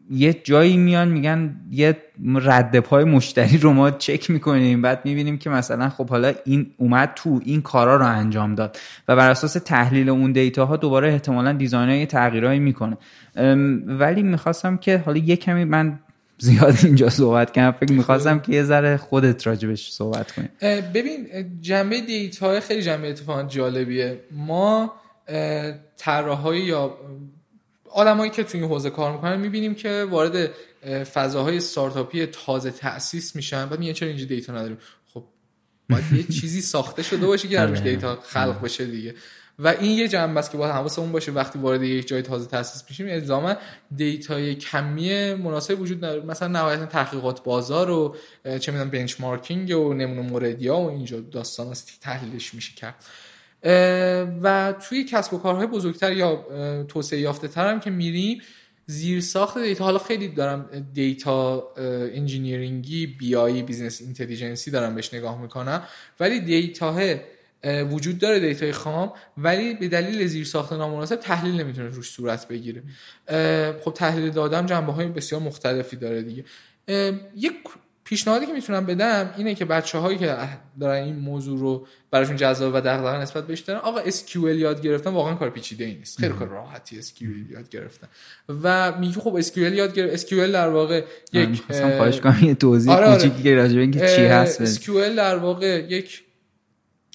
یه 0.09 0.33
جایی 0.43 0.77
میان 0.77 1.07
میگن 1.07 1.55
یه 1.71 1.97
رد 2.35 2.79
پای 2.79 3.03
مشتری 3.03 3.57
رو 3.57 3.73
ما 3.73 3.91
چک 3.91 4.29
می‌کنیم 4.29 4.81
بعد 4.81 5.01
می‌بینیم 5.05 5.37
که 5.37 5.49
مثلا 5.49 5.89
خب 5.89 6.09
حالا 6.09 6.33
این 6.45 6.71
اومد 6.77 7.11
تو 7.15 7.41
این 7.45 7.61
کارا 7.61 7.95
رو 7.95 8.05
انجام 8.05 8.55
داد 8.55 8.77
و 9.07 9.15
بر 9.15 9.29
اساس 9.29 9.53
تحلیل 9.53 10.09
اون 10.09 10.31
دیتا 10.31 10.65
ها 10.65 10.77
دوباره 10.77 11.09
احتمالا 11.09 11.53
دیزاین 11.53 11.89
های 11.89 12.05
تغییرهایی 12.05 12.59
می‌کنه 12.59 12.97
ولی 13.85 14.23
می‌خواستم 14.23 14.77
که 14.77 14.97
حالا 14.97 15.17
یه 15.17 15.35
کمی 15.35 15.63
من 15.63 15.99
زیاد 16.37 16.75
اینجا 16.83 17.09
صحبت 17.09 17.51
کردم. 17.51 17.77
فکر 17.77 17.93
می‌خواستم 17.93 18.39
که 18.39 18.51
یه 18.51 18.63
ذره 18.63 18.97
خودت 18.97 19.47
راجبش 19.47 19.91
صحبت 19.91 20.31
کنیم 20.31 20.49
ببین 20.93 21.27
جنبه 21.61 22.01
دیتا 22.01 22.59
خیلی 22.59 22.81
جنبه 22.81 23.09
اتفاقا 23.09 23.43
جالبیه. 23.43 24.19
ما 24.31 24.93
اه، 25.27 25.73
طراحای 25.97 26.59
یا 26.59 26.97
آدمایی 27.91 28.31
که 28.31 28.43
توی 28.43 28.59
این 28.59 28.69
حوزه 28.69 28.89
کار 28.89 29.11
می‌کنن 29.11 29.39
می‌بینیم 29.39 29.75
که 29.75 30.05
وارد 30.09 30.49
اه، 30.83 31.03
فضاهای 31.03 31.57
استارتاپی 31.57 32.25
تازه 32.25 32.71
تأسیس 32.71 33.35
میشن 33.35 33.65
بعد 33.65 33.79
میگن 33.79 33.93
چرا 33.93 34.09
اینجا 34.09 34.25
data 34.25 34.53
نداریم؟ 34.53 34.77
خب 35.13 35.23
باید 35.89 36.03
یه 36.13 36.23
چیزی 36.41 36.61
ساخته 36.61 37.03
شده 37.03 37.27
باشه 37.27 37.47
که 37.47 37.59
آره. 37.61 37.79
data 37.79 38.19
خلق 38.23 38.61
بشه 38.61 38.85
دیگه. 38.85 39.13
و 39.59 39.67
این 39.67 39.97
یه 39.97 40.07
جنبه 40.07 40.39
است 40.39 40.51
که 40.51 40.57
باید 40.57 40.71
حواسمون 40.71 41.11
باشه 41.11 41.31
وقتی 41.31 41.59
وارد 41.59 41.83
یک 41.83 42.07
جای 42.07 42.21
تازه 42.21 42.49
تاسیس 42.49 42.83
میشیم 42.89 43.07
الزاما 43.09 43.55
data 43.95 44.43
ی 44.43 44.55
کمی 44.55 45.33
مناسب 45.33 45.81
وجود 45.81 46.05
نداره. 46.05 46.25
مثلا 46.25 46.47
نهایتا 46.47 46.85
تحقیقات 46.85 47.43
بازار 47.43 47.89
و 47.89 48.15
چه 48.59 48.71
می‌دونم 48.71 48.89
benchmarking 48.89 49.77
و 49.77 49.93
نمونه 49.93 50.21
موردی 50.21 50.67
ها 50.67 50.81
و 50.81 50.89
اینجا 50.89 51.19
داستان 51.19 51.67
است 51.67 51.99
تحلیلش 52.01 52.53
میشه 52.53 52.73
کرد. 52.75 53.05
و 54.41 54.73
توی 54.89 55.03
کسب 55.03 55.33
و 55.33 55.37
کارهای 55.37 55.67
بزرگتر 55.67 56.13
یا 56.13 56.45
توسعه 56.87 57.19
یافته 57.19 57.47
تر 57.47 57.69
هم 57.69 57.79
که 57.79 57.89
میریم 57.89 58.41
زیر 58.85 59.21
ساخت 59.21 59.57
دیتا. 59.57 59.83
حالا 59.83 59.97
خیلی 59.97 60.27
دارم 60.27 60.87
data 60.93 61.67
engineering 62.13 63.35
ی 63.35 63.63
یا 63.63 63.67
business 63.67 64.01
intelligence 64.01 64.66
ی 64.66 64.71
دارم 64.71 64.95
بهش 64.95 65.13
نگاه 65.13 65.41
می‌کنم. 65.41 65.83
ولی 66.19 66.39
دیتا 66.39 66.93
وجود 67.65 68.17
داره 68.17 68.39
دیتای 68.39 68.71
خام 68.71 69.13
ولی 69.37 69.73
به 69.73 69.87
دلیل 69.87 70.27
زیر 70.27 70.45
ساخت 70.45 70.73
نامناسب 70.73 71.15
تحلیل 71.15 71.61
نمی‌تونه 71.61 71.89
روش 71.89 72.09
صورت 72.09 72.47
بگیره 72.47 72.83
خب 73.81 73.93
تحلیل 73.93 74.29
دادم 74.29 74.65
جنبه 74.65 74.91
های 74.91 75.07
بسیار 75.07 75.41
مختلفی 75.41 75.95
داره 75.95 76.21
دیگه 76.21 76.45
یک 77.35 77.53
پیشنهادی 78.03 78.45
که 78.45 78.53
می‌تونم 78.53 78.85
بدم 78.85 79.33
اینه 79.37 79.55
که 79.55 79.65
بچه 79.65 79.97
هایی 79.97 80.17
که 80.17 80.37
دارن 80.79 81.03
این 81.03 81.15
موضوع 81.15 81.59
رو 81.59 81.87
براشون 82.11 82.35
جذاب 82.35 82.73
و 82.75 82.81
دغدغه 82.81 83.21
نسبت 83.21 83.47
بهش 83.47 83.59
دارن 83.59 83.79
آقا 83.79 84.01
SQL 84.01 84.35
یاد 84.35 84.81
گرفتن 84.81 85.09
واقعا 85.09 85.35
کار 85.35 85.49
پیچیده 85.49 85.85
ای 85.85 85.95
نیست 85.95 86.19
خیلی 86.19 86.33
کار 86.33 86.47
راحتی 86.47 87.01
SQL 87.01 87.51
یاد 87.51 87.69
گرفتن 87.69 88.07
و 88.63 88.97
میگه 88.99 89.19
خب 89.19 89.41
SQL 89.41 89.57
یاد 89.57 89.93
گرفت 89.93 90.27
SQL 90.27 90.33
در 90.33 90.69
واقع 90.69 91.03
یک 91.33 91.61
خواهش 91.71 92.19
کنم 92.19 92.39
یه 92.41 92.55
توضیح 92.55 92.93
آره، 92.93 93.05
آره. 93.05 93.43
که 93.43 93.55
راجع 93.55 93.75
به 93.75 93.81
اینکه 93.81 93.99
چی 93.99 94.25
هست. 94.25 94.81
SQL 94.81 95.17
در 95.17 95.37
واقع 95.37 95.85
یک 95.89 96.24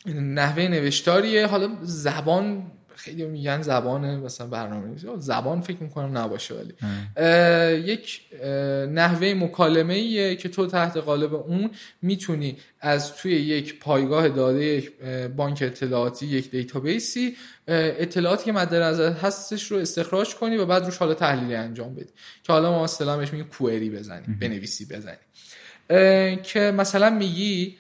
نحوه 0.07 0.69
نوشتاریه. 0.69 1.47
حالا 1.47 1.69
زبان 1.83 2.63
خیلی 2.95 3.25
میگن 3.25 3.63
زبان 3.63 4.17
مثلا 4.17 4.47
برنامه 4.47 4.97
زبان 5.19 5.61
فکر 5.61 5.83
می‌کنم 5.83 6.19
نباشه 6.19 6.55
ولی. 6.55 6.75
اه، 7.17 7.73
یک 7.73 8.21
اه، 8.43 8.51
نحوه 8.87 9.35
مکالمه 9.35 9.95
ایه 9.95 10.37
که 10.37 10.49
تو 10.49 10.67
تحت 10.67 10.97
قالب 10.97 11.35
اون 11.35 11.71
می‌تونی 12.03 12.57
از 12.81 13.17
توی 13.17 13.33
یک 13.33 13.79
پایگاه 13.79 14.29
داده 14.29 14.65
یک 14.65 14.93
بانک 15.37 15.63
اطلاعاتی 15.63 16.27
یک 16.27 16.51
دیتابیسی 16.51 17.37
اطلاعاتی 17.69 18.45
که 18.45 18.53
مد 18.53 18.75
نظر 18.75 19.13
هستش 19.13 19.71
رو 19.71 19.79
استخراج 19.79 20.35
کنی 20.35 20.57
و 20.57 20.67
بعد 20.67 20.85
روش 20.85 20.97
حالا 20.97 21.15
تحلیلی 21.15 21.55
انجام 21.55 21.95
بدی. 21.95 22.11
که 22.43 22.53
حالا 22.53 22.71
ما 22.71 22.85
اصطلاحا 22.85 23.19
بهش 23.19 23.33
میگیم 23.33 23.49
کوئری 23.49 23.91
بزنیم 23.91 24.39
بنویسی 24.41 24.85
بزنی 24.85 25.17
که 26.43 26.61
مثلا 26.61 27.11
میگی 27.11 27.77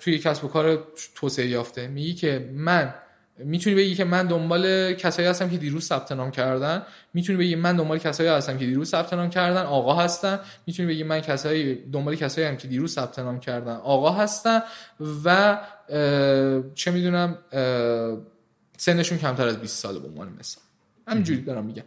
توی 0.00 0.18
کسب 0.18 0.44
و 0.44 0.48
کار 0.48 0.86
توسعه 1.14 1.46
یافته. 1.46 1.86
میگی 1.88 2.14
که 2.14 2.50
من 2.54 2.94
می‌تونی 3.38 3.76
بگی 3.76 3.94
که 3.94 4.04
من 4.04 4.26
دنبال 4.26 4.94
کسایی 4.94 5.28
هستم 5.28 5.50
که 5.50 5.56
دیروز 5.56 5.84
ثبت 5.84 6.12
نام 6.12 6.30
کردن؟ 6.30 6.82
می‌تونی 7.14 7.38
بگی 7.38 7.54
من 7.54 7.76
دنبال 7.76 7.98
کسایی 7.98 8.28
هستم 8.28 8.58
که 8.58 8.66
دیروز 8.66 8.90
ثبت 8.90 9.14
نام 9.14 9.30
کردن؟ 9.30 9.62
آقا 9.62 9.94
هستن. 9.94 10.40
می‌تونی 10.66 10.88
بگی 10.88 11.02
من 11.02 11.20
کسایی 11.20 11.74
دنبال 11.92 12.14
کسایی 12.14 12.46
هم 12.46 12.56
که 12.56 12.68
دیروز 12.68 12.94
ثبت 12.94 13.18
نام 13.18 13.40
کردن 13.40 13.74
آقا 13.76 14.10
هستن 14.10 14.62
و 15.24 15.58
چه 16.74 16.90
می‌دونم 16.90 17.38
سنشون 18.76 19.18
کمتر 19.18 19.46
از 19.46 19.60
20 19.60 19.82
ساله 19.82 19.98
به 19.98 20.08
عنوان 20.08 20.36
مثال. 20.40 20.67
همینجوری 21.08 21.40
دارم 21.40 21.64
میگم. 21.64 21.82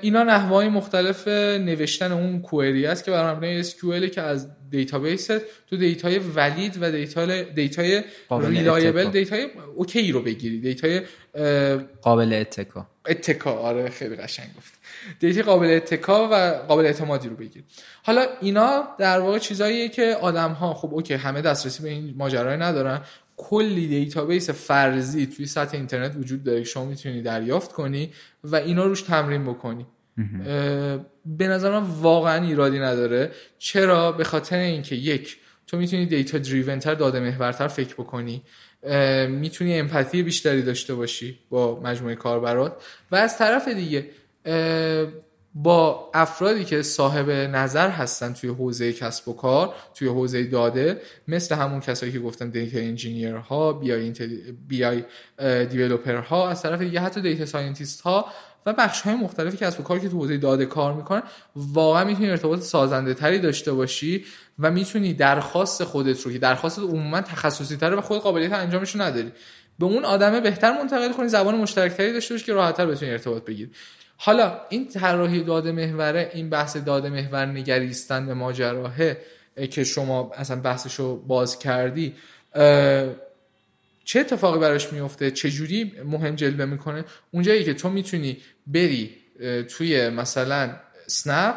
اینا 0.00 0.22
نحوهای 0.22 0.68
مختلف 0.68 1.28
نوشتن 1.58 2.12
اون 2.12 2.42
query 2.42 2.86
است 2.86 3.04
که 3.04 3.10
بر 3.10 3.34
مبنای 3.34 3.64
SQL 3.64 4.10
که 4.10 4.20
از 4.20 4.48
دیتابیس 4.70 5.26
تو 5.70 5.76
دیتای 5.76 6.18
valid 6.18 6.78
و 6.80 6.90
دیتا 6.90 7.42
دیتای 7.42 8.02
قابل 8.28 8.46
reliable. 8.46 9.04
دیتای 9.04 9.46
okay 9.76 10.12
رو 10.12 10.22
بگیری. 10.22 10.60
دیتای 10.60 11.02
قابل 12.02 12.32
اتکا. 12.32 12.86
اتکا. 13.06 13.52
آره 13.52 13.90
خیلی 13.90 14.16
قشنگ 14.16 14.48
گفت. 14.56 14.72
دیتا 15.20 15.42
قابل 15.42 15.66
اتکا 15.66 16.28
و 16.32 16.34
قابل 16.68 16.84
اعتمادی 16.84 17.28
رو 17.28 17.36
بگیر 17.36 17.62
حالا 18.02 18.26
اینا 18.40 18.88
در 18.98 19.20
واقع 19.20 19.38
چیزاییه 19.38 19.88
که 19.88 20.16
آدم 20.20 20.52
ها 20.52 20.74
خب 20.74 20.94
okay 20.94 21.14
همه 21.14 21.42
دسترسی 21.42 21.82
به 21.82 21.88
این 21.88 22.14
ماجرای 22.16 22.56
ندارن. 22.56 23.00
کلی 23.42 23.88
دیتابیس 23.88 24.50
فرضی 24.50 25.26
توی 25.26 25.46
سطح 25.46 25.76
اینترنت 25.76 26.16
وجود 26.16 26.44
داره 26.44 26.58
که 26.58 26.64
شما 26.64 26.84
می‌تونی 26.84 27.22
دریافت 27.22 27.72
کنی 27.72 28.12
و 28.44 28.56
اینا 28.56 28.84
روش 28.84 29.02
تمرین 29.02 29.44
بکنی. 29.44 29.86
به 31.26 31.48
نظر 31.48 31.80
من 31.80 31.86
واقعا 31.86 32.44
ایرادی 32.44 32.78
نداره. 32.78 33.30
چرا؟ 33.58 34.12
به 34.12 34.24
خاطر 34.24 34.56
اینکه 34.56 34.96
یک 34.96 35.36
تو 35.66 35.76
می‌تونی 35.76 36.06
data 36.06 36.38
driven 36.38 36.80
تر 36.80 36.94
داده 36.94 37.20
محورتر 37.20 37.68
فکر 37.68 37.94
بکنی. 37.94 38.42
می‌تونی 39.28 39.78
empathy 39.78 40.22
بیشتری 40.22 40.62
داشته 40.62 40.94
باشی 40.94 41.38
با 41.50 41.80
مجموعه 41.80 42.14
کاربرات. 42.14 42.82
و 43.10 43.16
از 43.16 43.38
طرف 43.38 43.68
دیگه 43.68 44.06
با 45.54 46.10
افرادی 46.14 46.64
که 46.64 46.82
صاحب 46.82 47.30
نظر 47.30 47.88
هستن 47.88 48.32
توی 48.32 48.50
حوزه 48.50 48.92
کسب 48.92 49.28
و 49.28 49.32
کار 49.32 49.74
توی 49.94 50.08
حوزه 50.08 50.44
داده 50.44 51.00
مثل 51.28 51.54
همون 51.54 51.80
کسایی 51.80 52.12
که 52.12 52.18
گفتم 52.18 52.50
data 52.50 52.78
engineer 52.78 53.34
ها 53.34 53.72
BI, 53.72 53.92
BI 53.92 54.84
developer 54.84 56.16
ها 56.16 56.48
از 56.48 56.62
طرف 56.62 56.80
دیگه 56.80 57.00
حتی 57.00 57.20
data 57.20 57.46
scientist 57.46 58.00
ها 58.00 58.26
و 58.66 58.72
بخش 58.72 59.00
های 59.00 59.14
مختلفی 59.14 59.56
کسب 59.56 59.80
و 59.80 59.82
کار 59.82 59.98
که 59.98 60.08
تو 60.08 60.18
حوزه 60.18 60.36
داده 60.36 60.66
کار 60.66 60.92
می‌کنن 60.92 61.22
واقعا 61.56 62.04
می‌تونی 62.04 62.30
ارتباط 62.30 62.60
سازنده 62.60 63.14
تری 63.14 63.38
داشته 63.38 63.72
باشی 63.72 64.24
و 64.58 64.70
می‌تونی 64.70 65.14
درخواست 65.14 65.84
خودت 65.84 66.20
رو 66.20 66.32
که 66.32 66.38
درخواست 66.38 66.78
عموما 66.78 67.20
تخصصی 67.20 67.76
تره 67.76 67.96
و 67.96 68.00
خود 68.00 68.20
قابلیت 68.20 68.52
انجامش 68.52 68.96
نداری. 68.96 69.32
به 69.78 69.86
اون 69.86 70.04
آدمه 70.04 70.40
بهتر 70.40 70.78
منتقل 70.78 71.12
کنی 71.12 71.28
زبان 71.28 71.54
مشترکتری 71.54 72.12
داشته 72.12 72.34
باشی 72.34 72.44
که 72.46 72.52
راحتتر 72.52 72.86
بتونی 72.86 73.10
ارتباط 73.10 73.44
بگیری. 73.44 73.70
حالا 74.22 74.60
این 74.68 74.88
طراحی 74.88 75.44
داده 75.44 75.72
محوره 75.72 76.30
این 76.34 76.50
بحث 76.50 76.76
داده 76.76 77.10
محور 77.10 77.46
نگریستن 77.46 78.26
به 78.26 78.34
ماجراه 78.34 78.94
اه، 79.56 79.66
که 79.66 79.84
شما 79.84 80.32
اصلا 80.34 80.60
بحثش 80.60 80.94
رو 80.94 81.16
باز 81.16 81.58
کردی 81.58 82.14
چه 84.04 84.20
اتفاقی 84.20 84.58
براش 84.58 84.92
میفته؟ 84.92 85.30
چه 85.30 85.50
جوری 85.50 85.92
مهم 86.04 86.34
جلوه 86.34 86.64
می‌کنه؟ 86.64 87.04
اونجایی 87.30 87.64
که 87.64 87.74
تو 87.74 87.90
می‌تونی 87.90 88.36
بری 88.66 89.16
توی 89.68 90.08
مثلا 90.08 90.76
اسنپ 91.06 91.56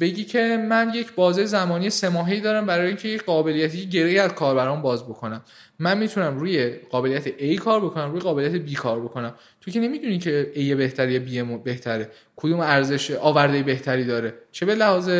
بگی 0.00 0.24
که 0.24 0.66
من 0.68 0.92
یک 0.94 1.12
بازه 1.12 1.44
زمانی 1.44 1.90
سه 1.90 2.40
دارم 2.40 2.66
برای 2.66 2.86
اینکه 2.86 3.08
یک 3.08 3.24
قابلیتی 3.24 3.86
گره‌ای 3.86 4.18
از 4.18 4.32
کاربران 4.32 4.82
باز 4.82 5.04
بکنم. 5.04 5.42
من 5.78 5.98
می‌تونم 5.98 6.38
روی 6.38 6.70
قابلیت 6.90 7.28
A 7.28 7.60
کار 7.60 7.80
بکنم 7.80 8.10
روی 8.10 8.20
قابلیت 8.20 8.66
B 8.66 8.74
کار 8.74 9.00
بکنم. 9.00 9.34
تو 9.60 9.70
که 9.70 9.80
نمی‌دونی 9.80 10.18
که 10.18 10.52
A 10.54 10.76
بهتری 10.76 11.12
یا 11.12 11.44
B 11.44 11.48
بهتره. 11.64 12.10
کدوم 12.36 12.60
ارزش 12.60 13.10
آورده 13.10 13.62
بهتری 13.62 14.04
داره؟ 14.04 14.34
چه 14.52 14.66
به 14.66 14.74
لحاظ 14.74 15.10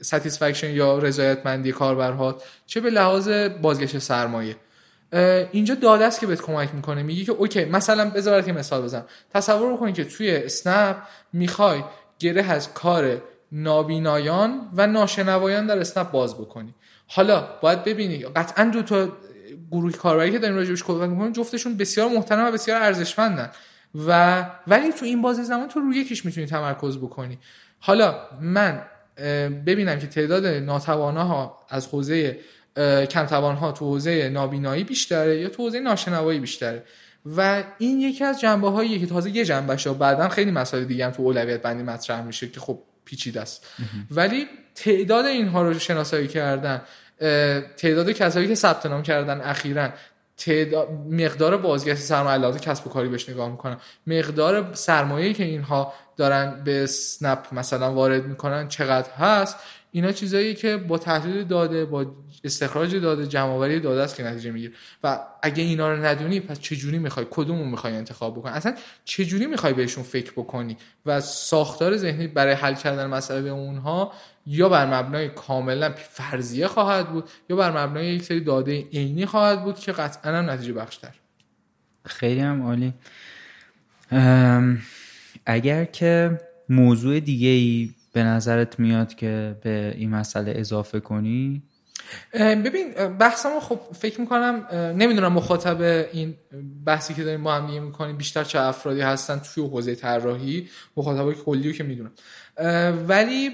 satisfaction 0.00 0.70
یا 0.70 0.98
رضایتمندی 0.98 1.72
کاربرها 1.72 2.38
چه 2.66 2.80
به 2.80 2.90
لحاظ 2.90 3.28
بازگشت 3.62 3.98
سرمایه. 3.98 4.56
اینجا 5.52 5.74
داده 5.74 6.04
است 6.04 6.20
که 6.20 6.26
بهت 6.26 6.42
کمک 6.42 6.74
می‌کنه. 6.74 7.02
میگی 7.02 7.24
که 7.24 7.32
اوکی 7.32 7.64
مثلا 7.64 8.10
بذار 8.10 8.42
که 8.42 8.52
مثال 8.52 8.82
بزنم. 8.82 9.04
تصور 9.34 9.72
بکنید 9.72 9.94
که 9.94 10.04
توی 10.04 10.36
اسنپ 10.36 10.96
می‌خوای 11.32 11.80
گره 12.18 12.50
از 12.50 12.72
کار 12.72 13.22
نابینایان 13.52 14.68
و 14.74 14.86
ناشنوایان 14.86 15.66
در 15.66 15.78
اسنپ 15.78 16.10
باز 16.10 16.34
بکنی. 16.34 16.74
حالا 17.06 17.48
باید 17.60 17.84
ببینی 17.84 18.18
قطعا 18.18 18.64
دو 18.64 18.82
تا 18.82 19.08
گروه 19.70 19.92
کاربری 19.92 20.30
که 20.30 20.38
داریم 20.38 20.56
راجعش 20.56 20.82
صحبت 20.82 21.08
می‌کنیم 21.08 21.32
جفتشون 21.32 21.76
بسیار 21.76 22.08
محترم 22.08 22.48
و 22.48 22.50
بسیار 22.50 22.82
ارزشمندن. 22.82 23.50
و 24.06 24.44
ولی 24.66 24.92
تو 24.92 25.04
این 25.04 25.22
بازی 25.22 25.42
زمان 25.42 25.68
تو 25.68 25.80
روی 25.80 25.96
یکیش 25.96 26.24
می‌تونی 26.24 26.46
تمرکز 26.46 26.98
بکنی. 26.98 27.38
حالا 27.80 28.16
من 28.40 28.82
ببینم 29.66 29.98
که 29.98 30.06
تعداد 30.06 30.46
ناتواناها 30.46 31.58
از 31.68 31.86
حوزه 31.86 32.38
کم 33.10 33.26
ها 33.26 33.72
تو 33.72 33.84
حوزه 33.84 34.28
نابینایی 34.28 34.84
بیشتره 34.84 35.40
یا 35.40 35.48
تو 35.48 35.62
حوزه 35.62 35.80
ناشنوایی 35.80 36.40
بیشتره. 36.40 36.84
و 37.36 37.62
این 37.78 38.00
یکی 38.00 38.24
از 38.24 38.40
جنبه 38.40 38.70
هایی 38.70 39.00
که 39.00 39.06
تازه 39.06 39.30
یه 39.30 39.44
جنبه 39.44 39.76
و 39.86 39.94
بعدا 39.94 40.28
خیلی 40.28 40.50
مسائل 40.50 40.84
دیگه 40.84 41.04
هم 41.04 41.10
تو 41.10 41.22
اولویت 41.22 41.62
بندی 41.62 41.82
مطرح 41.82 42.22
میشه 42.22 42.48
که 42.48 42.60
خب 42.60 42.82
پیچیده 43.04 43.40
است. 43.40 43.66
ولی 44.10 44.46
تعداد 44.74 45.24
اینها 45.24 45.62
رو 45.62 45.78
شناسایی 45.78 46.28
کردن 46.28 46.82
تعداد 47.76 48.10
کسایی 48.10 48.48
که 48.48 48.54
ثبت 48.54 48.86
نام 48.86 49.02
کردن 49.02 49.40
اخیرا 49.40 49.88
تعداد 50.36 50.88
مقدار 50.90 51.56
بازگشت 51.56 52.00
سرمایه 52.00 52.58
کسب 52.58 52.86
و 52.86 52.90
کاری 52.90 53.08
بهش 53.08 53.28
نگاه 53.28 53.50
می‌کنن. 53.50 53.76
مقدار 54.06 54.74
سرمایه‌ای 54.74 55.34
که 55.34 55.44
اینها 55.44 55.92
دارن 56.16 56.64
به 56.64 56.86
سنپ 56.86 57.38
مثلا 57.52 57.92
وارد 57.92 58.26
می‌کنن 58.26 58.68
چقدر 58.68 59.10
هست؟ 59.10 59.56
اینا 59.94 60.12
چیزایی 60.12 60.54
که 60.54 60.76
با 60.76 60.98
تحلیل 60.98 61.44
داده 61.44 61.84
با 61.84 62.06
استخراج 62.44 62.96
داده 62.96 63.26
جمع 63.26 63.78
داده 63.78 64.02
است 64.02 64.16
که 64.16 64.22
نتیجه 64.22 64.50
می‌گیره. 64.50 64.72
و 65.04 65.20
اگه 65.42 65.62
اینا 65.62 65.94
رو 65.94 66.04
ندونی 66.04 66.40
پس 66.40 66.60
چجوری 66.60 66.98
می‌خوای؟ 66.98 67.26
کدومو 67.30 67.64
می‌خوای 67.64 67.96
انتخاب 67.96 68.38
بکنی؟ 68.38 68.52
اصلا 68.52 68.74
چجوری 69.04 69.46
می‌خوای 69.46 69.72
بهشون 69.72 70.04
فکر 70.04 70.32
بکنی؟ 70.32 70.76
و 71.06 71.20
ساختار 71.20 71.96
ذهنی 71.96 72.26
برای 72.26 72.54
حل 72.54 72.74
کردن 72.74 73.06
مسئله 73.06 73.50
اونها 73.50 74.12
یا 74.46 74.68
بر 74.68 75.02
مبنای 75.02 75.28
کاملا 75.28 75.90
فرضیه 75.90 76.66
خواهد 76.66 77.08
بود 77.08 77.30
یا 77.50 77.56
بر 77.56 77.86
مبنای 77.86 78.06
یک 78.06 78.22
سری 78.22 78.40
داده 78.40 78.88
عینی 78.92 79.26
خواهد 79.26 79.64
بود 79.64 79.78
که 79.78 79.92
قطعا 79.92 80.36
هم 80.36 80.50
نتیجه 80.50 80.72
بخشتر. 80.72 81.14
خیلی 82.06 82.40
هم 82.40 82.62
عالی. 82.62 82.92
اگر 85.46 85.84
که 85.84 86.40
موضوع 86.68 87.20
دیگه 87.20 87.48
ای 87.48 87.90
به 88.12 88.22
نظرت 88.22 88.80
میاد 88.80 89.14
که 89.14 89.56
به 89.62 89.94
این 89.96 90.10
مسئله 90.10 90.52
اضافه 90.56 91.00
کنی؟ 91.00 91.62
ببین 92.34 92.92
بحثمو 93.18 93.60
خب 93.60 93.80
فکر 93.94 94.20
می‌کنم 94.20 94.66
نمی‌دونم 94.72 95.32
مخاطب 95.32 95.80
این 96.12 96.34
بحثی 96.86 97.14
که 97.14 97.24
داریم 97.24 97.42
با 97.42 97.54
هم 97.54 97.66
دیگه 97.66 97.80
می‌کنیم 97.80 98.16
بیشتر 98.16 98.44
چه 98.44 98.60
افرادی 98.60 99.00
هستن 99.00 99.38
توی 99.38 99.64
حوزه 99.64 99.94
طراحی 99.94 100.68
مخاطبای 100.96 101.34
کلی 101.34 101.72
که 101.72 101.84
می‌دونم. 101.84 102.12
ولی 103.08 103.50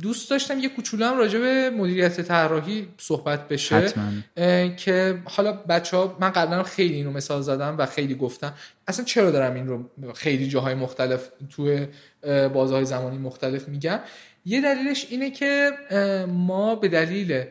دوست 0.00 0.30
داشتم 0.30 0.58
یه 0.58 0.68
کوچولو 0.68 1.06
هم 1.06 1.18
راجع 1.18 1.38
به 1.38 1.70
مدیریت 1.70 2.20
طراحی 2.20 2.88
صحبت 2.98 3.48
بشه 3.48 3.92
که 4.76 5.18
حالا 5.24 5.52
بچه 5.52 5.96
ها 5.96 6.16
من 6.20 6.30
قبلا 6.30 6.62
خیلی 6.62 6.94
اینو 6.94 7.10
مثال 7.10 7.42
زدم 7.42 7.74
و 7.78 7.86
خیلی 7.86 8.14
گفتم 8.14 8.54
اصلا 8.88 9.04
چرا 9.04 9.30
دارم 9.30 9.54
این 9.54 9.66
رو 9.66 9.90
خیلی 10.14 10.48
جاهای 10.48 10.74
مختلف 10.74 11.28
توی 11.50 11.86
بازهای 12.48 12.84
زمانی 12.84 13.18
مختلف 13.18 13.68
میگم؟ 13.68 14.00
یه 14.44 14.60
دلیلش 14.60 15.06
اینه 15.10 15.30
که 15.30 15.70
ما 16.28 16.74
به 16.74 16.88
دلیل 16.88 17.44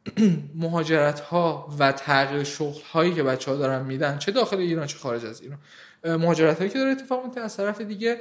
مهاجرت 0.54 1.20
ها 1.20 1.76
و 1.78 1.92
تغییر 1.92 2.44
شغل 2.44 2.80
هایی 2.92 3.14
که 3.14 3.22
بچه 3.22 3.50
ها 3.50 3.56
دارن 3.56 3.86
میدن 3.86 4.18
چه 4.18 4.32
داخل 4.32 4.58
ایران 4.58 4.86
چه 4.86 4.98
خارج 4.98 5.24
از 5.24 5.40
ایران 5.40 5.58
مهاجرت 6.04 6.58
هایی 6.58 6.70
که 6.70 6.78
داره 6.78 6.90
اتفاق 6.90 7.24
میفته 7.24 7.40
از 7.40 7.56
طرف 7.56 7.80
دیگه 7.80 8.16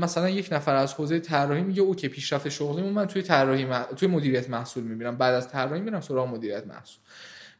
مثلا 0.00 0.28
یک 0.30 0.48
نفر 0.52 0.74
از 0.74 0.94
حوزه 0.94 1.20
طراحی 1.20 1.62
میگه 1.62 1.82
اوکی 1.82 2.08
پیشرفت 2.08 2.48
شغلی 2.48 2.90
من 2.90 3.06
توی 3.06 3.22
طراحی 3.22 3.66
توی 3.96 4.08
مدیریت 4.08 4.50
محصول 4.50 4.84
می‌بینم. 4.84 5.16
بعد 5.16 5.34
از 5.34 5.48
طراحی 5.48 5.80
میرم 5.80 6.00
سراغ 6.00 6.28
مدیریت 6.28 6.66
محصول. 6.66 6.98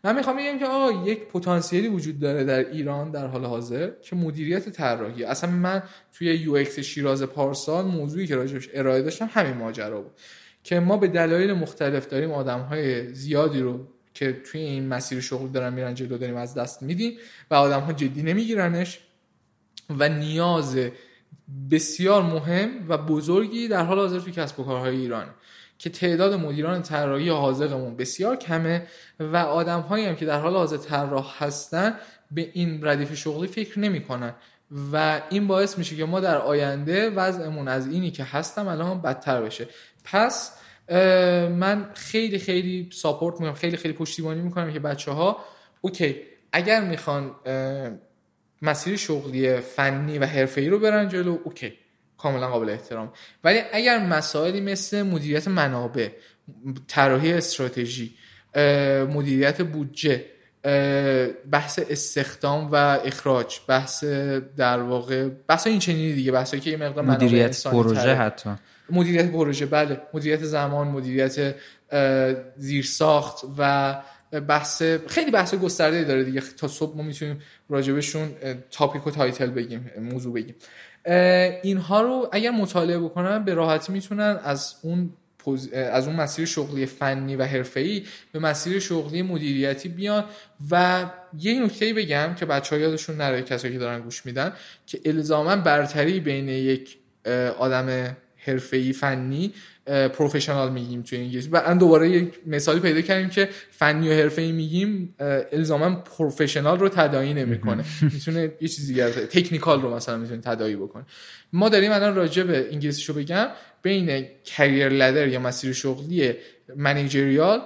من 0.05 0.17
می‌خوام 0.17 0.37
بگم 0.37 0.59
که 0.59 0.67
آقا 0.67 1.09
یک 1.09 1.27
پتانسیلی 1.29 1.89
وجود 1.89 2.19
داره 2.19 2.45
در 2.45 2.71
ایران 2.71 3.11
در 3.11 3.27
حال 3.27 3.45
حاضر 3.45 3.91
که 4.03 4.17
مدیریت 4.17 4.69
طراحی. 4.69 5.25
اصلا 5.25 5.51
من 5.51 5.83
توی 6.13 6.35
UX 6.35 6.79
شیراز 6.79 7.23
پارسال 7.23 7.85
موضوعی 7.85 8.27
که 8.27 8.37
راجبش 8.37 8.69
ارائه 8.75 9.03
داشتم 9.03 9.31
همین 9.33 9.55
ماجرا 9.55 10.01
بود. 10.01 10.13
که 10.65 10.81
ما 10.81 10.97
به 10.97 11.09
دلایل 11.09 11.53
مختلف 11.53 12.09
داریم 12.09 12.33
آدم 12.33 12.61
های 12.61 13.15
زیادی 13.15 13.61
رو 13.61 13.87
که 14.15 14.33
توی 14.33 14.61
این 14.61 14.89
مسیر 14.89 15.21
شغل 15.21 15.49
دارن 15.49 15.73
میرن 15.73 15.95
جلو 15.95 16.19
داریم 16.19 16.37
از 16.37 16.55
دست 16.55 16.83
میدیم 16.83 17.19
و 17.51 17.55
آدم 17.55 17.81
ها 17.81 17.93
جدی 17.93 18.23
نمیگیرنش. 18.23 19.01
و 19.91 20.09
نیاز 20.09 20.79
بسیار 21.71 22.23
مهم 22.23 22.69
و 22.89 22.99
بزرگی 22.99 23.69
در 23.69 23.85
حال 23.85 23.99
حاضر 23.99 24.19
توی 24.19 24.33
کسب 24.33 24.61
و 24.61 24.65
کارهای 24.65 24.97
ایران 24.97 25.27
که 25.79 25.91
تعداد 25.91 26.35
مدیران 26.35 26.83
طراحی 26.83 27.29
حاذقمون 27.29 27.97
بسیار 27.97 28.37
کمه 28.37 28.87
و 29.21 29.37
آدم 29.37 29.81
هایی 29.81 30.07
هم 30.07 30.17
که 30.17 30.27
در 30.27 30.41
حال 30.41 30.53
حاضر 30.57 30.77
طراح 30.77 31.45
هستن 31.45 31.95
به 32.31 32.51
این 32.53 32.85
ردیف 32.87 33.15
شغلی 33.15 33.47
فکر 33.47 33.79
نمی‌کنن. 33.79 34.35
و 34.93 35.21
این 35.31 35.47
باعث 35.47 35.79
میشه 35.79 35.97
که 35.97 36.05
ما 36.05 36.21
در 36.21 36.39
آینده 36.39 37.11
وضعمون 37.11 37.69
از 37.69 37.87
اینی 37.87 38.11
که 38.11 38.25
هستم 38.25 38.69
الان 38.69 39.01
بدتر 39.01 39.43
بشه. 39.43 39.69
پس 40.05 40.53
من 41.51 41.91
خیلی 41.95 42.39
خیلی 42.39 42.89
support 42.93 43.41
می‌کنم 43.41 43.55
خیلی 43.55 43.77
خیلی 43.77 43.95
پشتیبانی 43.95 44.41
می‌کنم 44.41 44.73
که 44.73 44.81
بچه 44.81 45.11
ها 45.11 45.39
okay 45.81 46.17
اگر 46.53 46.85
می‌خوان 46.85 47.35
مسیر 48.65 48.97
شغلی 48.97 49.61
فنی 49.61 50.19
و 50.19 50.27
حرفه‌ای 50.27 50.69
رو 50.69 50.79
برن 50.79 51.09
جلو 51.09 51.39
okay 51.45 51.73
کاملا 52.19 52.49
قابل 52.49 52.71
احترام. 52.71 53.13
ولی 53.45 53.61
اگر 53.73 53.99
مسائلی 53.99 54.61
مثل 54.61 55.03
مدیریت 55.03 55.49
منابع 55.49 56.09
طراحی 56.89 57.33
استراتژی 57.33 58.15
مدیریت 59.09 59.63
بودجه 59.63 60.25
بحث 61.51 61.81
استخدام 61.91 62.69
و 62.73 62.75
اخراج 63.05 63.61
بحث 63.69 64.05
در 64.57 64.79
واقع 64.83 65.29
بحث 65.29 65.67
این 65.67 65.79
چنینی 65.79 66.13
دیگه 66.13 66.33
بحثی 66.33 66.61
که 66.61 66.71
یه 66.71 66.77
مقدار 66.77 67.05
مدیریت 67.05 67.67
پروژه 67.67 68.15
حتی 68.15 68.51
مدیریت 68.91 69.33
پروژه 69.33 69.67
بله. 69.67 70.01
مدیریت 70.15 70.45
زمان 70.45 70.89
مدیریت 70.89 71.55
زیرساخت 72.57 73.45
و 73.59 74.03
بحث 74.41 74.83
خیلی 75.07 75.31
بحث 75.31 75.55
گسترده 75.55 76.05
داره 76.05 76.25
دیگه. 76.25 76.41
تا 76.41 76.69
صبح 76.69 76.97
ما 76.97 77.03
می‌تونیم 77.03 77.39
راجبشون 77.69 78.29
topic 78.71 79.07
و 79.07 79.11
title 79.11 79.51
بگیم 79.51 79.91
موضوع 80.01 80.35
بگیم. 80.35 80.55
اینها 81.63 82.03
رو 82.03 82.29
اگر 82.33 82.51
مطالعه 82.51 82.99
بکنن 82.99 83.45
به 83.45 83.55
راحتی 83.55 83.93
می‌تونن 83.93 84.41
از 84.45 84.75
اون 84.83 85.13
از 85.73 86.07
اون 86.07 86.17
مسیر 86.17 86.45
شغلی 86.45 86.87
فنی 86.87 87.37
و 87.37 87.45
حرفه‌ای 87.45 88.05
به 88.33 88.39
مسیر 88.39 88.79
شغلی 88.79 89.23
مدیریتی 89.23 89.89
بیان. 89.89 90.25
و 90.71 91.05
یه 91.39 91.65
نکته 91.65 91.95
بگم 91.95 92.35
که 92.35 92.47
بچه 92.47 92.77
ها 92.77 92.83
یادشون 92.83 93.17
نره 93.17 93.43
کسایی 93.43 93.73
که 93.73 93.79
دارن 93.79 94.01
گوش 94.01 94.27
میدن 94.27 94.53
که 94.87 95.01
الزاما 95.05 95.57
برتری 95.57 96.21
بین 96.21 96.49
یک 96.49 96.97
آدم 97.59 98.17
حرفه‌ای 98.45 98.93
فنی 98.93 99.53
professional 99.87 100.73
میگیم 100.73 101.03
توی 101.03 101.19
انگلیسی. 101.19 101.49
بعد 101.49 101.79
دوباره 101.79 102.11
یک 102.11 102.35
مثالی 102.47 102.81
پیدا 102.81 103.01
کردیم 103.01 103.29
که 103.29 103.49
فنی 103.71 104.09
و 104.09 104.13
حرفه‌ای 104.13 104.53
میگیم 104.53 105.15
الزاما 105.53 105.91
پروفشنال 105.95 106.79
رو 106.79 106.89
تداعی 106.89 107.35
نمی‌کنه. 107.35 107.85
می‌تونه 108.03 108.53
یه 108.61 108.69
چیز 108.69 108.87
دیگه 108.87 109.11
تکنیکال 109.11 109.83
رو 109.83 109.95
مثلا 109.95 110.17
می‌تونه 110.19 110.41
تداعی 110.41 110.77
بکنه. 110.77 111.05
ما 111.53 111.69
داریم 111.69 111.93
الان 111.93 112.15
راجع 112.15 112.43
به 112.43 112.69
انگلیسیشو 112.73 113.15
بگم. 113.15 113.49
بین 113.83 114.27
کریر 114.45 114.89
لدر 114.89 115.29
یا 115.29 115.41
مسیر 115.41 115.73
شغلی 115.73 116.33
منیجریال 116.77 117.61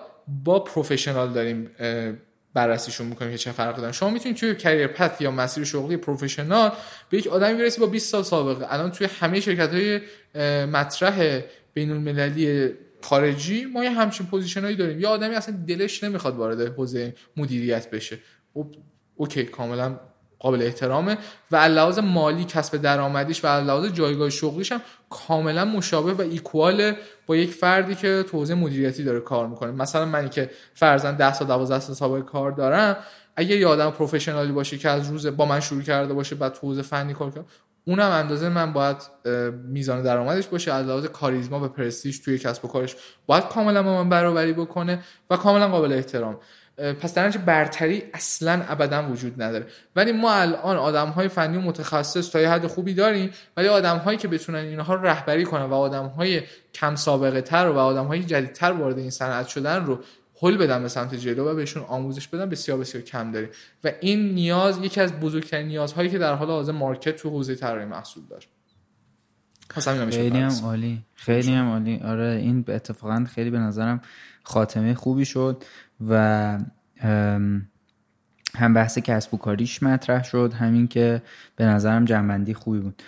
با 0.45 0.65
پروفشنال 0.65 1.33
داریم 1.33 1.71
بررسیشون 2.59 3.07
می‌کنیم 3.07 3.31
که 3.31 3.39
چه 3.39 3.53
فرق 3.53 3.77
دارن 3.77 3.93
شما 3.93 4.11
می‌تونید 4.11 4.39
توی 4.39 4.55
کریر 4.55 4.87
پت 4.87 5.21
یا 5.21 5.31
مسیر 5.31 5.65
شغلی 5.65 5.97
پروفشنال 5.97 6.73
به 7.11 7.19
یک 7.19 7.27
آدمی 7.27 7.59
برسید 7.59 7.81
با 7.81 7.87
20 7.87 8.13
سال 8.13 8.23
سابقه. 8.23 8.67
الان 8.69 8.91
توی 8.91 9.09
همه 9.21 9.41
شرکت 9.41 9.73
های 9.75 10.01
مطرح 10.67 11.41
بین 11.75 11.91
المللی 11.91 12.71
خارجی 13.03 13.65
ما 13.65 13.85
یه 13.85 13.91
همچین 13.91 14.27
position 14.27 14.61
هایی 14.61 14.77
داریم. 14.77 15.01
یه 15.01 15.09
آدمی 15.09 15.35
اصلا 15.35 15.55
دلش 15.69 16.05
نمی‌خواد 16.05 16.37
وارد 16.37 16.61
حوزه 16.61 17.15
مدیریت 17.37 17.91
بشه. 17.91 18.19
okay 19.17 19.45
کاملا 19.45 20.01
قابل 20.39 20.63
احترامه. 20.63 21.19
و 21.51 21.57
لحاظ 21.57 21.99
مالی 21.99 22.45
کسب 22.45 22.77
درآمدیش 22.77 23.45
و 23.45 23.47
لحاظ 23.47 23.93
جایگاه 23.93 24.31
شغلیش 24.31 24.73
هم 24.73 24.81
کاملا 25.11 25.65
مشابه 25.65 26.13
و 26.13 26.21
equal 26.21 26.93
با 27.27 27.37
یک 27.37 27.51
فردی 27.51 27.95
که 27.95 28.25
تو 28.31 28.39
مدیریتی 28.39 29.05
داره 29.05 29.21
کار 29.21 29.47
می‌کنه. 29.47 29.71
مثلا 29.71 30.05
منی 30.05 30.29
که 30.29 30.51
فرضا 30.75 31.17
10 31.17 31.39
تا 31.39 31.45
12 31.45 31.81
سال 31.81 31.95
سابقه 31.97 32.23
کار 32.23 32.51
دارم 32.51 32.97
اگه 33.37 33.57
یه 33.57 33.67
آدم 33.67 33.91
professional 33.91 34.48
ی 34.48 34.53
باشه 34.53 34.79
که 34.79 34.89
از 34.89 35.11
روز 35.11 35.27
با 35.27 35.45
من 35.45 35.61
شروع 35.61 35.83
کرده 35.83 36.15
باشه 36.15 36.35
بعد 36.35 36.53
تو 36.53 36.83
فنی 36.83 37.15
کار 37.15 37.31
کنه 37.31 37.45
اونم 37.85 38.11
اندازه 38.11 38.49
من 38.49 38.73
باید 38.73 38.97
میزان 39.69 40.03
درآمدش 40.03 40.47
باشه 40.47 40.73
از 40.73 40.87
لحاظ 40.87 41.05
کاریزما 41.07 41.65
و 41.65 41.69
پرستیژ 41.69 42.21
توی 42.21 42.39
کسب 42.39 42.65
و 42.65 42.69
کارش. 42.69 42.97
باید 43.27 43.45
کاملا 43.45 43.83
با 43.83 44.03
من 44.03 44.09
برابری 44.09 44.53
بکنه 44.53 44.99
و 45.31 45.37
کاملا 45.37 45.69
قابل 45.69 45.93
احترام. 45.93 46.39
پس 46.79 47.15
در 47.15 47.31
برتری 47.31 48.03
اصلا 48.15 48.63
ابدا 48.69 49.09
وجود 49.09 49.43
نداره. 49.43 49.67
ولی 49.97 50.13
ما 50.13 50.33
الان 50.33 50.77
آدم 50.77 51.09
های 51.09 51.29
فنی 51.29 51.57
و 51.57 51.61
متخصص 51.61 52.31
تا 52.31 52.41
یه 52.41 52.51
حد 52.51 52.67
خوبی 52.67 52.95
داریم 52.95 53.31
ولی 53.57 53.69
آدم 53.69 53.97
هایی 53.97 54.19
که 54.19 54.29
بتونن 54.29 54.59
اینها 54.59 54.95
رو 54.95 55.07
رهبری 55.07 55.45
کنن 55.45 55.65
و 55.65 55.75
آدم 55.75 56.07
های 56.07 56.43
کم 56.75 56.97
سابقه 56.97 57.41
تر 57.41 57.69
و 57.69 57.79
آدم 57.79 58.05
های 58.07 58.25
جدیدتر 58.25 58.73
وارد 58.73 58.99
این 58.99 59.11
صنعت 59.11 59.49
شدن 59.49 59.85
رو 59.85 59.99
حل 60.43 60.57
بدن 60.57 60.83
به 60.83 60.89
سمت 60.89 61.15
جلو 61.15 61.49
و 61.49 61.55
بهشون 61.55 61.83
آموزش 61.83 62.29
بدن 62.29 62.49
بسیار 62.49 62.79
بسیار 62.79 63.05
کم 63.05 63.33
داریم. 63.33 63.49
و 63.85 63.93
این 64.01 64.35
نیاز 64.35 64.79
یکی 64.79 65.01
از 65.01 65.13
بزرگترین 65.13 65.67
نیازهایی 65.67 66.11
که 66.11 66.19
در 66.19 66.35
حال 66.35 66.49
حاضر 66.49 66.73
مارکت 66.73 67.17
تو 67.17 67.31
حوزه 67.31 67.55
طراحی 67.55 67.87
محصول 67.87 68.23
داره. 68.31 68.43
خیلی 70.11 70.39
هم 70.39 70.53
عالی. 70.65 71.05
خیلی 71.15 71.53
هم 71.53 71.69
عالی. 71.69 72.01
آره 72.05 72.39
این 72.43 72.65
اتفاقا 72.69 73.27
خیلی 73.35 73.51
به 73.51 73.59
نظرم 73.59 74.01
خاتمه 74.43 74.95
خوبی 74.95 75.25
شد. 75.25 75.65
و 76.09 76.59
هم 78.55 78.75
بحث 78.75 78.99
کسب 78.99 79.35
و 79.35 79.37
کاریش 79.37 79.83
مطرح 79.83 80.25
شد 80.25 80.53
همین 80.59 80.89
که 80.89 81.23
به 81.57 81.65
نظرم 81.65 82.05
جنبندی 82.05 82.55
خوبی 82.55 82.79
بود. 82.79 83.03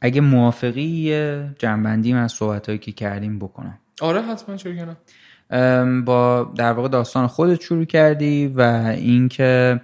اگه 0.00 0.20
موافقی 0.20 1.12
جنبندی 1.58 2.12
من 2.12 2.22
از 2.22 2.32
صحبت 2.32 2.80
که 2.80 2.92
کردیم 2.92 3.38
بکنم. 3.38 3.78
آره 4.00 4.22
حتما 4.22 4.56
چرا 4.56 4.96
با 6.00 6.52
در 6.56 6.72
واقع 6.72 6.88
داستان 6.88 7.26
خودت 7.26 7.60
شروع 7.60 7.84
کردی 7.84 8.46
و 8.46 8.60
اینکه 8.96 9.80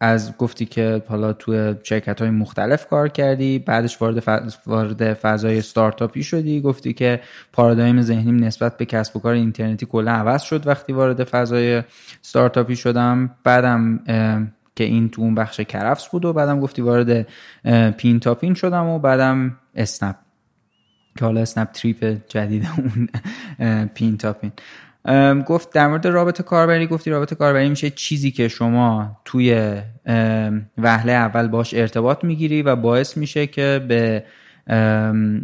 از 0.00 0.36
گفتی 0.36 0.66
که 0.66 1.02
حالا 1.08 1.32
توی 1.32 1.74
شرکت 1.82 2.20
های 2.20 2.30
مختلف 2.30 2.86
کار 2.86 3.08
کردی 3.08 3.58
بعدش 3.58 4.02
وارد 4.02 4.52
وارد 4.66 5.14
فضای 5.14 5.58
استارتاپی 5.58 6.22
شدی 6.22 6.60
گفتی 6.60 6.92
که 6.92 7.20
پارادایم 7.52 8.02
ذهنیم 8.02 8.36
نسبت 8.36 8.76
به 8.76 8.84
کسب 8.84 9.16
و 9.16 9.20
کار 9.20 9.32
اینترنتی 9.32 9.86
کلا 9.86 10.12
عوض 10.12 10.42
شد 10.42 10.66
وقتی 10.66 10.92
وارد 10.92 11.24
فضای 11.24 11.82
استارتاپی 12.24 12.76
شدم. 12.76 13.30
بعدم 13.44 13.98
که 14.76 14.84
این 14.84 15.08
تو 15.08 15.22
اون 15.22 15.34
بخش 15.34 15.60
کرفس 15.60 16.08
بود 16.08 16.24
و 16.24 16.32
بعدم 16.32 16.60
گفتی 16.60 16.82
وارد 16.82 17.26
پین 17.96 18.20
تا 18.20 18.34
پین 18.34 18.54
شدم 18.54 18.86
و 18.86 18.98
بعدم 18.98 19.56
اسنپ. 19.74 20.16
که 21.18 21.24
حالا 21.24 21.40
اسنپ 21.40 21.70
تریپ 21.72 22.18
جدید 22.28 22.68
اون 22.76 23.08
پین 23.86 24.16
تا 24.16 24.32
پین 24.32 24.52
گفت 25.46 25.72
در 25.72 25.88
مورد 25.88 26.06
رابط 26.06 26.42
کاربری 26.42 26.86
گفتی 26.86 27.10
رابط 27.10 27.34
کاربری 27.34 27.68
میشه 27.68 27.90
چیزی 27.90 28.30
که 28.30 28.48
شما 28.48 29.16
توی 29.24 29.76
وهله 30.78 31.12
اول 31.12 31.48
باش 31.48 31.74
ارتباط 31.74 32.24
می‌گیری 32.24 32.62
و 32.62 32.76
باعث 32.76 33.16
میشه 33.16 33.46
که 33.46 33.84
به 33.88 34.24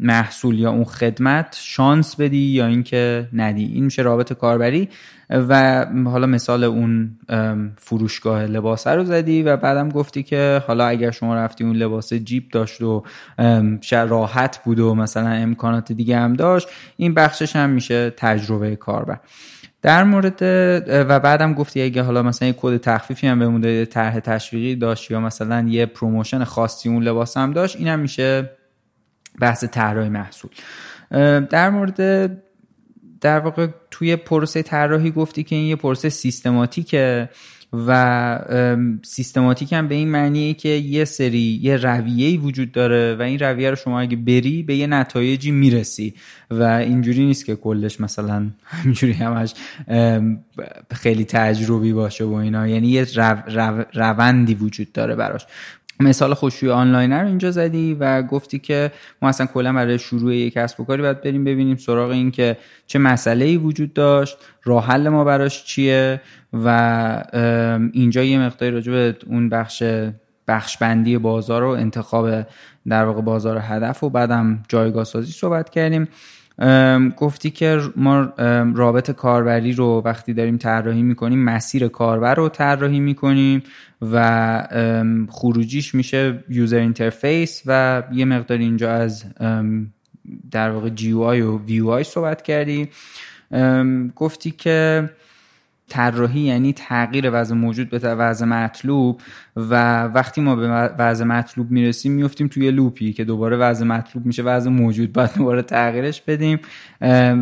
محصول 0.03 0.59
یا 0.59 0.71
اون 0.71 0.85
خدمت 0.85 1.57
شانس 1.61 2.21
بدی 2.21 2.47
یا 2.47 2.67
اینکه 2.67 3.29
ندی. 3.33 3.65
این 3.65 3.85
میشه 3.85 4.03
رابط 4.03 4.33
کاربری. 4.33 4.89
و 5.31 5.87
حالا 6.05 6.27
مثال 6.27 6.65
اون 6.65 7.19
فروشگاه 7.79 8.47
لباس 8.47 8.87
رو 8.87 9.05
زدی 9.05 9.43
و 9.43 9.57
بعدم 9.57 9.89
گفتی 9.89 10.23
که 10.23 10.63
حالا 10.67 10.87
اگر 10.87 11.11
شما 11.11 11.35
رفتی 11.35 11.65
اون 11.65 11.77
لباس 11.77 12.13
جیب 12.13 12.49
داشت 12.53 12.81
و 12.83 13.03
راحت 13.93 14.65
بود 14.65 14.79
و 14.79 14.95
مثلا 14.95 15.29
امکانات 15.29 15.93
دیگه 15.93 16.17
هم 16.17 16.33
داشت 16.33 16.69
این 16.97 17.15
بخشش 17.15 17.57
هم 17.57 17.71
میشه 17.71 18.11
تجربه 18.11 18.77
کاربر. 18.77 19.19
در 19.83 20.05
مورد 20.05 20.43
و 20.89 21.21
بعدم 21.21 21.55
گفتی 21.55 21.83
اگه 21.83 22.03
حالا 22.03 22.23
مثلا 22.23 22.49
یه 22.49 22.55
کد 22.59 22.77
تخفیفی 22.77 23.27
هم 23.27 23.39
بهمون 23.39 23.69
بده 23.69 23.87
طرح 23.87 24.21
تشویقی 24.21 24.77
داشت 24.77 25.11
یا 25.11 25.21
مثلا 25.21 25.69
یه 25.69 25.87
promotion 25.87 26.45
خاصی 26.45 26.89
اون 26.89 27.03
لباس 27.03 27.37
هم 27.37 27.53
داشت 27.53 27.77
اینم 27.77 27.99
میشه 27.99 28.51
بحث 29.41 29.65
طراحی 29.65 30.09
محصول. 30.09 30.51
در 31.51 31.71
مورد 31.71 32.31
در 33.27 33.39
واقع 33.39 33.67
توی 33.91 34.17
پروسه 34.17 34.63
طراحی 34.63 35.11
گفتی 35.11 35.43
که 35.43 35.57
این 35.57 35.67
یه 35.67 35.77
پروسه 35.77 36.09
سیستماتیکه 36.09 37.29
و 37.73 38.99
سیستماتیک 39.05 39.73
هم 39.73 39.89
به 39.89 39.95
این 39.95 40.09
معنیه 40.09 40.55
که 40.55 40.69
یه 40.69 41.05
سری 41.05 41.61
یه 41.63 41.77
رویه‌ای 41.77 42.37
وجود 42.37 42.73
داره 42.73 43.17
و 43.19 43.23
این 43.23 43.39
رویه 43.39 43.71
رو 43.71 43.77
شما 43.77 44.01
اگه 44.01 44.17
بری 44.17 44.63
به 44.63 44.77
یه 44.77 44.87
نتایجی 44.87 45.51
می‌رسی 45.51 46.15
و 46.51 46.63
اینجوری 46.63 47.27
نیست 47.27 47.47
که 47.47 47.57
کلش 47.57 48.01
مثلا 48.01 48.47
همینجوری 48.65 49.13
همش 49.13 49.55
خیلی 50.95 51.25
تجربی 51.25 51.93
باشه 51.93 52.25
و 52.25 52.33
اینا. 52.33 52.69
یعنی 52.69 52.89
یه 52.89 53.07
روندی 53.95 54.55
وجود 54.55 54.93
داره 54.93 55.15
براش. 55.15 55.47
مثال 56.01 56.35
خوشوی 56.35 56.71
آنلاین 56.71 57.13
رو 57.13 57.27
اینجا 57.27 57.51
زدی 57.51 57.97
و 58.01 58.23
گفتی 58.23 58.59
که 58.59 58.93
ما 59.23 59.29
اصلا 59.29 59.47
کلا 59.47 59.73
برای 59.73 59.99
شروع 59.99 60.35
یک 60.35 60.53
کسب 60.53 60.81
و 60.81 60.85
کاری 60.85 61.03
باید 61.03 61.23
بریم 61.23 61.45
ببینیم 61.45 61.77
سراغ 61.77 62.11
این 62.11 62.31
که 62.31 62.57
چه 62.87 62.99
مسئله 62.99 63.45
ای 63.45 63.57
وجود 63.57 63.93
داشت 63.93 64.39
راه 64.65 64.87
حل 64.87 65.09
ما 65.09 65.25
براش 65.25 65.65
چیه 65.65 66.21
و 66.53 66.69
اینجا 67.93 68.23
یه 68.23 68.39
مقداری 68.39 68.73
راجع 68.73 68.93
به 68.93 69.17
اون 69.27 69.49
بخش 69.49 69.83
بخش 70.49 70.77
بندی 70.79 71.19
بازار 71.19 71.65
و 71.65 71.69
انتخاب 71.69 72.47
در 72.89 73.05
واقع 73.05 73.21
بازار 73.21 73.59
هدف 73.63 74.05
و 74.05 74.11
بعدم 74.11 74.63
جایگاه 74.69 75.05
سازی 75.05 75.33
صحبت 75.33 75.71
کردیم. 75.71 76.09
گفتی 77.17 77.51
که 77.51 77.81
ما 77.97 78.33
رابط 78.75 79.11
کاربری 79.11 79.73
رو 79.73 80.03
وقتی 80.05 80.35
داریم 80.35 80.57
طراحی 80.57 81.03
می‌کنیم 81.03 81.45
مسیر 81.45 81.89
کاربر 81.89 82.35
رو 82.35 82.49
طراحی 82.49 83.01
می‌کنیم. 83.01 83.63
و 84.03 85.27
خروجیش 85.31 85.95
میشه 85.95 86.45
user 86.49 86.77
interface 86.77 87.63
و 87.67 88.03
یه 88.13 88.25
مقدار 88.25 88.59
اینجا 88.59 88.93
از 88.93 89.25
در 90.51 90.71
واقع 90.71 90.89
GUI 90.89 92.05
صحبت 92.05 92.43
کردی. 92.43 92.89
گفتی 94.17 94.51
که 94.51 95.11
طراحی 95.89 96.41
یعنی 96.41 96.73
تغییر 96.73 97.31
وضع 97.33 97.55
موجود 97.55 97.91
به 97.91 97.99
وضع 97.99 98.47
مطلوب 98.47 99.21
و 99.57 100.03
وقتی 100.05 100.41
ما 100.41 100.57
به 100.57 100.69
وضع 100.99 101.25
مطلوب 101.25 101.71
می‌رسیم 101.71 102.13
میفتیم 102.13 102.49
توی 102.49 102.71
لوپی 102.71 103.13
که 103.13 103.25
دوباره 103.25 103.57
وضع 103.57 103.85
مطلوب 103.85 104.27
میشه 104.27 104.43
وضع 104.43 104.71
موجود. 104.71 105.13
باید 105.13 105.31
دوباره 105.37 105.63
تغییرش 105.63 106.21
بدیم. 106.21 106.59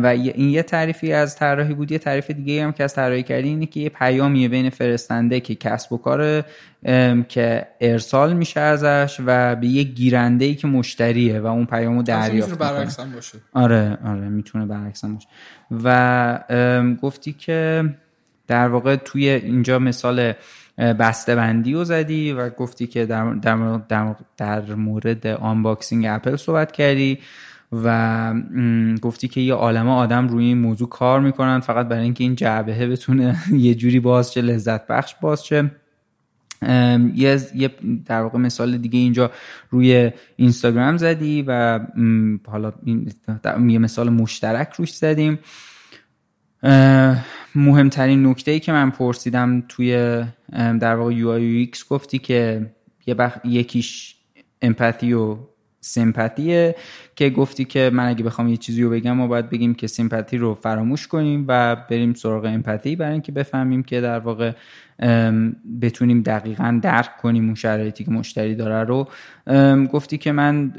و 0.03 0.05
این 0.05 0.49
یه 0.49 0.63
تعریفی 0.63 1.13
از 1.13 1.35
طراحی 1.35 1.73
بود. 1.73 1.91
یه 1.91 1.97
تعریف 1.97 2.31
دیگه 2.31 2.63
هم 2.63 2.71
که 2.71 2.83
از 2.83 2.93
طراحی 2.93 3.23
کردی 3.23 3.47
اینه 3.47 3.65
که 3.65 3.79
یه 3.79 3.89
پیامیه 3.89 4.49
بین 4.49 4.69
فرستنده 4.69 5.39
که 5.39 5.55
کسب 5.55 5.93
و 5.93 5.97
کار 5.97 6.43
که 7.27 7.67
ارسال 7.81 8.33
میشه 8.33 8.59
ازش 8.59 9.21
و 9.25 9.55
به 9.55 9.67
یه 9.67 9.83
گیرنده 9.83 10.45
ای 10.45 10.55
که 10.55 10.67
مشتریه 10.67 11.39
و 11.39 11.45
اون 11.47 11.65
پیامو 11.65 12.03
دریافت 12.03 12.51
می‌تونه 12.51 12.71
برعکس 12.71 12.99
باشه. 12.99 13.37
آره 13.53 13.97
آره 14.05 14.29
می‌تونه 14.29 14.65
برعکس 14.65 15.05
باشه. 15.05 15.27
و 15.83 16.95
گفتی 17.01 17.33
که 17.33 17.83
در 18.47 18.67
واقع 18.67 18.95
توی 18.95 19.29
اینجا 19.29 19.79
مثال 19.79 20.33
بسته 20.77 21.35
بندی 21.35 21.73
رو 21.73 21.83
زدی 21.83 22.31
و 22.31 22.49
گفتی 22.49 22.87
که 22.87 23.05
در, 23.05 23.33
در, 23.33 23.77
در, 23.89 24.15
در 24.37 24.75
مورد 24.75 25.27
unboxing 25.27 26.05
اپل 26.09 26.35
صحبت 26.35 26.71
کردی 26.71 27.19
و 27.71 28.33
گفتی 29.01 29.27
که 29.27 29.41
یه 29.41 29.53
عالمه 29.53 29.91
آدم 29.91 30.27
روی 30.27 30.45
این 30.45 30.57
موضوع 30.57 30.89
کار 30.89 31.19
می‌کنن 31.19 31.59
فقط 31.59 31.87
برای 31.87 32.03
اینکه 32.03 32.23
این 32.23 32.35
جعبه 32.35 32.87
بتونه 32.87 33.37
یه 33.51 33.75
جوری 33.75 33.99
باز 33.99 34.33
شه 34.33 34.41
لذت 34.41 34.87
بخش 34.87 35.15
باز 35.21 35.43
شه 35.43 35.71
یه 37.15 37.69
در 38.05 38.21
واقع 38.21 38.39
مثال 38.39 38.77
دیگه 38.77 38.99
اینجا 38.99 39.31
روی 39.69 40.11
اینستاگرام 40.35 40.97
زدی 40.97 41.41
و 41.47 41.79
حالا 42.47 42.73
یه 43.67 43.79
مثال 43.79 44.09
مشترک 44.09 44.73
روش 44.77 44.93
زدیم. 44.93 45.39
مهمترین 47.55 48.27
نکته 48.27 48.51
ای 48.51 48.59
که 48.59 48.71
من 48.71 48.89
پرسیدم 48.89 49.63
توی 49.69 50.23
در 50.53 50.95
واقع 50.95 51.13
یو 51.13 51.29
آی 51.29 51.71
گفتی 51.89 52.19
که 52.19 52.71
یه 53.07 53.13
بخ... 53.13 53.37
یکیش 53.45 54.15
امپاتی 54.61 55.13
و 55.13 55.37
سیمپاتیه 55.81 56.75
که 57.15 57.29
گفتی 57.29 57.65
که 57.65 57.91
من 57.93 58.07
اگه 58.07 58.23
بخوام 58.23 58.47
یه 58.47 58.57
چیزی 58.57 58.83
رو 58.83 58.89
بگم 58.89 59.11
ما 59.11 59.27
باید 59.27 59.49
بگیم 59.49 59.73
که 59.73 59.87
سیمپاتی 59.87 60.37
رو 60.37 60.53
فراموش 60.53 61.07
کنیم 61.07 61.45
و 61.47 61.75
بریم 61.75 62.13
سراغ 62.13 62.45
امپاتی 62.45 62.95
برای 62.95 63.11
اینکه 63.11 63.31
بفهمیم 63.31 63.83
که 63.83 64.01
در 64.01 64.19
واقع 64.19 64.51
بتونیم 65.81 66.21
دقیقا 66.21 66.79
درک 66.83 67.17
کنیم 67.17 67.45
اون 67.45 67.55
شرایطی 67.55 68.03
که 68.03 68.11
مشتری 68.11 68.55
داره 68.55 68.83
رو. 68.83 69.07
گفتی 69.85 70.17
که 70.17 70.31
من 70.31 70.73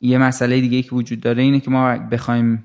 یه 0.00 0.18
مسئله 0.18 0.60
دیگه 0.60 0.82
که 0.82 0.94
وجود 0.94 1.20
داره 1.20 1.42
اینه 1.42 1.60
که 1.60 1.70
ما 1.70 1.98
بخوایم 1.98 2.64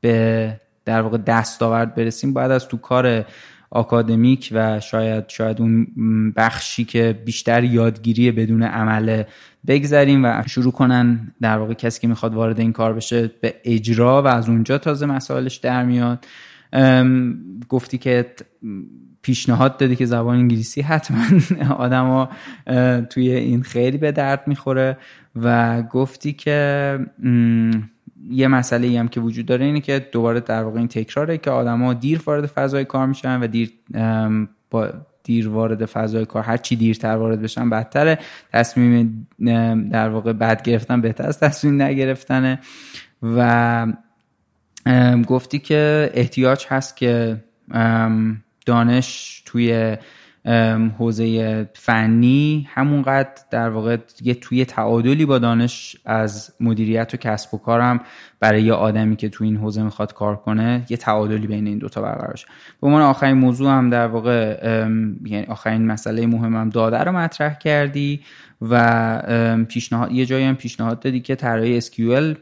به 0.00 0.60
در 0.86 1.00
واقع 1.00 1.18
دستاورد 1.18 1.94
برسیم 1.94 2.32
باید 2.32 2.50
از 2.50 2.68
تو 2.68 2.76
کار 2.76 3.24
آکادمیک 3.70 4.48
و 4.52 4.80
شاید 4.80 5.28
شاید 5.28 5.60
اون 5.60 5.86
بخشی 6.36 6.84
که 6.84 7.20
بیشتر 7.24 7.64
یادگیری 7.64 8.30
بدون 8.30 8.62
عمله 8.62 9.26
بگذریم 9.66 10.24
و 10.24 10.42
شروع 10.46 10.72
کنن 10.72 11.32
در 11.40 11.58
واقع 11.58 11.74
کسی 11.74 12.00
که 12.00 12.08
می‌خواد 12.08 12.34
وارد 12.34 12.60
این 12.60 12.72
کار 12.72 12.92
بشه 12.92 13.30
به 13.40 13.54
اجرا 13.64 14.22
و 14.22 14.26
از 14.26 14.48
اونجا 14.48 14.78
تازه 14.78 15.06
مسائلش 15.06 15.56
در 15.56 15.84
میاد. 15.84 16.26
گفتی 17.68 17.98
که 17.98 18.26
پیشنهاد 19.22 19.76
دادی 19.76 19.96
که 19.96 20.06
زبان 20.06 20.36
انگلیسی 20.36 20.80
حتما 20.80 21.24
آدما 21.84 22.28
توی 23.10 23.30
این 23.30 23.62
خیلی 23.62 23.98
به 23.98 24.12
درد 24.12 24.42
می‌خوره 24.46 24.98
و 25.36 25.82
گفتی 25.82 26.32
که 26.32 26.98
یه 28.30 28.48
مسئله 28.48 29.00
هم 29.00 29.08
که 29.08 29.20
وجود 29.20 29.46
داره 29.46 29.64
اینه 29.64 29.80
که 29.80 30.06
دوباره 30.12 30.40
در 30.40 30.62
واقع 30.62 30.78
این 30.78 30.88
تکراره 30.88 31.38
که 31.38 31.50
آدما 31.50 31.94
دیر 31.94 32.22
وارد 32.26 32.46
فضای 32.46 32.84
کار 32.84 33.06
میشن 33.06 33.42
و 33.42 33.46
دیر 33.46 33.72
با 34.70 34.88
دیر 35.24 35.48
وارد 35.48 35.84
فضای 35.84 36.24
کار 36.24 36.42
هر 36.42 36.56
چی 36.56 36.76
دیرتر 36.76 37.16
وارد 37.16 37.42
بشن 37.42 37.70
بدتره. 37.70 38.18
تصمیم 38.52 39.28
در 39.92 40.08
واقع 40.08 40.32
بد 40.32 40.62
گرفتن 40.62 41.00
بهتر 41.00 41.26
از 41.26 41.40
تصمیم 41.40 41.82
نگرفتنه. 41.82 42.58
و 43.22 43.86
گفتی 45.26 45.58
که 45.58 46.10
احتیاج 46.14 46.66
هست 46.68 46.96
که 46.96 47.44
دانش 48.66 49.42
توی 49.46 49.96
حوزه 50.98 51.68
فنی 51.74 52.68
همونقدر 52.70 53.30
در 53.50 53.68
واقع 53.68 53.96
یه 54.22 54.34
توی 54.34 54.64
تعادلی 54.64 55.26
با 55.26 55.38
دانش 55.38 55.96
از 56.04 56.54
مدیریت 56.60 57.14
و 57.14 57.16
کسب 57.16 57.54
و 57.54 57.58
کارم 57.58 58.00
برای 58.40 58.62
یه 58.62 58.72
آدمی 58.72 59.16
که 59.16 59.28
توی 59.28 59.46
این 59.46 59.56
حوزه 59.56 59.82
می‌خواد 59.82 60.14
کار 60.14 60.36
کنه 60.36 60.86
یه 60.88 60.96
تعادلی 60.96 61.46
بین 61.46 61.66
این 61.66 61.78
دوتا 61.78 62.02
برقرار 62.02 62.36
شه. 62.36 62.46
به 62.80 62.86
عنوان 62.86 63.02
آخرین 63.02 63.36
موضوع 63.36 63.70
هم 63.70 63.90
در 63.90 64.06
واقع 64.06 64.60
یعنی 65.24 65.46
آخرین 65.48 65.86
مسئله 65.86 66.26
مهمم 66.26 66.70
داده 66.70 66.98
رو 66.98 67.12
مطرح 67.12 67.54
کردی 67.54 68.20
و 68.62 69.64
پیشنهاد 69.68 70.12
یه 70.12 70.26
جایی 70.26 70.44
هم 70.44 70.56
پیشنهاد 70.56 71.00
دادی 71.00 71.20
که 71.20 71.34
طراحی 71.34 71.80
SQL 71.80 72.36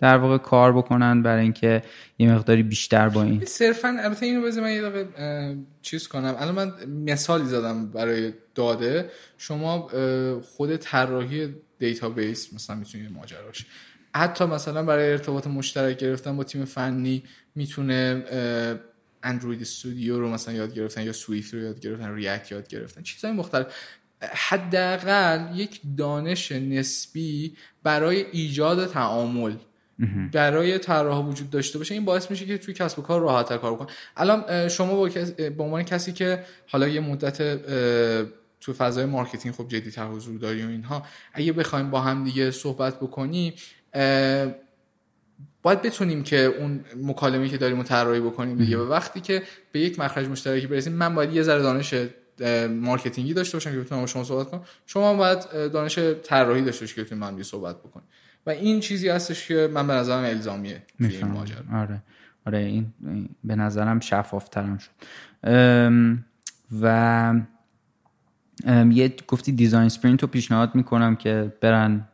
در 0.00 0.16
واقع 0.16 0.38
کار 0.38 0.72
بکنن 0.72 1.22
برای 1.22 1.42
اینکه 1.42 1.82
یه 2.18 2.34
مقداری 2.34 2.62
بیشتر 2.62 3.08
با 3.08 3.22
این. 3.22 3.44
صرفا 3.44 3.88
البته 3.88 4.26
اینو 4.26 4.42
بذار 4.42 4.64
من 4.64 4.72
یه 4.72 4.82
دقیقه 4.82 5.56
چیز 5.82 6.08
کنم. 6.08 6.36
الان 6.38 6.54
من 6.54 6.72
مثالی 6.86 7.44
زدم 7.44 7.86
برای 7.86 8.32
داده. 8.54 9.10
شما 9.38 9.88
خود 10.42 10.76
طراحی 10.76 11.54
database 11.78 12.54
مثلا 12.54 12.76
می‌تونه 12.76 13.08
ماجراش 13.08 13.66
حتی 14.14 14.44
مثلا 14.44 14.82
برای 14.82 15.10
ارتباط 15.10 15.46
مشترک 15.46 15.98
گرفتن 15.98 16.36
با 16.36 16.44
تیم 16.44 16.64
فنی 16.64 17.22
می‌تونه 17.54 18.24
Android 19.22 19.60
Studio 19.60 20.20
رو 20.20 20.30
مثلا 20.30 20.54
یاد 20.54 20.74
گرفتن 20.74 21.02
یا 21.02 21.12
Swift 21.12 21.54
رو 21.54 21.60
یاد 21.60 21.80
گرفتن 21.80 22.14
React 22.14 22.52
یاد 22.52 22.68
گرفتن. 22.68 23.02
چیزهای 23.02 23.34
مختلف. 23.34 23.66
حداقل 24.22 25.58
یک 25.58 25.80
دانش 25.96 26.52
نسبی 26.52 27.56
برای 27.82 28.26
ایجاد 28.32 28.86
تعامل. 28.86 29.54
برای 30.32 30.78
طراح 30.78 31.26
وجود 31.26 31.50
داشته 31.50 31.78
باشه 31.78 31.94
این 31.94 32.04
باعث 32.04 32.30
میشه 32.30 32.46
که 32.46 32.58
توی 32.58 32.74
کسب 32.74 32.98
و 32.98 33.02
کار 33.02 33.20
راحتتر 33.20 33.56
کار 33.56 33.74
بکنه 33.74 33.86
الان 34.16 34.68
شما 34.68 34.96
با 34.96 35.10
به 35.36 35.62
عنوان 35.62 35.82
کسی 35.82 36.12
که 36.12 36.44
حالا 36.66 36.88
یه 36.88 37.00
مدت 37.00 37.60
تو 38.60 38.72
فضای 38.72 39.04
marketing 39.04 39.54
خب 39.54 39.68
جدی 39.68 39.90
تر 39.90 40.06
حضور 40.06 40.38
داری 40.38 40.62
و 40.64 40.68
اینها 40.68 41.02
اگه 41.32 41.52
بخوایم 41.52 41.90
با 41.90 42.00
هم 42.00 42.24
دیگه 42.24 42.50
صحبت 42.50 42.96
بکنیم 42.96 43.52
باید 45.62 45.82
بتونیم 45.82 46.22
که 46.22 46.36
اون 46.36 46.84
مکالمه 47.02 47.48
که 47.48 47.56
داریم 47.56 47.82
طراحی 47.82 48.20
بکنیم 48.20 48.58
دیگه. 48.58 48.78
و 48.78 48.88
وقتی 48.88 49.20
که 49.20 49.42
به 49.72 49.80
یک 49.80 49.98
مخرج 49.98 50.28
مشترکی 50.28 50.66
برسیم 50.66 50.92
من 50.92 51.14
باید 51.14 51.32
یه 51.32 51.42
ذره 51.42 51.62
دانش 51.62 51.94
marketing 52.70 53.28
ی 53.28 53.34
داشته 53.34 53.56
باشم 53.56 53.72
که 53.72 53.78
بتونم 53.78 54.00
با 54.00 54.06
شما 54.06 54.24
صحبت 54.24 54.50
کنم. 54.50 54.62
شما 54.86 55.14
باید 55.14 55.50
دانش 55.50 55.98
طراحی 56.22 56.62
داشته 56.62 56.80
باشید 56.80 56.96
که 56.96 57.02
بتونیم 57.02 57.24
من 57.24 57.42
صحبت 57.42 57.78
بکنیم. 57.78 58.06
و 58.50 58.52
این 58.52 58.80
چیزی 58.80 59.08
هستش 59.08 59.48
که 59.48 59.70
من 59.74 59.86
به 59.86 59.92
نظرم 59.92 60.24
الزامیه 60.24 60.82
این 61.00 61.24
ماجرا. 61.24 61.58
آره. 61.72 62.02
آره 62.46 62.58
این 62.58 62.86
به 63.44 63.56
نظرم 63.56 64.00
شفافترم 64.00 64.78
شد. 64.78 64.90
و 66.82 67.34
یه 68.90 69.14
گفتی 69.28 69.52
دیزاین 69.52 69.88
سپرینت 69.88 70.22
رو 70.22 70.28
پیشنهاد 70.28 70.74
می‌کنم 70.74 71.16
که 71.16 71.52
برن 71.60 72.08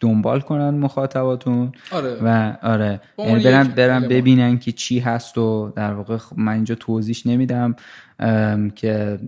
دنبال 0.00 0.40
کنن 0.40 0.70
مخاطباتون. 0.70 1.72
آره. 1.90 2.18
و 2.22 2.56
آره. 2.62 3.00
یعنی 3.18 3.44
برن, 3.44 3.68
برن 3.68 4.08
ببینن 4.08 4.58
که 4.58 4.72
چی 4.72 4.98
هست 4.98 5.38
و 5.38 5.72
در 5.76 5.92
واقع 5.92 6.18
من 6.36 6.52
اینجا 6.52 6.74
توضیح 6.74 7.16
نمیدم 7.26 7.76
که 8.74 9.18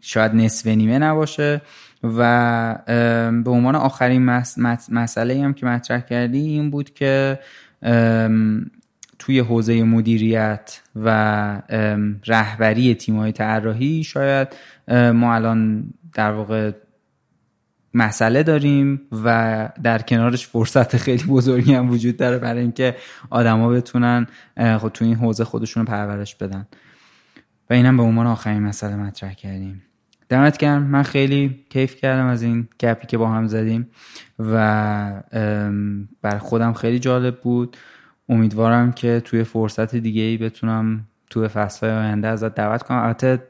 شاید 0.00 0.34
نصف 0.34 0.66
نیمه 0.66 0.98
نباشه. 0.98 1.60
و 2.02 2.78
به 3.44 3.50
عنوان 3.50 3.74
آخرین 3.74 4.42
مسئله 4.90 5.44
هم 5.44 5.54
که 5.54 5.66
مطرح 5.66 6.00
کردی 6.00 6.38
این 6.38 6.70
بود 6.70 6.94
که 6.94 7.38
توی 9.18 9.38
حوزه 9.38 9.82
مدیریت 9.82 10.80
و 10.96 11.62
رهبری 12.26 12.94
تیم‌های 12.94 13.32
طراحی 13.32 14.04
شاید 14.04 14.48
ما 14.88 15.34
الان 15.34 15.84
در 16.14 16.32
واقع 16.32 16.72
مسئله 17.94 18.42
داریم 18.42 19.00
و 19.24 19.68
در 19.82 19.98
کنارش 19.98 20.46
فرصت 20.46 20.96
خیلی 20.96 21.24
بزرگی 21.24 21.74
هم 21.74 21.90
وجود 21.90 22.16
داره 22.16 22.38
برای 22.38 22.60
اینکه 22.60 22.96
آدما 23.30 23.68
بتونن 23.68 24.26
خود 24.78 24.92
تو 24.92 25.04
این 25.04 25.14
حوزه 25.14 25.44
خودشون 25.44 25.86
رو 25.86 25.92
پرورش 25.92 26.34
بدن. 26.34 26.66
و 27.70 27.74
اینم 27.74 27.96
به 27.96 28.02
عنوان 28.02 28.26
آخرین 28.26 28.62
مسئله 28.62 28.96
مطرح 28.96 29.32
کردیم. 29.34 29.82
دمت 30.28 30.58
گرم. 30.58 30.82
من 30.82 31.02
خیلی 31.02 31.64
کیف 31.70 31.96
کردم 31.96 32.26
از 32.26 32.42
این 32.42 32.68
گپی 32.78 33.06
که 33.06 33.18
با 33.18 33.28
هم 33.28 33.46
زدیم 33.46 33.90
و 34.38 35.22
بر 36.22 36.38
خودم 36.38 36.72
خیلی 36.72 36.98
جالب 36.98 37.40
بود. 37.40 37.76
امیدوارم 38.28 38.92
که 38.92 39.22
توی 39.24 39.44
فرصت 39.44 39.96
دیگه 39.96 40.22
ای 40.22 40.36
بتونم 40.36 41.04
توی 41.30 41.48
فصل 41.48 41.86
آینده 41.86 42.28
ازت 42.28 42.54
دعوت 42.54 42.82
کنم. 42.82 42.98
البته 42.98 43.42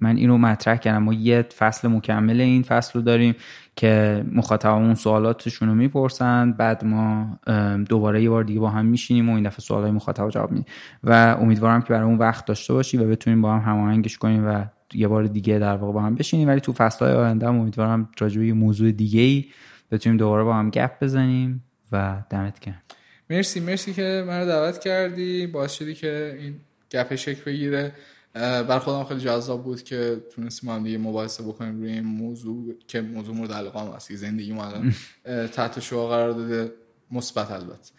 من 0.00 0.16
اینو 0.16 0.38
مطرح 0.38 0.76
کردم. 0.76 1.02
ما 1.02 1.12
یه 1.12 1.42
فصل 1.42 1.88
مکمل 1.88 2.40
این 2.40 2.62
فصل 2.62 2.98
رو 2.98 3.04
داریم 3.04 3.34
که 3.76 4.24
مخاطبمون 4.32 4.94
سوالاتشون 4.94 5.68
رو 5.68 5.74
می‌پرسند 5.74 6.56
بعد 6.56 6.84
ما 6.84 7.38
دوباره 7.88 8.22
یه 8.22 8.30
بار 8.30 8.44
دیگه 8.44 8.60
با 8.60 8.70
هم 8.70 8.86
میشینیم 8.86 9.30
و 9.30 9.34
این 9.34 9.44
دفعه 9.44 9.60
سوالای 9.60 9.90
مخاطب 9.90 10.28
جواب 10.28 10.50
میدیم. 10.50 10.66
و 11.04 11.36
امیدوارم 11.40 11.82
که 11.82 11.88
برای 11.88 12.04
اون 12.04 12.18
وقت 12.18 12.44
داشته 12.44 12.72
باشی 12.72 12.96
و 12.96 13.08
بتونیم 13.08 13.42
با 13.42 13.54
هم 13.54 13.72
هماهنگش 13.72 14.18
کنیم 14.18 14.46
و 14.46 14.64
یه 14.94 15.08
بار 15.08 15.26
دیگه 15.26 15.58
در 15.58 15.76
واقع 15.76 15.92
با 15.92 16.02
هم 16.02 16.14
بشینیم 16.14 16.48
ولی 16.48 16.60
تو 16.60 16.72
فصلهای 16.72 17.12
آینده 17.12 17.48
امیدوارم 17.48 18.08
راجع 18.18 18.40
به 18.40 18.52
موضوع 18.52 18.92
دیگه 18.92 19.20
ای 19.20 19.44
بتونیم 19.90 20.18
دوباره 20.18 20.44
با 20.44 20.54
هم 20.54 20.70
گپ 20.70 21.04
بزنیم 21.04 21.64
و 21.92 22.22
دمت 22.30 22.60
گرم. 22.60 22.82
مرسی 23.30 23.60
مرسی 23.60 23.92
که 23.92 24.24
منو 24.26 24.46
دعوت 24.46 24.78
کردی. 24.78 25.46
باعث 25.46 25.72
شدی 25.72 25.94
که 25.94 26.36
این 26.40 26.54
گپ 26.90 27.14
شکل 27.14 27.42
بگیره. 27.46 27.92
بر 28.34 28.78
خودم 28.78 29.04
خیلی 29.04 29.20
جذاب 29.20 29.64
بود 29.64 29.82
که 29.82 30.16
تونستیم 30.34 30.70
هم 30.70 30.84
دیگه 30.84 30.98
مباحثه 30.98 31.42
بکنیم 31.42 31.80
روی 31.80 31.92
این 31.92 32.04
موضوع 32.04 32.74
که 32.88 33.00
موضوع 33.00 33.34
مورد 33.34 33.52
علاقه 33.52 33.80
هم 33.80 33.86
هست 33.86 34.14
زندگی 34.14 34.52
ما 34.52 34.72
تحت 35.54 35.80
شعا 35.80 36.08
قرار 36.08 36.30
داده. 36.30 36.72
مثبت 37.10 37.50
البته. 37.50 37.92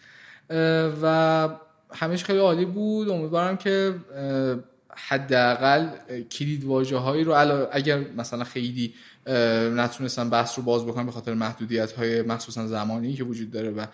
و 1.02 1.48
همیشه 1.94 2.24
خیلی 2.24 2.38
عالی 2.38 2.64
بود. 2.64 3.08
امیدوارم 3.08 3.56
که 3.56 3.94
حداقل 5.08 5.88
کلید 6.30 6.64
واژه 6.64 6.96
هایی 6.96 7.24
رو 7.24 7.66
اگر 7.72 7.98
مثلا 8.16 8.44
خیلی 8.44 8.94
نتونستن 9.76 10.30
بحث 10.30 10.58
رو 10.58 10.64
باز 10.64 10.86
بکنم 10.86 11.06
به 11.06 11.12
خاطر 11.12 11.34
محدودیت 11.34 11.92
های 11.92 12.22
مخصوصا 12.22 12.66
زمانی 12.66 13.14
که 13.14 13.24
وجود 13.24 13.50
داره 13.50 13.70
و 13.70 13.86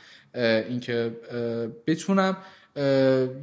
اینکه 0.69 1.17
بتونم 1.87 2.37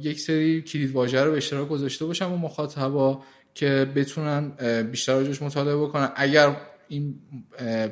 یک 0.00 0.20
سری 0.20 0.62
کلید 0.62 0.92
واژه 0.92 1.24
رو 1.24 1.30
به 1.30 1.36
اشتراک 1.36 1.68
گذاشته 1.68 2.04
باشم 2.04 2.32
و 2.32 2.36
مخاطبا 2.36 3.22
که 3.54 3.92
بتونن 3.94 4.48
بیشتر 4.82 5.12
راجعش 5.12 5.42
مطالعه 5.42 5.76
بکنن. 5.76 6.12
اگر 6.16 6.56
این 6.88 7.14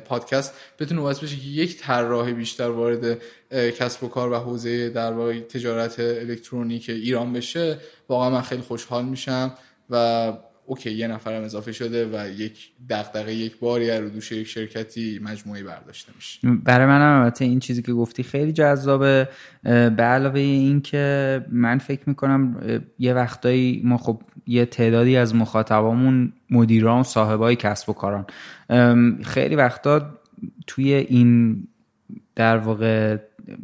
پادکست 0.05 0.53
بتونه 0.79 1.01
باعث 1.01 1.19
بشه 1.19 1.35
که 1.35 1.47
یک 1.47 1.77
طراح 1.77 2.31
بیشتر 2.31 2.69
وارد 2.69 3.21
کسب 3.51 4.03
و 4.03 4.07
کار 4.07 4.31
و 4.31 4.35
حوزه 4.35 4.89
در 4.89 5.13
واقع 5.13 5.39
تجارت 5.39 5.99
الکترونیک 5.99 6.89
ایران 6.89 7.33
بشه 7.33 7.77
واقعا 8.11 8.29
من 8.29 8.41
خیلی 8.41 8.61
خوشحال 8.61 9.05
میشم 9.05 9.51
و 9.89 10.33
اوکی 10.65 10.91
یه 10.91 11.07
نفرم 11.07 11.43
اضافه 11.43 11.71
شده 11.71 12.05
و 12.05 12.29
یک 12.29 12.71
دغدغه 12.89 13.33
یک 13.33 13.59
باری 13.59 13.97
رو 13.97 14.09
دوش 14.09 14.31
یک 14.31 14.47
شرکتی 14.47 15.19
مجموعی 15.23 15.63
برداشته 15.63 16.11
میشه. 16.15 16.39
برای 16.63 16.85
منم 16.85 17.21
البته 17.21 17.45
این 17.45 17.59
چیزی 17.59 17.81
که 17.81 17.93
گفتی 17.93 18.23
خیلی 18.23 18.51
جذابه. 18.51 19.29
به 19.63 20.03
علاوه 20.03 20.39
این 20.39 20.81
که 20.81 21.45
من 21.49 21.77
فکر 21.77 22.01
می‌کنم 22.05 22.61
یه 22.99 23.13
وقتایی 23.13 23.81
ما 23.85 23.97
خب 23.97 24.21
یه 24.47 24.65
تعدادی 24.65 25.17
از 25.17 25.35
مخاطبامون 25.35 26.33
مدیران 26.49 27.03
صاحبای 27.03 27.55
کسب 27.55 27.89
و 27.89 27.93
کاران. 27.93 28.25
خیلی 29.23 29.55
وقتا 29.55 30.19
توی 30.67 30.93
این 30.93 31.63
در 32.35 32.57
واقع 32.57 33.17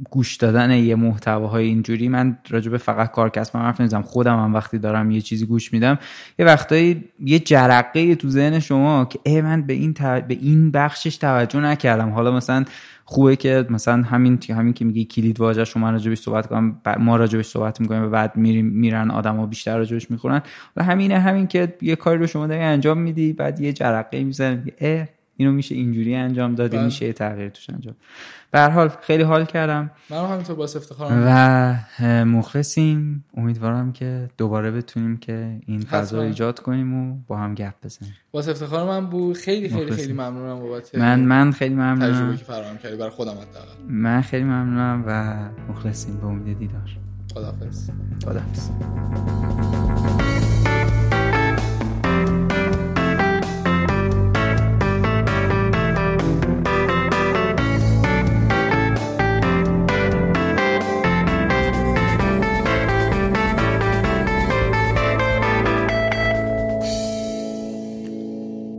گوش 0.09 0.35
دادن 0.35 0.71
یه 0.71 0.95
محتواهای 0.95 1.65
اینجوری 1.65 2.09
من 2.09 2.37
راجع 2.49 2.77
فقط 2.77 3.11
کار 3.11 3.29
کسبم 3.29 3.59
حرف 3.59 3.81
نمی‌زنم 3.81 4.01
خودم 4.01 4.39
هم 4.39 4.53
وقتی 4.53 4.77
دارم 4.77 5.11
یه 5.11 5.21
چیزی 5.21 5.45
گوش 5.45 5.73
میدم 5.73 5.99
یه 6.39 6.45
وقتایی 6.45 7.03
یه 7.19 7.39
جرقه 7.39 8.15
تو 8.15 8.29
ذهن 8.29 8.59
شما 8.59 9.05
که 9.05 9.19
ای 9.23 9.41
من 9.41 9.61
به 9.61 9.73
این 9.73 9.93
به 10.27 10.37
این 10.41 10.71
بخشش 10.71 11.17
توجه 11.17 11.59
نکردم. 11.59 12.09
حالا 12.09 12.31
مثلا 12.31 12.65
خوبه 13.05 13.35
که 13.35 13.65
مثلا 13.69 14.03
همین 14.03 14.39
همین 14.49 14.73
که 14.73 14.85
میگی 14.85 15.05
کلید 15.05 15.39
واژه 15.39 15.65
شما 15.65 15.91
راجبش 15.91 16.17
صحبت 16.17 16.47
کنم 16.47 16.81
ما 16.99 17.15
راجبش 17.15 17.45
صحبت 17.45 17.81
می‌کنیم 17.81 18.03
و 18.03 18.09
بعد 18.09 18.35
میریم 18.35 18.65
میرن 18.65 19.11
آدما 19.11 19.45
بیشتر 19.45 19.77
راجبش 19.77 20.11
می‌خورن. 20.11 20.41
و 20.75 20.83
همینه 20.83 21.19
همین 21.19 21.47
که 21.47 21.73
یه 21.81 21.95
کاری 21.95 22.19
رو 22.19 22.27
شما 22.27 22.47
داری 22.47 22.61
انجام 22.61 22.97
میدی 22.97 23.33
بعد 23.33 23.59
یه 23.59 23.73
جرقه 23.73 24.23
می‌زنه 24.23 24.63
اینو 25.37 25.51
میشه 25.51 25.75
اینجوری 25.75 26.15
انجام 26.15 26.55
دادی 26.55 26.77
بله. 26.77 26.85
میشه 26.85 27.05
یه 27.05 27.13
تغییر 27.13 27.49
توش 27.49 27.69
انجام. 27.69 27.95
به 28.51 28.61
حال 28.61 28.91
خیلی 29.01 29.23
حال 29.23 29.45
کردم. 29.45 29.91
من 30.09 30.25
همینطور 30.25 30.55
باعث 30.55 30.75
افتخارم 30.75 31.23
و 31.27 32.25
مخلصیم. 32.25 33.25
امیدوارم 33.37 33.91
که 33.91 34.29
دوباره 34.37 34.71
بتونیم 34.71 35.17
که 35.17 35.59
این 35.65 35.81
فضا 35.81 36.21
ایجاد 36.21 36.59
کنیم 36.59 36.93
و 36.93 37.17
با 37.27 37.37
هم 37.37 37.55
گپ 37.55 37.73
بزنیم. 37.83 38.13
باعث 38.31 38.49
افتخار 38.49 38.87
من 38.87 39.05
بود. 39.05 39.37
خیلی 39.37 39.69
خیلی 39.69 39.91
خیلی 39.91 40.13
ممنونم 40.13 40.59
بابت 40.59 40.95
من 40.95 41.19
من 41.19 41.51
خیلی 41.51 41.75
ممنونم. 41.75 42.13
تجربه 42.13 42.37
که 42.37 42.43
فراهم 42.43 42.77
کردی 42.77 42.97
برای 42.97 43.09
خودم 43.09 43.31
حداقل. 43.31 43.83
من 43.89 44.21
خیلی 44.21 44.43
ممنونم 44.43 45.03
و 45.07 45.35
مخلصیم. 45.71 46.17
به 46.17 46.25
امید 46.25 46.59
دیدار. 46.59 46.97
خدافظ 47.33 47.89
خدافظ 48.25 48.69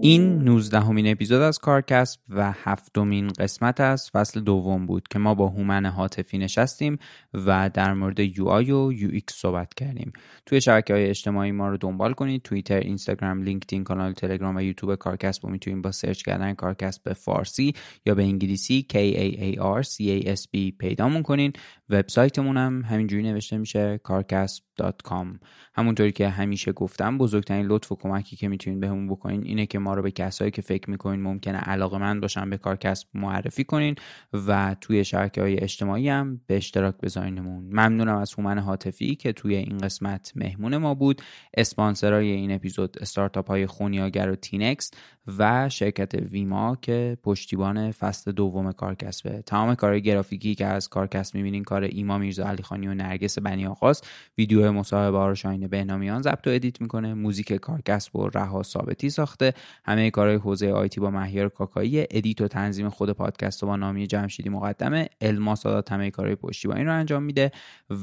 این 0.09 0.39
19 0.39 0.80
همین 0.80 1.10
اپیزود 1.10 1.43
از 1.43 1.59
کارکسب 1.59 2.20
و 2.28 2.52
هفتمین 2.52 3.28
قسمت 3.28 3.80
از 3.80 4.10
فصل 4.10 4.40
دوم 4.40 4.86
بود 4.86 5.09
که 5.09 5.18
ما 5.18 5.35
با 5.35 5.48
هومن 5.48 5.86
حاطفی 5.86 6.39
نشستیم 6.39 6.98
و 7.35 7.70
در 7.74 7.94
مورد 7.94 8.20
UI 8.20 8.73
و 8.72 8.93
UX 8.93 9.35
صحبت 9.35 9.74
کردیم. 9.74 10.12
توی 10.47 10.60
شبکه 10.60 10.94
های 10.94 11.06
اجتماعی 11.06 11.52
ما 11.52 11.68
رو 11.68 11.76
دنبال 11.76 12.12
کنید. 12.12 12.43
توییتر 12.43 12.78
اینستاگرام 12.78 13.43
لینکدین 13.43 13.85
کانال 13.85 14.12
تلگرام 14.12 14.56
و 14.56 14.60
یوتیوب 14.60 14.94
کارکسب 14.94 15.47
رو 15.47 15.52
می‌تونید 15.52 15.82
با 15.82 15.93
سرچ 15.93 16.22
کردن 16.22 16.55
کارکسب 16.55 17.02
به 17.02 17.12
فارسی 17.12 17.74
یا 18.06 18.14
به 18.14 18.22
انگلیسی 18.22 18.86
K 18.93 18.94
A 18.94 19.39
A 19.40 19.60
R 19.82 19.86
C 19.89 20.24
A 20.24 20.36
S 20.36 20.43
B 20.43 20.76
پیدامون 20.78 21.22
کنین 21.22 21.52
وبسایتمون 21.90 22.56
هم 22.56 22.82
همینجوری 22.82 23.23
نوشته 23.23 23.59
میشه 23.59 24.01
kaarcasb.com 24.09 25.27
همونطوری 25.74 26.12
که 26.12 26.28
همیشه 26.28 26.73
گفتم 26.73 27.19
بزرگترین 27.19 27.66
لطف 27.66 27.93
و 27.93 27.97
کمکی 27.97 28.36
که 28.36 28.48
می‌تونید 28.48 28.81
بهمون 28.81 29.09
بکنین 29.09 29.43
اینه 29.44 29.66
که 29.66 29.78
ما 29.78 29.94
رو 29.94 30.02
به 30.02 30.10
کسایی 30.10 30.51
که 30.51 30.62
فکر 30.62 30.90
می‌کنین 30.90 31.23
ممکنه 31.23 31.59
علاقه‌مند 31.59 32.20
باشن 32.20 32.51
به 32.51 32.56
کارکسب 32.56 33.09
معرفی 33.15 33.65
کنین 33.65 33.94
و 34.32 34.77
توی 34.81 35.05
شبکه 35.05 35.40
های 35.40 35.60
اجتماعی 35.60 36.09
هم 36.09 36.40
به 36.47 36.56
اشتراک 36.56 36.94
بذارینمون. 37.02 37.65
ممنونم 37.65 38.16
از 38.16 38.35
هومن 38.35 38.59
هاتفی 38.59 39.15
که 39.15 39.32
توی 39.32 39.55
این 39.55 39.78
قسمت 39.78 40.32
مهمون 40.36 40.77
ما 40.77 40.94
بود 40.94 41.23
اسپانسرای 41.55 42.31
این 42.31 42.52
اپیزود 42.52 42.97
استارتاپ 43.01 43.48
های 43.48 43.66
خونیاگر 43.66 44.31
و 44.31 44.36
تینکس 44.36 44.90
و 45.39 45.69
شرکت 45.69 46.15
ویما 46.15 46.77
که 46.82 47.19
پشتیبان 47.23 47.90
فصل 47.90 48.32
دوم 48.32 48.73
کارکسبه. 48.73 49.43
تمام 49.43 49.74
کارهای 49.74 50.02
گرافیکی 50.02 50.55
که 50.55 50.66
از 50.66 50.89
کارکسب 50.89 51.35
می‌بینین 51.35 51.65
کار 51.65 51.77
ایما 51.84 52.18
میرزا 52.18 52.44
علیخانی 52.44 52.88
و 52.88 52.94
نرگس 52.94 53.38
بنی 53.38 53.66
آقاست. 53.66 54.09
ویدیو 54.38 54.72
مصاحبه 54.72 55.26
رو 55.26 55.34
شاین 55.34 55.66
بهنامیان 55.66 56.22
ضبط 56.22 56.46
و 56.46 56.50
edit 56.51 56.81
می‌کنه. 56.80 57.14
موزیک 57.14 57.52
کارکسب 57.52 58.16
رو 58.16 58.28
رها 58.28 58.62
ثابتی 58.62 59.10
ساخته. 59.10 59.55
همه 59.84 60.10
کارهای 60.10 60.36
حوزه 60.36 60.70
IT 60.70 61.01
با 61.00 61.10
مهیار 61.10 61.48
کاکایی. 61.48 62.06
edit 62.10 62.40
و 62.40 62.48
تنظیم 62.48 62.88
خود 62.88 63.10
پادکست 63.10 63.62
و 63.62 63.66
با 63.66 63.76
نامی 63.76 64.06
جمشیدی 64.06 64.48
مقدمه. 64.48 65.09
علما 65.20 65.55
سادات 65.55 65.92
همه 65.92 66.10
کارهای 66.10 66.36
پشتیبانی 66.36 66.84
رو 66.84 66.94
انجام 66.94 67.22
میده 67.22 67.50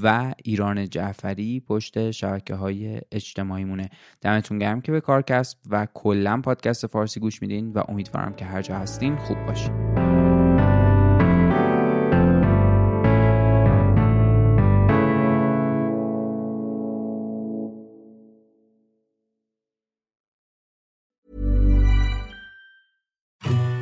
و 0.03 0.33
ایران 0.43 0.89
جعفری 0.89 1.59
پشت 1.59 2.11
شبکه 2.11 2.55
های 2.55 3.01
اجتماعی 3.11 3.63
مونه 3.63 3.89
دمتون 4.21 4.59
گرم 4.59 4.81
که 4.81 4.91
به 4.91 5.01
کارکسب 5.01 5.57
و 5.69 5.87
کلا 5.93 6.41
پادکست 6.41 6.87
فارسی 6.87 7.19
گوش 7.19 7.41
میدین 7.41 7.71
و 7.71 7.83
امیدوارم 7.87 8.33
که 8.33 8.45
هر 8.45 8.61
جا 8.61 8.75
هستین 8.75 9.15
خوب 9.15 9.37
باشین. 9.45 9.94